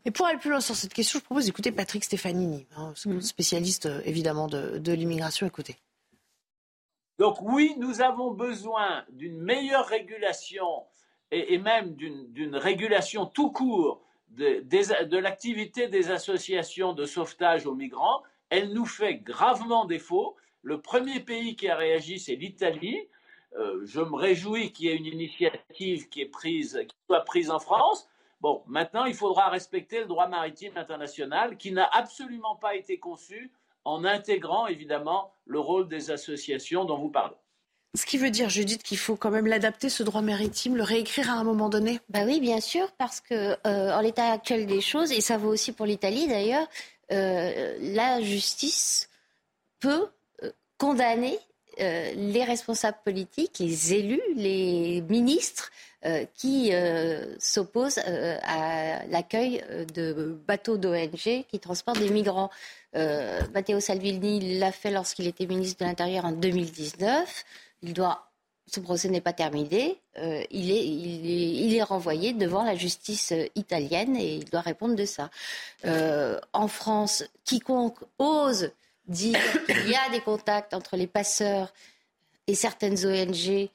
Et 0.04 0.10
pour 0.10 0.26
aller 0.26 0.38
plus 0.38 0.50
loin 0.50 0.60
sur 0.60 0.74
cette 0.74 0.94
question, 0.94 1.18
je 1.18 1.24
propose 1.24 1.46
d'écouter 1.46 1.72
Patrick 1.72 2.04
Stefanini, 2.04 2.66
hein, 2.76 2.92
mm. 3.04 3.20
spécialiste 3.20 3.86
euh, 3.86 4.00
évidemment 4.04 4.48
de, 4.48 4.92
l'immigration. 4.92 5.46
Écoutez. 5.46 5.76
Donc 7.18 7.40
oui, 7.42 7.74
nous 7.78 8.02
avons 8.02 8.32
besoin 8.32 9.04
d'une 9.10 9.40
meilleure 9.40 9.86
régulation 9.86 10.84
et, 11.30 11.58
même 11.58 11.94
d'une 11.96 12.56
régulation 12.56 13.26
tout 13.26 13.50
court 13.50 14.02
de 14.30 15.16
l'activité 15.16 15.88
des 15.88 16.10
associations 16.10 16.92
de 16.92 17.04
sauvetage 17.06 17.66
aux 17.66 17.74
migrants 17.74 18.22
elle 18.50 18.72
nous 18.72 18.86
fait 18.86 19.16
gravement 19.16 19.84
défaut. 19.84 20.36
Le 20.62 20.80
premier 20.80 21.20
pays 21.20 21.56
qui 21.56 21.68
a 21.68 21.76
réagi, 21.76 22.18
c'est 22.18 22.36
l'Italie. 22.36 22.98
Euh, 23.56 23.80
je 23.84 24.00
me 24.00 24.14
réjouis 24.14 24.72
qu'il 24.72 24.86
y 24.86 24.88
ait 24.88 24.96
une 24.96 25.06
initiative 25.06 26.08
qui, 26.08 26.20
est 26.20 26.26
prise, 26.26 26.80
qui 26.88 26.96
soit 27.06 27.24
prise 27.24 27.50
en 27.50 27.58
France. 27.58 28.08
Bon, 28.40 28.62
maintenant, 28.66 29.04
il 29.04 29.14
faudra 29.14 29.48
respecter 29.48 30.00
le 30.00 30.06
droit 30.06 30.28
maritime 30.28 30.76
international 30.76 31.56
qui 31.56 31.72
n'a 31.72 31.88
absolument 31.92 32.56
pas 32.56 32.74
été 32.74 32.98
conçu 32.98 33.50
en 33.84 34.04
intégrant 34.04 34.66
évidemment 34.66 35.32
le 35.46 35.60
rôle 35.60 35.88
des 35.88 36.10
associations 36.10 36.84
dont 36.84 36.98
vous 36.98 37.08
parlez. 37.08 37.36
Ce 37.94 38.04
qui 38.04 38.18
veut 38.18 38.30
dire, 38.30 38.50
Judith, 38.50 38.82
qu'il 38.82 38.98
faut 38.98 39.16
quand 39.16 39.30
même 39.30 39.46
l'adapter, 39.46 39.88
ce 39.88 40.02
droit 40.02 40.20
maritime, 40.20 40.76
le 40.76 40.82
réécrire 40.82 41.30
à 41.30 41.34
un 41.34 41.44
moment 41.44 41.70
donné? 41.70 41.98
Bah 42.10 42.24
oui, 42.26 42.40
bien 42.40 42.60
sûr, 42.60 42.92
parce 42.98 43.22
que 43.22 43.56
euh, 43.66 43.96
en 43.96 44.00
l'état 44.00 44.32
actuel 44.32 44.66
des 44.66 44.82
choses, 44.82 45.12
et 45.12 45.22
ça 45.22 45.38
vaut 45.38 45.48
aussi 45.48 45.72
pour 45.72 45.86
l'Italie 45.86 46.26
d'ailleurs, 46.28 46.66
euh, 47.12 47.76
la 47.80 48.20
justice 48.20 49.08
peut 49.78 50.08
euh, 50.42 50.50
condamner 50.78 51.38
euh, 51.80 52.12
les 52.14 52.44
responsables 52.44 52.98
politiques, 53.04 53.58
les 53.60 53.94
élus, 53.94 54.22
les 54.34 55.02
ministres 55.02 55.70
qui 56.34 56.70
s'opposent 57.40 57.98
à 57.98 59.04
l'accueil 59.06 59.64
de 59.92 60.38
bateaux 60.46 60.76
d'ONG 60.76 61.44
qui 61.48 61.58
transportent 61.58 61.98
des 61.98 62.10
migrants. 62.10 62.48
Matteo 62.94 63.80
Salvini 63.80 64.60
l'a 64.60 64.70
fait 64.70 64.92
lorsqu'il 64.92 65.26
était 65.26 65.46
ministre 65.46 65.80
de 65.80 65.88
l'Intérieur 65.88 66.24
en 66.26 66.30
2019. 66.30 67.44
Il 67.82 67.92
doit 67.92 68.30
ce 68.66 68.80
procès 68.80 69.08
n'est 69.08 69.20
pas 69.20 69.32
terminé. 69.32 70.00
Euh, 70.18 70.42
il, 70.50 70.70
est, 70.70 70.86
il, 70.86 71.74
est, 71.74 71.82
renvoyé 71.82 72.32
devant 72.32 72.64
la 72.64 72.74
justice 72.74 73.32
euh, 73.32 73.46
italienne 73.54 74.16
et 74.16 74.34
il 74.36 74.44
doit 74.46 74.60
répondre 74.60 74.96
de 74.96 75.04
ça. 75.04 75.30
Euh, 75.84 76.40
en 76.52 76.68
France, 76.68 77.24
quiconque 77.44 77.98
ose 78.18 78.70
dire 79.06 79.38
qu'il 79.66 79.88
y 79.88 79.94
a 79.94 80.10
des 80.10 80.20
contacts 80.20 80.74
entre 80.74 80.96
les 80.96 81.06
passeurs 81.06 81.72
et 82.46 82.54
certaines 82.54 83.06
ONG 83.06 83.68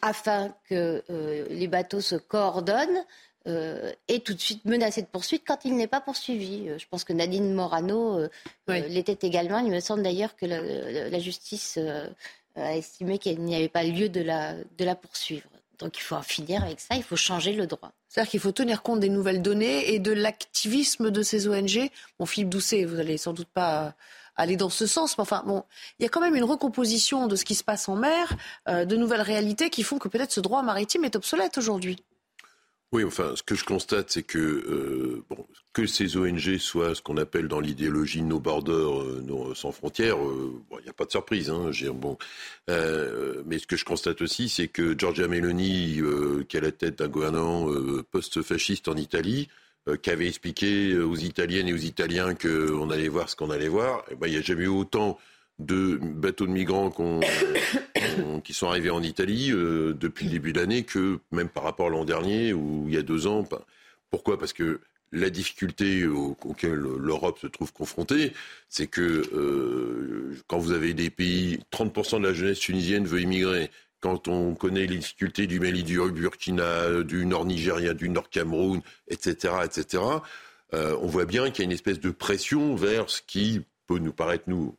afin 0.00 0.54
que 0.70 1.02
les 1.50 1.68
bateaux 1.68 2.00
se 2.00 2.14
coordonnent 2.16 3.04
est 3.44 4.24
tout 4.24 4.32
de 4.32 4.40
suite 4.40 4.64
menacé 4.64 5.02
de 5.02 5.06
poursuite 5.06 5.44
quand 5.46 5.66
il 5.66 5.76
n'est 5.76 5.86
pas 5.86 6.00
poursuivi. 6.00 6.68
je 6.78 6.86
pense 6.88 7.04
que 7.04 7.12
Nadine 7.12 7.52
Morano 7.52 8.26
l'était 8.68 9.26
également. 9.26 9.58
Il 9.58 9.70
me 9.70 9.80
semble 9.80 10.02
d'ailleurs 10.02 10.34
que 10.34 10.46
la 10.46 11.18
justice 11.18 11.78
a 12.54 12.76
estimé 12.76 13.18
qu'il 13.18 13.40
n'y 13.40 13.54
avait 13.54 13.68
pas 13.68 13.84
lieu 13.84 14.08
de 14.08 14.20
la, 14.20 14.54
de 14.54 14.84
la 14.84 14.94
poursuivre. 14.94 15.48
Donc 15.78 15.98
il 15.98 16.02
faut 16.02 16.14
en 16.14 16.22
finir 16.22 16.62
avec 16.62 16.80
ça, 16.80 16.94
il 16.94 17.02
faut 17.02 17.16
changer 17.16 17.52
le 17.52 17.66
droit. 17.66 17.92
C'est-à-dire 18.08 18.30
qu'il 18.30 18.40
faut 18.40 18.52
tenir 18.52 18.82
compte 18.82 19.00
des 19.00 19.08
nouvelles 19.08 19.42
données 19.42 19.92
et 19.92 19.98
de 19.98 20.12
l'activisme 20.12 21.10
de 21.10 21.22
ces 21.22 21.48
ONG. 21.48 21.90
Bon, 22.18 22.26
Philippe 22.26 22.50
Doucet, 22.50 22.84
vous 22.84 22.96
n'allez 22.96 23.18
sans 23.18 23.32
doute 23.32 23.48
pas 23.48 23.94
aller 24.36 24.56
dans 24.56 24.70
ce 24.70 24.86
sens, 24.86 25.18
mais 25.18 25.22
enfin, 25.22 25.42
bon, 25.46 25.64
il 25.98 26.02
y 26.02 26.06
a 26.06 26.08
quand 26.08 26.20
même 26.20 26.36
une 26.36 26.44
recomposition 26.44 27.26
de 27.26 27.36
ce 27.36 27.44
qui 27.44 27.54
se 27.54 27.64
passe 27.64 27.88
en 27.88 27.96
mer, 27.96 28.36
euh, 28.68 28.84
de 28.84 28.96
nouvelles 28.96 29.20
réalités 29.20 29.70
qui 29.70 29.82
font 29.82 29.98
que 29.98 30.08
peut-être 30.08 30.32
ce 30.32 30.40
droit 30.40 30.62
maritime 30.62 31.04
est 31.04 31.16
obsolète 31.16 31.58
aujourd'hui. 31.58 32.02
Oui, 32.92 33.04
enfin, 33.04 33.34
ce 33.36 33.42
que 33.42 33.54
je 33.54 33.64
constate, 33.64 34.10
c'est 34.10 34.22
que 34.22 34.38
euh, 34.38 35.24
bon, 35.30 35.46
que 35.72 35.86
ces 35.86 36.18
ONG 36.18 36.58
soient 36.58 36.94
ce 36.94 37.00
qu'on 37.00 37.16
appelle 37.16 37.48
dans 37.48 37.58
l'idéologie 37.60 38.20
nos 38.20 38.38
borders, 38.38 39.00
euh, 39.00 39.54
sans 39.54 39.72
frontières, 39.72 40.22
euh, 40.22 40.60
il 40.78 40.84
n'y 40.84 40.90
a 40.90 40.92
pas 40.92 41.06
de 41.06 41.10
surprise. 41.10 41.48
Hein, 41.48 41.70
bon, 41.94 42.18
mais 42.68 43.58
ce 43.58 43.66
que 43.66 43.76
je 43.76 43.86
constate 43.86 44.20
aussi, 44.20 44.50
c'est 44.50 44.68
que 44.68 44.94
Giorgia 44.98 45.26
Meloni, 45.26 46.02
qui 46.48 46.56
est 46.56 46.60
à 46.60 46.62
la 46.62 46.72
tête 46.72 46.98
d'un 46.98 47.08
gouvernement 47.08 47.66
post-fasciste 48.10 48.88
en 48.88 48.96
Italie, 48.96 49.48
euh, 49.88 49.96
qui 49.96 50.10
avait 50.10 50.28
expliqué 50.28 50.96
aux 50.96 51.16
Italiennes 51.16 51.66
et 51.66 51.72
aux 51.72 51.76
Italiens 51.76 52.36
qu'on 52.36 52.88
allait 52.90 53.08
voir 53.08 53.28
ce 53.28 53.34
qu'on 53.34 53.50
allait 53.50 53.66
voir, 53.66 54.04
eh 54.12 54.14
ben, 54.14 54.28
il 54.28 54.34
n'y 54.34 54.38
a 54.38 54.40
jamais 54.40 54.62
eu 54.62 54.68
autant 54.68 55.18
de 55.58 55.98
bateaux 56.00 56.46
de 56.46 56.52
migrants 56.52 56.90
qui 58.44 58.54
sont 58.54 58.68
arrivés 58.68 58.90
en 58.90 59.02
Italie 59.02 59.50
euh, 59.52 59.94
depuis 59.94 60.26
le 60.26 60.32
début 60.32 60.52
de 60.52 60.60
l'année 60.60 60.82
que 60.84 61.18
même 61.30 61.48
par 61.48 61.64
rapport 61.64 61.86
à 61.86 61.90
l'an 61.90 62.04
dernier 62.04 62.52
ou 62.52 62.84
il 62.88 62.94
y 62.94 62.98
a 62.98 63.02
deux 63.02 63.26
ans. 63.26 63.46
Pourquoi? 64.10 64.38
Parce 64.38 64.52
que 64.52 64.80
la 65.12 65.28
difficulté 65.30 66.06
auquel 66.06 66.72
l'Europe 66.72 67.38
se 67.38 67.46
trouve 67.46 67.72
confrontée, 67.72 68.32
c'est 68.68 68.86
que 68.86 69.00
euh, 69.34 70.34
quand 70.46 70.58
vous 70.58 70.72
avez 70.72 70.94
des 70.94 71.10
pays, 71.10 71.60
30% 71.70 72.18
de 72.18 72.26
la 72.26 72.32
jeunesse 72.32 72.60
tunisienne 72.60 73.04
veut 73.04 73.20
immigrer. 73.20 73.70
Quand 74.00 74.26
on 74.26 74.54
connaît 74.54 74.86
les 74.86 74.96
difficultés 74.96 75.46
du 75.46 75.60
Mali, 75.60 75.84
du 75.84 75.98
Burkina, 75.98 77.02
du 77.02 77.26
Nord 77.26 77.44
Nigeria, 77.44 77.94
du 77.94 78.08
Nord 78.08 78.30
Cameroun, 78.30 78.80
etc., 79.08 79.54
etc., 79.64 80.02
euh, 80.74 80.96
on 81.02 81.06
voit 81.06 81.26
bien 81.26 81.50
qu'il 81.50 81.60
y 81.60 81.62
a 81.62 81.66
une 81.66 81.72
espèce 81.72 82.00
de 82.00 82.10
pression 82.10 82.74
vers 82.74 83.10
ce 83.10 83.20
qui 83.22 83.60
peut 83.86 83.98
nous 83.98 84.12
paraître, 84.12 84.44
nous, 84.46 84.74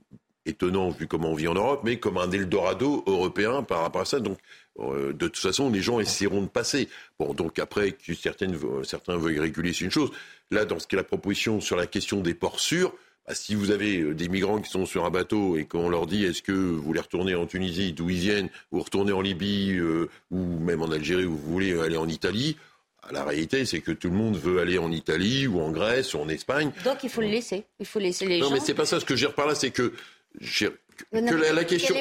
étonnant 0.46 0.90
vu 0.90 1.08
comment 1.08 1.32
on 1.32 1.36
vit 1.36 1.48
en 1.48 1.54
Europe, 1.54 1.82
mais 1.84 1.98
comme 1.98 2.18
un 2.18 2.32
Eldorado 2.32 3.04
européen 3.08 3.64
par 3.64 3.82
rapport 3.82 4.02
à 4.02 4.06
ça. 4.06 4.20
Donc, 4.20 4.38
euh, 4.80 5.14
de 5.14 5.28
toute 5.28 5.38
façon, 5.38 5.70
les 5.70 5.82
gens 5.82 6.00
essaieront 6.00 6.42
de 6.42 6.48
passer. 6.48 6.90
Bon, 7.20 7.34
donc 7.34 7.60
après, 7.60 7.92
que 7.92 8.14
certaines, 8.14 8.58
certains 8.84 9.18
veuillent 9.18 9.40
réguler, 9.40 9.74
c'est 9.74 9.86
une 9.86 9.92
chose. 9.92 10.12
Là, 10.52 10.66
dans 10.66 10.80
ce 10.80 10.88
qui 10.88 10.96
est 10.96 10.98
la 10.98 11.04
proposition 11.04 11.62
sur 11.62 11.76
la 11.76 11.88
question 11.88 12.22
des 12.22 12.34
ports 12.34 12.60
sûrs, 12.60 12.94
bah, 13.28 13.36
si 13.36 13.56
vous 13.56 13.72
avez 13.72 14.00
euh, 14.00 14.14
des 14.14 14.28
migrants 14.28 14.60
qui 14.60 14.70
sont 14.70 14.86
sur 14.86 15.06
un 15.06 15.10
bateau 15.10 15.56
et 15.56 15.66
qu'on 15.66 15.90
leur 15.90 16.08
dit 16.08 16.26
est-ce 16.26 16.42
que 16.42 16.52
vous 16.52 16.82
voulez 16.82 17.00
retourner 17.00 17.36
en 17.36 17.46
Tunisie, 17.46 17.94
d'où 17.94 18.10
ils 18.10 18.20
viennent, 18.20 18.50
ou 18.72 18.82
retourner 18.82 19.14
en 19.14 19.22
Libye, 19.22 19.78
euh, 19.78 20.10
ou 20.30 20.60
même 20.60 20.82
en 20.82 20.92
Algérie, 20.92 21.26
ou 21.26 21.38
vous 21.38 21.52
voulez 21.52 21.80
aller 21.80 21.98
en 21.98 22.10
Italie, 22.10 22.58
bah, 23.02 23.10
la 23.14 23.24
réalité, 23.24 23.66
c'est 23.66 23.80
que 23.80 23.92
tout 23.92 24.10
le 24.10 24.16
monde 24.16 24.36
veut 24.36 24.60
aller 24.60 24.78
en 24.78 24.92
Italie 24.92 25.48
ou 25.48 25.62
en 25.62 25.72
Grèce 25.72 26.14
ou 26.14 26.20
en 26.20 26.28
Espagne. 26.28 26.72
Donc 26.84 27.04
il 27.04 27.10
faut 27.10 27.22
le 27.22 27.28
laisser. 27.28 27.64
Il 27.80 27.86
faut 27.86 28.00
laisser 28.00 28.26
les 28.26 28.40
non, 28.40 28.46
gens. 28.46 28.50
Non, 28.50 28.56
mais 28.56 28.66
c'est 28.66 28.74
pas 28.74 28.86
ça. 28.86 29.00
Ce 29.00 29.06
que 29.06 29.16
j'ai 29.16 29.30
par 29.30 29.48
là, 29.48 29.56
c'est 29.56 29.72
que 29.72 29.94
que 31.12 31.54
la, 31.54 31.64
question, 31.64 31.96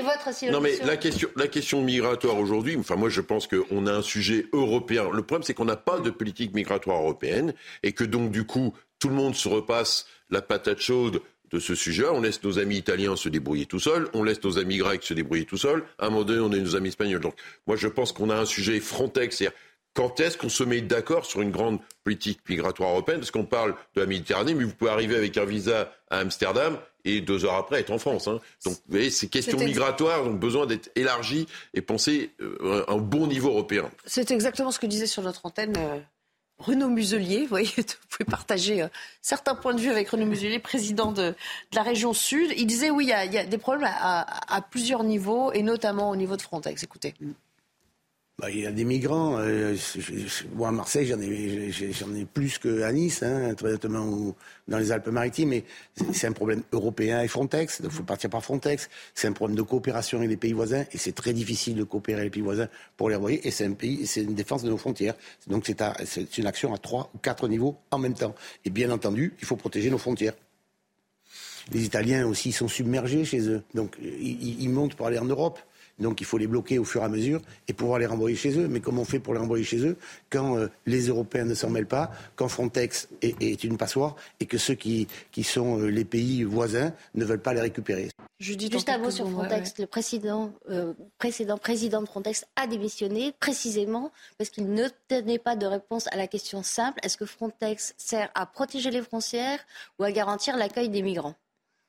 non 0.50 0.60
mais 0.60 0.76
la 0.84 0.96
question, 0.96 1.28
la 1.36 1.48
question 1.48 1.82
migratoire 1.82 2.38
aujourd'hui, 2.38 2.76
enfin 2.76 2.96
moi 2.96 3.08
je 3.08 3.20
pense 3.20 3.46
qu'on 3.46 3.86
a 3.86 3.92
un 3.92 4.02
sujet 4.02 4.46
européen. 4.52 5.08
Le 5.12 5.22
problème 5.22 5.42
c'est 5.42 5.54
qu'on 5.54 5.64
n'a 5.64 5.76
pas 5.76 5.98
de 5.98 6.10
politique 6.10 6.54
migratoire 6.54 7.00
européenne 7.00 7.54
et 7.82 7.92
que 7.92 8.04
donc 8.04 8.30
du 8.30 8.44
coup 8.44 8.74
tout 8.98 9.08
le 9.08 9.14
monde 9.14 9.34
se 9.34 9.48
repasse 9.48 10.06
la 10.30 10.42
patate 10.42 10.80
chaude 10.80 11.22
de 11.50 11.58
ce 11.58 11.74
sujet. 11.74 12.04
On 12.08 12.20
laisse 12.20 12.42
nos 12.42 12.58
amis 12.58 12.76
italiens 12.76 13.16
se 13.16 13.28
débrouiller 13.28 13.66
tout 13.66 13.80
seuls, 13.80 14.08
on 14.14 14.22
laisse 14.22 14.42
nos 14.42 14.58
amis 14.58 14.78
grecs 14.78 15.02
se 15.02 15.14
débrouiller 15.14 15.44
tout 15.44 15.58
seuls. 15.58 15.84
À 15.98 16.06
un 16.06 16.10
moment 16.10 16.24
donné, 16.24 16.40
on 16.40 16.52
a 16.52 16.62
nos 16.62 16.76
amis 16.76 16.88
espagnols. 16.88 17.20
Donc 17.20 17.34
moi 17.66 17.76
je 17.76 17.88
pense 17.88 18.12
qu'on 18.12 18.30
a 18.30 18.36
un 18.36 18.46
sujet 18.46 18.78
Frontex, 18.80 19.36
c'est 19.38 19.50
quand 19.94 20.20
est-ce 20.20 20.38
qu'on 20.38 20.48
se 20.48 20.64
met 20.64 20.80
d'accord 20.80 21.26
sur 21.26 21.42
une 21.42 21.50
grande 21.50 21.78
politique 22.02 22.40
migratoire 22.48 22.90
européenne? 22.90 23.18
Parce 23.18 23.30
qu'on 23.30 23.44
parle 23.44 23.74
de 23.94 24.00
la 24.00 24.06
Méditerranée, 24.06 24.54
mais 24.54 24.64
vous 24.64 24.72
pouvez 24.72 24.90
arriver 24.90 25.16
avec 25.16 25.36
un 25.36 25.44
visa 25.44 25.92
à 26.10 26.18
Amsterdam 26.18 26.78
et 27.04 27.20
deux 27.20 27.44
heures 27.44 27.54
après 27.54 27.80
être 27.80 27.90
en 27.90 27.98
France. 27.98 28.28
Hein. 28.28 28.40
Donc, 28.64 28.74
vous 28.74 28.80
voyez, 28.90 29.10
ces 29.10 29.28
questions 29.28 29.58
migratoires 29.58 30.24
ont 30.24 30.34
besoin 30.34 30.66
d'être 30.66 30.90
élargies 30.96 31.46
et 31.74 31.82
pensées 31.82 32.30
euh, 32.40 32.84
à 32.86 32.92
un 32.92 32.98
bon 32.98 33.26
niveau 33.26 33.48
européen. 33.48 33.90
C'est 34.06 34.30
exactement 34.30 34.70
ce 34.70 34.78
que 34.78 34.86
disait 34.86 35.06
sur 35.06 35.22
notre 35.22 35.46
antenne 35.46 35.74
euh, 35.76 35.98
Renaud 36.58 36.88
Muselier. 36.88 37.42
Vous 37.42 37.48
voyez, 37.48 37.68
vous 37.76 38.08
pouvez 38.08 38.24
partager 38.24 38.82
euh, 38.82 38.88
certains 39.20 39.54
points 39.54 39.74
de 39.74 39.80
vue 39.80 39.90
avec 39.90 40.08
Renaud 40.08 40.26
Muselier, 40.26 40.58
président 40.58 41.12
de, 41.12 41.34
la 41.72 41.82
région 41.82 42.12
Sud. 42.12 42.52
Il 42.56 42.66
disait 42.66 42.90
oui, 42.90 43.04
il 43.04 43.32
y 43.32 43.38
a, 43.38 43.44
des 43.44 43.58
problèmes 43.58 43.88
à, 43.92 44.54
à, 44.54 44.60
plusieurs 44.62 45.04
niveaux 45.04 45.52
et 45.52 45.62
notamment 45.62 46.10
au 46.10 46.16
niveau 46.16 46.36
de 46.36 46.42
Frontex. 46.42 46.82
Écoutez. 46.82 47.14
Bah, 48.38 48.50
il 48.50 48.60
y 48.60 48.66
a 48.66 48.72
des 48.72 48.84
migrants. 48.84 49.38
Euh, 49.38 49.76
moi, 50.54 50.68
à 50.68 50.72
Marseille, 50.72 51.06
j'en 51.06 51.20
ai, 51.20 51.70
j'en 51.70 52.12
ai 52.14 52.24
plus 52.24 52.58
qu'à 52.58 52.90
Nice, 52.90 53.22
hein, 53.22 53.54
ou 53.94 54.34
dans 54.66 54.78
les 54.78 54.90
Alpes-Maritimes. 54.90 55.50
Mais 55.50 55.64
c'est 56.12 56.26
un 56.26 56.32
problème 56.32 56.62
européen 56.72 57.22
et 57.22 57.28
Frontex. 57.28 57.80
Il 57.84 57.90
faut 57.90 58.02
partir 58.02 58.30
par 58.30 58.42
Frontex. 58.42 58.88
C'est 59.14 59.28
un 59.28 59.32
problème 59.32 59.56
de 59.56 59.62
coopération 59.62 60.18
avec 60.18 60.30
les 60.30 60.36
pays 60.36 60.54
voisins. 60.54 60.84
Et 60.92 60.98
c'est 60.98 61.12
très 61.12 61.34
difficile 61.34 61.76
de 61.76 61.84
coopérer 61.84 62.22
avec 62.22 62.34
les 62.34 62.40
pays 62.40 62.42
voisins 62.42 62.68
pour 62.96 63.10
les 63.10 63.16
envoyer. 63.16 63.46
Et 63.46 63.50
c'est 63.50 63.66
un 63.66 63.74
pays, 63.74 64.06
c'est 64.06 64.22
une 64.22 64.34
défense 64.34 64.64
de 64.64 64.70
nos 64.70 64.78
frontières. 64.78 65.14
Donc 65.46 65.64
c'est, 65.66 65.80
c'est 66.06 66.38
une 66.38 66.46
action 66.46 66.74
à 66.74 66.78
trois 66.78 67.10
ou 67.14 67.18
quatre 67.18 67.46
niveaux 67.48 67.76
en 67.90 67.98
même 67.98 68.14
temps. 68.14 68.34
Et 68.64 68.70
bien 68.70 68.90
entendu, 68.90 69.34
il 69.40 69.46
faut 69.46 69.56
protéger 69.56 69.90
nos 69.90 69.98
frontières. 69.98 70.34
Les 71.70 71.84
Italiens 71.84 72.26
aussi 72.26 72.50
sont 72.50 72.66
submergés 72.66 73.24
chez 73.24 73.48
eux. 73.48 73.62
Donc 73.74 73.96
ils 74.00 74.68
montent 74.70 74.96
pour 74.96 75.06
aller 75.06 75.18
en 75.18 75.26
Europe. 75.26 75.60
Donc 76.02 76.20
il 76.20 76.24
faut 76.24 76.38
les 76.38 76.46
bloquer 76.46 76.78
au 76.78 76.84
fur 76.84 77.00
et 77.02 77.04
à 77.04 77.08
mesure 77.08 77.40
et 77.68 77.72
pouvoir 77.72 77.98
les 77.98 78.06
renvoyer 78.06 78.36
chez 78.36 78.58
eux. 78.58 78.68
Mais 78.68 78.80
comment 78.80 79.02
on 79.02 79.06
fait 79.06 79.20
pour 79.20 79.34
les 79.34 79.40
renvoyer 79.40 79.64
chez 79.64 79.78
eux 79.78 79.96
quand 80.30 80.56
euh, 80.56 80.68
les 80.86 81.08
Européens 81.08 81.44
ne 81.44 81.54
s'en 81.54 81.70
mêlent 81.70 81.86
pas, 81.86 82.10
quand 82.36 82.48
Frontex 82.48 83.08
est, 83.22 83.64
une 83.64 83.76
passoire 83.76 84.16
et 84.40 84.46
que 84.46 84.58
ceux 84.58 84.74
qui, 84.74 85.06
sont 85.42 85.80
euh, 85.80 85.86
les 85.86 86.04
pays 86.04 86.42
voisins 86.44 86.92
ne 87.14 87.24
veulent 87.24 87.42
pas 87.42 87.54
les 87.54 87.60
récupérer 87.60 88.10
Juste 88.40 88.88
un 88.88 88.98
mot 88.98 89.10
sur 89.10 89.30
Frontex. 89.30 89.74
Le 89.78 89.86
précédent, 89.86 90.52
euh, 90.68 90.94
précédent 91.18 91.58
président 91.58 92.02
de 92.02 92.06
Frontex 92.06 92.44
a 92.56 92.66
démissionné 92.66 93.32
précisément 93.38 94.10
parce 94.36 94.50
qu'il 94.50 94.72
ne 94.72 94.88
tenait 95.06 95.38
pas 95.38 95.54
de 95.54 95.66
réponse 95.66 96.08
à 96.08 96.16
la 96.16 96.26
question 96.26 96.62
simple 96.64 96.98
est-ce 97.04 97.16
que 97.16 97.26
Frontex 97.26 97.94
sert 97.96 98.30
à 98.34 98.46
protéger 98.46 98.90
les 98.90 99.02
frontières 99.02 99.60
ou 99.98 100.04
à 100.04 100.10
garantir 100.10 100.56
l'accueil 100.56 100.88
des 100.88 101.02
migrants? 101.02 101.36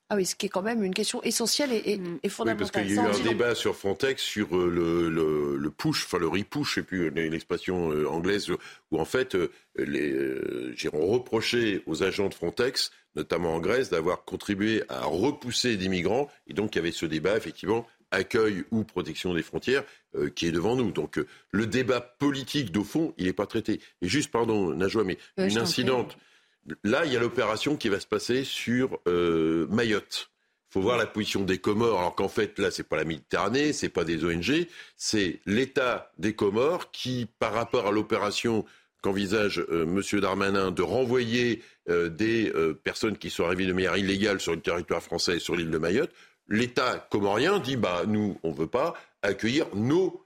Ah 0.09 0.15
oui, 0.15 0.25
ce 0.25 0.35
qui 0.35 0.45
est 0.45 0.49
quand 0.49 0.61
même 0.61 0.83
une 0.83 0.93
question 0.93 1.23
essentielle 1.23 1.71
et, 1.71 1.99
et, 2.21 2.29
fondamentale. 2.29 2.65
Oui, 2.65 2.71
parce 2.71 2.71
qu'il 2.71 2.95
y 2.95 2.99
a 2.99 3.03
eu 3.03 3.27
un 3.27 3.31
débat 3.31 3.55
sur 3.55 3.75
Frontex 3.75 4.21
sur 4.21 4.55
euh, 4.55 4.69
le, 4.69 5.57
le, 5.57 5.69
push, 5.71 6.05
enfin 6.05 6.19
le 6.19 6.27
repush, 6.27 6.77
et 6.77 6.83
puis 6.83 7.09
l'expression 7.09 7.91
euh, 7.91 8.07
anglaise, 8.07 8.51
où 8.91 8.99
en 8.99 9.05
fait, 9.05 9.35
euh, 9.35 9.49
les, 9.77 10.75
on 10.91 11.07
reproché 11.07 11.83
aux 11.87 12.03
agents 12.03 12.27
de 12.27 12.33
Frontex, 12.33 12.91
notamment 13.15 13.55
en 13.55 13.59
Grèce, 13.59 13.89
d'avoir 13.89 14.25
contribué 14.25 14.83
à 14.89 15.05
repousser 15.05 15.77
des 15.77 15.87
migrants. 15.87 16.29
Et 16.47 16.53
donc, 16.53 16.75
il 16.75 16.79
y 16.79 16.81
avait 16.81 16.91
ce 16.91 17.05
débat, 17.05 17.37
effectivement, 17.37 17.87
accueil 18.11 18.65
ou 18.71 18.83
protection 18.83 19.33
des 19.33 19.41
frontières 19.41 19.83
qui 20.35 20.45
est 20.45 20.51
devant 20.51 20.75
nous. 20.75 20.91
Donc 20.91 21.19
le 21.49 21.65
débat 21.65 21.99
politique 21.99 22.71
de 22.71 22.81
fond, 22.81 23.15
il 23.17 23.25
n'est 23.25 23.33
pas 23.33 23.47
traité. 23.47 23.81
Et 24.03 24.07
juste, 24.07 24.29
pardon, 24.29 24.75
Najwa, 24.75 25.03
mais 25.03 25.17
une 25.37 25.57
incidente. 25.57 26.15
Là, 26.83 27.05
il 27.05 27.13
y 27.13 27.17
a 27.17 27.19
l'opération 27.19 27.75
qui 27.75 27.89
va 27.89 27.99
se 27.99 28.07
passer 28.07 28.43
sur 28.43 28.99
euh, 29.07 29.67
Mayotte. 29.69 30.29
Il 30.69 30.73
faut 30.73 30.81
voir 30.81 30.97
la 30.97 31.05
position 31.05 31.41
des 31.41 31.59
Comores, 31.59 31.99
alors 31.99 32.15
qu'en 32.15 32.29
fait, 32.29 32.57
là, 32.57 32.71
c'est 32.71 32.87
pas 32.87 32.95
la 32.95 33.03
Méditerranée, 33.03 33.73
c'est 33.73 33.89
pas 33.89 34.03
des 34.03 34.25
ONG, 34.25 34.67
c'est 34.95 35.39
l'État 35.45 36.11
des 36.17 36.33
Comores 36.33 36.89
qui, 36.91 37.27
par 37.39 37.53
rapport 37.53 37.87
à 37.87 37.91
l'opération 37.91 38.65
qu'envisage 39.01 39.59
euh, 39.69 39.83
M. 39.83 40.19
Darmanin 40.21 40.71
de 40.71 40.81
renvoyer 40.81 41.61
euh, 41.89 42.09
des 42.09 42.51
personnes 42.83 43.17
qui 43.17 43.29
sont 43.29 43.45
arrivées 43.45 43.65
de 43.65 43.73
manière 43.73 43.97
illégale 43.97 44.39
sur 44.39 44.53
le 44.53 44.61
territoire 44.61 45.03
français 45.03 45.35
et 45.35 45.39
sur 45.39 45.55
l'île 45.55 45.69
de 45.69 45.77
Mayotte, 45.77 46.11
l'État 46.47 47.07
comorien 47.11 47.59
dit 47.59 47.77
bah 47.77 48.03
nous 48.07 48.39
on 48.43 48.51
veut 48.51 48.67
pas 48.67 48.93
accueillir 49.21 49.67
nos 49.75 50.25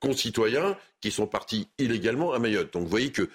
concitoyens 0.00 0.76
qui 1.00 1.10
sont 1.10 1.26
partis 1.26 1.68
illégalement 1.78 2.32
à 2.32 2.38
Mayotte. 2.38 2.72
Donc 2.72 2.84
vous 2.84 2.88
voyez 2.88 3.12
que 3.12 3.28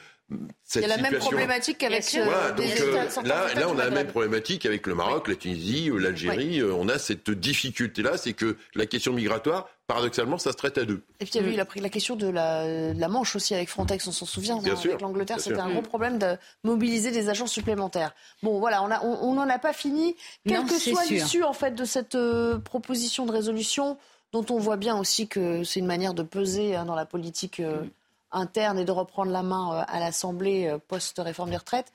il 0.76 0.82
y 0.82 0.86
a 0.86 0.88
la 0.88 0.98
même 0.98 1.18
problématique 1.18 1.80
qu'avec 1.80 2.04
euh, 2.16 2.26
euh, 2.26 3.08
là, 3.24 3.54
là, 3.54 3.68
on 3.70 3.78
a 3.78 3.86
la 3.86 3.90
même 3.90 4.08
problématique 4.08 4.66
avec 4.66 4.88
le 4.88 4.96
Maroc, 4.96 5.28
la 5.28 5.36
Tunisie, 5.36 5.90
euh, 5.90 5.98
l'Algérie. 5.98 6.64
On 6.64 6.88
a 6.88 6.98
cette 6.98 7.30
difficulté-là, 7.30 8.18
c'est 8.18 8.34
que 8.34 8.58
la 8.76 8.86
question 8.86 9.14
migratoire, 9.14 9.68
paradoxalement, 9.88 10.38
ça 10.38 10.52
se 10.52 10.58
traite 10.58 10.78
à 10.78 10.86
deux. 10.86 11.04
Et 11.20 11.26
puis 11.26 11.34
il 11.36 11.42
y 11.42 11.46
a 11.46 11.48
eu 11.48 11.56
la, 11.56 11.66
la 11.76 11.90
question 11.90 12.16
de 12.16 12.28
la, 12.28 12.94
la, 12.94 13.08
Manche 13.08 13.36
aussi 13.36 13.54
avec 13.54 13.70
Frontex, 13.70 14.08
on 14.08 14.12
s'en 14.12 14.26
souvient. 14.26 14.58
Hein, 14.58 14.64
avec 14.66 15.02
l'Angleterre, 15.02 15.40
c'était 15.40 15.60
un 15.60 15.72
gros 15.72 15.82
problème 15.82 16.18
de 16.18 16.38
mobiliser 16.64 17.12
des 17.12 17.30
agents 17.30 17.48
supplémentaires. 17.48 18.14
Bon, 18.42 18.60
voilà, 18.60 18.84
on 18.84 19.34
n'en 19.34 19.50
a, 19.50 19.54
a 19.54 19.60
pas 19.60 19.74
fini. 19.74 20.16
Quelle 20.48 20.66
que 20.66 20.80
soit 20.80 21.06
l'issue 21.06 21.44
en 21.44 21.54
fait 21.54 21.76
de 21.76 21.86
cette 21.86 22.18
proposition 22.64 23.26
de 23.26 23.32
résolution, 23.32 23.98
dont 24.32 24.46
on 24.50 24.58
voit 24.58 24.78
bien 24.78 24.98
aussi 24.98 25.28
que 25.28 25.64
c'est 25.66 25.82
une 25.82 25.88
manière 25.88 26.14
de 26.14 26.24
peser 26.24 26.76
hein, 26.76 26.86
dans 26.86 26.96
la 26.96 27.06
politique. 27.06 27.60
Mm 27.60 27.90
interne 28.32 28.80
et 28.80 28.86
de 28.86 28.92
reprendre 28.92 29.32
la 29.32 29.44
main 29.44 29.74
euh, 29.74 29.84
à 29.88 30.00
l'Assemblée 30.00 30.68
euh, 30.68 30.78
post-réforme 30.78 31.50
des 31.50 31.58
retraites, 31.58 31.92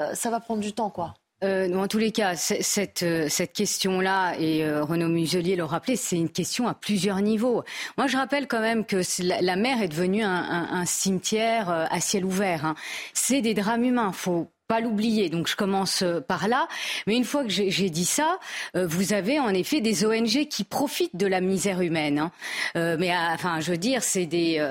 euh, 0.00 0.14
ça 0.14 0.30
va 0.30 0.40
prendre 0.40 0.60
du 0.60 0.72
temps, 0.72 0.90
quoi. 0.90 1.14
en 1.42 1.86
tous 1.88 1.98
les 1.98 2.12
cas, 2.12 2.36
cette, 2.36 3.04
cette 3.28 3.52
question-là, 3.52 4.34
et 4.38 4.68
Renaud 4.80 5.08
Muselier 5.08 5.56
le 5.56 5.64
rappelait, 5.64 5.96
c'est 5.96 6.16
une 6.16 6.28
question 6.28 6.68
à 6.68 6.74
plusieurs 6.74 7.20
niveaux. 7.20 7.62
Moi, 7.96 8.06
je 8.06 8.16
rappelle 8.16 8.46
quand 8.46 8.60
même 8.60 8.84
que 8.84 9.00
la, 9.22 9.56
mer 9.56 9.82
est 9.82 9.88
devenue 9.88 10.22
un, 10.22 10.84
cimetière 10.86 11.70
à 11.70 12.00
ciel 12.00 12.24
ouvert. 12.24 12.64
Hein. 12.64 12.74
C'est 13.14 13.42
des 13.42 13.54
drames 13.54 13.84
humains. 13.84 14.12
faut 14.12 14.50
pas 14.66 14.80
l'oublier. 14.80 15.28
Donc 15.28 15.46
je 15.46 15.56
commence 15.56 16.02
euh, 16.02 16.20
par 16.20 16.48
là. 16.48 16.68
Mais 17.06 17.16
une 17.16 17.24
fois 17.24 17.44
que 17.44 17.50
j'ai 17.50 17.90
dit 17.90 18.04
ça, 18.04 18.38
euh, 18.76 18.86
vous 18.86 19.12
avez 19.12 19.38
en 19.38 19.50
effet 19.50 19.80
des 19.80 20.04
ONG 20.04 20.46
qui 20.48 20.64
profitent 20.64 21.16
de 21.16 21.26
la 21.26 21.40
misère 21.40 21.80
humaine. 21.80 22.18
Hein. 22.18 22.32
Euh, 22.76 22.96
mais 22.98 23.14
enfin, 23.16 23.60
je 23.60 23.70
veux 23.70 23.78
dire, 23.78 24.02
c'est 24.02 24.26
des, 24.26 24.64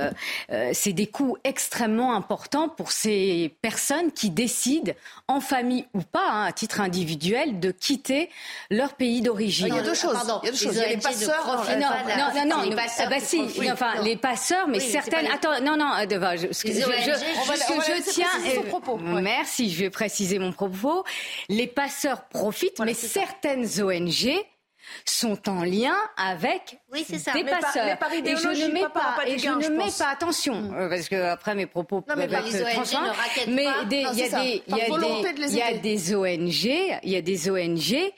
c'est 0.74 0.94
des 0.94 1.08
coûts 1.08 1.38
extrêmement 1.44 2.16
importants 2.16 2.70
pour 2.70 2.92
ces 2.92 3.56
personnes 3.62 4.12
qui 4.12 4.30
décident, 4.30 4.94
en 5.28 5.40
famille 5.40 5.86
ou 5.94 6.02
pas, 6.02 6.30
hein, 6.30 6.46
à 6.46 6.52
titre 6.52 6.82
individuel, 6.82 7.60
de 7.60 7.72
quitter 7.72 8.30
leur 8.70 8.94
pays 8.94 9.22
d'origine. 9.22 9.68
Il 9.68 9.76
y 9.76 9.80
a 9.80 9.82
deux 9.82 9.94
choses. 9.94 10.18
il 10.44 10.46
y 10.46 10.50
a 10.50 10.52
deux 10.52 10.58
choses. 10.58 10.76
Il 10.76 10.82
y 10.82 10.84
a 10.84 10.90
les 10.90 10.98
passeurs. 10.98 11.66
Non, 11.80 11.88
non, 12.18 12.48
non, 12.48 12.58
non, 12.58 12.70
les 12.70 12.76
passeurs 12.76 13.10
bah, 13.10 13.16
si, 13.20 13.42
enfin, 13.72 14.02
les 14.04 14.18
passeurs, 14.18 14.68
mais 14.68 14.80
certaines. 14.80 15.28
Attends, 15.28 15.62
non, 15.62 15.78
non, 15.78 15.92
je, 16.10 16.48
je, 16.48 16.48
je, 16.52 16.82
je, 17.86 18.12
tiens. 18.12 18.28
Merci. 19.22 19.72
Je 19.72 19.85
préciser 19.90 20.40
mon 20.40 20.52
propos. 20.52 21.04
Les 21.50 21.68
passeurs 21.68 22.28
profitent, 22.28 22.80
mais 22.80 22.94
certaines 22.94 23.68
ONG 23.82 24.36
sont 25.04 25.50
en 25.50 25.64
lien 25.64 25.96
avec 26.18 26.80
des 26.94 27.44
passeurs. 27.44 27.98
et 28.14 28.36
je 28.36 28.66
ne 28.66 28.72
mets 28.72 28.82
pas, 28.82 29.18
et 29.26 29.38
je 29.38 29.50
ne 29.50 29.70
mets 29.70 29.92
pas 29.98 30.10
attention 30.10 30.62
mm. 30.62 30.76
euh, 30.76 30.90
parce 30.90 31.10
que 31.10 31.16
après 31.16 31.56
mes 31.56 31.66
propos 31.66 32.02
peuvent 32.02 32.20
être 32.20 32.72
transparents. 32.74 33.14
Mais 33.48 33.64
il 33.64 33.66
y 33.66 33.68
a 33.68 33.84
des, 33.86 34.06
il 34.12 34.20
y 34.20 34.24
a 34.24 34.40
des, 34.40 34.64
il 34.68 35.56
y 35.56 35.62
a 35.62 35.74
des 35.74 36.16
ONG, 36.16 37.00
il 37.04 37.10
y 37.10 37.16
a 37.16 37.22
des 37.22 37.50
ONG 37.50 38.14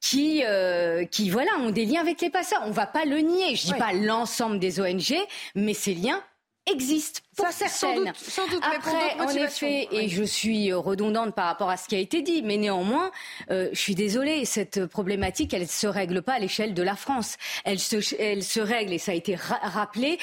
qui, 0.00 0.42
euh, 0.44 1.04
qui 1.06 1.30
voilà, 1.30 1.52
ont 1.60 1.70
des 1.70 1.84
liens 1.84 2.00
avec 2.00 2.20
les 2.20 2.30
passeurs. 2.30 2.62
On 2.66 2.72
va 2.72 2.86
pas 2.86 3.04
le 3.04 3.18
nier. 3.18 3.54
Je 3.54 3.66
dis 3.66 3.74
pas 3.74 3.92
l'ensemble 3.92 4.58
des 4.58 4.80
ONG, 4.80 5.14
mais 5.54 5.74
ces 5.74 5.94
liens 5.94 6.22
existe 6.70 7.22
pour 7.36 7.46
Ça, 7.46 7.68
certaines. 7.68 8.12
Sans 8.14 8.46
doute, 8.46 8.62
Après, 8.62 9.18
en 9.18 9.28
effet, 9.30 9.88
et 9.90 10.08
je 10.08 10.22
suis 10.22 10.70
euh, 10.70 10.78
redondante 10.78 11.34
par 11.34 11.46
rapport 11.46 11.70
à 11.70 11.76
ce 11.76 11.88
qui 11.88 11.96
a 11.96 11.98
été 11.98 12.22
dit, 12.22 12.42
mais 12.42 12.56
néanmoins, 12.56 13.10
euh, 13.50 13.68
je 13.72 13.78
suis 13.78 13.94
désolée, 13.94 14.44
cette 14.44 14.86
problématique, 14.86 15.54
elle 15.54 15.62
ne 15.62 15.66
se 15.66 15.86
règle 15.86 16.22
pas 16.22 16.34
à 16.34 16.38
l'échelle 16.38 16.74
de 16.74 16.82
la 16.82 16.94
France. 16.94 17.36
Elle 17.64 17.78
se, 17.78 18.14
elle 18.18 18.44
se 18.44 18.60
règle, 18.60 18.92
et 18.92 18.98
ça 18.98 19.12
a 19.12 19.14
été 19.14 19.36
rappelé, 19.36 20.18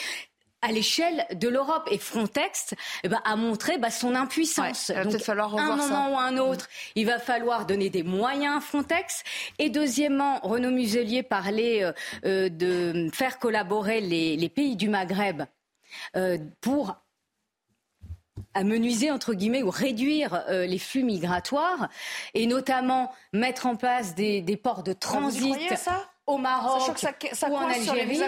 à 0.62 0.74
l'échelle 0.74 1.26
de 1.36 1.48
l'Europe. 1.48 1.88
Et 1.90 1.98
Frontex 1.98 2.74
eh 3.04 3.08
ben, 3.08 3.22
a 3.24 3.36
montré 3.38 3.78
bah, 3.78 3.92
son 3.92 4.14
impuissance. 4.14 4.90
il 4.90 4.96
va 4.96 5.04
peut-être 5.04 5.24
falloir 5.24 5.52
revoir 5.52 5.72
un 5.72 5.78
moment 5.78 6.14
ou 6.14 6.18
un 6.18 6.38
autre, 6.38 6.68
il 6.96 7.06
va 7.06 7.18
falloir 7.18 7.66
donner 7.66 7.90
des 7.90 8.04
moyens 8.04 8.58
à 8.58 8.60
Frontex. 8.60 9.24
Et 9.58 9.70
deuxièmement, 9.70 10.40
Renaud 10.44 10.72
Muselier 10.72 11.24
parlait 11.24 11.94
euh, 12.26 12.50
de 12.50 13.10
faire 13.14 13.40
collaborer 13.40 14.02
les, 14.02 14.36
les 14.36 14.50
pays 14.50 14.76
du 14.76 14.90
Maghreb 14.90 15.44
euh, 15.44 15.46
pour 16.62 16.96
amenuiser 18.54 19.12
entre 19.12 19.34
guillemets 19.34 19.64
ou 19.64 19.70
réduire 19.70 20.44
euh, 20.50 20.66
les 20.66 20.80
flux 20.80 21.04
migratoires 21.04 21.90
et 22.34 22.48
notamment 22.48 23.12
mettre 23.34 23.66
en 23.66 23.76
place 23.76 24.16
des, 24.16 24.60
ports 24.62 24.84
de 24.84 24.94
transit. 24.94 25.56
au 26.26 26.38
Maroc 26.38 26.82
ou 27.48 27.56
en 27.56 27.68
Algérie. 27.68 28.22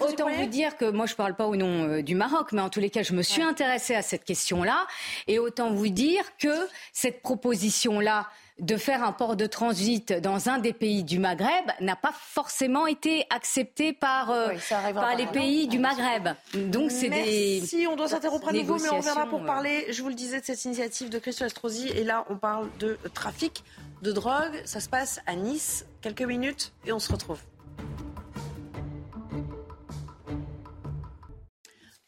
Autant 0.00 0.30
vous, 0.30 0.46
dire 0.46 0.76
que 0.76 0.90
moi 0.90 1.06
je 1.06 1.12
ne 1.12 1.16
parle 1.16 1.36
pas 1.36 1.46
au 1.46 1.56
nom 1.56 1.84
euh, 1.84 2.02
du 2.02 2.14
Maroc, 2.14 2.52
mais 2.52 2.62
en 2.62 2.70
tous 2.70 2.80
les 2.80 2.90
cas 2.90 3.02
je 3.02 3.12
me 3.12 3.22
suis 3.22 3.42
intéressée 3.42 3.94
à 3.94 4.02
cette 4.02 4.24
question-là 4.24 4.86
et 5.26 5.38
autant 5.38 5.72
vous 5.72 5.88
dire 5.88 6.24
que 6.38 6.68
cette 6.92 7.22
proposition-là 7.22 8.28
de 8.62 8.76
faire 8.76 9.02
un 9.02 9.12
port 9.12 9.36
de 9.36 9.46
transit 9.46 10.12
dans 10.12 10.48
un 10.48 10.58
des 10.58 10.72
pays 10.72 11.02
du 11.04 11.18
Maghreb 11.18 11.66
n'a 11.80 11.96
pas 11.96 12.12
forcément 12.14 12.86
été 12.86 13.26
accepté 13.28 13.92
par, 13.92 14.30
euh, 14.30 14.54
par 14.94 15.16
les 15.16 15.26
pays 15.26 15.66
du 15.66 15.78
Maghreb. 15.78 16.28
Donc 16.54 16.90
c'est 16.90 17.10
des. 17.10 17.60
Si 17.60 17.86
on 17.90 17.96
doit 17.96 18.08
s'interrompre 18.08 18.48
à 18.48 18.52
nouveau, 18.52 18.78
mais 18.78 18.88
on 18.90 18.98
reviendra 18.98 19.26
pour 19.26 19.44
parler, 19.44 19.86
je 19.90 20.00
vous 20.02 20.08
le 20.08 20.14
disais, 20.14 20.40
de 20.40 20.44
cette 20.44 20.64
initiative 20.64 21.10
de 21.10 21.18
Christian 21.18 21.46
Estrosi. 21.46 21.88
Et 21.88 22.04
là, 22.04 22.24
on 22.30 22.36
parle 22.36 22.68
de 22.78 22.98
trafic 23.12 23.64
de 24.02 24.12
drogue. 24.12 24.62
Ça 24.64 24.80
se 24.80 24.88
passe 24.88 25.20
à 25.26 25.34
Nice. 25.34 25.84
Quelques 26.00 26.22
minutes 26.22 26.72
et 26.86 26.92
on 26.92 26.98
se 26.98 27.12
retrouve. 27.12 27.38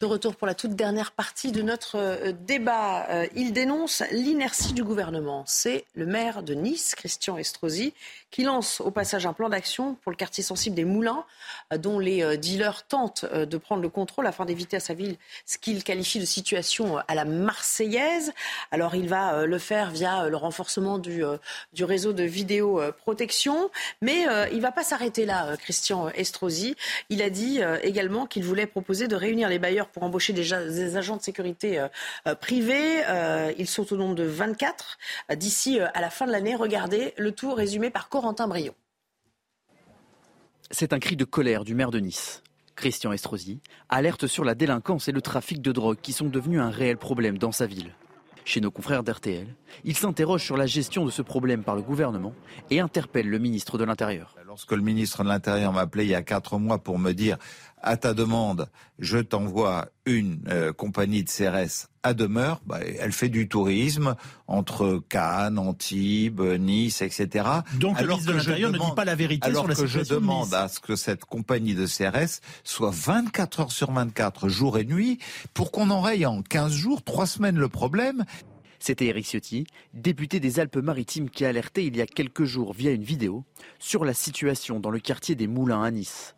De 0.04 0.06
retour 0.06 0.36
pour 0.36 0.46
la 0.46 0.54
toute 0.54 0.72
dernière 0.72 1.12
partie 1.12 1.50
de 1.50 1.62
notre 1.62 1.96
euh, 1.96 2.32
débat. 2.46 3.06
Euh, 3.08 3.26
il 3.34 3.54
dénonce 3.54 4.02
l'inertie 4.12 4.74
du 4.74 4.84
gouvernement. 4.84 5.44
C'est 5.46 5.86
le 5.94 6.04
maire 6.04 6.42
de 6.42 6.52
Nice, 6.52 6.94
Christian 6.94 7.38
Estrosi, 7.38 7.94
qui 8.34 8.42
lance 8.42 8.80
au 8.80 8.90
passage 8.90 9.26
un 9.26 9.32
plan 9.32 9.48
d'action 9.48 9.94
pour 9.94 10.10
le 10.10 10.16
quartier 10.16 10.42
sensible 10.42 10.74
des 10.74 10.84
Moulins, 10.84 11.24
euh, 11.72 11.78
dont 11.78 12.00
les 12.00 12.36
dealers 12.36 12.84
tentent 12.88 13.24
de 13.24 13.56
prendre 13.56 13.80
le 13.80 13.88
contrôle 13.88 14.26
afin 14.26 14.44
d'éviter 14.44 14.76
à 14.78 14.80
sa 14.80 14.92
ville 14.92 15.16
ce 15.46 15.56
qu'il 15.56 15.84
qualifie 15.84 16.18
de 16.18 16.24
situation 16.24 16.98
à 17.06 17.14
la 17.14 17.24
marseillaise. 17.24 18.32
Alors 18.72 18.96
il 18.96 19.08
va 19.08 19.46
le 19.46 19.58
faire 19.58 19.90
via 19.92 20.28
le 20.28 20.36
renforcement 20.36 20.98
du, 20.98 21.22
réseau 21.80 22.12
de 22.12 22.24
vidéoprotection, 22.24 23.70
mais 24.00 24.26
il 24.50 24.56
ne 24.56 24.62
va 24.62 24.72
pas 24.72 24.82
s'arrêter 24.82 25.26
là, 25.26 25.56
Christian 25.56 26.08
Estrosi. 26.08 26.74
Il 27.10 27.22
a 27.22 27.30
dit 27.30 27.60
également 27.82 28.26
qu'il 28.26 28.44
voulait 28.44 28.66
proposer 28.66 29.06
de 29.06 29.14
réunir 29.14 29.48
les 29.48 29.58
bailleurs 29.58 29.88
pour 29.88 30.02
embaucher 30.02 30.32
des, 30.32 30.96
agents 30.96 31.16
de 31.16 31.22
sécurité 31.22 31.78
euh, 31.78 31.88
euh, 32.26 32.34
privés. 32.34 33.04
Euh, 33.06 33.52
ils 33.58 33.68
sont 33.68 33.92
au 33.92 33.96
nombre 33.96 34.14
de 34.14 34.24
24 34.24 34.98
d'ici 35.36 35.80
à 35.80 36.00
la 36.00 36.10
fin 36.10 36.26
de 36.26 36.32
l'année. 36.32 36.54
Regardez 36.54 37.14
le 37.16 37.32
tout 37.32 37.54
résumé 37.54 37.90
par 37.90 38.08
Corentin 38.24 38.48
Brio. 38.48 38.72
C'est 40.70 40.94
un 40.94 40.98
cri 40.98 41.14
de 41.14 41.26
colère 41.26 41.62
du 41.62 41.74
maire 41.74 41.90
de 41.90 42.00
Nice. 42.00 42.42
Christian 42.74 43.12
Estrosi 43.12 43.60
alerte 43.90 44.26
sur 44.26 44.44
la 44.44 44.54
délinquance 44.54 45.08
et 45.08 45.12
le 45.12 45.20
trafic 45.20 45.60
de 45.60 45.72
drogue 45.72 45.98
qui 46.00 46.14
sont 46.14 46.28
devenus 46.28 46.58
un 46.58 46.70
réel 46.70 46.96
problème 46.96 47.36
dans 47.36 47.52
sa 47.52 47.66
ville. 47.66 47.92
Chez 48.46 48.62
nos 48.62 48.70
confrères 48.70 49.04
d'RTL, 49.04 49.46
il 49.84 49.94
s'interroge 49.94 50.42
sur 50.42 50.56
la 50.56 50.64
gestion 50.64 51.04
de 51.04 51.10
ce 51.10 51.20
problème 51.20 51.64
par 51.64 51.76
le 51.76 51.82
gouvernement 51.82 52.32
et 52.70 52.80
interpelle 52.80 53.28
le 53.28 53.38
ministre 53.38 53.76
de 53.76 53.84
l'Intérieur. 53.84 54.34
Lorsque 54.46 54.72
le 54.72 54.80
ministre 54.80 55.22
de 55.22 55.28
l'Intérieur 55.28 55.74
m'a 55.74 55.82
appelé 55.82 56.04
il 56.04 56.10
y 56.10 56.14
a 56.14 56.22
quatre 56.22 56.58
mois 56.58 56.78
pour 56.78 56.98
me 56.98 57.12
dire 57.12 57.36
à 57.84 57.96
ta 57.98 58.14
demande, 58.14 58.68
je 58.98 59.18
t'envoie 59.18 59.88
une 60.06 60.40
euh, 60.48 60.72
compagnie 60.72 61.22
de 61.22 61.28
CRS 61.28 61.88
à 62.02 62.14
demeure. 62.14 62.60
Bah, 62.66 62.80
elle 62.82 63.12
fait 63.12 63.28
du 63.28 63.46
tourisme 63.46 64.16
entre 64.46 65.02
Cannes, 65.08 65.58
Antibes, 65.58 66.40
Nice, 66.40 67.02
etc. 67.02 67.46
Donc 67.78 67.98
alors 67.98 68.02
le 68.02 68.22
ministre 68.22 68.32
de 68.32 68.36
l'Intérieur 68.38 68.72
ne 68.72 68.78
dit 68.78 68.94
pas 68.96 69.04
la 69.04 69.14
vérité 69.14 69.46
alors 69.46 69.62
sur 69.62 69.68
la 69.68 69.74
que 69.74 69.86
je 69.86 70.00
demande 70.00 70.52
à 70.54 70.68
ce 70.68 70.80
que 70.80 70.96
cette 70.96 71.26
compagnie 71.26 71.74
de 71.74 71.86
CRS 71.86 72.40
soit 72.64 72.92
24 72.92 73.60
heures 73.60 73.72
sur 73.72 73.92
24, 73.92 74.48
jour 74.48 74.78
et 74.78 74.84
nuit, 74.84 75.18
pour 75.52 75.70
qu'on 75.70 75.90
enraye 75.90 76.24
en 76.26 76.42
15 76.42 76.72
jours, 76.72 77.02
3 77.02 77.26
semaines 77.26 77.58
le 77.58 77.68
problème. 77.68 78.24
C'était 78.78 79.06
Eric 79.06 79.26
Ciotti, 79.26 79.66
député 79.92 80.40
des 80.40 80.60
Alpes-Maritimes, 80.60 81.30
qui 81.30 81.44
a 81.44 81.48
alerté 81.48 81.84
il 81.84 81.96
y 81.96 82.02
a 82.02 82.06
quelques 82.06 82.44
jours 82.44 82.72
via 82.72 82.90
une 82.90 83.04
vidéo 83.04 83.44
sur 83.78 84.04
la 84.04 84.14
situation 84.14 84.80
dans 84.80 84.90
le 84.90 85.00
quartier 85.00 85.34
des 85.34 85.46
Moulins 85.46 85.82
à 85.82 85.90
Nice. 85.90 86.34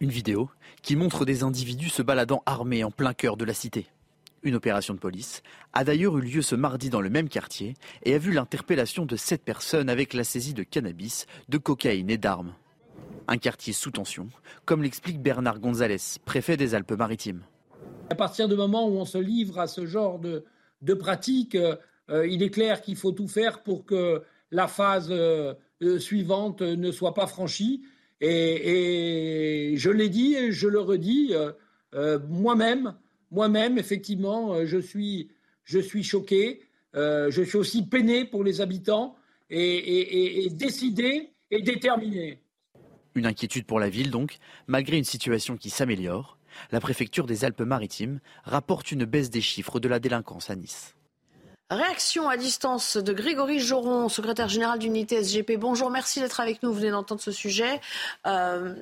Une 0.00 0.10
vidéo 0.10 0.48
qui 0.82 0.96
montre 0.96 1.24
des 1.24 1.42
individus 1.42 1.88
se 1.88 2.02
baladant 2.02 2.42
armés 2.46 2.84
en 2.84 2.90
plein 2.90 3.14
cœur 3.14 3.36
de 3.36 3.44
la 3.44 3.54
cité. 3.54 3.86
Une 4.42 4.54
opération 4.54 4.94
de 4.94 4.98
police 4.98 5.42
a 5.72 5.84
d'ailleurs 5.84 6.16
eu 6.18 6.22
lieu 6.22 6.42
ce 6.42 6.54
mardi 6.54 6.90
dans 6.90 7.00
le 7.00 7.10
même 7.10 7.28
quartier 7.28 7.74
et 8.04 8.14
a 8.14 8.18
vu 8.18 8.32
l'interpellation 8.32 9.04
de 9.04 9.16
sept 9.16 9.42
personnes 9.42 9.88
avec 9.88 10.14
la 10.14 10.24
saisie 10.24 10.54
de 10.54 10.62
cannabis, 10.62 11.26
de 11.48 11.58
cocaïne 11.58 12.10
et 12.10 12.18
d'armes. 12.18 12.54
Un 13.26 13.36
quartier 13.36 13.72
sous 13.72 13.90
tension, 13.90 14.28
comme 14.64 14.82
l'explique 14.82 15.20
Bernard 15.20 15.58
Gonzalez, 15.58 16.20
préfet 16.24 16.56
des 16.56 16.74
Alpes-Maritimes. 16.74 17.42
À 18.10 18.14
partir 18.14 18.48
du 18.48 18.54
moment 18.54 18.88
où 18.88 18.92
on 18.92 19.04
se 19.04 19.18
livre 19.18 19.58
à 19.58 19.66
ce 19.66 19.86
genre 19.86 20.18
de, 20.18 20.44
de 20.82 20.94
pratiques, 20.94 21.56
euh, 22.10 22.26
il 22.26 22.42
est 22.42 22.50
clair 22.50 22.80
qu'il 22.80 22.96
faut 22.96 23.12
tout 23.12 23.28
faire 23.28 23.62
pour 23.62 23.84
que 23.84 24.22
la 24.50 24.66
phase 24.66 25.08
euh, 25.10 25.54
euh, 25.82 25.98
suivante 25.98 26.62
ne 26.62 26.90
soit 26.90 27.14
pas 27.14 27.26
franchie. 27.26 27.82
Et, 28.20 29.74
je 29.76 29.90
l'ai 29.90 30.08
dit 30.08 30.34
et 30.34 30.52
je 30.52 30.68
le 30.68 30.80
redis, 30.80 31.30
euh, 31.32 31.52
euh, 31.94 32.18
moi-même, 32.28 32.96
moi-même, 33.30 33.78
effectivement, 33.78 34.54
euh, 34.54 34.66
je 34.66 34.78
suis, 34.78 35.30
je 35.64 35.78
suis 35.78 36.02
choqué, 36.02 36.62
je 36.94 37.42
suis 37.46 37.58
aussi 37.58 37.86
peiné 37.86 38.24
pour 38.24 38.42
les 38.42 38.60
habitants 38.60 39.14
et, 39.50 40.46
et 40.46 40.50
décidé 40.50 41.30
et 41.50 41.62
déterminé. 41.62 42.42
Une 43.14 43.26
inquiétude 43.26 43.66
pour 43.66 43.78
la 43.78 43.88
ville 43.88 44.10
donc, 44.10 44.38
malgré 44.66 44.98
une 44.98 45.04
situation 45.04 45.56
qui 45.56 45.70
s'améliore. 45.70 46.38
La 46.72 46.80
préfecture 46.80 47.26
des 47.26 47.44
Alpes-Maritimes 47.44 48.18
rapporte 48.42 48.90
une 48.90 49.04
baisse 49.04 49.30
des 49.30 49.40
chiffres 49.40 49.78
de 49.78 49.86
la 49.86 50.00
délinquance 50.00 50.50
à 50.50 50.56
Nice. 50.56 50.97
Réaction 51.70 52.30
à 52.30 52.38
distance 52.38 52.96
de 52.96 53.12
Grégory 53.12 53.58
Joron, 53.58 54.08
secrétaire 54.08 54.48
général 54.48 54.78
d'unité 54.78 55.22
SGP. 55.22 55.58
Bonjour, 55.58 55.90
merci 55.90 56.18
d'être 56.18 56.40
avec 56.40 56.62
nous. 56.62 56.70
Vous 56.70 56.78
venez 56.78 56.90
d'entendre 56.90 57.20
ce 57.20 57.30
sujet. 57.30 57.82
Euh, 58.26 58.74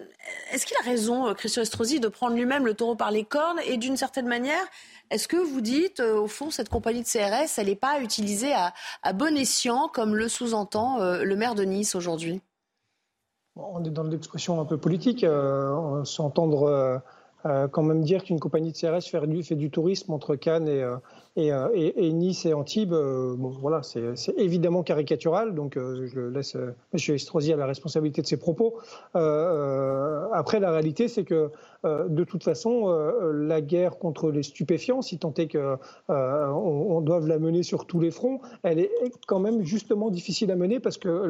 est-ce 0.53 0.67
qu'il 0.67 0.77
a 0.77 0.85
raison, 0.85 1.27
euh, 1.27 1.35
Christian 1.35 1.63
Estrosi, 1.63 1.99
de 1.99 2.07
prendre 2.07 2.37
lui-même 2.37 2.65
le 2.65 2.75
taureau 2.75 2.95
par 2.95 3.11
les 3.11 3.25
cornes 3.25 3.59
Et 3.67 3.77
d'une 3.77 3.97
certaine 3.97 4.29
manière, 4.29 4.63
est-ce 5.11 5.27
que 5.27 5.37
vous 5.37 5.61
dites, 5.61 5.99
euh, 5.99 6.17
au 6.17 6.29
fond, 6.29 6.53
cette 6.53 6.69
compagnie 6.69 7.03
de 7.03 7.09
CRS, 7.09 7.59
elle 7.59 7.67
n'est 7.67 7.75
pas 7.75 8.01
utilisée 8.01 8.53
à, 8.55 9.13
bon 9.15 9.37
escient, 9.37 9.89
comme 9.89 10.15
le 10.15 10.29
sous-entend 10.29 11.01
le 11.01 11.35
maire 11.35 11.57
de 11.57 11.65
Nice 11.65 11.97
aujourd'hui? 11.97 12.41
On 13.57 13.83
est 13.83 13.91
dans 13.91 14.05
l'expression 14.05 14.61
un 14.61 14.65
peu 14.65 14.79
politique. 14.79 15.27
s'entendre 16.05 17.03
quand 17.43 17.83
même 17.83 18.03
dire 18.05 18.23
qu'une 18.23 18.39
compagnie 18.39 18.71
de 18.71 18.77
CRS 18.77 19.09
fait 19.11 19.57
du 19.57 19.71
tourisme 19.71 20.13
entre 20.13 20.37
Cannes 20.37 20.69
et 20.69 20.85
Et, 21.37 21.51
et, 21.51 22.13
Nice 22.13 22.47
et 22.47 22.55
Antibes, 22.55 22.95
bon, 22.95 23.51
voilà, 23.61 23.83
c'est 23.83 24.15
évidemment 24.39 24.83
caricatural, 24.83 25.55
donc 25.55 25.75
je 25.77 26.21
laisse 26.21 26.55
M. 26.55 27.15
Estrosi 27.15 27.53
à 27.53 27.57
la 27.57 27.67
responsabilité 27.67 28.23
de 28.23 28.27
ses 28.27 28.39
propos. 28.39 28.77
après, 29.15 30.61
la 30.61 30.71
réalité, 30.71 31.09
c'est 31.09 31.25
que 31.25 31.51
de 31.85 32.25
toute 32.25 32.43
façon, 32.43 32.89
la 33.33 33.61
guerre 33.61 33.99
contre 33.99 34.31
les 34.31 34.43
stupéfiants, 34.43 35.03
si 35.03 35.19
tant 35.19 35.35
est 35.35 35.49
qu'on 35.49 35.79
on 36.09 37.01
doive 37.03 37.27
la 37.27 37.39
mener 37.39 37.63
sur 37.63 37.87
tous 37.87 38.01
les 38.01 38.11
fronts, 38.11 38.41
elle 38.63 38.79
est 38.79 38.91
quand 39.27 39.39
même 39.39 39.63
justement 39.63 40.11
difficile 40.11 40.51
à 40.51 40.57
mener 40.57 40.81
parce 40.81 40.97
que 40.97 41.27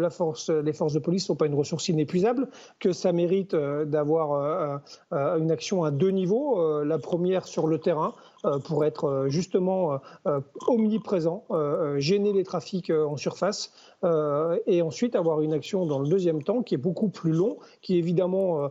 les 0.63 0.73
forces 0.73 0.93
de 0.93 0.99
police 1.01 1.25
ne 1.25 1.27
sont 1.27 1.37
pas 1.37 1.47
une 1.47 1.55
ressource 1.55 1.89
inépuisable, 1.89 2.49
que 2.79 2.93
ça 2.93 3.13
mérite 3.13 3.57
d'avoir 3.57 4.81
une 5.11 5.51
action 5.51 5.83
à 5.83 5.91
deux 5.91 6.11
niveaux. 6.11 6.85
la 6.85 6.99
première 6.99 7.47
sur 7.47 7.67
le 7.67 7.79
terrain, 7.79 8.15
euh, 8.36 8.36
pour 8.65 8.85
être 8.85 9.05
euh, 9.05 9.29
justement 9.29 10.01
euh, 10.27 10.41
omniprésent, 10.67 11.45
gêner 11.99 12.33
les 12.33 12.45
trafics 12.45 12.91
en 12.91 13.17
surface 13.17 13.73
et 14.67 14.83
ensuite 14.83 15.17
avoir 15.17 15.41
une 15.41 15.53
action 15.53 15.87
dans 15.87 15.99
le 15.99 16.09
deuxième 16.09 16.43
temps 16.43 16.63
qui 16.63 16.75
est 16.75 16.79
beaucoup 16.79 17.09
plus 17.09 17.33
long, 17.33 17.57
qui 17.81 17.97
est 17.97 17.99
évidemment 17.99 18.69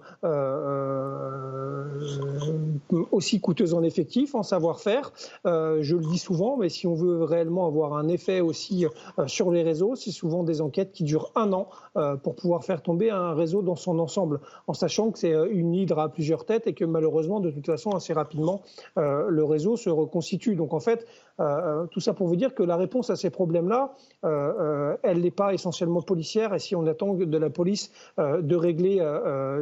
aussi 3.12 3.42
coûteuse 3.42 3.74
en 3.74 3.84
effectifs, 3.84 4.36
en 4.36 4.44
savoir-faire. 4.44 5.12
je 5.46 5.96
le 5.96 6.06
dis 6.06 6.18
souvent, 6.18 6.58
mais 6.58 6.70
si 6.70 6.88
on 6.88 6.94
veut 6.94 7.24
réellement 7.24 7.68
avoir 7.68 7.98
un 7.98 8.08
effet 8.08 8.40
aussi 8.40 8.86
sur 9.28 9.52
les 9.52 9.64
réseaux, 9.64 9.96
c'est 9.96 10.12
souvent 10.12 10.44
des 10.44 10.62
enquêtes 10.62 10.92
qui 10.92 11.04
durent 11.04 11.32
un 11.36 11.52
an 11.54 11.70
pour 12.24 12.36
pouvoir 12.36 12.64
faire 12.64 12.82
tomber 12.82 13.10
un 13.10 13.34
réseau 13.34 13.62
dans 13.62 13.76
son 13.76 14.00
ensemble, 14.00 14.40
en 14.68 14.74
sachant 14.74 15.12
que 15.12 15.20
c'est 15.20 15.34
une 15.50 15.74
hydre 15.74 16.00
à 16.00 16.10
plusieurs 16.10 16.46
têtes 16.46 16.68
et 16.68 16.74
que 16.74 16.86
malheureusement, 16.86 17.40
de 17.40 17.52
toute 17.52 17.66
façon, 17.66 17.92
assez 17.92 18.14
rapidement, 18.14 18.62
le 18.96 19.44
réseau 19.44 19.76
se 19.76 19.90
reconstitue. 19.90 20.56
Donc 20.56 20.74
en 20.74 20.80
fait, 20.80 21.06
euh, 21.40 21.44
euh, 21.44 21.88
tout 21.88 22.00
ça 22.00 22.14
pour 22.14 22.28
vous 22.28 22.36
dire 22.36 22.56
que 22.56 22.64
la 22.64 22.78
réponse 22.78 23.10
à 23.10 23.16
ces 23.16 23.30
problèmes-là, 23.30 23.94
euh, 24.24 24.96
elle 25.16 25.22
n'est 25.22 25.32
pas 25.32 25.54
essentiellement 25.54 26.02
policière. 26.02 26.54
Et 26.54 26.60
si 26.60 26.76
on 26.76 26.86
attend 26.86 27.14
de 27.14 27.38
la 27.38 27.50
police 27.50 27.92
de 28.18 28.56
régler 28.56 28.98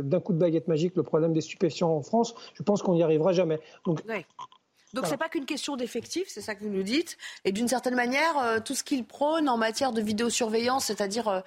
d'un 0.04 0.20
coup 0.20 0.34
de 0.34 0.38
baguette 0.38 0.68
magique 0.68 0.96
le 0.96 1.04
problème 1.04 1.34
des 1.34 1.42
stupéfiants 1.42 1.92
en 1.92 2.02
France, 2.02 2.36
je 2.54 2.64
pense 2.64 2.82
qu'on 2.82 2.96
n'y 2.96 3.04
arrivera 3.04 3.32
jamais. 3.34 3.60
Donc, 3.86 4.02
Donc 4.94 5.08
c'est 5.08 5.18
pas 5.18 5.30
qu'une 5.30 5.46
question 5.46 5.76
d'effectif, 5.76 6.26
c'est 6.28 6.42
ça 6.42 6.56
que 6.56 6.64
vous 6.64 6.70
nous 6.70 6.84
dites. 6.84 7.18
Et 7.46 7.52
d'une 7.52 7.68
certaine 7.68 7.96
manière, 7.96 8.62
tout 8.64 8.76
ce 8.76 8.84
qu'il 8.84 9.06
prône 9.06 9.50
en 9.50 9.58
matière 9.58 9.92
de 9.92 10.02
vidéosurveillance, 10.02 10.86
c'est-à-dire 10.86 11.44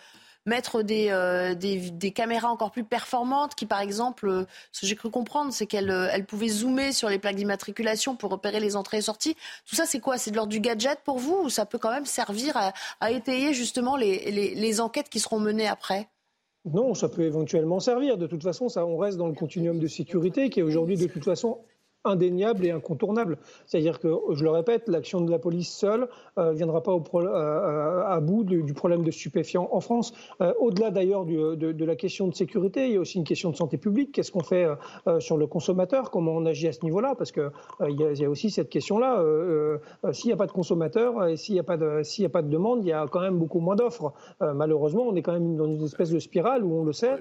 mettre 0.46 0.82
euh, 0.88 1.54
des, 1.54 1.90
des, 1.90 2.10
caméras 2.12 2.48
encore 2.48 2.70
plus 2.70 2.84
performantes 2.84 3.54
qui, 3.54 3.66
par 3.66 3.80
exemple, 3.80 4.28
euh, 4.28 4.44
ce 4.72 4.80
que 4.80 4.86
j'ai 4.86 4.96
cru 4.96 5.10
comprendre, 5.10 5.52
c'est 5.52 5.66
qu'elles 5.66 5.90
euh, 5.90 6.22
pouvaient 6.26 6.48
zoomer 6.48 6.92
sur 6.92 7.08
les 7.08 7.18
plaques 7.18 7.36
d'immatriculation 7.36 8.16
pour 8.16 8.30
repérer 8.30 8.60
les 8.60 8.76
entrées 8.76 8.98
et 8.98 9.02
sorties. 9.02 9.34
Tout 9.68 9.74
ça, 9.74 9.84
c'est 9.84 10.00
quoi? 10.00 10.16
C'est 10.18 10.30
de 10.30 10.36
l'ordre 10.36 10.50
du 10.50 10.60
gadget 10.60 11.00
pour 11.04 11.18
vous 11.18 11.42
ou 11.44 11.48
ça 11.50 11.66
peut 11.66 11.78
quand 11.78 11.90
même 11.90 12.06
servir 12.06 12.56
à, 12.56 13.10
étayer 13.10 13.54
justement 13.54 13.96
les, 13.96 14.30
les, 14.30 14.80
enquêtes 14.80 15.08
qui 15.08 15.20
seront 15.20 15.38
menées 15.38 15.68
après? 15.68 16.08
Non, 16.64 16.94
ça 16.94 17.08
peut 17.08 17.22
éventuellement 17.22 17.80
servir. 17.80 18.18
De 18.18 18.26
toute 18.26 18.42
façon, 18.42 18.68
ça, 18.68 18.84
on 18.84 18.96
reste 18.96 19.16
dans 19.16 19.28
le 19.28 19.34
continuum 19.34 19.78
de 19.78 19.86
sécurité 19.86 20.50
qui 20.50 20.60
est 20.60 20.62
aujourd'hui 20.62 20.96
de 20.96 21.06
toute 21.06 21.24
façon 21.24 21.58
indéniable 22.06 22.66
et 22.66 22.70
incontournable. 22.70 23.38
C'est-à-dire 23.66 23.98
que, 24.00 24.08
je 24.32 24.44
le 24.44 24.50
répète, 24.50 24.88
l'action 24.88 25.20
de 25.20 25.30
la 25.30 25.38
police 25.38 25.70
seule 25.70 26.08
ne 26.36 26.42
euh, 26.42 26.52
viendra 26.52 26.82
pas 26.82 26.92
au 26.92 27.02
euh, 27.14 27.24
euh, 27.24 28.02
à 28.06 28.20
bout 28.20 28.44
du, 28.44 28.74
problème 28.74 29.02
de 29.02 29.10
stupéfiants 29.10 29.68
en 29.72 29.80
France. 29.80 30.12
Au-delà 30.60 30.90
d'ailleurs 30.90 31.24
de, 31.24 31.54
de, 31.54 31.84
la 31.84 31.96
question 31.96 32.28
de 32.28 32.34
sécurité, 32.34 32.86
il 32.86 32.92
y 32.92 32.96
a 32.96 33.00
aussi 33.00 33.18
une 33.18 33.24
question 33.24 33.50
de 33.50 33.56
santé 33.56 33.78
publique. 33.78 34.12
Qu'est-ce 34.12 34.30
qu'on 34.30 34.42
fait 34.42 34.66
sur 35.18 35.36
le 35.36 35.46
consommateur? 35.46 36.10
Comment 36.10 36.32
on 36.32 36.44
agit 36.46 36.68
à 36.68 36.72
ce 36.72 36.82
niveau-là? 36.84 37.14
Parce 37.16 37.32
qu'il 37.32 37.50
il 37.88 38.18
y, 38.18 38.24
a 38.24 38.30
aussi 38.30 38.50
cette 38.50 38.68
question-là. 38.68 39.22
s'il 40.12 40.28
n'y 40.28 40.32
a 40.32 40.36
pas 40.36 40.46
de 40.46 40.52
consommateur 40.52 41.26
et 41.26 41.36
s'il 41.36 41.54
n'y 41.54 41.60
a, 41.60 41.64
pas 41.64 41.76
de, 41.76 42.02
a 42.24 42.28
pas 42.28 42.42
de 42.42 42.48
demande, 42.48 42.84
il 42.84 42.88
y 42.88 42.92
a 42.92 43.06
quand 43.10 43.20
même 43.20 43.38
beaucoup 43.38 43.60
moins 43.60 43.76
d'offres. 43.76 44.12
malheureusement, 44.40 45.04
on 45.08 45.14
est 45.14 45.22
quand 45.22 45.32
même 45.32 45.56
dans 45.56 45.66
une 45.66 45.82
espèce 45.82 46.10
de 46.10 46.18
spirale 46.18 46.64
où 46.64 46.80
on 46.80 46.84
le 46.84 46.92
sait, 46.92 47.16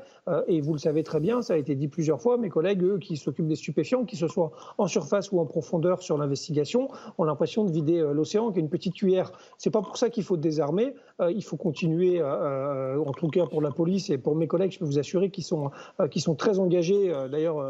et 0.47 0.61
vous 0.61 0.73
le 0.73 0.79
savez 0.79 1.03
très 1.03 1.19
bien, 1.19 1.41
ça 1.41 1.53
a 1.53 1.57
été 1.57 1.75
dit 1.75 1.87
plusieurs 1.87 2.21
fois, 2.21 2.37
mes 2.37 2.49
collègues, 2.49 2.83
eux, 2.83 2.97
qui 2.99 3.17
s'occupent 3.17 3.47
des 3.47 3.55
stupéfiants, 3.55 4.03
qui 4.03 4.15
se 4.15 4.27
soient 4.27 4.51
en 4.77 4.87
surface 4.87 5.31
ou 5.31 5.39
en 5.39 5.45
profondeur 5.45 6.01
sur 6.01 6.17
l'investigation, 6.17 6.89
ont 7.17 7.23
l'impression 7.23 7.63
de 7.63 7.71
vider 7.71 7.99
euh, 7.99 8.13
l'océan 8.13 8.51
une 8.55 8.69
petite 8.69 8.95
cuillère. 8.95 9.31
C'est 9.57 9.69
pas 9.69 9.81
pour 9.81 9.97
ça 9.97 10.09
qu'il 10.09 10.23
faut 10.23 10.37
désarmer. 10.37 10.93
Euh, 11.21 11.31
il 11.31 11.43
faut 11.43 11.57
continuer, 11.57 12.19
euh, 12.19 12.99
en 12.99 13.11
tout 13.11 13.29
cas 13.29 13.45
pour 13.45 13.61
la 13.61 13.71
police 13.71 14.09
et 14.09 14.17
pour 14.17 14.35
mes 14.35 14.47
collègues, 14.47 14.71
je 14.71 14.79
peux 14.79 14.85
vous 14.85 14.99
assurer 14.99 15.29
qu'ils 15.29 15.43
sont, 15.43 15.71
sont 16.15 16.35
très 16.35 16.59
engagés. 16.59 17.13
D'ailleurs, 17.31 17.63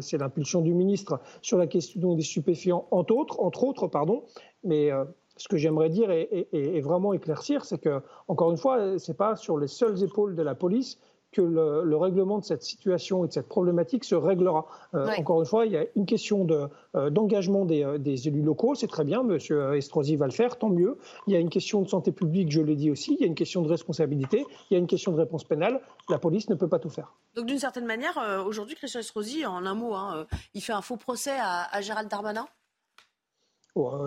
c'est 0.00 0.18
l'impulsion 0.18 0.60
du 0.60 0.74
ministre 0.74 1.20
sur 1.40 1.58
la 1.58 1.66
question 1.66 2.14
des 2.14 2.22
stupéfiants, 2.22 2.86
entre 2.90 3.14
autres, 3.14 3.40
entre 3.40 3.64
autres, 3.64 3.86
pardon. 3.86 4.22
Mais 4.64 4.90
ce 5.36 5.48
que 5.48 5.56
j'aimerais 5.56 5.88
dire 5.88 6.10
et, 6.10 6.48
et, 6.52 6.80
vraiment 6.80 7.12
éclaircir, 7.12 7.64
c'est 7.64 7.78
que, 7.78 8.00
encore 8.28 8.50
une 8.50 8.56
fois, 8.56 8.98
c'est 8.98 9.16
pas 9.16 9.36
sur 9.36 9.58
les 9.58 9.68
seules 9.68 10.02
épaules 10.02 10.34
de 10.34 10.42
la 10.42 10.54
police 10.54 10.98
que 11.32 11.40
le, 11.40 11.96
règlement 11.96 12.38
de 12.38 12.44
cette 12.44 12.62
situation 12.62 13.24
et 13.24 13.28
de 13.28 13.32
cette 13.32 13.48
problématique 13.48 14.04
se 14.04 14.14
réglera. 14.14 14.66
Euh, 14.94 15.08
encore 15.18 15.40
une 15.40 15.46
fois, 15.46 15.66
il 15.66 15.72
y 15.72 15.76
a 15.76 15.86
une 15.96 16.06
question 16.06 16.46
euh, 16.94 17.10
d'engagement 17.10 17.66
euh, 17.70 17.98
des, 17.98 18.28
élus 18.28 18.42
locaux, 18.42 18.74
c'est 18.74 18.86
très 18.86 19.04
bien, 19.04 19.22
M. 19.22 19.38
Estrosi 19.74 20.16
va 20.16 20.26
le 20.26 20.32
faire, 20.32 20.58
tant 20.58 20.68
mieux. 20.68 20.98
Il 21.26 21.32
y 21.32 21.36
a 21.36 21.38
une 21.38 21.50
question 21.50 21.82
de 21.82 21.88
santé 21.88 22.12
publique, 22.12 22.50
je 22.50 22.60
l'ai 22.60 22.76
dit 22.76 22.90
aussi, 22.90 23.14
il 23.18 23.20
y 23.20 23.24
a 23.24 23.26
une 23.26 23.34
question 23.34 23.62
de 23.62 23.68
responsabilité, 23.68 24.44
il 24.70 24.74
y 24.74 24.76
a 24.76 24.78
une 24.78 24.86
question 24.86 25.12
de 25.12 25.16
réponse 25.16 25.44
pénale. 25.44 25.80
La 26.08 26.18
police 26.18 26.50
ne 26.50 26.54
peut 26.54 26.68
pas 26.68 26.78
tout 26.78 26.90
faire. 26.90 27.14
Donc 27.34 27.46
d'une 27.46 27.58
certaine 27.58 27.86
manière, 27.86 28.44
aujourd'hui, 28.46 28.76
Christian 28.76 29.00
Estrosi, 29.00 29.46
en 29.46 29.64
un 29.64 29.74
mot, 29.74 29.94
hein, 29.94 30.26
il 30.54 30.60
fait 30.60 30.72
un 30.72 30.82
faux 30.82 30.96
procès 30.96 31.32
à, 31.38 31.74
à 31.74 31.80
Gérald 31.80 32.08
Darmanin? 32.08 32.46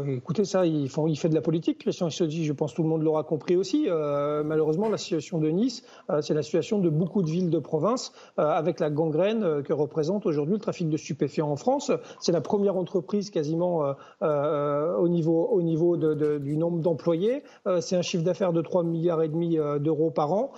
Écoutez, 0.07 0.45
ça, 0.45 0.65
il, 0.65 0.89
fait 0.89 1.29
de 1.29 1.33
la 1.33 1.41
politique. 1.41 1.79
Christian 1.79 2.07
dit, 2.07 2.45
je 2.45 2.53
pense 2.53 2.71
que 2.71 2.75
tout 2.75 2.83
le 2.83 2.89
monde 2.89 3.01
l'aura 3.01 3.23
compris 3.23 3.55
aussi. 3.55 3.87
Euh, 3.89 4.43
malheureusement, 4.43 4.89
la 4.89 4.97
situation 4.97 5.39
de 5.39 5.49
Nice, 5.49 5.83
euh, 6.09 6.21
c'est 6.21 6.35
la 6.35 6.43
situation 6.43 6.77
de 6.77 6.89
beaucoup 6.89 7.23
de 7.23 7.29
villes 7.29 7.49
de 7.49 7.57
province, 7.57 8.11
euh, 8.37 8.43
avec 8.43 8.79
la 8.79 8.91
gangrène 8.91 9.63
que 9.63 9.73
représente 9.73 10.25
aujourd'hui 10.27 10.55
le 10.55 10.61
trafic 10.61 10.87
de 10.89 10.97
stupéfiants 10.97 11.49
en 11.49 11.55
France. 11.55 11.91
C'est 12.19 12.31
la 12.31 12.41
première 12.41 12.77
entreprise 12.77 13.31
quasiment 13.31 13.95
au 14.21 15.07
niveau, 15.07 15.97
du 15.97 16.57
nombre 16.57 16.79
d'employés. 16.79 17.43
c'est 17.81 17.95
un 17.95 18.01
chiffre 18.01 18.23
d'affaires 18.23 18.53
de 18.53 18.61
3 18.61 18.83
milliards 18.83 19.21
et 19.21 19.29
demi 19.29 19.57
d'euros 19.79 20.11
par 20.11 20.31
an, 20.33 20.51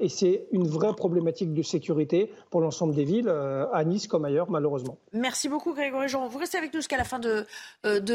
et 0.00 0.08
c'est 0.08 0.46
une 0.52 0.66
vraie 0.66 0.94
problématique 0.94 1.52
de 1.52 1.62
sécurité 1.62 2.30
pour 2.50 2.60
l'ensemble 2.60 2.94
des 2.94 3.04
villes, 3.04 3.28
à 3.28 3.84
Nice 3.84 4.06
comme 4.06 4.24
ailleurs, 4.24 4.50
malheureusement. 4.50 4.98
Merci 5.12 5.48
beaucoup, 5.48 5.74
Grégory 5.74 6.08
Jean. 6.08 6.28
Vous 6.28 6.38
restez 6.38 6.58
avec 6.58 6.72
nous 6.72 6.80
jusqu'à 6.80 6.96
la 6.98 7.04
fin 7.04 7.18
de 7.18 7.44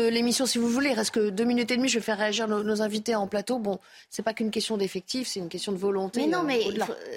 l'émission 0.10 0.37
si 0.46 0.58
vous 0.58 0.68
voulez. 0.68 0.90
Il 0.90 0.94
reste 0.94 1.12
que 1.12 1.30
deux 1.30 1.44
minutes 1.44 1.72
et 1.72 1.78
demie. 1.78 1.90
Je 1.90 2.00
vais 2.00 2.04
faire 2.04 2.18
réagir 2.18 2.48
nos, 2.48 2.82
invités 2.82 3.16
en 3.16 3.28
plateau. 3.28 3.60
Bon, 3.60 3.80
c'est 4.10 4.24
pas 4.24 4.34
qu'une 4.34 4.52
question 4.52 4.78
d'effectif, 4.78 5.28
c'est 5.28 5.40
une 5.40 5.50
question 5.50 5.72
de 5.72 5.78
volonté. 5.78 6.22
Mais 6.22 6.28
non, 6.28 6.40
euh, 6.40 6.44
mais 6.44 6.60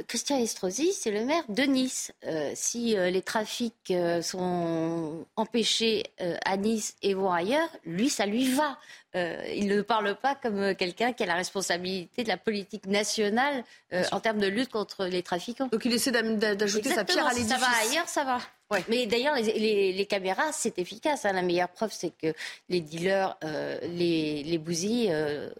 Christian 0.06 0.38
Estrosi, 0.38 0.92
c'est 0.92 1.10
le 1.10 1.24
maire 1.24 1.44
de 1.48 1.62
Nice. 1.62 2.12
Euh, 2.26 2.52
si 2.54 2.96
euh, 2.96 3.10
les 3.10 3.22
trafics 3.22 3.92
sont 4.22 5.26
empêchés 5.36 6.04
à 6.44 6.56
Nice 6.56 6.96
et 7.02 7.14
vont 7.14 7.32
ailleurs, 7.32 7.68
lui, 7.84 8.08
ça 8.08 8.26
lui 8.26 8.50
va. 8.52 8.78
Il 9.14 9.66
ne 9.66 9.82
parle 9.82 10.14
pas 10.16 10.34
comme 10.34 10.74
quelqu'un 10.74 11.12
qui 11.12 11.22
a 11.22 11.26
la 11.26 11.34
responsabilité 11.34 12.22
de 12.22 12.28
la 12.28 12.36
politique 12.36 12.86
nationale 12.86 13.64
en 14.12 14.20
termes 14.20 14.38
de 14.38 14.46
lutte 14.46 14.70
contre 14.70 15.06
les 15.06 15.22
trafiquants. 15.22 15.68
Donc 15.68 15.84
il 15.84 15.92
essaie 15.92 16.12
d'ajouter 16.12 16.90
sa 16.90 17.04
pierre 17.04 17.26
à 17.26 17.32
l'édifice. 17.32 17.52
Ça 17.52 17.58
va 17.58 17.88
ailleurs, 17.88 18.08
ça 18.08 18.24
va. 18.24 18.38
Mais 18.88 19.06
d'ailleurs, 19.06 19.34
les, 19.34 20.06
caméras, 20.08 20.52
c'est 20.52 20.78
efficace. 20.78 21.24
Hein. 21.24 21.32
La 21.32 21.42
meilleure 21.42 21.68
preuve, 21.68 21.92
c'est 21.92 22.12
que 22.16 22.32
les 22.68 22.80
dealers, 22.80 23.36
euh, 23.44 23.78
les, 23.82 24.44
les 24.44 24.58
bousilles, 24.58 25.08
euh, 25.10 25.50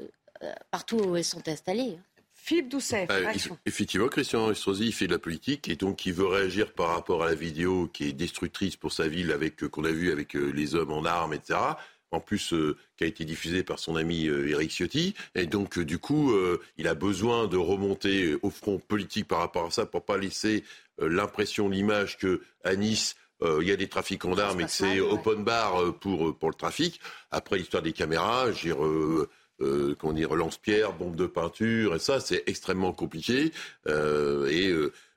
euh, 0.43 0.53
partout 0.71 0.97
où 0.97 1.17
elles 1.17 1.25
sont 1.25 1.47
installées. 1.49 1.99
Philippe 2.33 2.69
Doucet, 2.69 3.07
bah, 3.07 3.33
Effectivement, 3.67 4.09
Christian 4.09 4.51
Estrosi, 4.51 4.87
il 4.87 4.95
fait 4.95 5.07
de 5.07 5.13
la 5.13 5.19
politique 5.19 5.69
et 5.69 5.77
donc 5.77 6.07
il 6.07 6.15
veut 6.15 6.27
réagir 6.27 6.73
par 6.73 6.89
rapport 6.89 7.23
à 7.23 7.27
la 7.27 7.35
vidéo 7.35 7.91
qui 7.93 8.09
est 8.09 8.13
destructrice 8.13 8.77
pour 8.77 8.93
sa 8.93 9.09
ville, 9.09 9.31
avec 9.31 9.69
qu'on 9.69 9.85
a 9.85 9.91
vu 9.91 10.11
avec 10.11 10.33
les 10.33 10.75
hommes 10.75 10.93
en 10.93 11.05
armes, 11.05 11.35
etc 11.35 11.59
en 12.11 12.21
plus 12.21 12.55
qui 12.97 13.05
a 13.05 13.07
été 13.07 13.25
diffusée 13.25 13.63
par 13.63 13.79
son 13.79 13.97
ami 13.97 14.27
Eric 14.27 14.71
Ciotti. 14.71 15.15
Et 15.35 15.47
donc, 15.47 15.79
du 15.79 15.99
coup, 15.99 16.35
il 16.77 16.89
a 16.89 16.95
besoin 16.95 17.47
de 17.47 17.57
remonter 17.57 18.37
au 18.43 18.51
front 18.51 18.79
politique 18.79 19.29
par 19.29 19.39
rapport 19.39 19.67
à 19.67 19.71
ça 19.71 19.87
pour 19.87 20.05
pas 20.05 20.19
laisser 20.19 20.65
euh, 21.01 21.09
l'impression, 21.09 21.69
l'image 21.69 22.19
que 22.19 22.41
à 22.65 22.77
Nice, 22.77 23.17
euh, 23.43 23.59
il 23.63 23.69
y 23.69 23.73
a 23.73 23.77
des 23.77 23.89
trafiquants 23.89 24.35
d'armes 24.35 24.61
et 24.61 24.65
que 24.65 24.71
c'est 24.71 25.01
open 25.01 25.45
bar 25.45 25.81
euh, 25.81 25.93
pour, 25.93 26.37
pour 26.37 26.51
le 26.51 26.55
trafic. 26.55 27.01
Après 27.31 27.57
l'histoire 27.57 27.83
des 27.83 27.93
caméras, 27.93 28.53
j'ai 28.53 28.73
euh, 28.73 29.95
qu'on 29.99 30.13
dit 30.13 30.25
relance-pierre, 30.25 30.93
bombe 30.95 31.17
de 31.17 31.27
peinture, 31.27 31.95
et 31.95 31.99
ça, 31.99 32.21
c'est 32.21 32.45
extrêmement 32.47 32.93
compliqué. 32.93 33.53
et 33.87 34.73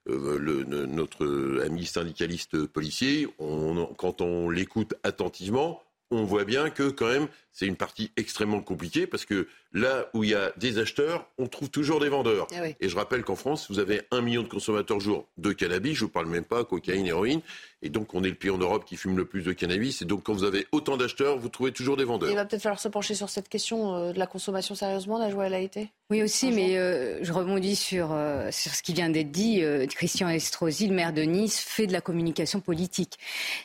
le, 0.06 0.64
notre 0.86 1.62
ami 1.66 1.86
syndicaliste 1.86 2.66
policier, 2.68 3.30
on, 3.40 3.86
quand 3.98 4.20
on 4.20 4.50
l'écoute 4.50 4.96
attentivement, 5.04 5.82
on 6.14 6.26
voit 6.26 6.46
bien 6.46 6.70
que 6.70 6.90
quand 6.90 7.08
même 7.08 7.28
c'est 7.54 7.68
une 7.68 7.76
partie 7.76 8.12
extrêmement 8.18 8.62
compliquée 8.62 9.06
parce 9.06 9.26
que 9.26 9.48
là 9.74 10.10
où 10.14 10.24
il 10.24 10.32
y 10.32 10.36
a 10.36 10.52
des 10.58 10.80
acheteurs, 10.80 11.28
on 11.38 11.48
trouve 11.48 11.70
toujours 11.70 12.00
des 12.00 12.10
vendeurs. 12.10 12.48
Eh 12.52 12.76
Et 12.84 12.90
je 12.90 12.96
rappelle 12.96 13.24
qu'en 13.24 13.36
France, 13.36 13.68
vous 13.70 13.78
avez 13.78 14.02
un 14.10 14.22
million 14.22 14.42
de 14.42 14.48
consommateurs 14.48 15.00
jour 15.00 15.28
de 15.38 15.54
cannabis, 15.54 15.94
je 15.94 16.04
ne 16.04 16.08
vous 16.08 16.12
parle 16.12 16.26
même 16.26 16.46
pas 16.46 16.64
cocaïne, 16.64 17.06
héroïne. 17.06 17.42
Et 17.84 17.90
donc 17.90 18.16
on 18.16 18.24
est 18.24 18.30
le 18.30 18.36
pays 18.36 18.50
en 18.50 18.58
Europe 18.58 18.86
qui 18.86 18.98
fume 18.98 19.18
le 19.18 19.26
plus 19.26 19.44
de 19.44 19.54
cannabis. 19.54 20.02
Et 20.02 20.06
donc 20.06 20.24
quand 20.24 20.34
vous 20.34 20.46
avez 20.46 20.66
autant 20.72 20.98
d'acheteurs, 20.98 21.38
vous 21.38 21.50
trouvez 21.50 21.72
toujours 21.72 21.96
des 21.96 22.06
vendeurs. 22.06 22.32
Il 22.32 22.36
va 22.36 22.46
peut-être 22.46 22.64
falloir 22.64 22.80
se 22.80 22.88
pencher 22.88 23.14
sur 23.14 23.30
cette 23.30 23.50
question 23.50 23.96
euh, 23.96 24.14
de 24.14 24.20
la 24.20 24.28
consommation 24.28 24.74
sérieusement, 24.74 25.20
la 25.20 25.30
joie 25.30 25.44
à 25.44 25.60
été. 25.60 25.90
Oui 26.10 26.24
aussi, 26.24 26.52
mais 26.52 26.78
euh, 26.78 27.24
je 27.24 27.32
rebondis 27.32 27.76
sur, 27.76 28.14
euh, 28.14 28.50
sur 28.52 28.74
ce 28.74 28.82
qui 28.82 28.94
vient 28.94 29.10
d'être 29.10 29.32
dit. 29.32 29.62
Christian 29.90 30.28
Estrosi, 30.30 30.88
le 30.88 30.96
maire 30.96 31.14
de 31.14 31.22
Nice, 31.22 31.60
fait 31.60 31.86
de 31.86 31.94
la 31.94 32.02
communication 32.02 32.62
politique. 32.62 33.20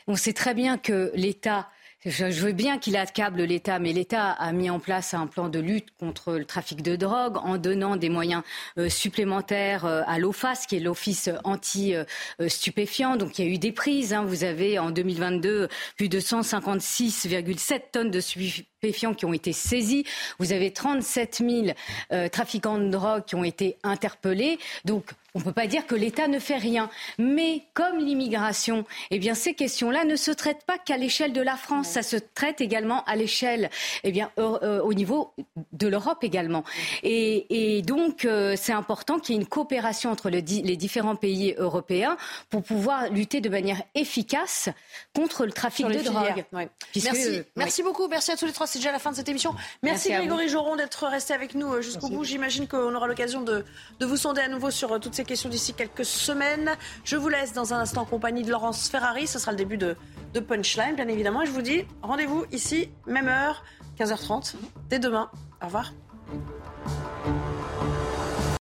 On 0.07 0.17
sait 0.17 0.35
très 0.35 0.53
bien 0.53 0.77
que 0.77 1.11
l'État 1.15 1.69
je 2.05 2.27
veux 2.27 2.53
bien 2.53 2.79
qu'il 2.79 2.97
accable 2.97 3.43
l'État, 3.43 3.81
mais 3.81 3.93
l'État 3.93 4.31
a 4.31 4.53
mis 4.53 4.71
en 4.71 4.79
place 4.79 5.15
un 5.15 5.27
plan 5.27 5.49
de 5.49 5.59
lutte 5.59 5.89
contre 5.99 6.35
le 6.35 6.45
trafic 6.45 6.81
de 6.81 6.95
drogue 6.95 7.37
en 7.39 7.59
donnant 7.59 7.97
des 7.97 8.09
moyens 8.09 8.43
euh, 8.79 8.89
supplémentaires 8.89 9.85
euh, 9.85 10.03
à 10.07 10.21
l'OFAS, 10.21 10.67
qui 10.69 10.77
est 10.77 10.81
l'Office 10.81 11.29
anti-stupéfiant. 11.43 13.17
Donc 13.17 13.39
il 13.39 13.45
y 13.45 13.49
a 13.49 13.53
eu 13.53 13.59
des 13.59 13.73
prises. 13.73 14.13
Hein. 14.13 14.25
Vous 14.25 14.45
avez 14.45 14.79
en 14.79 14.93
2022 14.93 15.69
plus 15.97 16.09
de 16.09 16.21
156,7 16.21 17.81
tonnes 17.91 18.11
de 18.13 18.21
stupéfiants 18.21 19.15
qui 19.15 19.25
ont 19.25 19.33
été 19.33 19.53
saisis. 19.53 20.05
Vous 20.39 20.53
avez 20.53 20.73
37 20.73 21.43
000 21.45 21.67
euh, 22.13 22.29
trafiquants 22.29 22.79
de 22.79 22.89
drogue 22.89 23.25
qui 23.25 23.35
ont 23.35 23.45
été 23.45 23.77
interpellés. 23.83 24.59
Donc 24.85 25.05
on 25.39 25.41
ne 25.41 25.45
peut 25.45 25.53
pas 25.53 25.69
dire 25.69 25.87
que 25.87 25.95
l'État 25.95 26.27
ne 26.27 26.41
fait 26.41 26.57
rien. 26.57 26.91
Mais 27.17 27.63
comme 27.73 27.99
l'immigration, 27.99 28.85
eh 29.13 29.21
bien, 29.21 29.35
ces 29.35 29.55
questions-là 29.55 30.05
ne 30.05 30.17
se 30.17 30.33
traitent 30.33 30.65
pas 30.67 30.79
qu'à 30.79 30.97
l'échelle 30.97 31.33
de 31.33 31.41
la 31.41 31.57
France. 31.57 31.87
Ça 31.89 32.03
se 32.03 32.17
traite 32.17 32.61
également 32.61 33.05
à 33.05 33.15
l'échelle, 33.15 33.71
eh 34.03 34.11
bien, 34.11 34.33
euh, 34.39 34.81
au 34.83 34.95
niveau 34.95 35.33
de 35.73 35.87
l'Europe 35.87 36.25
également. 36.25 36.65
Et, 37.05 37.83
donc, 37.83 38.25
euh, 38.25 38.57
c'est 38.57 38.73
important 38.73 39.21
qu'il 39.21 39.37
y 39.37 39.39
ait 39.39 39.41
une 39.41 39.47
coopération 39.47 40.11
entre 40.11 40.29
les 40.29 40.43
différents 40.43 41.15
pays 41.15 41.55
européens 41.57 42.17
pour 42.51 42.65
pouvoir 42.65 43.09
lutter 43.11 43.41
de 43.41 43.49
manière 43.49 43.81
efficace 43.95 44.69
contre 45.15 45.47
le 45.47 45.53
trafic 45.53 45.87
de 45.87 46.03
drogue. 46.03 46.45
Merci. 46.53 47.43
Merci 47.55 47.83
beaucoup. 47.85 48.09
Merci 48.09 48.33
à 48.33 48.37
tous 48.37 48.47
les 48.47 48.53
trois. 48.53 48.67
C'est 48.67 48.81
déjà 48.81 48.91
la 48.91 48.99
fin 48.99 49.13
de 49.13 49.17
cette 49.17 49.29
émission. 49.29 49.55
Merci, 49.85 50.11
Grégory 50.11 50.49
Joron 50.49 50.75
d'être 50.75 51.07
resté 51.07 51.33
avec 51.33 51.55
nous 51.55 51.75
euh, 51.75 51.81
jusqu'au 51.81 52.09
bout. 52.09 52.25
J'imagine 52.25 52.67
qu'on 52.67 52.93
aura 52.93 53.07
l'occasion 53.07 53.43
de, 53.43 53.65
de 54.01 54.07
vous 54.07 54.17
sonder 54.17 54.41
à 54.41 54.49
nouveau 54.49 54.73
sur 54.73 54.99
toutes 54.99 55.15
ces 55.15 55.28
questions 55.29 55.49
d'ici 55.49 55.75
quelques 55.75 56.05
semaines. 56.05 56.71
Je 57.05 57.17
vous 57.17 57.29
laisse 57.29 57.53
dans 57.53 57.75
un 57.75 57.79
instant 57.79 58.03
en 58.03 58.07
compagnie 58.07 58.43
de 58.43 58.51
Laurence 58.51 58.89
Ferrari. 58.89 59.29
Ce 59.29 59.39
sera 59.39 59.53
le 59.53 59.59
début 59.59 59.77
de, 59.77 59.97
de 60.35 60.41
Punchline, 60.41 60.97
bien 60.97 61.07
évidemment. 61.07 61.43
Et 61.43 61.47
je 61.47 61.53
vous 61.53 61.63
dis 61.63 61.85
rendez-vous 62.03 62.45
ici, 62.51 62.91
même 63.07 63.29
heure, 63.29 63.63
15h30, 63.99 64.55
dès 64.89 64.99
demain. 64.99 65.31
Au 65.63 65.67
revoir. 65.67 65.93